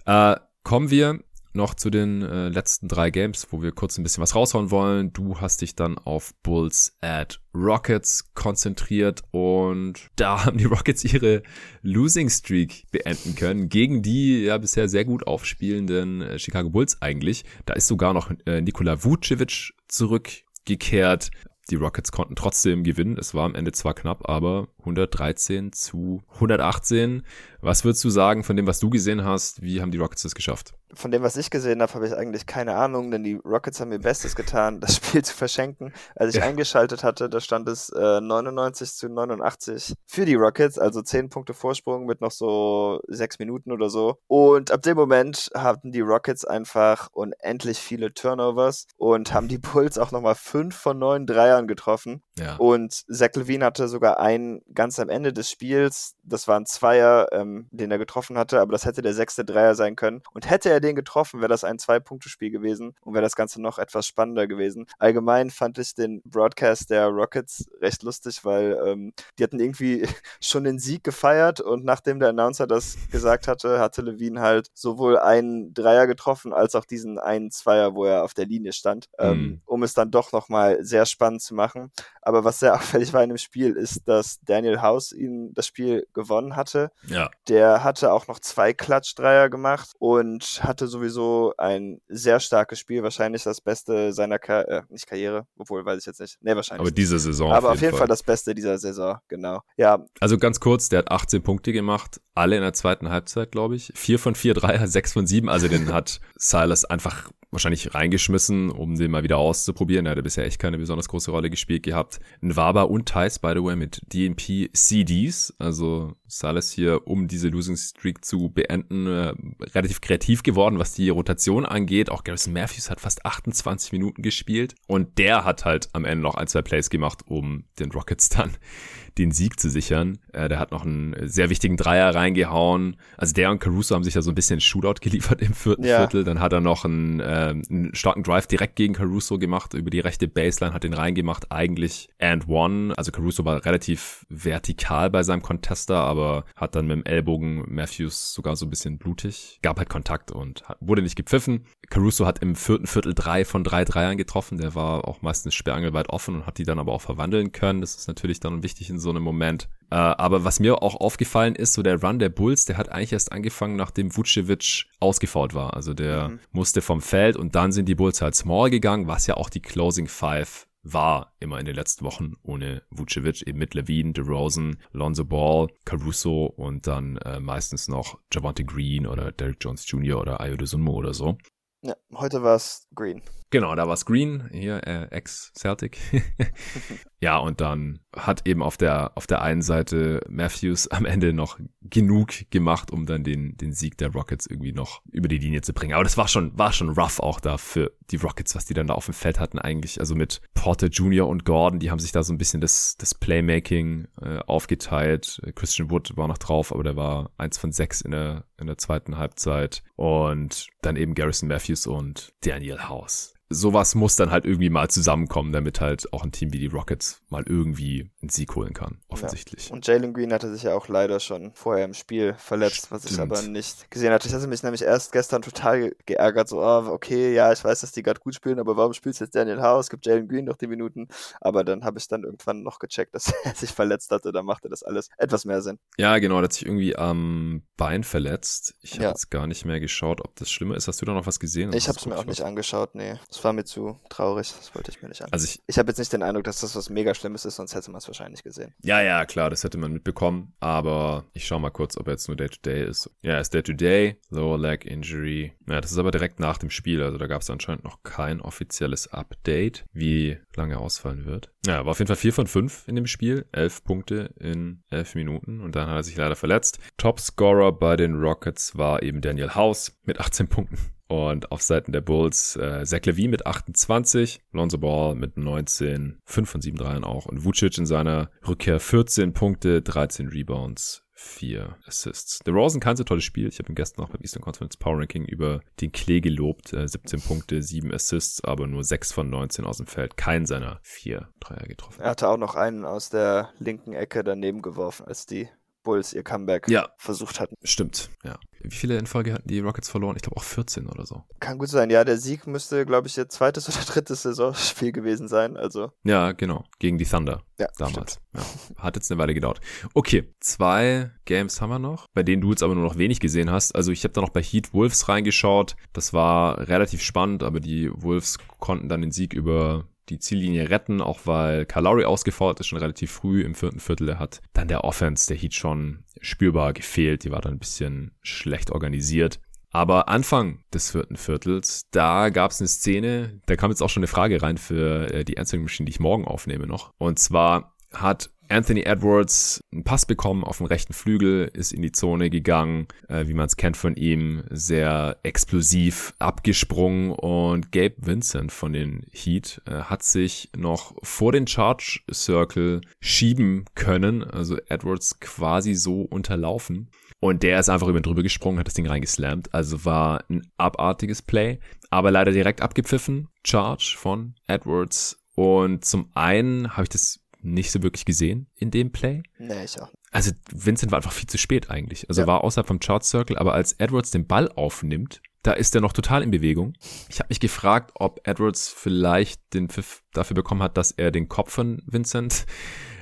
Äh, 0.06 0.36
kommen 0.64 0.90
wir 0.90 1.20
noch 1.56 1.74
zu 1.74 1.90
den 1.90 2.22
äh, 2.22 2.50
letzten 2.50 2.88
drei 2.88 3.10
Games, 3.10 3.48
wo 3.52 3.62
wir 3.62 3.72
kurz 3.72 3.98
ein 3.98 4.04
bisschen 4.04 4.22
was 4.22 4.36
raushauen 4.36 4.72
wollen. 4.72 5.14
Du 5.14 5.40
hast 5.40 5.62
dich 5.62 5.76
dann 5.76 5.98
auf 5.98 6.34
Bulls 6.44 6.98
at 7.02 7.40
Rockets 7.56 8.34
konzentriert 8.34 9.22
und 9.32 10.10
da 10.16 10.46
haben 10.46 10.58
die 10.58 10.66
Rockets 10.66 11.04
ihre 11.04 11.42
Losing 11.82 12.30
Streak 12.30 12.84
beenden 12.92 13.36
können 13.36 13.70
gegen 13.70 14.02
die 14.02 14.44
ja 14.44 14.58
bisher 14.58 14.90
sehr 14.90 15.06
gut 15.06 15.26
aufspielenden 15.26 16.22
äh, 16.22 16.40
Chicago 16.40 16.70
Bulls 16.70 17.02
eigentlich. 17.02 17.46
Da 17.66 17.74
ist 17.74 17.88
sogar 17.88 18.14
noch 18.14 18.32
äh, 18.46 18.62
Nikola 18.62 19.04
Vucevic 19.04 19.74
zurückgekehrt. 19.88 21.32
Die 21.70 21.76
Rockets 21.76 22.12
konnten 22.12 22.36
trotzdem 22.36 22.84
gewinnen. 22.84 23.18
Es 23.18 23.34
war 23.34 23.46
am 23.46 23.56
Ende 23.56 23.72
zwar 23.72 23.94
knapp, 23.94 24.30
aber 24.30 24.68
113 24.86 25.74
zu 25.74 26.22
118. 26.36 27.24
Was 27.66 27.84
würdest 27.84 28.04
du 28.04 28.12
sagen 28.12 28.44
von 28.44 28.56
dem, 28.56 28.68
was 28.68 28.80
du 28.80 28.92
gesehen 28.92 29.26
hast? 29.26 29.64
Wie 29.64 29.82
haben 29.82 29.90
die 29.90 29.98
Rockets 29.98 30.22
das 30.22 30.36
geschafft? 30.36 30.76
Von 30.94 31.10
dem, 31.10 31.24
was 31.24 31.36
ich 31.36 31.50
gesehen 31.50 31.82
habe, 31.82 31.92
habe 31.96 32.06
ich 32.06 32.14
eigentlich 32.16 32.46
keine 32.46 32.76
Ahnung, 32.76 33.10
denn 33.10 33.24
die 33.24 33.40
Rockets 33.44 33.82
haben 33.82 33.92
ihr 33.92 34.00
Bestes 34.00 34.36
getan, 34.36 34.80
das 34.82 34.98
Spiel 34.98 35.24
zu 35.24 35.34
verschenken. 35.34 35.92
Als 36.16 36.36
ich 36.36 36.42
ja. 36.42 36.48
eingeschaltet 36.48 37.04
hatte, 37.04 37.28
da 37.28 37.40
stand 37.40 37.68
es 37.68 37.90
äh, 37.90 38.22
99 38.22 38.94
zu 38.94 39.10
89 39.10 39.96
für 40.06 40.26
die 40.26 40.36
Rockets, 40.36 40.78
also 40.78 41.02
10 41.02 41.30
Punkte 41.30 41.56
Vorsprung 41.56 42.06
mit 42.06 42.22
noch 42.22 42.30
so 42.30 43.00
6 43.08 43.40
Minuten 43.40 43.72
oder 43.72 43.90
so. 43.90 44.20
Und 44.28 44.70
ab 44.70 44.84
dem 44.84 44.96
Moment 44.96 45.50
hatten 45.56 45.92
die 45.92 46.02
Rockets 46.02 46.46
einfach 46.46 47.10
unendlich 47.14 47.80
viele 47.80 48.14
Turnovers 48.14 48.86
und 48.98 49.34
haben 49.34 49.48
die 49.48 49.58
Bulls 49.58 49.98
auch 49.98 50.12
nochmal 50.12 50.36
5 50.36 50.76
von 50.76 51.00
9 51.00 51.26
Dreiern 51.26 51.68
getroffen. 51.68 52.22
Ja. 52.38 52.58
Und 52.58 53.06
Zach 53.12 53.32
Levine 53.36 53.66
hatte 53.66 53.88
sogar 53.88 54.20
einen 54.20 54.62
ganz 54.76 55.00
am 55.00 55.10
Ende 55.10 55.34
des 55.34 55.50
Spiels, 55.50 56.16
das 56.24 56.48
war 56.48 56.60
ein 56.60 56.66
Zweier, 56.66 57.30
ähm, 57.32 57.68
den 57.72 57.92
er 57.92 57.98
getroffen 57.98 58.38
hatte, 58.38 58.60
aber 58.60 58.72
das 58.72 58.86
hätte 58.86 59.02
der 59.02 59.14
sechste 59.14 59.46
Dreier 59.46 59.76
sein 59.76 59.96
können. 59.96 60.22
Und 60.34 60.50
hätte 60.50 60.70
er 60.70 60.80
den 60.80 60.96
getroffen, 60.96 61.40
wäre 61.40 61.50
das 61.50 61.64
ein 61.64 61.80
Zwei-Punkte-Spiel 61.80 62.52
gewesen 62.52 62.96
und 63.02 63.14
wäre 63.14 63.24
das 63.24 63.36
Ganze 63.36 63.62
noch 63.62 63.80
etwas 63.80 64.06
spannender 64.06 64.48
gewesen. 64.48 64.86
Allgemein 65.00 65.50
fand 65.50 65.78
ich 65.78 65.96
den 65.96 66.22
Broadcast 66.24 66.90
der 66.90 67.08
Rockets 67.08 67.66
recht 67.82 68.04
lustig, 68.04 68.44
weil 68.44 68.78
ähm, 68.86 69.14
die 69.40 69.44
hatten 69.44 69.60
irgendwie 69.60 70.08
schon 70.42 70.64
den 70.64 70.80
Sieg 70.80 71.04
gefeiert 71.04 71.62
und 71.62 71.86
nachdem 71.86 72.20
der 72.20 72.30
Announcer 72.30 72.68
das 72.68 72.98
gesagt 73.12 73.48
hatte, 73.48 73.80
hatte 73.80 74.02
Levine 74.02 74.42
halt 74.42 74.70
sowohl 74.74 75.18
einen 75.18 75.74
Dreier 75.74 76.08
getroffen 76.08 76.54
als 76.54 76.76
auch 76.76 76.86
diesen 76.86 77.18
einen 77.20 77.52
Zweier, 77.52 77.96
wo 77.96 78.06
er 78.06 78.24
auf 78.24 78.34
der 78.34 78.46
Linie 78.46 78.74
stand, 78.74 79.10
ähm, 79.18 79.38
mhm. 79.38 79.62
um 79.66 79.84
es 79.84 79.94
dann 79.94 80.12
doch 80.12 80.32
nochmal 80.32 80.84
sehr 80.84 81.06
spannend 81.06 81.42
zu 81.42 81.56
machen. 81.56 81.92
Aber 82.22 82.44
was 82.44 82.60
sehr 82.60 82.74
auffällig 82.76 83.14
war 83.14 83.24
in 83.24 83.30
dem 83.30 83.38
Spiel, 83.38 83.74
ist, 83.74 84.08
dass 84.08 84.40
Daniel 84.66 84.82
House 84.82 85.12
ihn 85.12 85.54
das 85.54 85.68
Spiel 85.68 86.08
gewonnen 86.14 86.56
hatte. 86.56 86.92
Ja. 87.08 87.30
Der 87.48 87.84
hatte 87.84 88.12
auch 88.12 88.28
noch 88.28 88.40
zwei 88.40 88.74
Klatschdreier 88.74 89.50
gemacht 89.50 89.92
und 90.00 90.62
hatte 90.64 90.88
sowieso 90.88 91.54
ein 91.58 92.02
sehr 92.08 92.40
starkes 92.40 92.80
Spiel, 92.80 93.04
wahrscheinlich 93.04 93.44
das 93.44 93.62
Beste 93.62 94.14
seiner 94.14 94.40
Kar 94.40 94.68
äh, 94.68 94.82
nicht 94.90 95.08
Karriere, 95.08 95.46
obwohl 95.58 95.86
weiß 95.86 96.00
ich 96.00 96.06
jetzt 96.06 96.20
nicht. 96.20 96.38
Nee, 96.42 96.56
wahrscheinlich. 96.56 96.82
Aber 96.82 96.92
diese 96.92 97.20
Saison. 97.20 97.52
Aber 97.52 97.72
auf 97.72 97.82
jeden 97.82 97.92
Fall. 97.92 98.00
Fall 98.00 98.08
das 98.08 98.24
Beste 98.24 98.56
dieser 98.56 98.78
Saison, 98.78 99.18
genau. 99.28 99.62
Ja. 99.78 100.06
Also 100.20 100.38
ganz 100.38 100.60
kurz, 100.60 100.90
der 100.90 101.00
hat 101.00 101.12
18 101.12 101.44
Punkte 101.44 101.72
gemacht, 101.72 102.22
alle 102.34 102.56
in 102.56 102.62
der 102.62 102.74
zweiten 102.74 103.10
Halbzeit, 103.10 103.52
glaube 103.52 103.76
ich. 103.76 103.92
Vier 103.96 104.20
von 104.20 104.36
vier 104.36 104.54
Dreier, 104.54 104.88
sechs 104.88 105.14
von 105.14 105.28
sieben. 105.28 105.50
Also 105.50 105.68
den 105.68 105.94
hat 105.94 106.20
Silas 106.36 106.86
einfach 106.86 107.30
wahrscheinlich 107.52 107.94
reingeschmissen, 107.94 108.70
um 108.70 108.96
den 108.96 109.12
mal 109.12 109.24
wieder 109.24 109.38
auszuprobieren. 109.38 110.06
Er 110.06 110.12
hatte 110.12 110.24
bisher 110.24 110.46
echt 110.46 110.60
keine 110.60 110.78
besonders 110.78 111.08
große 111.08 111.32
Rolle 111.32 111.50
gespielt 111.50 111.84
gehabt. 111.84 112.20
Nwaba 112.42 112.84
und 112.84 113.08
Thais, 113.08 113.40
by 113.40 113.54
the 113.56 113.64
way, 113.64 113.76
mit 113.76 114.02
DNP 114.14 114.70
CDs. 114.74 115.54
Also 115.60 116.16
Silas 116.28 116.72
hier, 116.72 117.08
um 117.08 117.28
diese 117.28 117.50
Losing 117.50 117.78
Streak 117.78 118.26
zu 118.26 118.50
beenden, 118.50 119.08
äh, 119.08 119.34
relativ 119.74 120.02
kreativ 120.02 120.44
geworden, 120.44 120.80
was 120.80 120.94
die 120.94 121.10
Rotation 121.10 121.66
angeht. 121.66 122.10
Auch 122.10 122.24
Garrison 122.24 122.54
Matthews 122.54 122.90
hat 122.90 123.00
fast 123.00 123.26
28 123.26 123.92
Minuten 123.92 124.22
gespielt. 124.22 124.76
Und 124.88 125.18
der 125.18 125.46
hat 125.46 125.66
halt 125.66 125.90
am 125.94 126.06
Ende 126.06 126.24
noch 126.24 126.36
ein, 126.36 126.48
zwei 126.48 126.62
Plays 126.62 126.90
gemacht, 126.90 127.24
um 127.28 127.66
den 127.80 127.92
Rockets 127.92 128.30
dann 128.30 128.52
den 129.18 129.32
Sieg 129.32 129.60
zu 129.60 129.70
sichern. 129.70 130.18
Äh, 130.34 130.50
der 130.50 130.60
hat 130.60 130.72
noch 130.72 130.86
einen 130.86 131.16
sehr 131.22 131.50
wichtigen 131.50 131.78
Dreier 131.78 132.14
reingehauen. 132.14 132.98
Also 133.18 133.34
der 133.34 133.52
und 133.52 133.60
Caruso 133.60 133.96
haben 133.96 134.04
sich 134.04 134.16
ja 134.16 134.22
so 134.22 134.32
ein 134.32 134.36
bisschen 134.36 134.60
Shootout 134.60 134.96
geliefert 135.02 135.42
im 135.42 135.54
vierten 135.54 135.84
ja. 135.84 136.00
Viertel. 136.00 136.24
Dann 136.24 136.40
hat 136.40 136.54
er 136.54 136.62
noch 136.62 136.86
einen, 136.86 137.20
äh, 137.20 137.54
einen 137.70 137.94
starken 137.94 138.24
Drive 138.24 138.48
direkt 138.48 138.76
gegen 138.76 138.94
Caruso 138.94 139.38
gemacht, 139.38 139.74
über 139.74 139.90
die 139.90 140.00
rechte 140.00 140.28
Baseline, 140.28 140.74
hat 140.74 140.84
den 140.84 140.94
reingemacht, 140.94 141.52
eigentlich 141.52 142.10
and 142.20 142.48
one. 142.48 142.94
Also 142.98 143.12
Caruso 143.12 143.46
war 143.46 143.64
relativ 143.66 144.26
vertikal 144.30 145.10
bei 145.10 145.24
seinem 145.24 145.42
Contester, 145.42 145.98
aber 145.98 146.25
hat 146.56 146.76
dann 146.76 146.88
mit 146.88 146.98
dem 146.98 147.06
Ellbogen 147.06 147.64
Matthews 147.68 148.34
sogar 148.34 148.56
so 148.56 148.66
ein 148.66 148.70
bisschen 148.70 148.98
blutig. 148.98 149.60
Gab 149.62 149.78
halt 149.78 149.90
Kontakt 149.90 150.32
und 150.32 150.64
wurde 150.80 151.02
nicht 151.02 151.16
gepfiffen. 151.16 151.66
Caruso 151.90 152.26
hat 152.26 152.40
im 152.40 152.56
vierten 152.56 152.88
Viertel 152.88 153.14
drei 153.14 153.46
von 153.46 153.64
drei 153.64 153.86
Dreiern 153.86 154.18
getroffen. 154.18 154.58
Der 154.58 154.76
war 154.76 155.08
auch 155.08 155.22
meistens 155.22 155.56
sperrangelweit 155.56 156.10
offen 156.10 156.36
und 156.36 156.46
hat 156.46 156.58
die 156.58 156.64
dann 156.64 156.80
aber 156.80 156.94
auch 156.94 157.02
verwandeln 157.02 157.52
können. 157.52 157.82
Das 157.82 157.96
ist 157.96 158.08
natürlich 158.08 158.40
dann 158.40 158.64
wichtig 158.64 158.90
in 158.90 159.00
so 159.00 159.10
einem 159.10 159.24
Moment. 159.24 159.70
Äh, 159.92 159.96
aber 159.96 160.44
was 160.44 160.60
mir 160.60 160.82
auch 160.82 160.96
aufgefallen 160.96 161.56
ist, 161.56 161.74
so 161.74 161.84
der 161.84 162.02
Run 162.02 162.20
der 162.20 162.30
Bulls, 162.30 162.66
der 162.66 162.78
hat 162.78 162.90
eigentlich 162.90 163.14
erst 163.14 163.32
angefangen, 163.32 163.76
nachdem 163.76 164.16
Vucevic 164.16 164.86
ausgefault 165.00 165.54
war. 165.54 165.76
Also 165.76 165.94
der 165.94 166.30
mhm. 166.30 166.40
musste 166.52 166.82
vom 166.82 167.02
Feld 167.02 167.38
und 167.38 167.56
dann 167.56 167.72
sind 167.72 167.88
die 167.88 167.96
Bulls 167.96 168.22
halt 168.22 168.36
small 168.36 168.70
gegangen, 168.70 169.08
was 169.08 169.28
ja 169.28 169.38
auch 169.38 169.50
die 169.50 169.62
Closing 169.62 170.08
Five 170.08 170.65
war 170.86 171.34
immer 171.40 171.60
in 171.60 171.66
den 171.66 171.76
letzten 171.76 172.06
Wochen 172.06 172.34
ohne 172.44 172.84
Vucevic, 172.92 173.42
eben 173.42 173.58
mit 173.58 173.74
Levine, 173.74 174.14
DeRozan, 174.14 174.78
Lonzo 174.92 175.26
Ball, 175.26 175.68
Caruso 175.84 176.46
und 176.46 176.86
dann 176.86 177.18
äh, 177.18 177.40
meistens 177.40 177.88
noch 177.88 178.20
Javante 178.32 178.64
Green 178.64 179.08
oder 179.08 179.32
Derek 179.32 179.58
Jones 179.60 179.90
Jr. 179.90 180.22
oder 180.22 180.40
Ayo 180.40 180.64
Sunmo 180.64 180.94
oder 180.94 181.14
so. 181.14 181.38
Ja, 181.82 181.96
heute 182.14 182.44
war 182.44 182.56
es 182.56 182.88
Green. 182.94 183.22
Genau, 183.52 183.76
da 183.76 183.88
war 183.88 183.94
es 183.94 184.06
Green, 184.06 184.50
hier 184.52 184.86
äh, 184.88 185.06
ex-Celtic. 185.12 185.98
ja, 187.22 187.38
und 187.38 187.62
dann 187.62 188.00
hat 188.16 188.48
eben 188.48 188.64
auf 188.64 188.76
der, 188.76 189.16
auf 189.16 189.28
der 189.28 189.42
einen 189.42 189.62
Seite 189.62 190.22
Matthews 190.28 190.88
am 190.88 191.06
Ende 191.06 191.32
noch 191.32 191.60
genug 191.82 192.50
gemacht, 192.50 192.92
um 192.92 193.06
dann 193.06 193.24
den, 193.24 193.56
den 193.56 193.72
Sieg 193.72 193.98
der 193.98 194.12
Rockets 194.12 194.48
irgendwie 194.48 194.74
noch 194.74 195.02
über 195.12 195.28
die 195.28 195.38
Linie 195.38 195.62
zu 195.62 195.74
bringen. 195.74 195.94
Aber 195.94 196.04
das 196.04 196.18
war 196.18 196.28
schon, 196.28 196.58
war 196.58 196.74
schon 196.74 196.90
rough 196.90 197.20
auch 197.20 197.40
da 197.40 197.58
für 197.58 197.92
die 198.12 198.18
Rockets, 198.18 198.56
was 198.56 198.66
die 198.66 198.74
dann 198.74 198.88
da 198.88 198.96
auf 198.96 199.06
dem 199.06 199.14
Feld 199.14 199.40
hatten 199.40 199.60
eigentlich. 199.60 200.00
Also 200.00 200.16
mit 200.16 200.42
Porter 200.54 200.88
Jr. 200.88 201.28
und 201.28 201.46
Gordon, 201.46 201.80
die 201.80 201.92
haben 201.92 202.00
sich 202.00 202.12
da 202.12 202.24
so 202.24 202.34
ein 202.34 202.38
bisschen 202.38 202.62
das, 202.62 202.98
das 202.98 203.14
Playmaking 203.14 204.08
äh, 204.22 204.40
aufgeteilt. 204.40 205.40
Christian 205.56 205.92
Wood 205.92 206.18
war 206.18 206.28
noch 206.28 206.40
drauf, 206.40 206.74
aber 206.74 206.84
der 206.84 206.96
war 206.96 207.32
eins 207.38 207.58
von 207.58 207.72
sechs 207.72 208.02
in 208.02 208.12
der, 208.12 208.46
in 208.60 208.68
der 208.68 208.78
zweiten 208.78 209.18
Halbzeit. 209.18 209.84
Und 209.96 210.68
dann 210.82 210.96
eben 210.96 211.16
Garrison 211.16 211.50
Matthews 211.50 211.88
und 211.88 212.34
Daniel 212.42 212.88
House 212.88 213.36
sowas 213.50 213.96
muss 213.96 214.16
dann 214.16 214.32
halt 214.32 214.46
irgendwie 214.46 214.70
mal 214.70 214.90
zusammenkommen, 214.90 215.52
damit 215.54 215.80
halt 215.80 216.12
auch 216.14 216.24
ein 216.24 216.32
Team 216.32 216.52
wie 216.54 216.60
die 216.60 216.68
Rockets 216.68 217.22
mal 217.30 217.44
irgendwie 217.48 218.12
einen 218.22 218.30
Sieg 218.30 218.56
holen 218.56 218.74
kann, 218.74 219.00
offensichtlich. 219.08 219.70
Ja. 219.70 219.74
Und 219.74 219.86
Jalen 219.86 220.14
Green 220.14 220.34
hatte 220.34 220.52
sich 220.52 220.64
ja 220.64 220.74
auch 220.74 220.88
leider 220.88 221.20
schon 221.20 221.52
vorher 221.54 221.86
im 221.86 221.94
Spiel 221.94 222.34
verletzt, 222.36 222.88
Stimmt. 222.88 222.92
was 222.92 223.12
ich 223.12 223.20
aber 223.20 223.42
nicht 223.44 223.92
gesehen 223.92 224.12
hatte. 224.12 224.28
Ich 224.28 224.34
hatte 224.34 224.48
mich 224.48 224.64
nämlich 224.64 224.82
erst 224.82 225.12
gestern 225.12 225.42
total 225.42 225.96
geärgert, 226.06 226.50
so, 226.50 226.62
oh, 226.62 226.88
okay, 226.88 227.34
ja, 227.34 227.52
ich 227.52 227.64
weiß, 227.64 227.82
dass 227.82 227.92
die 227.92 228.04
gerade 228.04 228.20
gut 228.20 228.34
spielen, 228.34 228.60
aber 228.60 228.78
warum 228.78 228.94
spielst 228.94 229.20
du 229.20 229.26
jetzt 229.26 229.36
Daniel 229.36 229.62
House? 229.62 229.90
Gibt 229.90 230.06
Jalen 230.06 230.28
Green 230.28 230.46
noch 230.46 230.58
die 230.58 230.68
Minuten? 230.68 231.08
Aber 231.40 231.64
dann 231.64 231.84
habe 231.84 232.00
ich 232.00 232.08
dann 232.08 232.24
irgendwann 232.24 232.64
noch 232.64 232.80
gecheckt, 232.80 233.14
dass 233.14 233.32
er 233.44 233.54
sich 233.54 233.72
verletzt 233.72 234.10
hatte, 234.12 234.32
da 234.32 234.42
machte 234.42 234.70
das 234.70 234.82
alles 234.82 235.10
etwas 235.18 235.46
mehr 235.46 235.62
Sinn. 235.62 235.78
Ja, 235.98 236.18
genau, 236.18 236.38
er 236.38 236.44
hat 236.44 236.54
sich 236.54 236.66
irgendwie 236.66 236.96
am 236.96 237.64
Bein 237.78 238.04
verletzt. 238.04 238.74
Ich 238.82 238.94
habe 238.94 239.04
ja. 239.04 239.10
jetzt 239.10 239.30
gar 239.30 239.46
nicht 239.46 239.66
mehr 239.66 239.80
geschaut, 239.80 240.22
ob 240.22 240.36
das 240.36 240.50
schlimmer 240.50 240.76
ist. 240.76 240.88
Hast 240.88 241.02
du 241.02 241.06
da 241.06 241.14
noch 241.14 241.28
was 241.28 241.40
gesehen? 241.40 241.74
Ich 241.74 241.88
habe 241.88 242.00
es 242.00 242.06
mir 242.06 242.18
auch 242.18 242.26
nicht 242.26 242.42
angeschaut, 242.42 242.96
nee. 242.96 243.20
Das 243.36 243.44
war 243.44 243.52
mir 243.52 243.66
zu 243.66 244.00
traurig, 244.08 244.54
das 244.56 244.74
wollte 244.76 244.92
ich 244.92 245.02
mir 245.02 245.10
nicht 245.10 245.22
an. 245.22 245.28
Also 245.32 245.44
ich, 245.44 245.62
ich 245.68 245.78
habe 245.78 245.90
jetzt 245.90 245.98
nicht 245.98 246.14
den 246.14 246.24
Eindruck, 246.24 246.46
dass 246.46 246.62
das 246.62 246.74
was 246.74 246.90
mega 246.90 247.14
Schlimmes 247.14 247.44
ist, 247.44 247.58
sonst 247.58 247.76
hätte 247.76 247.92
man 247.92 247.98
es 247.98 248.08
wahrscheinlich 248.08 248.44
gesehen. 248.44 248.74
Ja, 248.82 249.02
ja, 249.02 249.26
klar, 249.26 249.50
das 249.50 249.66
hätte 249.66 249.78
man 249.78 249.92
mitbekommen, 249.92 250.54
aber 250.62 251.26
ich 251.34 251.46
schau 251.46 251.60
mal 251.60 251.70
kurz, 251.70 251.98
ob 251.98 252.08
er 252.08 252.14
jetzt 252.14 252.30
nur 252.30 252.38
Day-to-Day 252.38 252.84
-Day 252.84 252.90
ist. 252.90 253.10
Ja, 253.22 253.34
er 253.34 253.42
ist 253.42 253.54
Day-to-Day, 253.54 254.22
Lower 254.30 254.58
Leg 254.58 254.86
Injury. 254.86 255.52
Ja, 255.68 255.82
das 255.82 255.92
ist 255.92 255.98
aber 255.98 256.12
direkt 256.12 256.40
nach 256.40 256.58
dem 256.58 256.70
Spiel, 256.70 257.04
also 257.04 257.18
da 257.18 257.28
gab 257.28 257.42
es 257.42 257.50
anscheinend 257.50 257.84
noch 257.84 258.04
kein 258.04 258.40
offizielles 258.40 259.12
Update, 259.12 259.84
wie 259.92 260.38
lange 260.56 260.76
er 260.76 260.80
ausfallen 260.80 261.26
wird. 261.26 261.52
Ja, 261.66 261.84
war 261.84 261.92
auf 261.92 262.00
jeden 262.00 262.08
Fall 262.08 262.16
4 262.16 262.32
von 262.32 262.48
5 262.48 262.88
in 262.88 262.96
dem 262.96 263.08
Spiel, 263.08 263.46
11 263.52 263.84
Punkte 263.84 264.34
in 264.40 264.82
11 264.92 265.16
Minuten 265.16 265.60
und 265.60 265.76
dann 265.76 265.90
hat 265.90 265.98
er 265.98 266.04
sich 266.04 266.16
leider 266.16 266.38
verletzt. 266.38 266.80
Topscorer 266.96 267.74
bei 267.74 267.98
den 267.98 268.16
Rockets 268.16 268.78
war 268.78 269.04
eben 269.04 269.20
Daniel 269.20 269.56
House 269.56 269.92
mit 270.04 270.22
18 270.22 270.48
Punkten. 270.48 270.95
Und 271.08 271.52
auf 271.52 271.62
Seiten 271.62 271.92
der 271.92 272.02
Bulls 272.02 272.56
äh, 272.56 272.84
Zach 272.84 273.02
Levine 273.06 273.30
mit 273.30 273.46
28, 273.46 274.42
Lonzo 274.52 274.78
Ball 274.80 275.16
mit 275.16 275.38
19, 275.38 276.20
5 276.26 276.50
von 276.50 276.62
7 276.62 276.78
Dreien 276.78 277.04
auch. 277.04 277.28
Und 277.28 277.46
Vucic 277.46 277.78
in 277.78 277.86
seiner 277.86 278.32
Rückkehr 278.48 278.80
14 278.80 279.34
Punkte, 279.34 279.82
13 279.84 280.30
Rebounds, 280.30 281.06
4 281.14 281.78
Assists. 281.86 282.40
The 282.44 282.52
Rosen 282.52 282.82
kein 282.82 282.98
so 282.98 283.04
tolles 283.04 283.24
Spiel. 283.24 283.48
Ich 283.48 283.60
habe 283.60 283.72
ihn 283.72 283.76
gestern 283.76 284.04
auch 284.04 284.10
beim 284.10 284.22
Eastern 284.22 284.42
Conference 284.42 284.78
Power 284.78 285.00
Ranking 285.00 285.26
über 285.26 285.62
den 285.80 285.92
Klee 285.92 286.22
gelobt. 286.22 286.74
Äh, 286.74 286.88
17 286.88 287.22
Punkte, 287.22 287.62
7 287.62 287.94
Assists, 287.94 288.44
aber 288.44 288.68
nur 288.68 288.84
6 288.84 289.12
von 289.12 289.30
19 289.30 289.66
aus 289.66 289.78
dem 289.78 289.88
Feld. 289.88 290.18
Kein 290.18 290.46
seiner 290.46 290.80
4 290.84 291.30
Dreier 291.40 291.68
getroffen. 291.68 292.02
Er 292.02 292.12
hatte 292.12 292.28
auch 292.30 292.38
noch 292.38 292.56
einen 292.56 292.84
aus 292.84 293.10
der 293.10 293.54
linken 293.60 293.94
Ecke 293.94 294.24
daneben 294.24 294.62
geworfen, 294.62 295.06
als 295.06 295.26
die 295.26 295.48
Bulls 295.86 296.12
ihr 296.12 296.24
Comeback 296.24 296.68
ja. 296.68 296.90
versucht 296.98 297.40
hatten. 297.40 297.56
Stimmt, 297.64 298.10
ja. 298.26 298.38
Wie 298.70 298.76
viele 298.76 298.98
in 298.98 299.06
Folge 299.06 299.34
hatten 299.34 299.48
die 299.48 299.60
Rockets 299.60 299.90
verloren? 299.90 300.16
Ich 300.16 300.24
glaube 300.24 300.38
auch 300.38 300.44
14 300.44 300.88
oder 300.88 301.06
so. 301.06 301.24
Kann 301.40 301.58
gut 301.58 301.70
sein, 301.70 301.90
ja. 301.90 302.04
Der 302.04 302.18
Sieg 302.18 302.48
müsste, 302.48 302.86
glaube 302.86 303.08
ich, 303.08 303.18
ihr 303.18 303.30
zweites 303.30 303.70
oder 303.70 303.86
drittes 303.86 304.24
Saisonspiel 304.24 304.92
gewesen 304.92 305.28
sein. 305.28 305.56
Also. 305.56 305.92
Ja, 306.04 306.32
genau. 306.32 306.66
Gegen 306.80 306.98
die 306.98 307.06
Thunder. 307.06 307.44
Ja, 307.60 307.68
damals. 307.78 308.20
Ja. 308.34 308.42
Hat 308.80 308.96
jetzt 308.96 309.12
eine 309.12 309.20
Weile 309.20 309.34
gedauert. 309.34 309.62
Okay, 309.94 310.34
zwei 310.40 311.12
Games 311.26 311.62
haben 311.62 311.70
wir 311.70 311.80
noch, 311.80 312.08
bei 312.14 312.24
denen 312.24 312.42
du 312.42 312.50
jetzt 312.50 312.64
aber 312.64 312.76
nur 312.76 312.84
noch 312.84 312.98
wenig 312.98 313.20
gesehen 313.20 313.52
hast. 313.52 313.76
Also 313.76 313.92
ich 313.92 314.04
habe 314.04 314.14
da 314.14 314.22
noch 314.22 314.30
bei 314.30 314.42
Heat 314.42 314.74
Wolves 314.74 315.08
reingeschaut. 315.08 315.76
Das 315.94 316.12
war 316.12 316.68
relativ 316.68 317.02
spannend, 317.02 317.44
aber 317.44 317.60
die 317.60 317.90
Wolves 317.94 318.40
konnten 318.60 318.90
dann 318.90 319.02
den 319.02 319.12
Sieg 319.12 319.34
über 319.34 319.86
die 320.10 320.20
Ziellinie 320.20 320.70
retten, 320.70 321.02
auch 321.02 321.22
weil 321.26 321.66
Kalori 321.66 322.06
ausgefordert 322.06 322.60
ist, 322.60 322.68
schon 322.68 322.80
relativ 322.80 323.12
früh 323.12 323.42
im 323.42 323.56
vierten 323.56 323.80
Viertel. 323.80 324.10
Er 324.10 324.20
hat 324.20 324.42
dann 324.54 324.68
der 324.68 324.84
Offense, 324.84 325.28
der 325.28 325.38
Heat 325.38 325.54
schon 325.54 326.04
spürbar 326.22 326.74
gefehlt. 326.74 327.24
Die 327.24 327.32
war 327.32 327.42
dann 327.42 327.54
ein 327.54 327.60
bisschen 327.60 328.12
schlecht 328.22 328.72
organisiert. 328.72 329.40
Aber 329.72 330.08
Anfang 330.08 330.64
des 330.74 330.92
vierten 330.92 331.18
Viertels, 331.18 331.82
da 331.92 332.30
gab 332.30 332.52
es 332.52 332.62
eine 332.62 332.70
Szene, 332.70 333.42
da 333.46 333.58
kam 333.58 333.72
jetzt 333.72 333.82
auch 333.84 333.90
schon 333.90 334.02
eine 334.02 334.08
Frage 334.08 334.42
rein 334.42 334.58
für 334.58 335.14
äh, 335.14 335.26
die 335.26 335.38
Answering 335.38 335.64
Machine, 335.64 335.86
die 335.86 335.92
ich 335.92 336.00
morgen 336.00 336.24
aufnehme 336.24 336.66
noch. 336.66 336.94
Und 336.98 337.20
zwar 337.20 337.76
hat 337.94 338.30
Anthony 338.50 338.82
Edwards 338.82 339.64
einen 339.72 339.84
Pass 339.84 340.06
bekommen 340.06 340.44
auf 340.44 340.58
dem 340.58 340.68
rechten 340.68 340.94
Flügel, 340.94 341.50
ist 341.54 341.74
in 341.74 341.82
die 341.82 341.92
Zone 341.92 342.30
gegangen, 342.30 342.88
äh, 343.08 343.28
wie 343.28 343.34
man 343.34 343.46
es 343.48 343.58
kennt 343.58 343.78
von 343.78 343.96
ihm, 343.96 344.44
sehr 344.50 345.18
explosiv 345.24 346.14
abgesprungen 346.20 347.12
und 347.12 347.72
Gabe 347.72 347.96
Vincent 347.98 348.52
von 348.52 348.74
den 348.74 349.06
Heat 349.12 349.62
äh, 349.66 349.72
hat 349.72 350.04
sich 350.04 350.50
noch 350.56 350.96
vor 351.04 351.32
den 351.32 351.48
Charge 351.48 352.02
Circle 352.12 352.82
schieben 353.00 353.66
können, 353.76 354.24
also 354.24 354.58
Edwards 354.68 355.20
quasi 355.20 355.74
so 355.74 356.02
unterlaufen. 356.02 356.90
Und 357.20 357.44
der 357.44 357.60
ist 357.60 357.70
einfach 357.70 357.88
über 357.88 358.00
ihn 358.00 358.04
drüber 358.04 358.24
gesprungen, 358.24 358.60
hat 358.60 358.68
das 358.68 358.74
Ding 358.76 358.88
reingeslammt. 358.88 359.54
Also 359.54 359.84
war 359.86 360.24
ein 360.30 360.48
abartiges 360.58 361.22
Play, 361.22 361.60
aber 361.90 362.12
leider 362.12 362.32
direkt 362.32 362.62
abgepfiffen. 362.62 363.30
Charge 363.44 363.96
von 363.98 364.36
Edwards. 364.48 365.26
Und 365.36 365.84
zum 365.84 366.12
einen 366.14 366.72
habe 366.74 366.84
ich 366.84 366.90
das 366.90 367.25
nicht 367.46 367.72
so 367.72 367.84
wirklich 367.84 368.06
gesehen 368.06 368.48
in 368.56 368.72
dem 368.72 368.92
Play. 368.92 369.24
Nee, 369.38 369.64
ich 369.64 369.82
auch. 369.82 369.92
Also 370.12 370.32
Vincent 370.52 370.92
war 370.92 370.98
einfach 370.98 371.12
viel 371.12 371.28
zu 371.28 371.38
spät 371.38 371.70
eigentlich. 371.70 372.10
Also 372.10 372.22
ja. 372.22 372.28
war 372.28 372.44
außerhalb 372.44 372.68
vom 372.68 372.80
Chart 372.80 373.04
Circle, 373.04 373.38
aber 373.38 373.54
als 373.54 373.74
Edwards 373.74 374.12
den 374.12 374.28
Ball 374.28 374.50
aufnimmt, 374.52 375.22
da 375.44 375.54
ist 375.54 375.76
er 375.76 375.82
noch 375.82 375.94
total 375.94 376.24
in 376.24 376.32
Bewegung. 376.32 376.74
Ich 377.10 377.20
habe 377.20 377.28
mich 377.30 377.40
gefragt, 377.40 377.92
ob 377.96 378.28
Edwards 378.28 378.70
vielleicht 378.70 379.54
den 379.54 379.70
Pfiff 379.70 380.04
dafür 380.12 380.36
bekommen 380.36 380.64
hat, 380.64 380.78
dass 380.78 380.92
er 380.92 381.12
den 381.12 381.30
Kopf 381.30 381.54
von 381.54 381.84
Vincent 381.86 382.46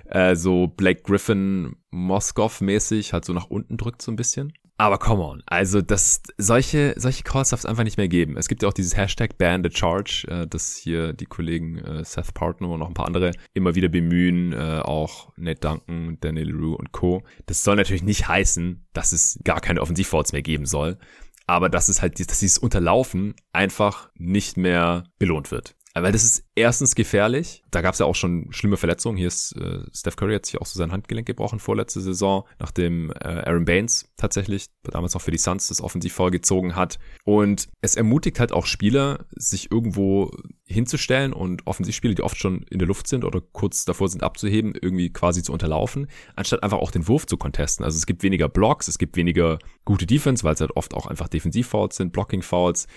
äh, 0.05 0.35
so 0.35 0.67
Blake 0.67 1.03
Griffin 1.03 1.77
Moskow 1.89 2.61
mäßig 2.61 3.13
halt 3.13 3.25
so 3.25 3.33
nach 3.33 3.49
unten 3.49 3.77
drückt 3.77 4.01
so 4.01 4.11
ein 4.11 4.15
bisschen. 4.15 4.53
Aber 4.77 4.97
come 4.97 5.23
on, 5.23 5.43
also 5.45 5.81
das, 5.81 6.21
solche, 6.37 6.95
solche 6.97 7.23
Calls 7.23 7.49
darf 7.49 7.59
es 7.59 7.65
einfach 7.65 7.83
nicht 7.83 7.97
mehr 7.97 8.07
geben. 8.07 8.37
Es 8.37 8.47
gibt 8.47 8.63
ja 8.63 8.69
auch 8.69 8.73
dieses 8.73 8.97
Hashtag 8.97 9.37
Ban 9.37 9.63
the 9.63 9.69
Charge, 9.71 10.25
äh, 10.27 10.47
das 10.47 10.75
hier 10.75 11.13
die 11.13 11.25
Kollegen 11.25 11.77
äh, 11.77 12.03
Seth 12.03 12.33
Partner 12.33 12.69
und 12.69 12.79
noch 12.79 12.87
ein 12.87 12.95
paar 12.95 13.05
andere 13.05 13.31
immer 13.53 13.75
wieder 13.75 13.87
bemühen, 13.87 14.51
äh, 14.51 14.81
auch 14.83 15.31
Nate 15.37 15.59
Duncan, 15.59 16.17
Daniel 16.21 16.51
Rue 16.51 16.75
und 16.75 16.91
Co. 16.91 17.23
Das 17.45 17.63
soll 17.63 17.75
natürlich 17.75 18.03
nicht 18.03 18.27
heißen, 18.27 18.87
dass 18.93 19.11
es 19.11 19.39
gar 19.43 19.61
keine 19.61 19.79
Offensivfouls 19.79 20.31
mehr 20.31 20.41
geben 20.41 20.65
soll, 20.65 20.97
aber 21.45 21.69
dass 21.69 21.87
es 21.87 22.01
halt, 22.01 22.19
dass 22.19 22.39
dieses 22.39 22.57
Unterlaufen 22.57 23.35
einfach 23.51 24.09
nicht 24.15 24.57
mehr 24.57 25.03
belohnt 25.19 25.51
wird. 25.51 25.75
Weil 25.93 26.11
das 26.11 26.23
ist 26.23 26.45
erstens 26.55 26.95
gefährlich. 26.95 27.63
Da 27.71 27.81
gab 27.81 27.93
es 27.93 27.99
ja 27.99 28.05
auch 28.05 28.15
schon 28.15 28.47
schlimme 28.51 28.77
Verletzungen. 28.77 29.17
Hier 29.17 29.27
ist 29.27 29.53
äh, 29.53 29.79
Steph 29.93 30.15
Curry 30.15 30.35
hat 30.35 30.45
sich 30.45 30.61
auch 30.61 30.65
so 30.65 30.77
sein 30.77 30.91
Handgelenk 30.91 31.25
gebrochen 31.27 31.59
vorletzte 31.59 32.01
Saison, 32.01 32.45
nachdem 32.59 33.11
äh, 33.11 33.43
Aaron 33.45 33.65
Baines 33.65 34.09
tatsächlich 34.17 34.67
damals 34.83 35.13
noch 35.13 35.21
für 35.21 35.31
die 35.31 35.37
Suns 35.37 35.67
das 35.67 35.81
offensiv 35.81 36.13
vollgezogen 36.13 36.75
hat. 36.75 36.99
Und 37.23 37.69
es 37.81 37.95
ermutigt 37.95 38.39
halt 38.39 38.51
auch 38.51 38.65
Spieler, 38.65 39.25
sich 39.31 39.71
irgendwo 39.71 40.31
hinzustellen 40.65 41.33
und 41.33 41.65
Offensivspieler, 41.67 42.15
die 42.15 42.23
oft 42.23 42.37
schon 42.37 42.63
in 42.69 42.79
der 42.79 42.87
Luft 42.87 43.07
sind 43.07 43.25
oder 43.25 43.41
kurz 43.41 43.85
davor 43.85 44.09
sind 44.09 44.23
abzuheben, 44.23 44.73
irgendwie 44.79 45.11
quasi 45.11 45.43
zu 45.43 45.51
unterlaufen, 45.51 46.07
anstatt 46.35 46.63
einfach 46.63 46.79
auch 46.79 46.91
den 46.91 47.07
Wurf 47.07 47.25
zu 47.25 47.37
contesten. 47.37 47.83
Also 47.83 47.97
es 47.97 48.05
gibt 48.05 48.23
weniger 48.23 48.49
Blocks, 48.49 48.87
es 48.87 48.97
gibt 48.97 49.17
weniger 49.17 49.59
gute 49.85 50.05
Defense, 50.05 50.43
weil 50.43 50.53
es 50.53 50.61
halt 50.61 50.75
oft 50.75 50.93
auch 50.93 51.07
einfach 51.07 51.27
Defensivfouls 51.27 51.97
sind, 51.97 52.13
Blocking-Fouls. 52.13 52.87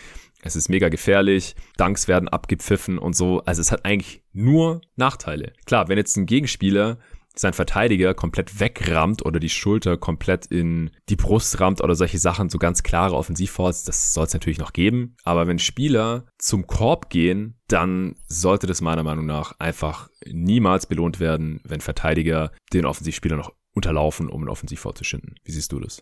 Es 0.43 0.55
ist 0.55 0.69
mega 0.69 0.89
gefährlich, 0.89 1.57
Dunks 1.77 2.09
werden 2.09 2.29
abgepfiffen 2.29 2.99
und 2.99 3.17
so. 3.17 3.43
Also 3.47 3.61
es 3.61 3.73
hat 3.73 3.85
eigentlich 3.85 4.23
nur 4.33 4.83
Nachteile. 4.97 5.53
Klar, 5.65 5.89
wenn 5.89 5.99
jetzt 5.99 6.17
ein 6.17 6.27
Gegenspieler 6.27 6.99
sein 7.39 7.53
Verteidiger 7.53 8.15
komplett 8.15 8.61
wegrammt 8.61 9.25
oder 9.25 9.39
die 9.39 9.51
Schulter 9.51 9.97
komplett 9.97 10.47
in 10.47 10.91
die 11.09 11.17
Brust 11.17 11.61
rammt 11.61 11.83
oder 11.83 11.95
solche 11.95 12.19
Sachen, 12.19 12.49
so 12.49 12.59
ganz 12.59 12.83
klare 12.83 13.15
Offensivfouls, 13.15 13.85
das 13.85 14.15
soll 14.15 14.25
es 14.25 14.33
natürlich 14.33 14.59
noch 14.59 14.73
geben. 14.73 15.17
Aber 15.23 15.47
wenn 15.47 15.59
Spieler 15.59 16.27
zum 16.39 16.67
Korb 16.67 17.11
gehen, 17.11 17.61
dann 17.69 18.17
sollte 18.27 18.67
das 18.67 18.81
meiner 18.81 19.03
Meinung 19.03 19.27
nach 19.27 19.55
einfach 19.59 20.09
niemals 20.27 20.87
belohnt 20.87 21.21
werden, 21.21 21.61
wenn 21.65 21.81
Verteidiger 21.81 22.53
den 22.73 22.87
Offensivspieler 22.87 23.37
noch 23.37 23.53
unterlaufen, 23.75 24.31
um 24.31 24.41
einen 24.41 24.49
Offensivfoul 24.49 24.95
zu 24.95 25.05
schinden. 25.05 25.35
Wie 25.45 25.53
siehst 25.53 25.71
du 25.73 25.79
das? 25.79 26.01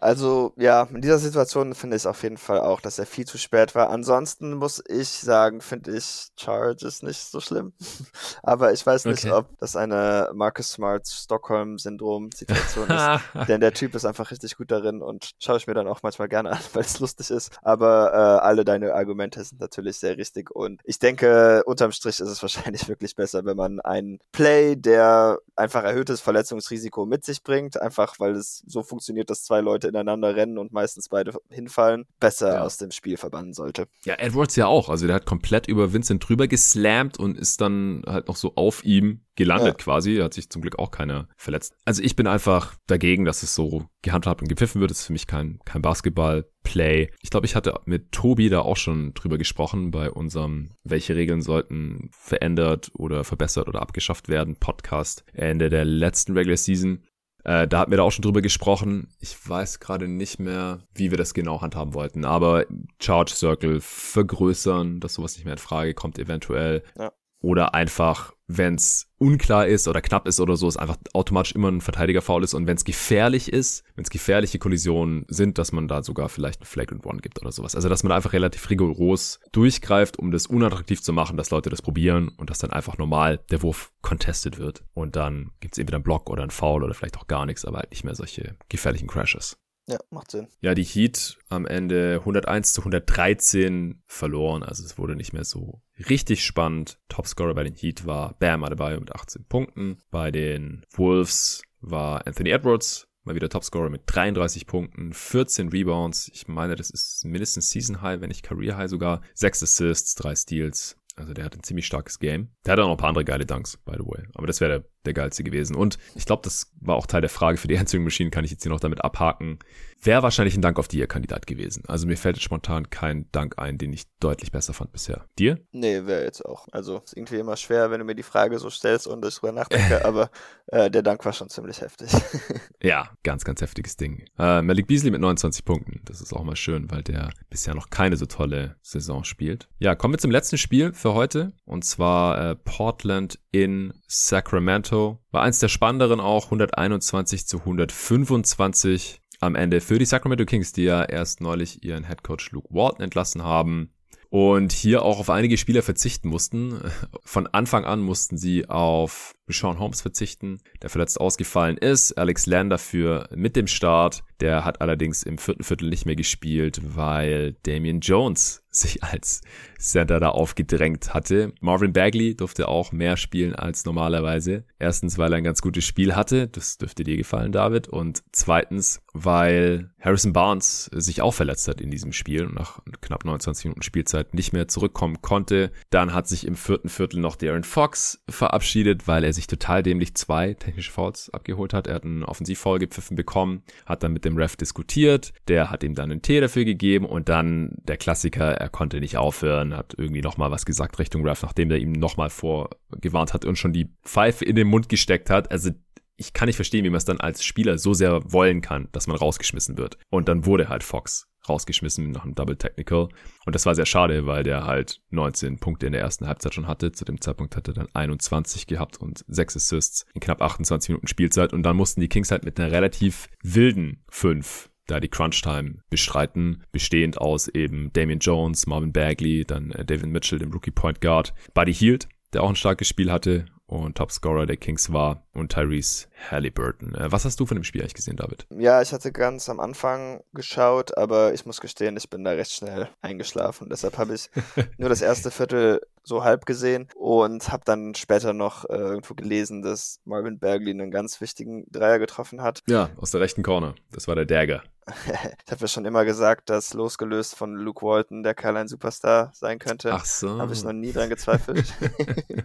Also 0.00 0.52
ja, 0.56 0.84
in 0.92 1.00
dieser 1.00 1.18
Situation 1.18 1.74
finde 1.74 1.96
ich 1.96 2.06
auf 2.06 2.22
jeden 2.22 2.36
Fall 2.36 2.60
auch, 2.60 2.80
dass 2.80 2.98
er 2.98 3.06
viel 3.06 3.26
zu 3.26 3.38
spät 3.38 3.74
war. 3.74 3.90
Ansonsten 3.90 4.54
muss 4.54 4.82
ich 4.86 5.08
sagen, 5.08 5.60
finde 5.60 5.96
ich 5.96 6.28
Charges 6.36 7.02
nicht 7.02 7.20
so 7.20 7.40
schlimm. 7.40 7.72
Aber 8.42 8.72
ich 8.72 8.84
weiß 8.84 9.06
nicht, 9.06 9.24
okay. 9.24 9.32
ob 9.32 9.58
das 9.58 9.76
eine 9.76 10.30
Marcus 10.34 10.72
Smart 10.72 11.06
Stockholm-Syndrom-Situation 11.06 12.88
ist. 12.90 13.20
Denn 13.48 13.60
der 13.60 13.72
Typ 13.72 13.94
ist 13.94 14.04
einfach 14.04 14.30
richtig 14.30 14.56
gut 14.56 14.70
darin 14.70 15.02
und 15.02 15.32
schaue 15.38 15.56
ich 15.56 15.66
mir 15.66 15.74
dann 15.74 15.88
auch 15.88 16.02
manchmal 16.02 16.28
gerne 16.28 16.52
an, 16.52 16.58
weil 16.72 16.82
es 16.82 17.00
lustig 17.00 17.30
ist. 17.30 17.52
Aber 17.62 18.12
äh, 18.12 18.44
alle 18.44 18.64
deine 18.64 18.94
Argumente 18.94 19.42
sind 19.42 19.60
natürlich 19.60 19.98
sehr 19.98 20.16
richtig. 20.16 20.50
Und 20.50 20.80
ich 20.84 20.98
denke, 20.98 21.62
unterm 21.64 21.92
Strich 21.92 22.20
ist 22.20 22.28
es 22.28 22.42
wahrscheinlich 22.42 22.88
wirklich 22.88 23.16
besser, 23.16 23.44
wenn 23.44 23.56
man 23.56 23.80
einen 23.80 24.18
Play, 24.32 24.76
der 24.76 25.38
einfach 25.56 25.84
erhöhtes 25.84 26.20
Verletzungsrisiko 26.20 27.06
mit 27.06 27.24
sich 27.24 27.42
bringt, 27.42 27.80
einfach 27.80 28.20
weil 28.20 28.36
es 28.36 28.62
so 28.66 28.82
funktioniert, 28.82 29.30
dass 29.30 29.44
zwei 29.44 29.60
Leute 29.60 29.85
ineinander 29.88 30.36
rennen 30.36 30.58
und 30.58 30.72
meistens 30.72 31.08
beide 31.08 31.32
hinfallen, 31.48 32.06
besser 32.20 32.54
ja. 32.54 32.62
aus 32.62 32.78
dem 32.78 32.90
Spiel 32.90 33.16
verbannen 33.16 33.52
sollte. 33.52 33.86
Ja, 34.04 34.14
Edwards 34.18 34.56
ja 34.56 34.66
auch. 34.66 34.88
Also 34.88 35.06
der 35.06 35.16
hat 35.16 35.26
komplett 35.26 35.68
über 35.68 35.92
Vincent 35.92 36.26
drüber 36.26 36.48
geslammt 36.48 37.18
und 37.18 37.36
ist 37.36 37.60
dann 37.60 38.02
halt 38.06 38.28
noch 38.28 38.36
so 38.36 38.52
auf 38.56 38.84
ihm 38.84 39.20
gelandet 39.36 39.66
ja. 39.78 39.84
quasi. 39.84 40.16
Da 40.16 40.24
hat 40.24 40.34
sich 40.34 40.50
zum 40.50 40.62
Glück 40.62 40.78
auch 40.78 40.90
keiner 40.90 41.28
verletzt. 41.36 41.74
Also 41.84 42.02
ich 42.02 42.16
bin 42.16 42.26
einfach 42.26 42.74
dagegen, 42.86 43.24
dass 43.24 43.42
es 43.42 43.54
so 43.54 43.84
gehandhabt 44.02 44.42
und 44.42 44.48
gepfiffen 44.48 44.80
wird. 44.80 44.90
Das 44.90 45.00
ist 45.00 45.06
für 45.06 45.12
mich 45.12 45.26
kein, 45.26 45.60
kein 45.64 45.82
Basketball-Play. 45.82 47.10
Ich 47.20 47.30
glaube, 47.30 47.46
ich 47.46 47.54
hatte 47.54 47.74
mit 47.84 48.12
Tobi 48.12 48.48
da 48.48 48.60
auch 48.60 48.76
schon 48.76 49.14
drüber 49.14 49.38
gesprochen 49.38 49.90
bei 49.90 50.10
unserem 50.10 50.70
Welche 50.82 51.14
Regeln 51.14 51.42
sollten 51.42 52.08
verändert 52.12 52.90
oder 52.94 53.24
verbessert 53.24 53.68
oder 53.68 53.82
abgeschafft 53.82 54.28
werden 54.28 54.56
Podcast 54.56 55.24
Ende 55.32 55.68
der 55.68 55.84
letzten 55.84 56.32
Regular 56.32 56.56
Season. 56.56 57.02
Äh, 57.46 57.68
da 57.68 57.78
hatten 57.78 57.92
wir 57.92 57.98
da 57.98 58.02
auch 58.02 58.10
schon 58.10 58.22
drüber 58.22 58.42
gesprochen. 58.42 59.06
Ich 59.20 59.48
weiß 59.48 59.78
gerade 59.78 60.08
nicht 60.08 60.40
mehr, 60.40 60.80
wie 60.92 61.12
wir 61.12 61.18
das 61.18 61.32
genau 61.32 61.60
handhaben 61.60 61.94
wollten, 61.94 62.24
aber 62.24 62.66
Charge 63.00 63.32
Circle 63.32 63.80
vergrößern, 63.80 64.98
dass 64.98 65.14
sowas 65.14 65.36
nicht 65.36 65.44
mehr 65.44 65.54
in 65.54 65.58
Frage 65.58 65.94
kommt, 65.94 66.18
eventuell. 66.18 66.82
Ja. 66.98 67.12
Oder 67.40 67.74
einfach, 67.74 68.32
wenn 68.46 68.74
es 68.74 69.08
unklar 69.18 69.66
ist 69.66 69.88
oder 69.88 70.00
knapp 70.00 70.26
ist 70.26 70.40
oder 70.40 70.56
so, 70.56 70.68
ist 70.68 70.76
einfach 70.76 70.96
automatisch 71.12 71.52
immer 71.52 71.68
ein 71.68 71.80
Verteidiger-Foul 71.80 72.44
ist. 72.44 72.54
Und 72.54 72.66
wenn 72.66 72.76
es 72.76 72.84
gefährlich 72.84 73.52
ist, 73.52 73.84
wenn 73.94 74.04
es 74.04 74.10
gefährliche 74.10 74.58
Kollisionen 74.58 75.26
sind, 75.28 75.58
dass 75.58 75.72
man 75.72 75.88
da 75.88 76.02
sogar 76.02 76.28
vielleicht 76.28 76.62
ein 76.62 76.66
Flagrant 76.66 77.04
One 77.06 77.20
gibt 77.20 77.40
oder 77.40 77.52
sowas. 77.52 77.74
Also, 77.74 77.88
dass 77.88 78.02
man 78.02 78.12
einfach 78.12 78.32
relativ 78.32 78.68
rigoros 78.70 79.40
durchgreift, 79.52 80.18
um 80.18 80.30
das 80.30 80.46
unattraktiv 80.46 81.02
zu 81.02 81.12
machen, 81.12 81.36
dass 81.36 81.50
Leute 81.50 81.70
das 81.70 81.82
probieren 81.82 82.28
und 82.36 82.50
dass 82.50 82.58
dann 82.58 82.70
einfach 82.70 82.98
normal 82.98 83.40
der 83.50 83.62
Wurf 83.62 83.92
contested 84.02 84.58
wird. 84.58 84.84
Und 84.94 85.16
dann 85.16 85.52
gibt 85.60 85.74
es 85.74 85.78
entweder 85.78 85.96
einen 85.96 86.04
Block 86.04 86.30
oder 86.30 86.42
einen 86.42 86.50
Foul 86.50 86.84
oder 86.84 86.94
vielleicht 86.94 87.18
auch 87.18 87.26
gar 87.26 87.46
nichts, 87.46 87.64
aber 87.64 87.78
halt 87.78 87.90
nicht 87.90 88.04
mehr 88.04 88.14
solche 88.14 88.56
gefährlichen 88.68 89.08
Crashes. 89.08 89.58
Ja, 89.88 89.98
macht 90.10 90.32
Sinn. 90.32 90.48
Ja, 90.60 90.74
die 90.74 90.82
Heat 90.84 91.38
am 91.48 91.64
Ende 91.64 92.16
101 92.20 92.72
zu 92.72 92.80
113 92.80 94.02
verloren. 94.06 94.62
Also 94.62 94.84
es 94.84 94.98
wurde 94.98 95.14
nicht 95.14 95.32
mehr 95.32 95.44
so 95.44 95.80
richtig 96.08 96.44
spannend. 96.44 96.98
Topscorer 97.08 97.54
bei 97.54 97.64
den 97.64 97.74
Heat 97.74 98.04
war 98.04 98.34
Bam 98.38 98.64
Adebayo 98.64 98.98
mit 98.98 99.14
18 99.14 99.44
Punkten. 99.44 99.98
Bei 100.10 100.30
den 100.30 100.84
Wolves 100.92 101.62
war 101.80 102.26
Anthony 102.26 102.50
Edwards 102.50 103.06
mal 103.26 103.34
wieder 103.34 103.48
Topscorer 103.48 103.90
mit 103.90 104.02
33 104.06 104.66
Punkten, 104.66 105.12
14 105.12 105.68
Rebounds. 105.68 106.30
Ich 106.32 106.48
meine, 106.48 106.76
das 106.76 106.90
ist 106.90 107.24
mindestens 107.24 107.70
Season 107.70 108.00
High, 108.00 108.20
wenn 108.20 108.28
nicht 108.28 108.44
Career 108.44 108.76
High 108.76 108.88
sogar. 108.88 109.20
6 109.34 109.64
Assists, 109.64 110.14
3 110.14 110.36
Steals. 110.36 110.96
Also 111.16 111.32
der 111.32 111.44
hat 111.44 111.56
ein 111.56 111.62
ziemlich 111.62 111.86
starkes 111.86 112.18
Game. 112.18 112.50
Der 112.64 112.72
hat 112.72 112.80
auch 112.80 112.84
noch 112.84 112.92
ein 112.92 112.98
paar 112.98 113.08
andere 113.08 113.24
geile 113.24 113.46
Dunks, 113.46 113.78
by 113.78 113.94
the 113.94 114.04
way. 114.04 114.24
Aber 114.34 114.46
das 114.46 114.60
wäre 114.60 114.80
der, 114.80 114.90
der 115.06 115.14
geilste 115.14 115.44
gewesen. 115.44 115.76
Und 115.76 115.98
ich 116.14 116.26
glaube, 116.26 116.42
das 116.42 116.72
war 116.80 116.96
auch 116.96 117.06
Teil 117.06 117.20
der 117.20 117.30
Frage 117.30 117.58
für 117.58 117.68
die 117.68 117.78
Answering 117.78 118.04
Machine, 118.04 118.30
kann 118.30 118.44
ich 118.44 118.50
jetzt 118.50 118.62
hier 118.62 118.72
noch 118.72 118.80
damit 118.80 119.04
abhaken. 119.04 119.58
Wäre 120.02 120.22
wahrscheinlich 120.22 120.54
ein 120.54 120.62
Dank 120.62 120.78
auf 120.78 120.88
dir 120.88 121.06
Kandidat 121.06 121.46
gewesen. 121.46 121.82
Also 121.88 122.06
mir 122.06 122.16
fällt 122.16 122.36
jetzt 122.36 122.44
spontan 122.44 122.90
kein 122.90 123.30
Dank 123.32 123.58
ein, 123.58 123.78
den 123.78 123.92
ich 123.92 124.04
deutlich 124.20 124.52
besser 124.52 124.74
fand 124.74 124.92
bisher. 124.92 125.24
Dir? 125.38 125.58
Nee, 125.72 126.04
wäre 126.04 126.22
jetzt 126.22 126.44
auch. 126.44 126.68
Also 126.70 126.98
ist 126.98 127.16
irgendwie 127.16 127.36
immer 127.36 127.56
schwer, 127.56 127.90
wenn 127.90 128.00
du 128.00 128.04
mir 128.04 128.14
die 128.14 128.22
Frage 128.22 128.58
so 128.58 128.68
stellst 128.68 129.06
und 129.06 129.24
ich 129.24 129.34
drüber 129.36 129.52
nachdenke, 129.52 130.04
aber 130.04 130.30
äh, 130.66 130.90
der 130.90 131.02
Dank 131.02 131.24
war 131.24 131.32
schon 131.32 131.48
ziemlich 131.48 131.80
heftig. 131.80 132.10
ja, 132.82 133.10
ganz, 133.22 133.44
ganz 133.44 133.60
heftiges 133.62 133.96
Ding. 133.96 134.24
Äh, 134.38 134.62
Malik 134.62 134.86
Beasley 134.86 135.10
mit 135.10 135.20
29 135.20 135.64
Punkten. 135.64 136.02
Das 136.04 136.20
ist 136.20 136.32
auch 136.32 136.44
mal 136.44 136.56
schön, 136.56 136.90
weil 136.90 137.02
der 137.02 137.30
bisher 137.48 137.74
noch 137.74 137.90
keine 137.90 138.16
so 138.16 138.26
tolle 138.26 138.76
Saison 138.82 139.24
spielt. 139.24 139.68
Ja, 139.78 139.94
kommen 139.94 140.14
wir 140.14 140.18
zum 140.18 140.30
letzten 140.30 140.58
Spiel 140.58 140.92
für 140.92 141.14
heute. 141.14 141.52
Und 141.64 141.84
zwar 141.84 142.50
äh, 142.50 142.56
Portland 142.56 143.38
in 143.50 143.92
Sacramento. 144.06 144.95
War 145.30 145.42
eins 145.42 145.58
der 145.58 145.68
spannenderen 145.68 146.20
auch, 146.20 146.46
121 146.46 147.46
zu 147.46 147.58
125 147.58 149.20
am 149.40 149.54
Ende 149.54 149.80
für 149.80 149.98
die 149.98 150.04
Sacramento 150.04 150.44
Kings, 150.44 150.72
die 150.72 150.84
ja 150.84 151.04
erst 151.04 151.40
neulich 151.40 151.84
ihren 151.84 152.04
Headcoach 152.04 152.50
Luke 152.50 152.68
Walton 152.70 153.02
entlassen 153.02 153.44
haben. 153.44 153.90
Und 154.28 154.72
hier 154.72 155.02
auch 155.02 155.20
auf 155.20 155.30
einige 155.30 155.56
Spieler 155.56 155.82
verzichten 155.82 156.28
mussten. 156.28 156.80
Von 157.22 157.46
Anfang 157.46 157.84
an 157.84 158.00
mussten 158.00 158.36
sie 158.36 158.68
auf 158.68 159.35
Sean 159.48 159.78
Holmes 159.78 160.00
verzichten, 160.00 160.58
der 160.82 160.90
verletzt 160.90 161.20
ausgefallen 161.20 161.76
ist. 161.76 162.12
Alex 162.18 162.46
Lander 162.46 162.78
für 162.78 163.28
mit 163.34 163.56
dem 163.56 163.66
Start. 163.66 164.24
Der 164.40 164.64
hat 164.64 164.80
allerdings 164.82 165.22
im 165.22 165.38
vierten 165.38 165.62
Viertel 165.62 165.88
nicht 165.88 166.04
mehr 166.04 166.16
gespielt, 166.16 166.80
weil 166.82 167.56
Damian 167.62 168.00
Jones 168.00 168.62
sich 168.76 169.02
als 169.02 169.40
Center 169.78 170.20
da 170.20 170.28
aufgedrängt 170.30 171.14
hatte. 171.14 171.54
Marvin 171.60 171.94
Bagley 171.94 172.36
durfte 172.36 172.68
auch 172.68 172.92
mehr 172.92 173.16
spielen 173.16 173.54
als 173.54 173.86
normalerweise. 173.86 174.64
Erstens, 174.78 175.16
weil 175.16 175.32
er 175.32 175.38
ein 175.38 175.44
ganz 175.44 175.62
gutes 175.62 175.84
Spiel 175.84 176.14
hatte. 176.14 176.48
Das 176.48 176.76
dürfte 176.76 177.04
dir 177.04 177.16
gefallen, 177.16 177.52
David. 177.52 177.88
Und 177.88 178.22
zweitens, 178.32 179.00
weil 179.14 179.90
Harrison 179.98 180.34
Barnes 180.34 180.90
sich 180.92 181.22
auch 181.22 181.32
verletzt 181.32 181.68
hat 181.68 181.80
in 181.80 181.90
diesem 181.90 182.12
Spiel 182.12 182.44
und 182.44 182.54
nach 182.54 182.80
knapp 183.00 183.24
29 183.24 183.66
Minuten 183.66 183.82
Spielzeit 183.82 184.34
nicht 184.34 184.52
mehr 184.52 184.68
zurückkommen 184.68 185.22
konnte. 185.22 185.72
Dann 185.88 186.12
hat 186.12 186.28
sich 186.28 186.46
im 186.46 186.56
vierten 186.56 186.90
Viertel 186.90 187.20
noch 187.20 187.36
Darren 187.36 187.64
Fox 187.64 188.22
verabschiedet, 188.28 189.08
weil 189.08 189.24
er 189.24 189.32
sich 189.36 189.46
total 189.46 189.82
dämlich 189.82 190.14
zwei 190.14 190.54
technische 190.54 190.90
Fouls 190.90 191.30
abgeholt 191.30 191.72
hat. 191.72 191.86
Er 191.86 191.94
hat 191.94 192.04
einen 192.04 192.24
Offensivfoul 192.24 192.78
gepfiffen 192.78 193.16
bekommen, 193.16 193.62
hat 193.86 194.02
dann 194.02 194.12
mit 194.12 194.24
dem 194.24 194.36
Ref 194.36 194.56
diskutiert, 194.56 195.32
der 195.48 195.70
hat 195.70 195.84
ihm 195.84 195.94
dann 195.94 196.10
einen 196.10 196.22
Tee 196.22 196.40
dafür 196.40 196.64
gegeben 196.64 197.06
und 197.06 197.28
dann 197.28 197.76
der 197.84 197.96
Klassiker, 197.96 198.52
er 198.52 198.68
konnte 198.68 199.00
nicht 199.00 199.16
aufhören, 199.16 199.76
hat 199.76 199.94
irgendwie 199.96 200.22
nochmal 200.22 200.50
was 200.50 200.66
gesagt 200.66 200.98
Richtung 200.98 201.26
Ref, 201.26 201.42
nachdem 201.42 201.70
er 201.70 201.78
ihm 201.78 201.92
nochmal 201.92 202.30
vorgewarnt 202.30 203.32
hat 203.32 203.44
und 203.44 203.56
schon 203.56 203.72
die 203.72 203.92
Pfeife 204.02 204.44
in 204.44 204.56
den 204.56 204.66
Mund 204.66 204.88
gesteckt 204.88 205.30
hat. 205.30 205.50
Also 205.50 205.70
ich 206.16 206.32
kann 206.32 206.46
nicht 206.46 206.56
verstehen, 206.56 206.84
wie 206.84 206.90
man 206.90 206.98
es 206.98 207.04
dann 207.04 207.20
als 207.20 207.44
Spieler 207.44 207.78
so 207.78 207.94
sehr 207.94 208.32
wollen 208.32 208.62
kann, 208.62 208.88
dass 208.92 209.06
man 209.06 209.16
rausgeschmissen 209.16 209.76
wird. 209.76 209.98
Und 210.10 210.28
dann 210.28 210.46
wurde 210.46 210.68
halt 210.68 210.82
Fox 210.82 211.28
rausgeschmissen 211.48 212.10
nach 212.10 212.24
einem 212.24 212.34
Double 212.34 212.56
Technical. 212.56 213.08
Und 213.44 213.54
das 213.54 213.66
war 213.66 213.74
sehr 213.74 213.86
schade, 213.86 214.26
weil 214.26 214.42
der 214.42 214.64
halt 214.64 215.00
19 215.10 215.58
Punkte 215.58 215.86
in 215.86 215.92
der 215.92 216.00
ersten 216.00 216.26
Halbzeit 216.26 216.54
schon 216.54 216.66
hatte. 216.66 216.92
Zu 216.92 217.04
dem 217.04 217.20
Zeitpunkt 217.20 217.56
hat 217.56 217.68
er 217.68 217.74
dann 217.74 217.88
21 217.92 218.66
gehabt 218.66 218.98
und 218.98 219.24
6 219.28 219.56
Assists 219.56 220.06
in 220.14 220.20
knapp 220.20 220.42
28 220.42 220.90
Minuten 220.90 221.06
Spielzeit. 221.06 221.52
Und 221.52 221.62
dann 221.62 221.76
mussten 221.76 222.00
die 222.00 222.08
Kings 222.08 222.30
halt 222.30 222.44
mit 222.44 222.58
einer 222.58 222.72
relativ 222.72 223.28
wilden 223.42 224.04
5 224.08 224.70
da 224.86 225.00
die 225.00 225.08
Crunch-Time 225.08 225.78
bestreiten, 225.90 226.62
bestehend 226.70 227.18
aus 227.18 227.48
eben 227.48 227.92
Damian 227.92 228.20
Jones, 228.20 228.68
Marvin 228.68 228.92
Bagley, 228.92 229.44
dann 229.44 229.72
äh, 229.72 229.84
David 229.84 230.06
Mitchell, 230.06 230.38
dem 230.38 230.52
Rookie 230.52 230.70
Point 230.70 231.00
Guard, 231.00 231.34
Buddy 231.54 231.74
Hield, 231.74 232.08
der 232.32 232.44
auch 232.44 232.48
ein 232.48 232.54
starkes 232.56 232.86
Spiel 232.86 233.10
hatte 233.10 233.46
und 233.66 233.96
Topscorer 233.96 234.46
der 234.46 234.56
Kings 234.56 234.92
war 234.92 235.26
und 235.32 235.52
Tyrese 235.52 236.06
Halliburton. 236.30 236.94
Äh, 236.94 237.10
was 237.10 237.24
hast 237.24 237.40
du 237.40 237.46
von 237.46 237.56
dem 237.56 237.64
Spiel 237.64 237.82
eigentlich 237.82 237.94
gesehen, 237.94 238.16
David? 238.16 238.46
Ja, 238.50 238.80
ich 238.80 238.92
hatte 238.92 239.12
ganz 239.12 239.48
am 239.48 239.60
Anfang 239.60 240.22
geschaut, 240.32 240.96
aber 240.96 241.34
ich 241.34 241.46
muss 241.46 241.60
gestehen, 241.60 241.96
ich 241.96 242.08
bin 242.08 242.24
da 242.24 242.30
recht 242.30 242.52
schnell 242.52 242.88
eingeschlafen. 243.02 243.68
Deshalb 243.68 243.98
habe 243.98 244.14
ich 244.14 244.30
nur 244.78 244.88
das 244.88 245.02
erste 245.02 245.30
Viertel 245.30 245.80
so 246.04 246.22
halb 246.22 246.46
gesehen 246.46 246.88
und 246.94 247.50
habe 247.50 247.64
dann 247.64 247.94
später 247.96 248.32
noch 248.32 248.64
äh, 248.70 248.76
irgendwo 248.76 249.14
gelesen, 249.14 249.62
dass 249.62 250.00
Marvin 250.04 250.38
Bagley 250.38 250.70
einen 250.70 250.92
ganz 250.92 251.20
wichtigen 251.20 251.66
Dreier 251.70 251.98
getroffen 251.98 252.42
hat. 252.42 252.62
Ja, 252.68 252.90
aus 252.96 253.10
der 253.10 253.20
rechten 253.20 253.42
Corner. 253.42 253.74
Das 253.90 254.06
war 254.06 254.14
der 254.14 254.26
Dagger. 254.26 254.62
ich 255.06 255.52
habe 255.52 255.60
ja 255.60 255.68
schon 255.68 255.84
immer 255.84 256.04
gesagt, 256.04 256.48
dass 256.48 256.74
losgelöst 256.74 257.34
von 257.34 257.54
Luke 257.54 257.84
Walton 257.84 258.22
der 258.22 258.34
Carline 258.34 258.68
Superstar 258.68 259.32
sein 259.34 259.58
könnte. 259.58 259.92
Ach 259.92 260.04
so. 260.04 260.38
Habe 260.38 260.52
ich 260.52 260.62
noch 260.62 260.72
nie 260.72 260.92
dran 260.92 261.08
gezweifelt. 261.08 261.74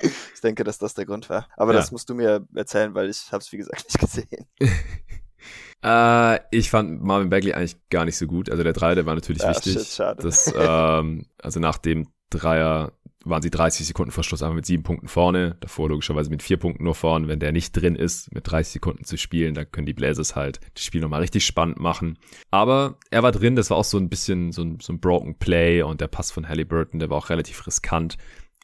ich 0.00 0.40
denke, 0.42 0.62
dass 0.62 0.78
das 0.78 0.94
der 0.94 1.06
Grund 1.06 1.28
war. 1.30 1.48
Aber 1.56 1.72
ja. 1.72 1.80
das 1.80 1.90
musst 1.90 2.08
du 2.10 2.14
mir 2.14 2.46
erzählen, 2.54 2.94
weil 2.94 3.10
ich 3.10 3.32
habe 3.32 3.42
es 3.42 3.50
wie 3.50 3.56
gesagt 3.56 3.84
nicht 3.84 3.98
gesehen. 3.98 4.46
Äh, 5.80 6.40
ich 6.50 6.70
fand 6.70 7.04
Marvin 7.04 7.30
Bagley 7.30 7.52
eigentlich 7.52 7.76
gar 7.88 8.04
nicht 8.04 8.18
so 8.18 8.26
gut. 8.26 8.50
Also 8.50 8.64
der 8.64 8.72
Dreier, 8.72 8.96
der 8.96 9.06
war 9.06 9.14
natürlich 9.14 9.42
ja, 9.42 9.50
wichtig. 9.50 9.74
Shit, 9.74 9.86
schade. 9.86 10.22
Das, 10.24 10.52
ähm, 10.56 11.26
also 11.40 11.60
nach 11.60 11.78
dem 11.78 12.08
Dreier 12.30 12.97
waren 13.24 13.42
sie 13.42 13.50
30 13.50 13.86
Sekunden 13.86 14.12
vor 14.12 14.24
Schluss 14.24 14.42
einfach 14.42 14.54
mit 14.54 14.66
sieben 14.66 14.82
Punkten 14.82 15.08
vorne. 15.08 15.56
Davor 15.60 15.88
logischerweise 15.88 16.30
mit 16.30 16.42
vier 16.42 16.56
Punkten 16.56 16.84
nur 16.84 16.94
vorne. 16.94 17.28
Wenn 17.28 17.40
der 17.40 17.52
nicht 17.52 17.72
drin 17.72 17.96
ist, 17.96 18.32
mit 18.32 18.50
30 18.50 18.74
Sekunden 18.74 19.04
zu 19.04 19.16
spielen, 19.16 19.54
dann 19.54 19.70
können 19.70 19.86
die 19.86 19.94
Blazers 19.94 20.36
halt 20.36 20.60
das 20.74 20.84
Spiel 20.84 21.00
nochmal 21.00 21.20
richtig 21.20 21.44
spannend 21.44 21.78
machen. 21.80 22.18
Aber 22.50 22.96
er 23.10 23.22
war 23.22 23.32
drin, 23.32 23.56
das 23.56 23.70
war 23.70 23.76
auch 23.76 23.84
so 23.84 23.98
ein 23.98 24.08
bisschen 24.08 24.52
so 24.52 24.62
ein, 24.62 24.78
so 24.80 24.92
ein 24.92 25.00
Broken 25.00 25.36
Play 25.38 25.82
und 25.82 26.00
der 26.00 26.08
Pass 26.08 26.30
von 26.30 26.48
Halliburton, 26.48 27.00
der 27.00 27.10
war 27.10 27.18
auch 27.18 27.30
relativ 27.30 27.66
riskant 27.66 28.16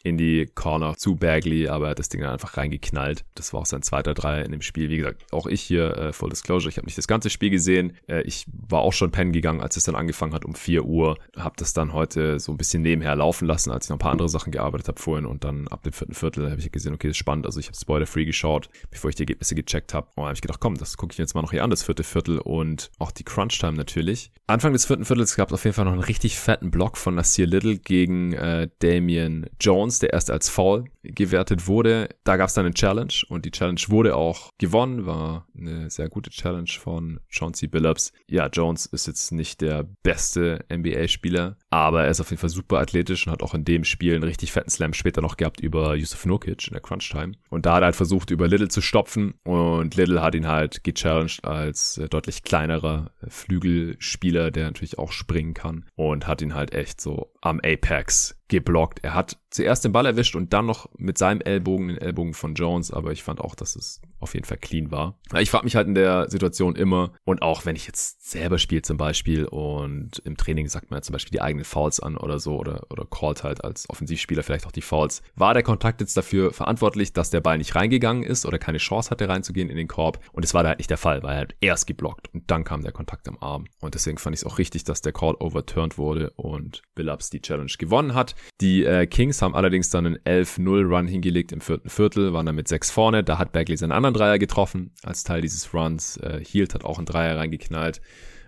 in 0.05 0.17
die 0.17 0.45
Corner 0.53 0.95
zu 0.95 1.15
Bagley, 1.15 1.67
aber 1.67 1.87
er 1.87 1.91
hat 1.91 1.99
das 1.99 2.09
Ding 2.09 2.21
dann 2.21 2.29
einfach 2.29 2.57
reingeknallt. 2.57 3.25
Das 3.33 3.53
war 3.53 3.61
auch 3.61 3.65
sein 3.65 3.81
zweiter 3.81 4.13
Dreier 4.13 4.45
in 4.45 4.51
dem 4.51 4.61
Spiel. 4.61 4.89
Wie 4.89 4.97
gesagt, 4.97 5.25
auch 5.31 5.47
ich 5.47 5.61
hier, 5.61 5.97
äh, 5.97 6.13
Full 6.13 6.29
Disclosure, 6.29 6.69
ich 6.69 6.77
habe 6.77 6.85
nicht 6.85 6.97
das 6.97 7.07
ganze 7.07 7.31
Spiel 7.31 7.49
gesehen. 7.49 7.93
Äh, 8.07 8.21
ich 8.21 8.45
war 8.51 8.81
auch 8.81 8.93
schon 8.93 9.11
pennen 9.11 9.31
gegangen, 9.31 9.61
als 9.61 9.77
es 9.77 9.83
dann 9.83 9.95
angefangen 9.95 10.33
hat 10.33 10.45
um 10.45 10.53
4 10.53 10.85
Uhr. 10.85 11.17
Habe 11.35 11.55
das 11.57 11.73
dann 11.73 11.91
heute 11.93 12.39
so 12.39 12.51
ein 12.51 12.57
bisschen 12.57 12.83
nebenher 12.83 13.15
laufen 13.15 13.47
lassen, 13.47 13.71
als 13.71 13.85
ich 13.85 13.89
noch 13.89 13.95
ein 13.95 13.99
paar 13.99 14.11
andere 14.11 14.29
Sachen 14.29 14.51
gearbeitet 14.51 14.87
habe 14.89 15.01
vorhin. 15.01 15.25
Und 15.25 15.43
dann 15.43 15.67
ab 15.69 15.81
dem 15.81 15.93
vierten 15.93 16.13
Viertel 16.13 16.51
habe 16.51 16.59
ich 16.59 16.71
gesehen, 16.71 16.93
okay, 16.93 17.07
das 17.07 17.15
ist 17.15 17.19
spannend. 17.19 17.47
Also 17.47 17.59
ich 17.59 17.67
habe 17.67 17.77
Spoiler-Free 17.77 18.25
geschaut, 18.25 18.69
bevor 18.91 19.09
ich 19.09 19.15
die 19.15 19.23
Ergebnisse 19.23 19.55
gecheckt 19.55 19.95
habe. 19.95 20.07
Und 20.15 20.25
habe 20.25 20.35
ich 20.35 20.41
gedacht, 20.41 20.59
komm, 20.59 20.77
das 20.77 20.97
gucke 20.97 21.13
ich 21.13 21.17
mir 21.17 21.23
jetzt 21.23 21.33
mal 21.33 21.41
noch 21.41 21.51
hier 21.51 21.63
an, 21.63 21.71
das 21.71 21.81
vierte 21.81 22.03
Viertel 22.03 22.37
und 22.37 22.91
auch 22.99 23.11
die 23.11 23.23
Crunch-Time 23.23 23.73
natürlich. 23.73 24.31
Anfang 24.47 24.73
des 24.73 24.85
vierten 24.85 25.05
Viertels 25.05 25.35
gab 25.35 25.49
es 25.49 25.53
auf 25.55 25.63
jeden 25.63 25.73
Fall 25.73 25.85
noch 25.85 25.93
einen 25.93 26.03
richtig 26.03 26.37
fetten 26.37 26.69
Block 26.69 26.97
von 26.97 27.15
Nasir 27.15 27.47
Little 27.47 27.77
gegen 27.77 28.33
äh, 28.33 28.67
Damian 28.79 29.47
Jones, 29.59 29.94
der 29.99 30.13
erst 30.13 30.31
als 30.31 30.49
Foul 30.49 30.85
gewertet 31.03 31.67
wurde. 31.67 32.09
Da 32.23 32.37
gab 32.37 32.47
es 32.47 32.53
dann 32.53 32.65
eine 32.65 32.73
Challenge 32.73 33.13
und 33.29 33.45
die 33.45 33.51
Challenge 33.51 33.81
wurde 33.87 34.15
auch 34.15 34.49
gewonnen, 34.57 35.05
war 35.05 35.47
eine 35.57 35.89
sehr 35.89 36.09
gute 36.09 36.29
Challenge 36.29 36.69
von 36.79 37.19
Chauncey 37.29 37.67
Billups. 37.67 38.11
Ja, 38.27 38.47
Jones 38.47 38.85
ist 38.85 39.07
jetzt 39.07 39.31
nicht 39.31 39.61
der 39.61 39.83
beste 40.03 40.65
NBA-Spieler, 40.71 41.57
aber 41.75 42.03
er 42.03 42.09
ist 42.09 42.21
auf 42.21 42.29
jeden 42.29 42.39
Fall 42.39 42.49
super 42.49 42.79
athletisch 42.79 43.25
und 43.25 43.33
hat 43.33 43.43
auch 43.43 43.53
in 43.53 43.65
dem 43.65 43.83
Spiel 43.83 44.13
einen 44.13 44.23
richtig 44.23 44.51
fetten 44.51 44.69
Slam 44.69 44.93
später 44.93 45.21
noch 45.21 45.37
gehabt 45.37 45.59
über 45.59 45.95
Yusuf 45.95 46.25
Nurkic 46.25 46.67
in 46.67 46.73
der 46.73 46.81
Crunch 46.81 47.09
Time. 47.09 47.33
Und 47.49 47.65
da 47.65 47.75
hat 47.75 47.81
er 47.81 47.85
halt 47.85 47.95
versucht, 47.95 48.31
über 48.31 48.47
Little 48.47 48.67
zu 48.67 48.81
stopfen 48.81 49.35
und 49.43 49.95
Little 49.95 50.21
hat 50.21 50.35
ihn 50.35 50.47
halt 50.47 50.83
gechallenged 50.83 51.43
als 51.43 51.97
äh, 51.97 52.07
deutlich 52.07 52.43
kleinerer 52.43 53.11
Flügelspieler, 53.27 54.51
der 54.51 54.65
natürlich 54.65 54.97
auch 54.97 55.11
springen 55.11 55.53
kann 55.53 55.85
und 55.95 56.27
hat 56.27 56.41
ihn 56.41 56.55
halt 56.55 56.73
echt 56.73 57.01
so 57.01 57.31
am 57.41 57.59
Apex 57.63 58.35
geblockt. 58.47 58.99
Er 59.03 59.13
hat 59.13 59.37
zuerst 59.49 59.85
den 59.85 59.91
Ball 59.91 60.05
erwischt 60.05 60.35
und 60.35 60.53
dann 60.53 60.65
noch 60.65 60.89
mit 60.97 61.17
seinem 61.17 61.41
Ellbogen 61.41 61.87
den 61.87 61.97
Ellbogen 61.97 62.33
von 62.33 62.53
Jones, 62.53 62.91
aber 62.91 63.11
ich 63.11 63.23
fand 63.23 63.39
auch, 63.41 63.55
dass 63.55 63.75
es 63.75 64.01
auf 64.19 64.33
jeden 64.33 64.45
Fall 64.45 64.57
clean 64.57 64.91
war. 64.91 65.19
Ich 65.39 65.49
frage 65.49 65.65
mich 65.65 65.75
halt 65.75 65.87
in 65.87 65.95
der 65.95 66.29
Situation 66.29 66.75
immer 66.75 67.13
und 67.23 67.41
auch 67.41 67.65
wenn 67.65 67.75
ich 67.75 67.87
jetzt 67.87 68.29
selber 68.29 68.57
spiele 68.57 68.81
zum 68.81 68.97
Beispiel 68.97 69.45
und 69.45 70.19
im 70.25 70.37
Training 70.37 70.67
sagt 70.67 70.91
man 70.91 70.99
ja 70.99 71.01
zum 71.01 71.13
Beispiel 71.13 71.31
die 71.31 71.41
eigenen 71.41 71.64
Fouls 71.65 71.99
an 71.99 72.17
oder 72.17 72.39
so 72.39 72.57
oder, 72.57 72.85
oder 72.89 73.05
callt 73.05 73.43
halt 73.43 73.63
als 73.63 73.89
Offensivspieler 73.89 74.43
vielleicht 74.43 74.65
auch 74.65 74.71
die 74.71 74.81
Fouls. 74.81 75.21
War 75.35 75.53
der 75.53 75.63
Kontakt 75.63 76.01
jetzt 76.01 76.15
dafür 76.15 76.53
verantwortlich, 76.53 77.13
dass 77.13 77.29
der 77.29 77.41
Ball 77.41 77.57
nicht 77.57 77.75
reingegangen 77.75 78.23
ist 78.23 78.45
oder 78.45 78.59
keine 78.59 78.77
Chance 78.77 79.09
hatte 79.09 79.27
reinzugehen 79.27 79.69
in 79.69 79.77
den 79.77 79.87
Korb? 79.87 80.19
Und 80.31 80.45
es 80.45 80.53
war 80.53 80.63
da 80.63 80.69
halt 80.69 80.79
nicht 80.79 80.89
der 80.89 80.97
Fall, 80.97 81.23
weil 81.23 81.33
er 81.33 81.37
halt 81.37 81.55
erst 81.59 81.87
geblockt 81.87 82.33
und 82.33 82.49
dann 82.49 82.63
kam 82.63 82.81
der 82.81 82.91
Kontakt 82.91 83.27
am 83.27 83.37
Arm. 83.39 83.65
Und 83.81 83.95
deswegen 83.95 84.17
fand 84.17 84.35
ich 84.35 84.41
es 84.41 84.45
auch 84.45 84.57
richtig, 84.57 84.83
dass 84.83 85.01
der 85.01 85.13
Call 85.13 85.35
overturned 85.39 85.97
wurde 85.97 86.31
und 86.31 86.83
Billups 86.95 87.29
die 87.29 87.41
Challenge 87.41 87.71
gewonnen 87.77 88.13
hat. 88.13 88.35
Die 88.61 88.83
äh, 88.83 89.07
Kings 89.07 89.41
haben 89.41 89.55
allerdings 89.55 89.89
dann 89.89 90.05
einen 90.05 90.17
11-0 90.19 90.87
Run 90.87 91.07
hingelegt 91.07 91.51
im 91.51 91.61
vierten 91.61 91.89
Viertel, 91.89 92.33
waren 92.33 92.45
dann 92.45 92.55
mit 92.55 92.67
sechs 92.67 92.91
vorne. 92.91 93.23
Da 93.23 93.37
hat 93.37 93.51
Bagley 93.51 93.77
seinen 93.77 93.91
anderen 93.91 94.13
Dreier 94.13 94.39
getroffen 94.39 94.91
als 95.03 95.23
Teil 95.23 95.41
dieses 95.41 95.73
Runs. 95.73 96.17
Äh, 96.17 96.43
Hield 96.45 96.73
hat 96.73 96.85
auch 96.85 96.97
einen 96.97 97.05
Dreier 97.05 97.37
reingeknallt. 97.37 98.01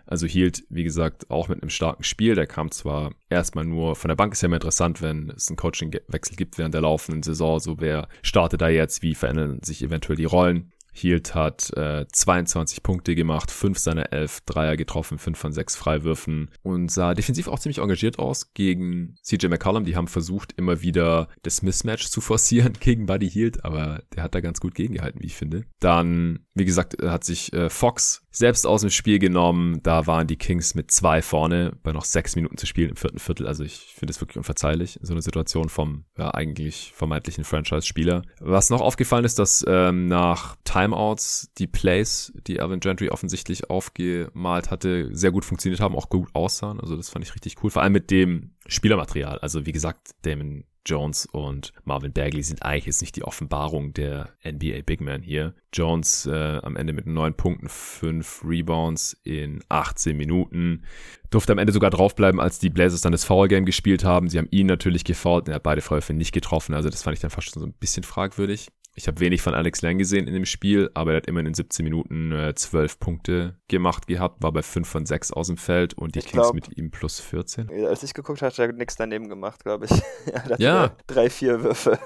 Also 0.08 0.26
Hield, 0.26 0.64
wie 0.70 0.84
gesagt, 0.84 1.30
auch 1.30 1.49
mit 1.49 1.62
einem 1.62 1.70
starken 1.70 2.03
Spiel. 2.03 2.36
Der 2.36 2.47
kam 2.47 2.72
zwar 2.72 3.12
erstmal 3.30 3.66
nur 3.66 3.95
von 3.95 4.10
der 4.10 4.16
Bank, 4.16 4.34
ist 4.34 4.41
ja 4.41 4.47
immer 4.47 4.55
interessant, 4.55 5.01
wenn 5.01 5.30
es 5.30 5.49
einen 5.49 5.58
Coachingwechsel 5.58 6.36
gibt 6.36 6.58
während 6.58 6.74
der 6.74 6.82
laufenden 6.82 7.24
Saison. 7.24 7.60
So, 7.60 7.80
wer 7.80 8.08
startet 8.22 8.62
da 8.62 8.70
jetzt? 8.70 9.01
Wie 9.01 9.16
verändern 9.16 9.60
sich 9.64 9.84
eventuell 9.84 10.16
die 10.16 10.26
Rollen? 10.26 10.72
Hield 10.97 11.36
hat 11.36 11.72
äh, 11.78 12.05
22 12.12 12.84
Punkte 12.84 13.16
gemacht, 13.16 13.51
5 13.51 13.78
seiner 13.78 14.12
11 14.12 14.41
Dreier 14.41 14.76
getroffen, 14.76 15.18
5 15.18 15.38
von 15.38 15.53
6 15.53 15.76
Freiwürfen 15.76 16.49
und 16.64 16.91
sah 16.91 17.14
defensiv 17.14 17.47
auch 17.47 17.60
ziemlich 17.60 17.78
engagiert 17.78 18.20
aus 18.20 18.53
gegen 18.53 19.16
CJ 19.22 19.47
McCollum. 19.47 19.86
Die 19.86 19.95
haben 19.95 20.08
versucht, 20.08 20.53
immer 20.58 20.82
wieder 20.82 21.30
das 21.43 21.62
Mismatch 21.62 22.08
zu 22.08 22.20
forcieren 22.20 22.74
gegen 22.80 23.05
Buddy 23.05 23.30
Hield, 23.30 23.64
aber 23.64 24.01
der 24.16 24.24
hat 24.24 24.36
da 24.36 24.41
ganz 24.41 24.60
gut 24.60 24.76
gegengehalten, 24.76 25.22
wie 25.22 25.28
ich 25.28 25.36
finde. 25.36 25.66
Dann, 25.80 26.39
wie 26.58 26.66
gesagt, 26.66 27.01
hat 27.01 27.24
sich 27.24 27.53
äh, 27.53 27.70
Fox 27.70 28.24
selbst 28.32 28.68
aus 28.68 28.82
dem 28.82 28.89
Spiel 28.89 29.20
genommen. 29.20 29.82
Da 29.84 30.08
waren 30.08 30.28
die 30.28 30.36
Kings 30.36 30.76
mit 30.76 30.91
zwei 30.91 31.22
vorne 31.22 31.74
bei 31.84 31.91
noch 31.91 32.05
sechs 32.05 32.36
Minuten 32.36 32.58
zu 32.58 32.66
spielen 32.66 32.89
im 32.89 32.95
vierten 32.95 33.20
Viertel. 33.20 33.47
Also 33.47 33.64
ich 33.64 33.93
finde 33.97 34.12
es 34.12 34.22
wirklich 34.22 34.38
unverzeihlich, 34.38 34.99
so 35.01 35.14
eine 35.14 35.22
Situation 35.22 35.70
vom 35.70 36.05
ja, 36.18 36.34
eigentlich 36.34 36.91
vermeintlichen 36.95 37.43
Franchise-Spieler. 37.43 38.22
Was 38.39 38.70
noch 38.70 38.82
aufgefallen 38.82 39.26
ist, 39.26 39.39
dass 39.39 39.66
ähm, 39.68 40.08
nach 40.08 40.55
Timeouts 40.64 41.51
die 41.58 41.68
Plays, 41.68 42.34
die 42.47 42.60
Alvin 42.60 42.80
Gentry 42.80 43.10
offensichtlich 43.10 43.70
aufgemalt 43.70 44.70
hatte, 44.70 45.10
sehr 45.12 45.32
gut 45.32 45.45
funktioniert 45.45 45.82
haben, 45.82 45.95
auch 45.95 46.10
gut 46.10 46.30
aussahen. 46.34 46.80
Also 46.80 46.95
das 46.95 47.10
fand 47.10 47.26
ich 47.26 47.34
richtig 47.34 47.55
cool. 47.64 47.72
Vor 47.72 47.82
allem 47.82 47.93
mit 47.93 48.12
dem 48.12 48.51
Spielermaterial. 48.68 49.39
Also 49.39 49.66
wie 49.66 49.72
gesagt, 49.72 50.12
Damon 50.22 50.66
Jones 50.88 51.25
und 51.25 51.73
Marvin 51.83 52.13
Bagley 52.13 52.41
sind 52.41 52.63
eigentlich 52.63 52.85
jetzt 52.85 53.01
nicht 53.01 53.15
die 53.15 53.23
Offenbarung 53.23 53.93
der 53.93 54.29
NBA 54.45 54.81
Big 54.85 55.01
Man 55.01 55.21
hier. 55.21 55.53
Jones 55.73 56.25
äh, 56.25 56.59
am 56.63 56.75
Ende 56.75 56.93
mit 56.93 57.05
neun 57.05 57.33
Punkten, 57.33 57.67
fünf 57.67 58.41
Rebounds 58.43 59.19
in 59.23 59.63
18 59.69 60.15
Minuten. 60.15 60.83
Durfte 61.29 61.51
am 61.51 61.57
Ende 61.57 61.73
sogar 61.73 61.89
draufbleiben, 61.89 62.39
als 62.39 62.59
die 62.59 62.69
Blazers 62.69 63.01
dann 63.01 63.11
das 63.11 63.25
Foul 63.25 63.49
Game 63.49 63.65
gespielt 63.65 64.03
haben. 64.03 64.29
Sie 64.29 64.38
haben 64.38 64.47
ihn 64.49 64.67
natürlich 64.67 65.03
gefoult, 65.03 65.49
er 65.49 65.55
hat 65.55 65.63
beide 65.63 65.81
Freiwürfe 65.81 66.13
nicht 66.13 66.31
getroffen. 66.31 66.73
Also 66.73 66.89
das 66.89 67.03
fand 67.03 67.15
ich 67.15 67.21
dann 67.21 67.31
fast 67.31 67.51
schon 67.51 67.61
so 67.61 67.67
ein 67.67 67.73
bisschen 67.73 68.03
fragwürdig. 68.03 68.67
Ich 68.98 69.08
habe 69.08 69.20
wenig 69.20 69.43
von 69.43 69.54
Alex 69.54 69.84
Lang 69.84 70.00
gesehen 70.00 70.26
in 70.28 70.34
dem 70.34 70.48
Spiel, 70.48 70.89
aber 70.95 71.12
er 71.12 71.18
hat 71.18 71.28
immerhin 71.28 71.45
in 71.45 71.54
17 71.54 71.84
Minuten 71.84 72.32
äh, 72.32 72.56
12 72.56 73.00
Punkte 73.00 73.56
gemacht 73.68 74.08
gehabt, 74.08 74.41
war 74.41 74.52
bei 74.52 74.64
5 74.64 74.89
von 74.89 75.06
6 75.06 75.32
aus 75.34 75.48
dem 75.48 75.58
Feld 75.58 75.93
und 75.93 76.16
die 76.16 76.20
ich 76.20 76.26
Kings 76.26 76.45
glaub, 76.45 76.56
mit 76.56 76.76
ihm 76.80 76.89
plus 76.89 77.20
14. 77.20 77.70
Als 77.86 78.02
ich 78.02 78.16
geguckt 78.16 78.41
habe, 78.41 78.52
hat 78.52 78.58
er 78.58 78.74
nichts 78.74 78.95
daneben 78.95 79.30
gemacht, 79.30 79.64
glaube 79.64 79.86
ich. 79.86 79.91
er 80.34 80.60
ja. 80.60 80.95
Drei, 81.06 81.30
vier 81.30 81.62
Würfe. 81.62 82.00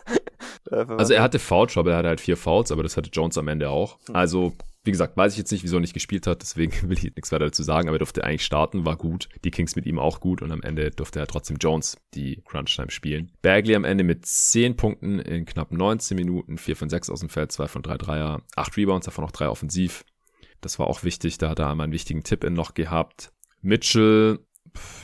also 0.70 1.14
er 1.14 1.24
hatte 1.24 1.40
Foul-Job, 1.40 1.88
er 1.88 1.96
hatte 1.96 2.10
halt 2.10 2.20
vier 2.20 2.36
Fouls, 2.36 2.74
aber 2.74 2.84
das 2.84 2.98
hatte 2.98 3.10
Jones 3.10 3.38
am 3.38 3.48
Ende 3.48 3.70
auch. 3.70 3.98
Hm. 4.08 4.16
Also 4.18 4.54
wie 4.84 4.92
gesagt, 4.92 5.16
weiß 5.16 5.34
ich 5.34 5.38
jetzt 5.38 5.52
nicht, 5.52 5.64
wieso 5.64 5.78
er 5.78 5.82
nicht 5.82 5.94
gespielt 5.94 6.26
hat, 6.26 6.42
deswegen 6.42 6.72
will 6.90 6.98
ich 6.98 7.04
nichts 7.04 7.32
weiter 7.32 7.46
dazu 7.46 7.64
sagen, 7.64 7.88
aber 7.88 7.96
er 7.96 8.00
durfte 8.00 8.24
eigentlich 8.24 8.46
starten, 8.46 8.86
war 8.86 8.98
gut. 8.98 9.30
Die 9.44 9.52
Kings 9.52 9.76
mit 9.76 9.86
ihm 9.86 10.00
auch 10.00 10.20
gut 10.20 10.42
und 10.42 10.52
am 10.52 10.62
Ende 10.64 10.92
durfte 10.92 11.20
er 11.20 11.28
trotzdem 11.28 11.58
Jones 11.58 11.98
die 12.14 12.42
Crunch-Time 12.46 12.90
spielen. 12.90 13.32
Bagley 13.42 13.76
am 13.76 13.84
Ende 13.84 14.04
mit 14.04 14.26
10 14.26 14.76
Punkten 14.76 15.20
in 15.20 15.46
knapp 15.46 15.72
19 15.72 16.16
Minuten, 16.16 16.58
4 16.58 16.76
von 16.76 16.90
6 16.90 17.10
aus 17.10 17.20
dem 17.20 17.30
Feld, 17.30 17.52
2 17.52 17.68
von 17.68 17.84
3 17.84 17.98
Dreier, 17.98 18.42
8 18.56 18.78
Rebounds, 18.78 19.06
davon 19.06 19.24
noch 19.24 19.32
3 19.32 19.50
offensiv. 19.50 20.04
Das 20.62 20.80
war 20.80 20.88
auch 20.88 21.04
wichtig, 21.04 21.38
da 21.38 21.50
hat 21.50 21.60
er 21.60 21.70
einmal 21.70 21.86
einen 21.86 21.94
wichtigen 21.94 22.24
Tipp 22.24 22.44
in 22.44 22.54
noch 22.54 22.74
gehabt. 22.74 23.32
Mitchell, 23.62 24.40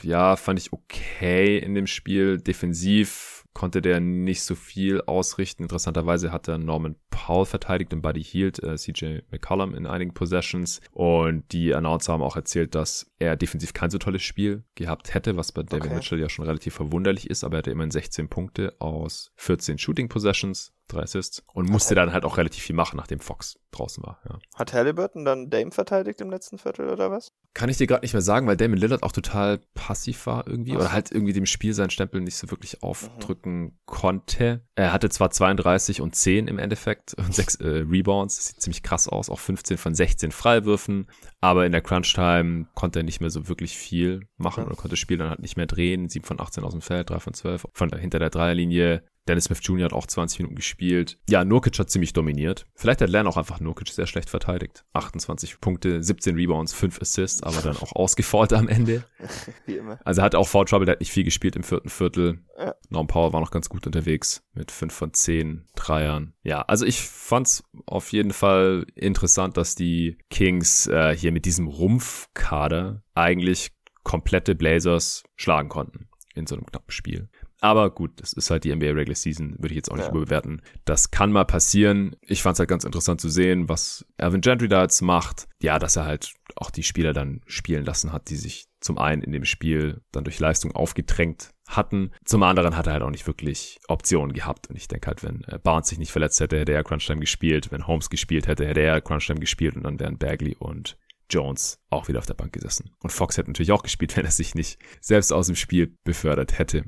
ja, 0.02 0.36
fand 0.36 0.58
ich 0.58 0.72
okay 0.72 1.58
in 1.58 1.74
dem 1.74 1.86
Spiel. 1.86 2.38
Defensiv 2.38 3.37
konnte 3.54 3.82
der 3.82 4.00
nicht 4.00 4.42
so 4.42 4.54
viel 4.54 5.00
ausrichten. 5.02 5.64
Interessanterweise 5.64 6.32
hat 6.32 6.48
er 6.48 6.58
Norman 6.58 6.96
Howell 7.26 7.46
verteidigt 7.46 7.92
und 7.92 8.02
Buddy 8.02 8.22
Hield, 8.22 8.62
äh, 8.62 8.76
CJ 8.76 9.20
McCollum 9.30 9.74
in 9.74 9.86
einigen 9.86 10.14
Possessions. 10.14 10.80
Und 10.92 11.52
die 11.52 11.74
Announcer 11.74 12.12
haben 12.12 12.22
auch 12.22 12.36
erzählt, 12.36 12.74
dass 12.74 13.10
er 13.18 13.36
defensiv 13.36 13.72
kein 13.72 13.90
so 13.90 13.98
tolles 13.98 14.22
Spiel 14.22 14.64
gehabt 14.74 15.14
hätte, 15.14 15.36
was 15.36 15.52
bei 15.52 15.62
David 15.62 15.86
okay. 15.86 15.94
Mitchell 15.96 16.20
ja 16.20 16.28
schon 16.28 16.46
relativ 16.46 16.74
verwunderlich 16.74 17.28
ist, 17.28 17.44
aber 17.44 17.56
er 17.56 17.58
hatte 17.58 17.70
immerhin 17.70 17.90
16 17.90 18.28
Punkte 18.28 18.74
aus 18.80 19.32
14 19.36 19.78
Shooting 19.78 20.08
Possessions 20.08 20.72
drei 20.88 21.02
Assists 21.02 21.42
und 21.52 21.68
musste 21.68 21.94
dann 21.94 22.12
halt 22.12 22.24
auch 22.24 22.36
relativ 22.36 22.62
viel 22.62 22.76
machen, 22.76 22.96
nachdem 22.96 23.20
Fox 23.20 23.58
draußen 23.70 24.02
war. 24.02 24.20
Ja. 24.28 24.38
Hat 24.54 24.72
Halliburton 24.72 25.24
dann 25.24 25.50
Dame 25.50 25.70
verteidigt 25.70 26.20
im 26.20 26.30
letzten 26.30 26.58
Viertel 26.58 26.88
oder 26.88 27.10
was? 27.10 27.32
Kann 27.54 27.68
ich 27.68 27.76
dir 27.76 27.86
gerade 27.86 28.02
nicht 28.02 28.14
mehr 28.14 28.22
sagen, 28.22 28.46
weil 28.46 28.56
Damon 28.56 28.78
Lillard 28.78 29.02
auch 29.02 29.12
total 29.12 29.60
passiv 29.74 30.26
war 30.26 30.46
irgendwie 30.46 30.72
Ach. 30.72 30.80
oder 30.80 30.92
halt 30.92 31.12
irgendwie 31.12 31.32
dem 31.32 31.46
Spiel 31.46 31.74
seinen 31.74 31.90
Stempel 31.90 32.20
nicht 32.20 32.36
so 32.36 32.50
wirklich 32.50 32.82
aufdrücken 32.82 33.62
mhm. 33.62 33.72
konnte. 33.86 34.62
Er 34.74 34.92
hatte 34.92 35.10
zwar 35.10 35.30
32 35.30 36.00
und 36.00 36.14
10 36.14 36.48
im 36.48 36.58
Endeffekt 36.58 37.14
und 37.14 37.34
6 37.34 37.56
äh, 37.56 37.66
Rebounds, 37.88 38.36
das 38.36 38.46
sieht 38.48 38.60
ziemlich 38.62 38.82
krass 38.82 39.08
aus, 39.08 39.30
auch 39.30 39.40
15 39.40 39.76
von 39.76 39.94
16 39.94 40.32
Freiwürfen, 40.32 41.08
aber 41.40 41.66
in 41.66 41.72
der 41.72 41.82
Crunch 41.82 42.12
Time 42.14 42.66
konnte 42.74 43.00
er 43.00 43.02
nicht 43.02 43.20
mehr 43.20 43.30
so 43.30 43.48
wirklich 43.48 43.76
viel 43.76 44.26
machen 44.36 44.62
okay. 44.62 44.68
oder 44.68 44.76
konnte 44.76 44.90
das 44.90 44.98
Spiel 44.98 45.18
dann 45.18 45.30
halt 45.30 45.40
nicht 45.40 45.56
mehr 45.56 45.66
drehen. 45.66 46.08
7 46.08 46.24
von 46.24 46.40
18 46.40 46.64
aus 46.64 46.72
dem 46.72 46.80
Feld, 46.80 47.10
3 47.10 47.20
von 47.20 47.34
12 47.34 47.66
von 47.72 47.90
hinter 47.92 48.18
der 48.18 48.30
Dreierlinie. 48.30 49.02
Dennis 49.28 49.44
Smith 49.44 49.60
Jr. 49.62 49.84
hat 49.84 49.92
auch 49.92 50.06
20 50.06 50.40
Minuten 50.40 50.56
gespielt. 50.56 51.18
Ja, 51.28 51.44
Nurkic 51.44 51.78
hat 51.78 51.90
ziemlich 51.90 52.12
dominiert. 52.12 52.66
Vielleicht 52.74 53.00
hat 53.00 53.10
Len 53.10 53.26
auch 53.26 53.36
einfach 53.36 53.60
Nurkic 53.60 53.88
sehr 53.88 54.06
schlecht 54.06 54.30
verteidigt. 54.30 54.84
28 54.94 55.60
Punkte, 55.60 56.02
17 56.02 56.34
Rebounds, 56.34 56.72
5 56.72 57.00
Assists, 57.00 57.42
aber 57.42 57.60
dann 57.60 57.76
auch 57.76 57.92
ausgefault 57.92 58.52
am 58.52 58.68
Ende. 58.68 59.04
Wie 59.66 59.76
immer. 59.76 59.98
Also 60.04 60.22
er 60.22 60.24
hat 60.24 60.34
auch 60.34 60.48
Foul 60.48 60.64
Trouble, 60.64 60.86
der 60.86 60.94
hat 60.94 61.00
nicht 61.00 61.12
viel 61.12 61.24
gespielt 61.24 61.56
im 61.56 61.62
vierten 61.62 61.90
Viertel. 61.90 62.40
Ja. 62.58 62.74
Norm 62.88 63.06
Power 63.06 63.32
war 63.32 63.40
noch 63.40 63.50
ganz 63.50 63.68
gut 63.68 63.86
unterwegs 63.86 64.42
mit 64.54 64.70
5 64.70 64.94
von 64.94 65.12
10 65.12 65.66
Dreiern. 65.76 66.32
Ja, 66.42 66.62
also 66.62 66.86
ich 66.86 67.00
fand's 67.02 67.64
auf 67.86 68.12
jeden 68.12 68.32
Fall 68.32 68.86
interessant, 68.94 69.56
dass 69.56 69.74
die 69.74 70.18
Kings 70.30 70.86
äh, 70.86 71.14
hier 71.14 71.32
mit 71.32 71.44
diesem 71.44 71.66
Rumpfkader 71.66 73.02
eigentlich 73.14 73.72
komplette 74.02 74.54
Blazers 74.54 75.24
schlagen 75.36 75.68
konnten 75.68 76.08
in 76.34 76.46
so 76.46 76.54
einem 76.54 76.66
knappen 76.66 76.90
Spiel. 76.90 77.28
Aber 77.60 77.90
gut, 77.90 78.12
das 78.16 78.32
ist 78.32 78.50
halt 78.50 78.64
die 78.64 78.74
NBA 78.74 78.92
Regular 78.92 79.16
Season, 79.16 79.56
würde 79.58 79.70
ich 79.70 79.76
jetzt 79.76 79.90
auch 79.90 79.96
nicht 79.96 80.06
ja. 80.06 80.10
überbewerten. 80.12 80.62
Das 80.84 81.10
kann 81.10 81.32
mal 81.32 81.44
passieren. 81.44 82.14
Ich 82.22 82.42
fand 82.42 82.54
es 82.54 82.60
halt 82.60 82.68
ganz 82.68 82.84
interessant 82.84 83.20
zu 83.20 83.28
sehen, 83.28 83.68
was 83.68 84.06
Alvin 84.16 84.40
Gentry 84.40 84.68
da 84.68 84.82
jetzt 84.82 85.00
macht. 85.00 85.48
Ja, 85.60 85.78
dass 85.78 85.96
er 85.96 86.04
halt 86.04 86.34
auch 86.54 86.70
die 86.70 86.84
Spieler 86.84 87.12
dann 87.12 87.40
spielen 87.46 87.84
lassen 87.84 88.12
hat, 88.12 88.30
die 88.30 88.36
sich 88.36 88.66
zum 88.80 88.96
einen 88.98 89.22
in 89.22 89.32
dem 89.32 89.44
Spiel 89.44 90.02
dann 90.12 90.22
durch 90.22 90.38
Leistung 90.38 90.72
aufgedrängt 90.72 91.50
hatten. 91.66 92.12
Zum 92.24 92.44
anderen 92.44 92.76
hat 92.76 92.86
er 92.86 92.92
halt 92.94 93.02
auch 93.02 93.10
nicht 93.10 93.26
wirklich 93.26 93.78
Optionen 93.88 94.32
gehabt. 94.32 94.68
Und 94.70 94.76
ich 94.76 94.86
denke 94.86 95.08
halt, 95.08 95.24
wenn 95.24 95.42
äh, 95.44 95.58
Barnes 95.58 95.88
sich 95.88 95.98
nicht 95.98 96.12
verletzt 96.12 96.38
hätte, 96.40 96.58
hätte 96.58 96.72
er 96.72 96.84
Crunch 96.84 97.06
Time 97.06 97.20
gespielt. 97.20 97.72
Wenn 97.72 97.88
Holmes 97.88 98.08
gespielt 98.08 98.46
hätte, 98.46 98.66
hätte 98.66 98.80
er 98.80 99.00
Crunch 99.00 99.26
Time 99.26 99.40
gespielt 99.40 99.76
und 99.76 99.82
dann 99.82 99.98
wären 99.98 100.16
Bagley 100.16 100.56
und 100.58 100.96
Jones 101.30 101.78
auch 101.90 102.08
wieder 102.08 102.18
auf 102.18 102.26
der 102.26 102.34
Bank 102.34 102.52
gesessen. 102.52 102.90
Und 103.02 103.10
Fox 103.10 103.36
hätte 103.38 103.50
natürlich 103.50 103.72
auch 103.72 103.82
gespielt, 103.82 104.14
wenn 104.16 104.24
er 104.24 104.30
sich 104.30 104.54
nicht 104.54 104.78
selbst 105.00 105.32
aus 105.32 105.46
dem 105.46 105.56
Spiel 105.56 105.96
befördert 106.04 106.58
hätte. 106.58 106.84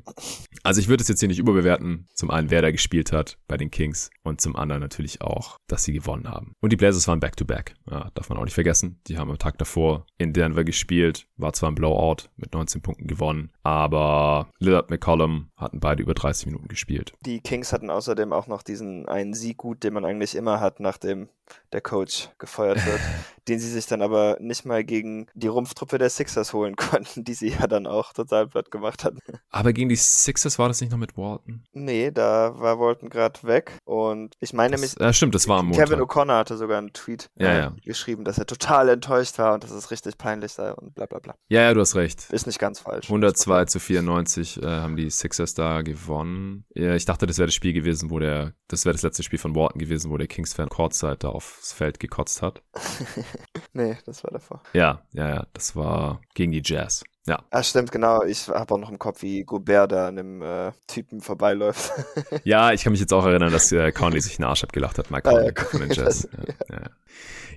Also 0.63 0.79
ich 0.79 0.87
würde 0.87 1.01
es 1.01 1.07
jetzt 1.07 1.19
hier 1.19 1.29
nicht 1.29 1.39
überbewerten. 1.39 2.07
Zum 2.13 2.29
einen, 2.29 2.49
wer 2.51 2.61
da 2.61 2.71
gespielt 2.71 3.11
hat 3.11 3.37
bei 3.47 3.57
den 3.57 3.71
Kings 3.71 4.09
und 4.23 4.41
zum 4.41 4.55
anderen 4.55 4.81
natürlich 4.81 5.21
auch, 5.21 5.57
dass 5.67 5.83
sie 5.83 5.93
gewonnen 5.93 6.29
haben. 6.29 6.53
Und 6.61 6.71
die 6.71 6.77
Blazers 6.77 7.07
waren 7.07 7.19
Back-to-Back. 7.19 7.75
-back. 7.87 7.91
Ja, 7.91 8.11
darf 8.13 8.29
man 8.29 8.37
auch 8.37 8.43
nicht 8.43 8.53
vergessen. 8.53 9.01
Die 9.07 9.17
haben 9.17 9.31
am 9.31 9.39
Tag 9.39 9.57
davor 9.57 10.05
in 10.17 10.33
Denver 10.33 10.63
gespielt. 10.63 11.27
War 11.37 11.53
zwar 11.53 11.71
ein 11.71 11.75
Blowout 11.75 12.29
mit 12.35 12.53
19 12.53 12.81
Punkten 12.81 13.07
gewonnen, 13.07 13.51
aber 13.63 14.49
Lillard 14.59 14.89
McCollum 14.89 15.49
hatten 15.55 15.79
beide 15.79 16.03
über 16.03 16.13
30 16.13 16.45
Minuten 16.47 16.67
gespielt. 16.67 17.13
Die 17.25 17.41
Kings 17.41 17.73
hatten 17.73 17.89
außerdem 17.89 18.33
auch 18.33 18.47
noch 18.47 18.61
diesen 18.61 19.07
einen 19.07 19.33
Sieg 19.33 19.57
gut, 19.57 19.83
den 19.83 19.93
man 19.93 20.05
eigentlich 20.05 20.35
immer 20.35 20.59
hat, 20.59 20.79
nachdem 20.79 21.29
der 21.73 21.81
Coach 21.81 22.29
gefeuert 22.37 22.85
wird, 22.85 22.99
den 23.47 23.59
sie 23.59 23.69
sich 23.69 23.85
dann 23.85 24.01
aber 24.01 24.30
nicht 24.39 24.65
mal 24.65 24.83
gegen 24.83 25.27
die 25.33 25.47
Rumpftruppe 25.47 25.97
der 25.97 26.09
Sixers 26.09 26.53
holen 26.53 26.75
konnten, 26.77 27.23
die 27.23 27.33
sie 27.33 27.49
ja 27.49 27.67
dann 27.67 27.87
auch 27.87 28.13
total 28.13 28.47
platt 28.47 28.71
gemacht 28.71 29.03
hatten. 29.03 29.19
Aber 29.49 29.73
gegen 29.73 29.89
die 29.89 29.95
Sixers 29.95 30.59
war 30.59 30.67
das 30.67 30.81
nicht 30.81 30.91
noch 30.91 30.97
mit 30.97 31.17
Walton? 31.17 31.63
Nee, 31.73 32.11
da 32.11 32.59
war 32.59 32.79
Walton 32.79 33.09
gerade 33.09 33.41
weg 33.43 33.73
und 33.85 34.35
ich 34.39 34.53
meine 34.53 34.71
das, 34.71 34.81
nämlich. 34.81 34.99
Ja, 34.99 35.13
stimmt, 35.13 35.35
das 35.35 35.47
war 35.47 35.59
am 35.59 35.67
Montag. 35.67 35.89
Kevin 35.89 36.01
O'Connor 36.01 36.37
hatte 36.37 36.57
sogar 36.57 36.77
einen 36.77 36.93
Tweet 36.93 37.29
ja, 37.37 37.47
äh, 37.47 37.59
ja. 37.59 37.75
geschrieben, 37.83 38.23
dass 38.23 38.37
er 38.37 38.45
total 38.45 38.89
enttäuscht 38.89 39.37
war 39.39 39.53
und 39.53 39.63
dass 39.63 39.71
es 39.71 39.91
richtig 39.91 40.17
peinlich 40.17 40.51
sei 40.53 40.73
und 40.73 40.93
bla 40.95 41.05
bla 41.05 41.19
bla. 41.19 41.35
Ja, 41.49 41.61
ja, 41.61 41.73
du 41.73 41.81
hast 41.81 41.95
recht. 41.95 42.29
Ist 42.31 42.47
nicht 42.47 42.59
ganz 42.59 42.79
falsch. 42.79 43.07
102 43.07 43.65
zu 43.65 43.79
94 43.79 44.61
äh, 44.61 44.65
haben 44.65 44.95
die 44.95 45.09
Sixers 45.09 45.53
da 45.53 45.81
gewonnen. 45.81 46.65
Ja, 46.73 46.95
ich 46.95 47.05
dachte, 47.05 47.25
das 47.25 47.37
wäre 47.37 47.47
das 47.47 47.55
Spiel 47.55 47.73
gewesen, 47.73 48.09
wo 48.09 48.19
der, 48.19 48.53
das 48.67 48.85
wäre 48.85 48.93
das 48.93 49.03
letzte 49.03 49.23
Spiel 49.23 49.39
von 49.39 49.55
Walton 49.55 49.79
gewesen, 49.79 50.11
wo 50.11 50.17
der 50.17 50.27
Kings-Fan 50.27 50.69
Courtside 50.69 51.17
da 51.17 51.29
aufs 51.29 51.73
Feld 51.73 51.99
gekotzt 51.99 52.41
hat. 52.41 52.63
nee, 53.73 53.97
das 54.05 54.20
war 54.23 54.31
davor. 54.31 54.61
Ja, 54.73 55.01
ja, 55.13 55.29
ja, 55.29 55.47
das 55.53 55.75
war 55.75 56.21
gegen 56.33 56.51
die 56.51 56.61
Jazz. 56.63 57.03
Ja. 57.27 57.43
Ah, 57.51 57.61
stimmt, 57.61 57.91
genau. 57.91 58.23
Ich 58.23 58.47
habe 58.47 58.73
auch 58.73 58.79
noch 58.79 58.89
im 58.89 58.97
Kopf, 58.97 59.21
wie 59.21 59.43
Gobert 59.43 59.91
da 59.91 60.07
an 60.07 60.17
einem 60.17 60.41
äh, 60.41 60.71
Typen 60.87 61.21
vorbeiläuft. 61.21 61.91
ja, 62.43 62.71
ich 62.71 62.83
kann 62.83 62.91
mich 62.91 62.99
jetzt 62.99 63.13
auch 63.13 63.25
erinnern, 63.25 63.51
dass 63.51 63.71
äh, 63.71 63.91
Conley 63.91 64.21
sich 64.21 64.39
einen 64.39 64.49
Arsch 64.49 64.63
abgelacht 64.63 64.97
hat, 64.97 65.11
Mike 65.11 65.29
Conley 65.29 65.49
ah, 65.49 65.53
ja, 65.55 65.63
von 65.65 65.81
den 65.81 65.91
Jazz. 65.91 66.27
Ja, 66.69 66.75
ja. 66.75 66.89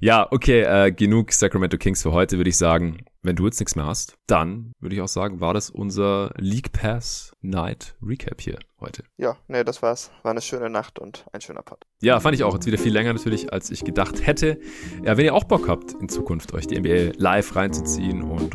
ja 0.00 0.28
okay, 0.30 0.62
äh, 0.62 0.92
genug 0.92 1.32
Sacramento 1.32 1.78
Kings 1.78 2.02
für 2.02 2.12
heute, 2.12 2.36
würde 2.36 2.50
ich 2.50 2.58
sagen. 2.58 3.04
Wenn 3.22 3.36
du 3.36 3.46
jetzt 3.46 3.58
nichts 3.58 3.74
mehr 3.74 3.86
hast, 3.86 4.18
dann 4.26 4.74
würde 4.80 4.94
ich 4.96 5.00
auch 5.00 5.08
sagen, 5.08 5.40
war 5.40 5.54
das 5.54 5.70
unser 5.70 6.34
League 6.36 6.72
Pass 6.72 7.32
Night 7.40 7.94
Recap 8.02 8.42
hier 8.42 8.58
heute. 8.80 9.02
Ja, 9.16 9.38
nee, 9.48 9.64
das 9.64 9.80
war's. 9.80 10.10
War 10.22 10.32
eine 10.32 10.42
schöne 10.42 10.68
Nacht 10.68 10.98
und 10.98 11.24
ein 11.32 11.40
schöner 11.40 11.62
Pod. 11.62 11.86
Ja, 12.02 12.20
fand 12.20 12.34
ich 12.34 12.44
auch. 12.44 12.52
Jetzt 12.52 12.66
wieder 12.66 12.76
viel 12.76 12.92
länger 12.92 13.14
natürlich, 13.14 13.50
als 13.50 13.70
ich 13.70 13.82
gedacht 13.82 14.26
hätte. 14.26 14.60
Ja, 15.04 15.16
wenn 15.16 15.24
ihr 15.24 15.34
auch 15.34 15.44
Bock 15.44 15.68
habt, 15.68 15.92
in 15.94 16.10
Zukunft 16.10 16.52
euch 16.52 16.66
die 16.66 16.78
NBA 16.78 17.14
live 17.16 17.56
reinzuziehen 17.56 18.22
und 18.22 18.54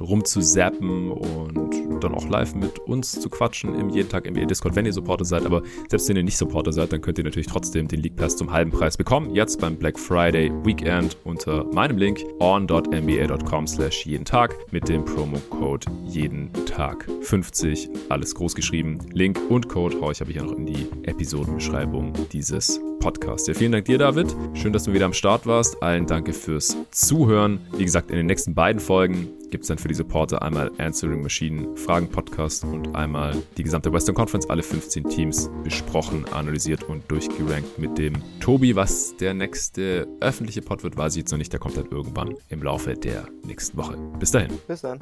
rumzuzappen 1.07 1.89
und 1.99 2.03
dann 2.03 2.15
auch 2.15 2.27
live 2.29 2.55
mit 2.55 2.79
uns 2.79 3.19
zu 3.19 3.29
quatschen 3.29 3.75
im 3.75 3.89
jeden 3.89 4.09
Tag 4.09 4.29
NBA 4.29 4.45
Discord, 4.45 4.75
wenn 4.75 4.85
ihr 4.85 4.93
Supporter 4.93 5.25
seid. 5.25 5.45
Aber 5.45 5.61
selbst 5.89 6.07
wenn 6.09 6.15
ihr 6.15 6.23
nicht 6.23 6.37
Supporter 6.37 6.71
seid, 6.71 6.91
dann 6.93 7.01
könnt 7.01 7.17
ihr 7.17 7.23
natürlich 7.23 7.47
trotzdem 7.47 7.87
den 7.87 8.01
League 8.01 8.15
Pass 8.15 8.37
zum 8.37 8.51
halben 8.51 8.71
Preis 8.71 8.97
bekommen. 8.97 9.35
Jetzt 9.35 9.59
beim 9.59 9.75
Black 9.75 9.99
Friday 9.99 10.51
Weekend 10.63 11.17
unter 11.23 11.65
meinem 11.73 11.97
Link 11.97 12.23
on.nba.com 12.39 13.67
slash 13.67 14.05
jeden 14.05 14.25
Tag 14.25 14.55
mit 14.71 14.87
dem 14.87 15.03
Promo-Code 15.05 15.87
jeden 16.05 16.51
Tag 16.65 17.05
50. 17.21 17.89
Alles 18.09 18.33
groß 18.35 18.55
geschrieben. 18.55 18.99
Link 19.11 19.39
und 19.49 19.67
Code 19.67 19.99
haue 20.01 20.11
ich 20.11 20.21
aber 20.21 20.31
hier 20.31 20.43
noch 20.43 20.53
in 20.53 20.65
die 20.65 20.87
Episodenbeschreibung 21.03 22.13
dieses 22.31 22.79
Podcasts. 22.99 23.47
Ja, 23.47 23.53
vielen 23.53 23.71
Dank 23.71 23.85
dir, 23.85 23.97
David. 23.97 24.35
Schön, 24.53 24.73
dass 24.73 24.83
du 24.83 24.93
wieder 24.93 25.05
am 25.05 25.13
Start 25.13 25.45
warst. 25.45 25.81
Allen 25.81 26.05
danke 26.05 26.33
fürs 26.33 26.75
Zuhören. 26.91 27.59
Wie 27.77 27.85
gesagt, 27.85 28.11
in 28.11 28.17
den 28.17 28.25
nächsten 28.25 28.53
beiden 28.53 28.79
Folgen 28.79 29.29
gibt 29.49 29.63
es 29.63 29.67
dann 29.67 29.77
für 29.77 29.87
die 29.87 29.93
Supporter 29.93 30.41
einmal 30.41 30.71
Answering 30.77 31.21
Machine 31.21 31.75
Fragen 31.75 32.09
Podcast 32.09 32.63
und 32.63 32.95
einmal 32.95 33.35
die 33.57 33.63
gesamte 33.63 33.91
Western 33.91 34.15
Conference, 34.15 34.49
alle 34.49 34.63
15 34.63 35.05
Teams 35.09 35.49
besprochen, 35.63 36.25
analysiert 36.31 36.83
und 36.83 37.09
durchgerankt 37.09 37.79
mit 37.79 37.97
dem 37.97 38.13
Tobi. 38.39 38.75
Was 38.75 39.15
der 39.17 39.33
nächste 39.33 40.07
öffentliche 40.19 40.61
Pod 40.61 40.83
wird, 40.83 40.97
weiß 40.97 41.13
ich 41.15 41.21
jetzt 41.21 41.31
noch 41.31 41.37
nicht. 41.37 41.51
Der 41.53 41.59
kommt 41.59 41.77
dann 41.77 41.87
irgendwann 41.91 42.35
im 42.49 42.63
Laufe 42.63 42.93
der 42.93 43.27
nächsten 43.45 43.77
Woche. 43.77 43.97
Bis 44.19 44.31
dahin. 44.31 44.51
Bis 44.67 44.81
dann. 44.81 44.99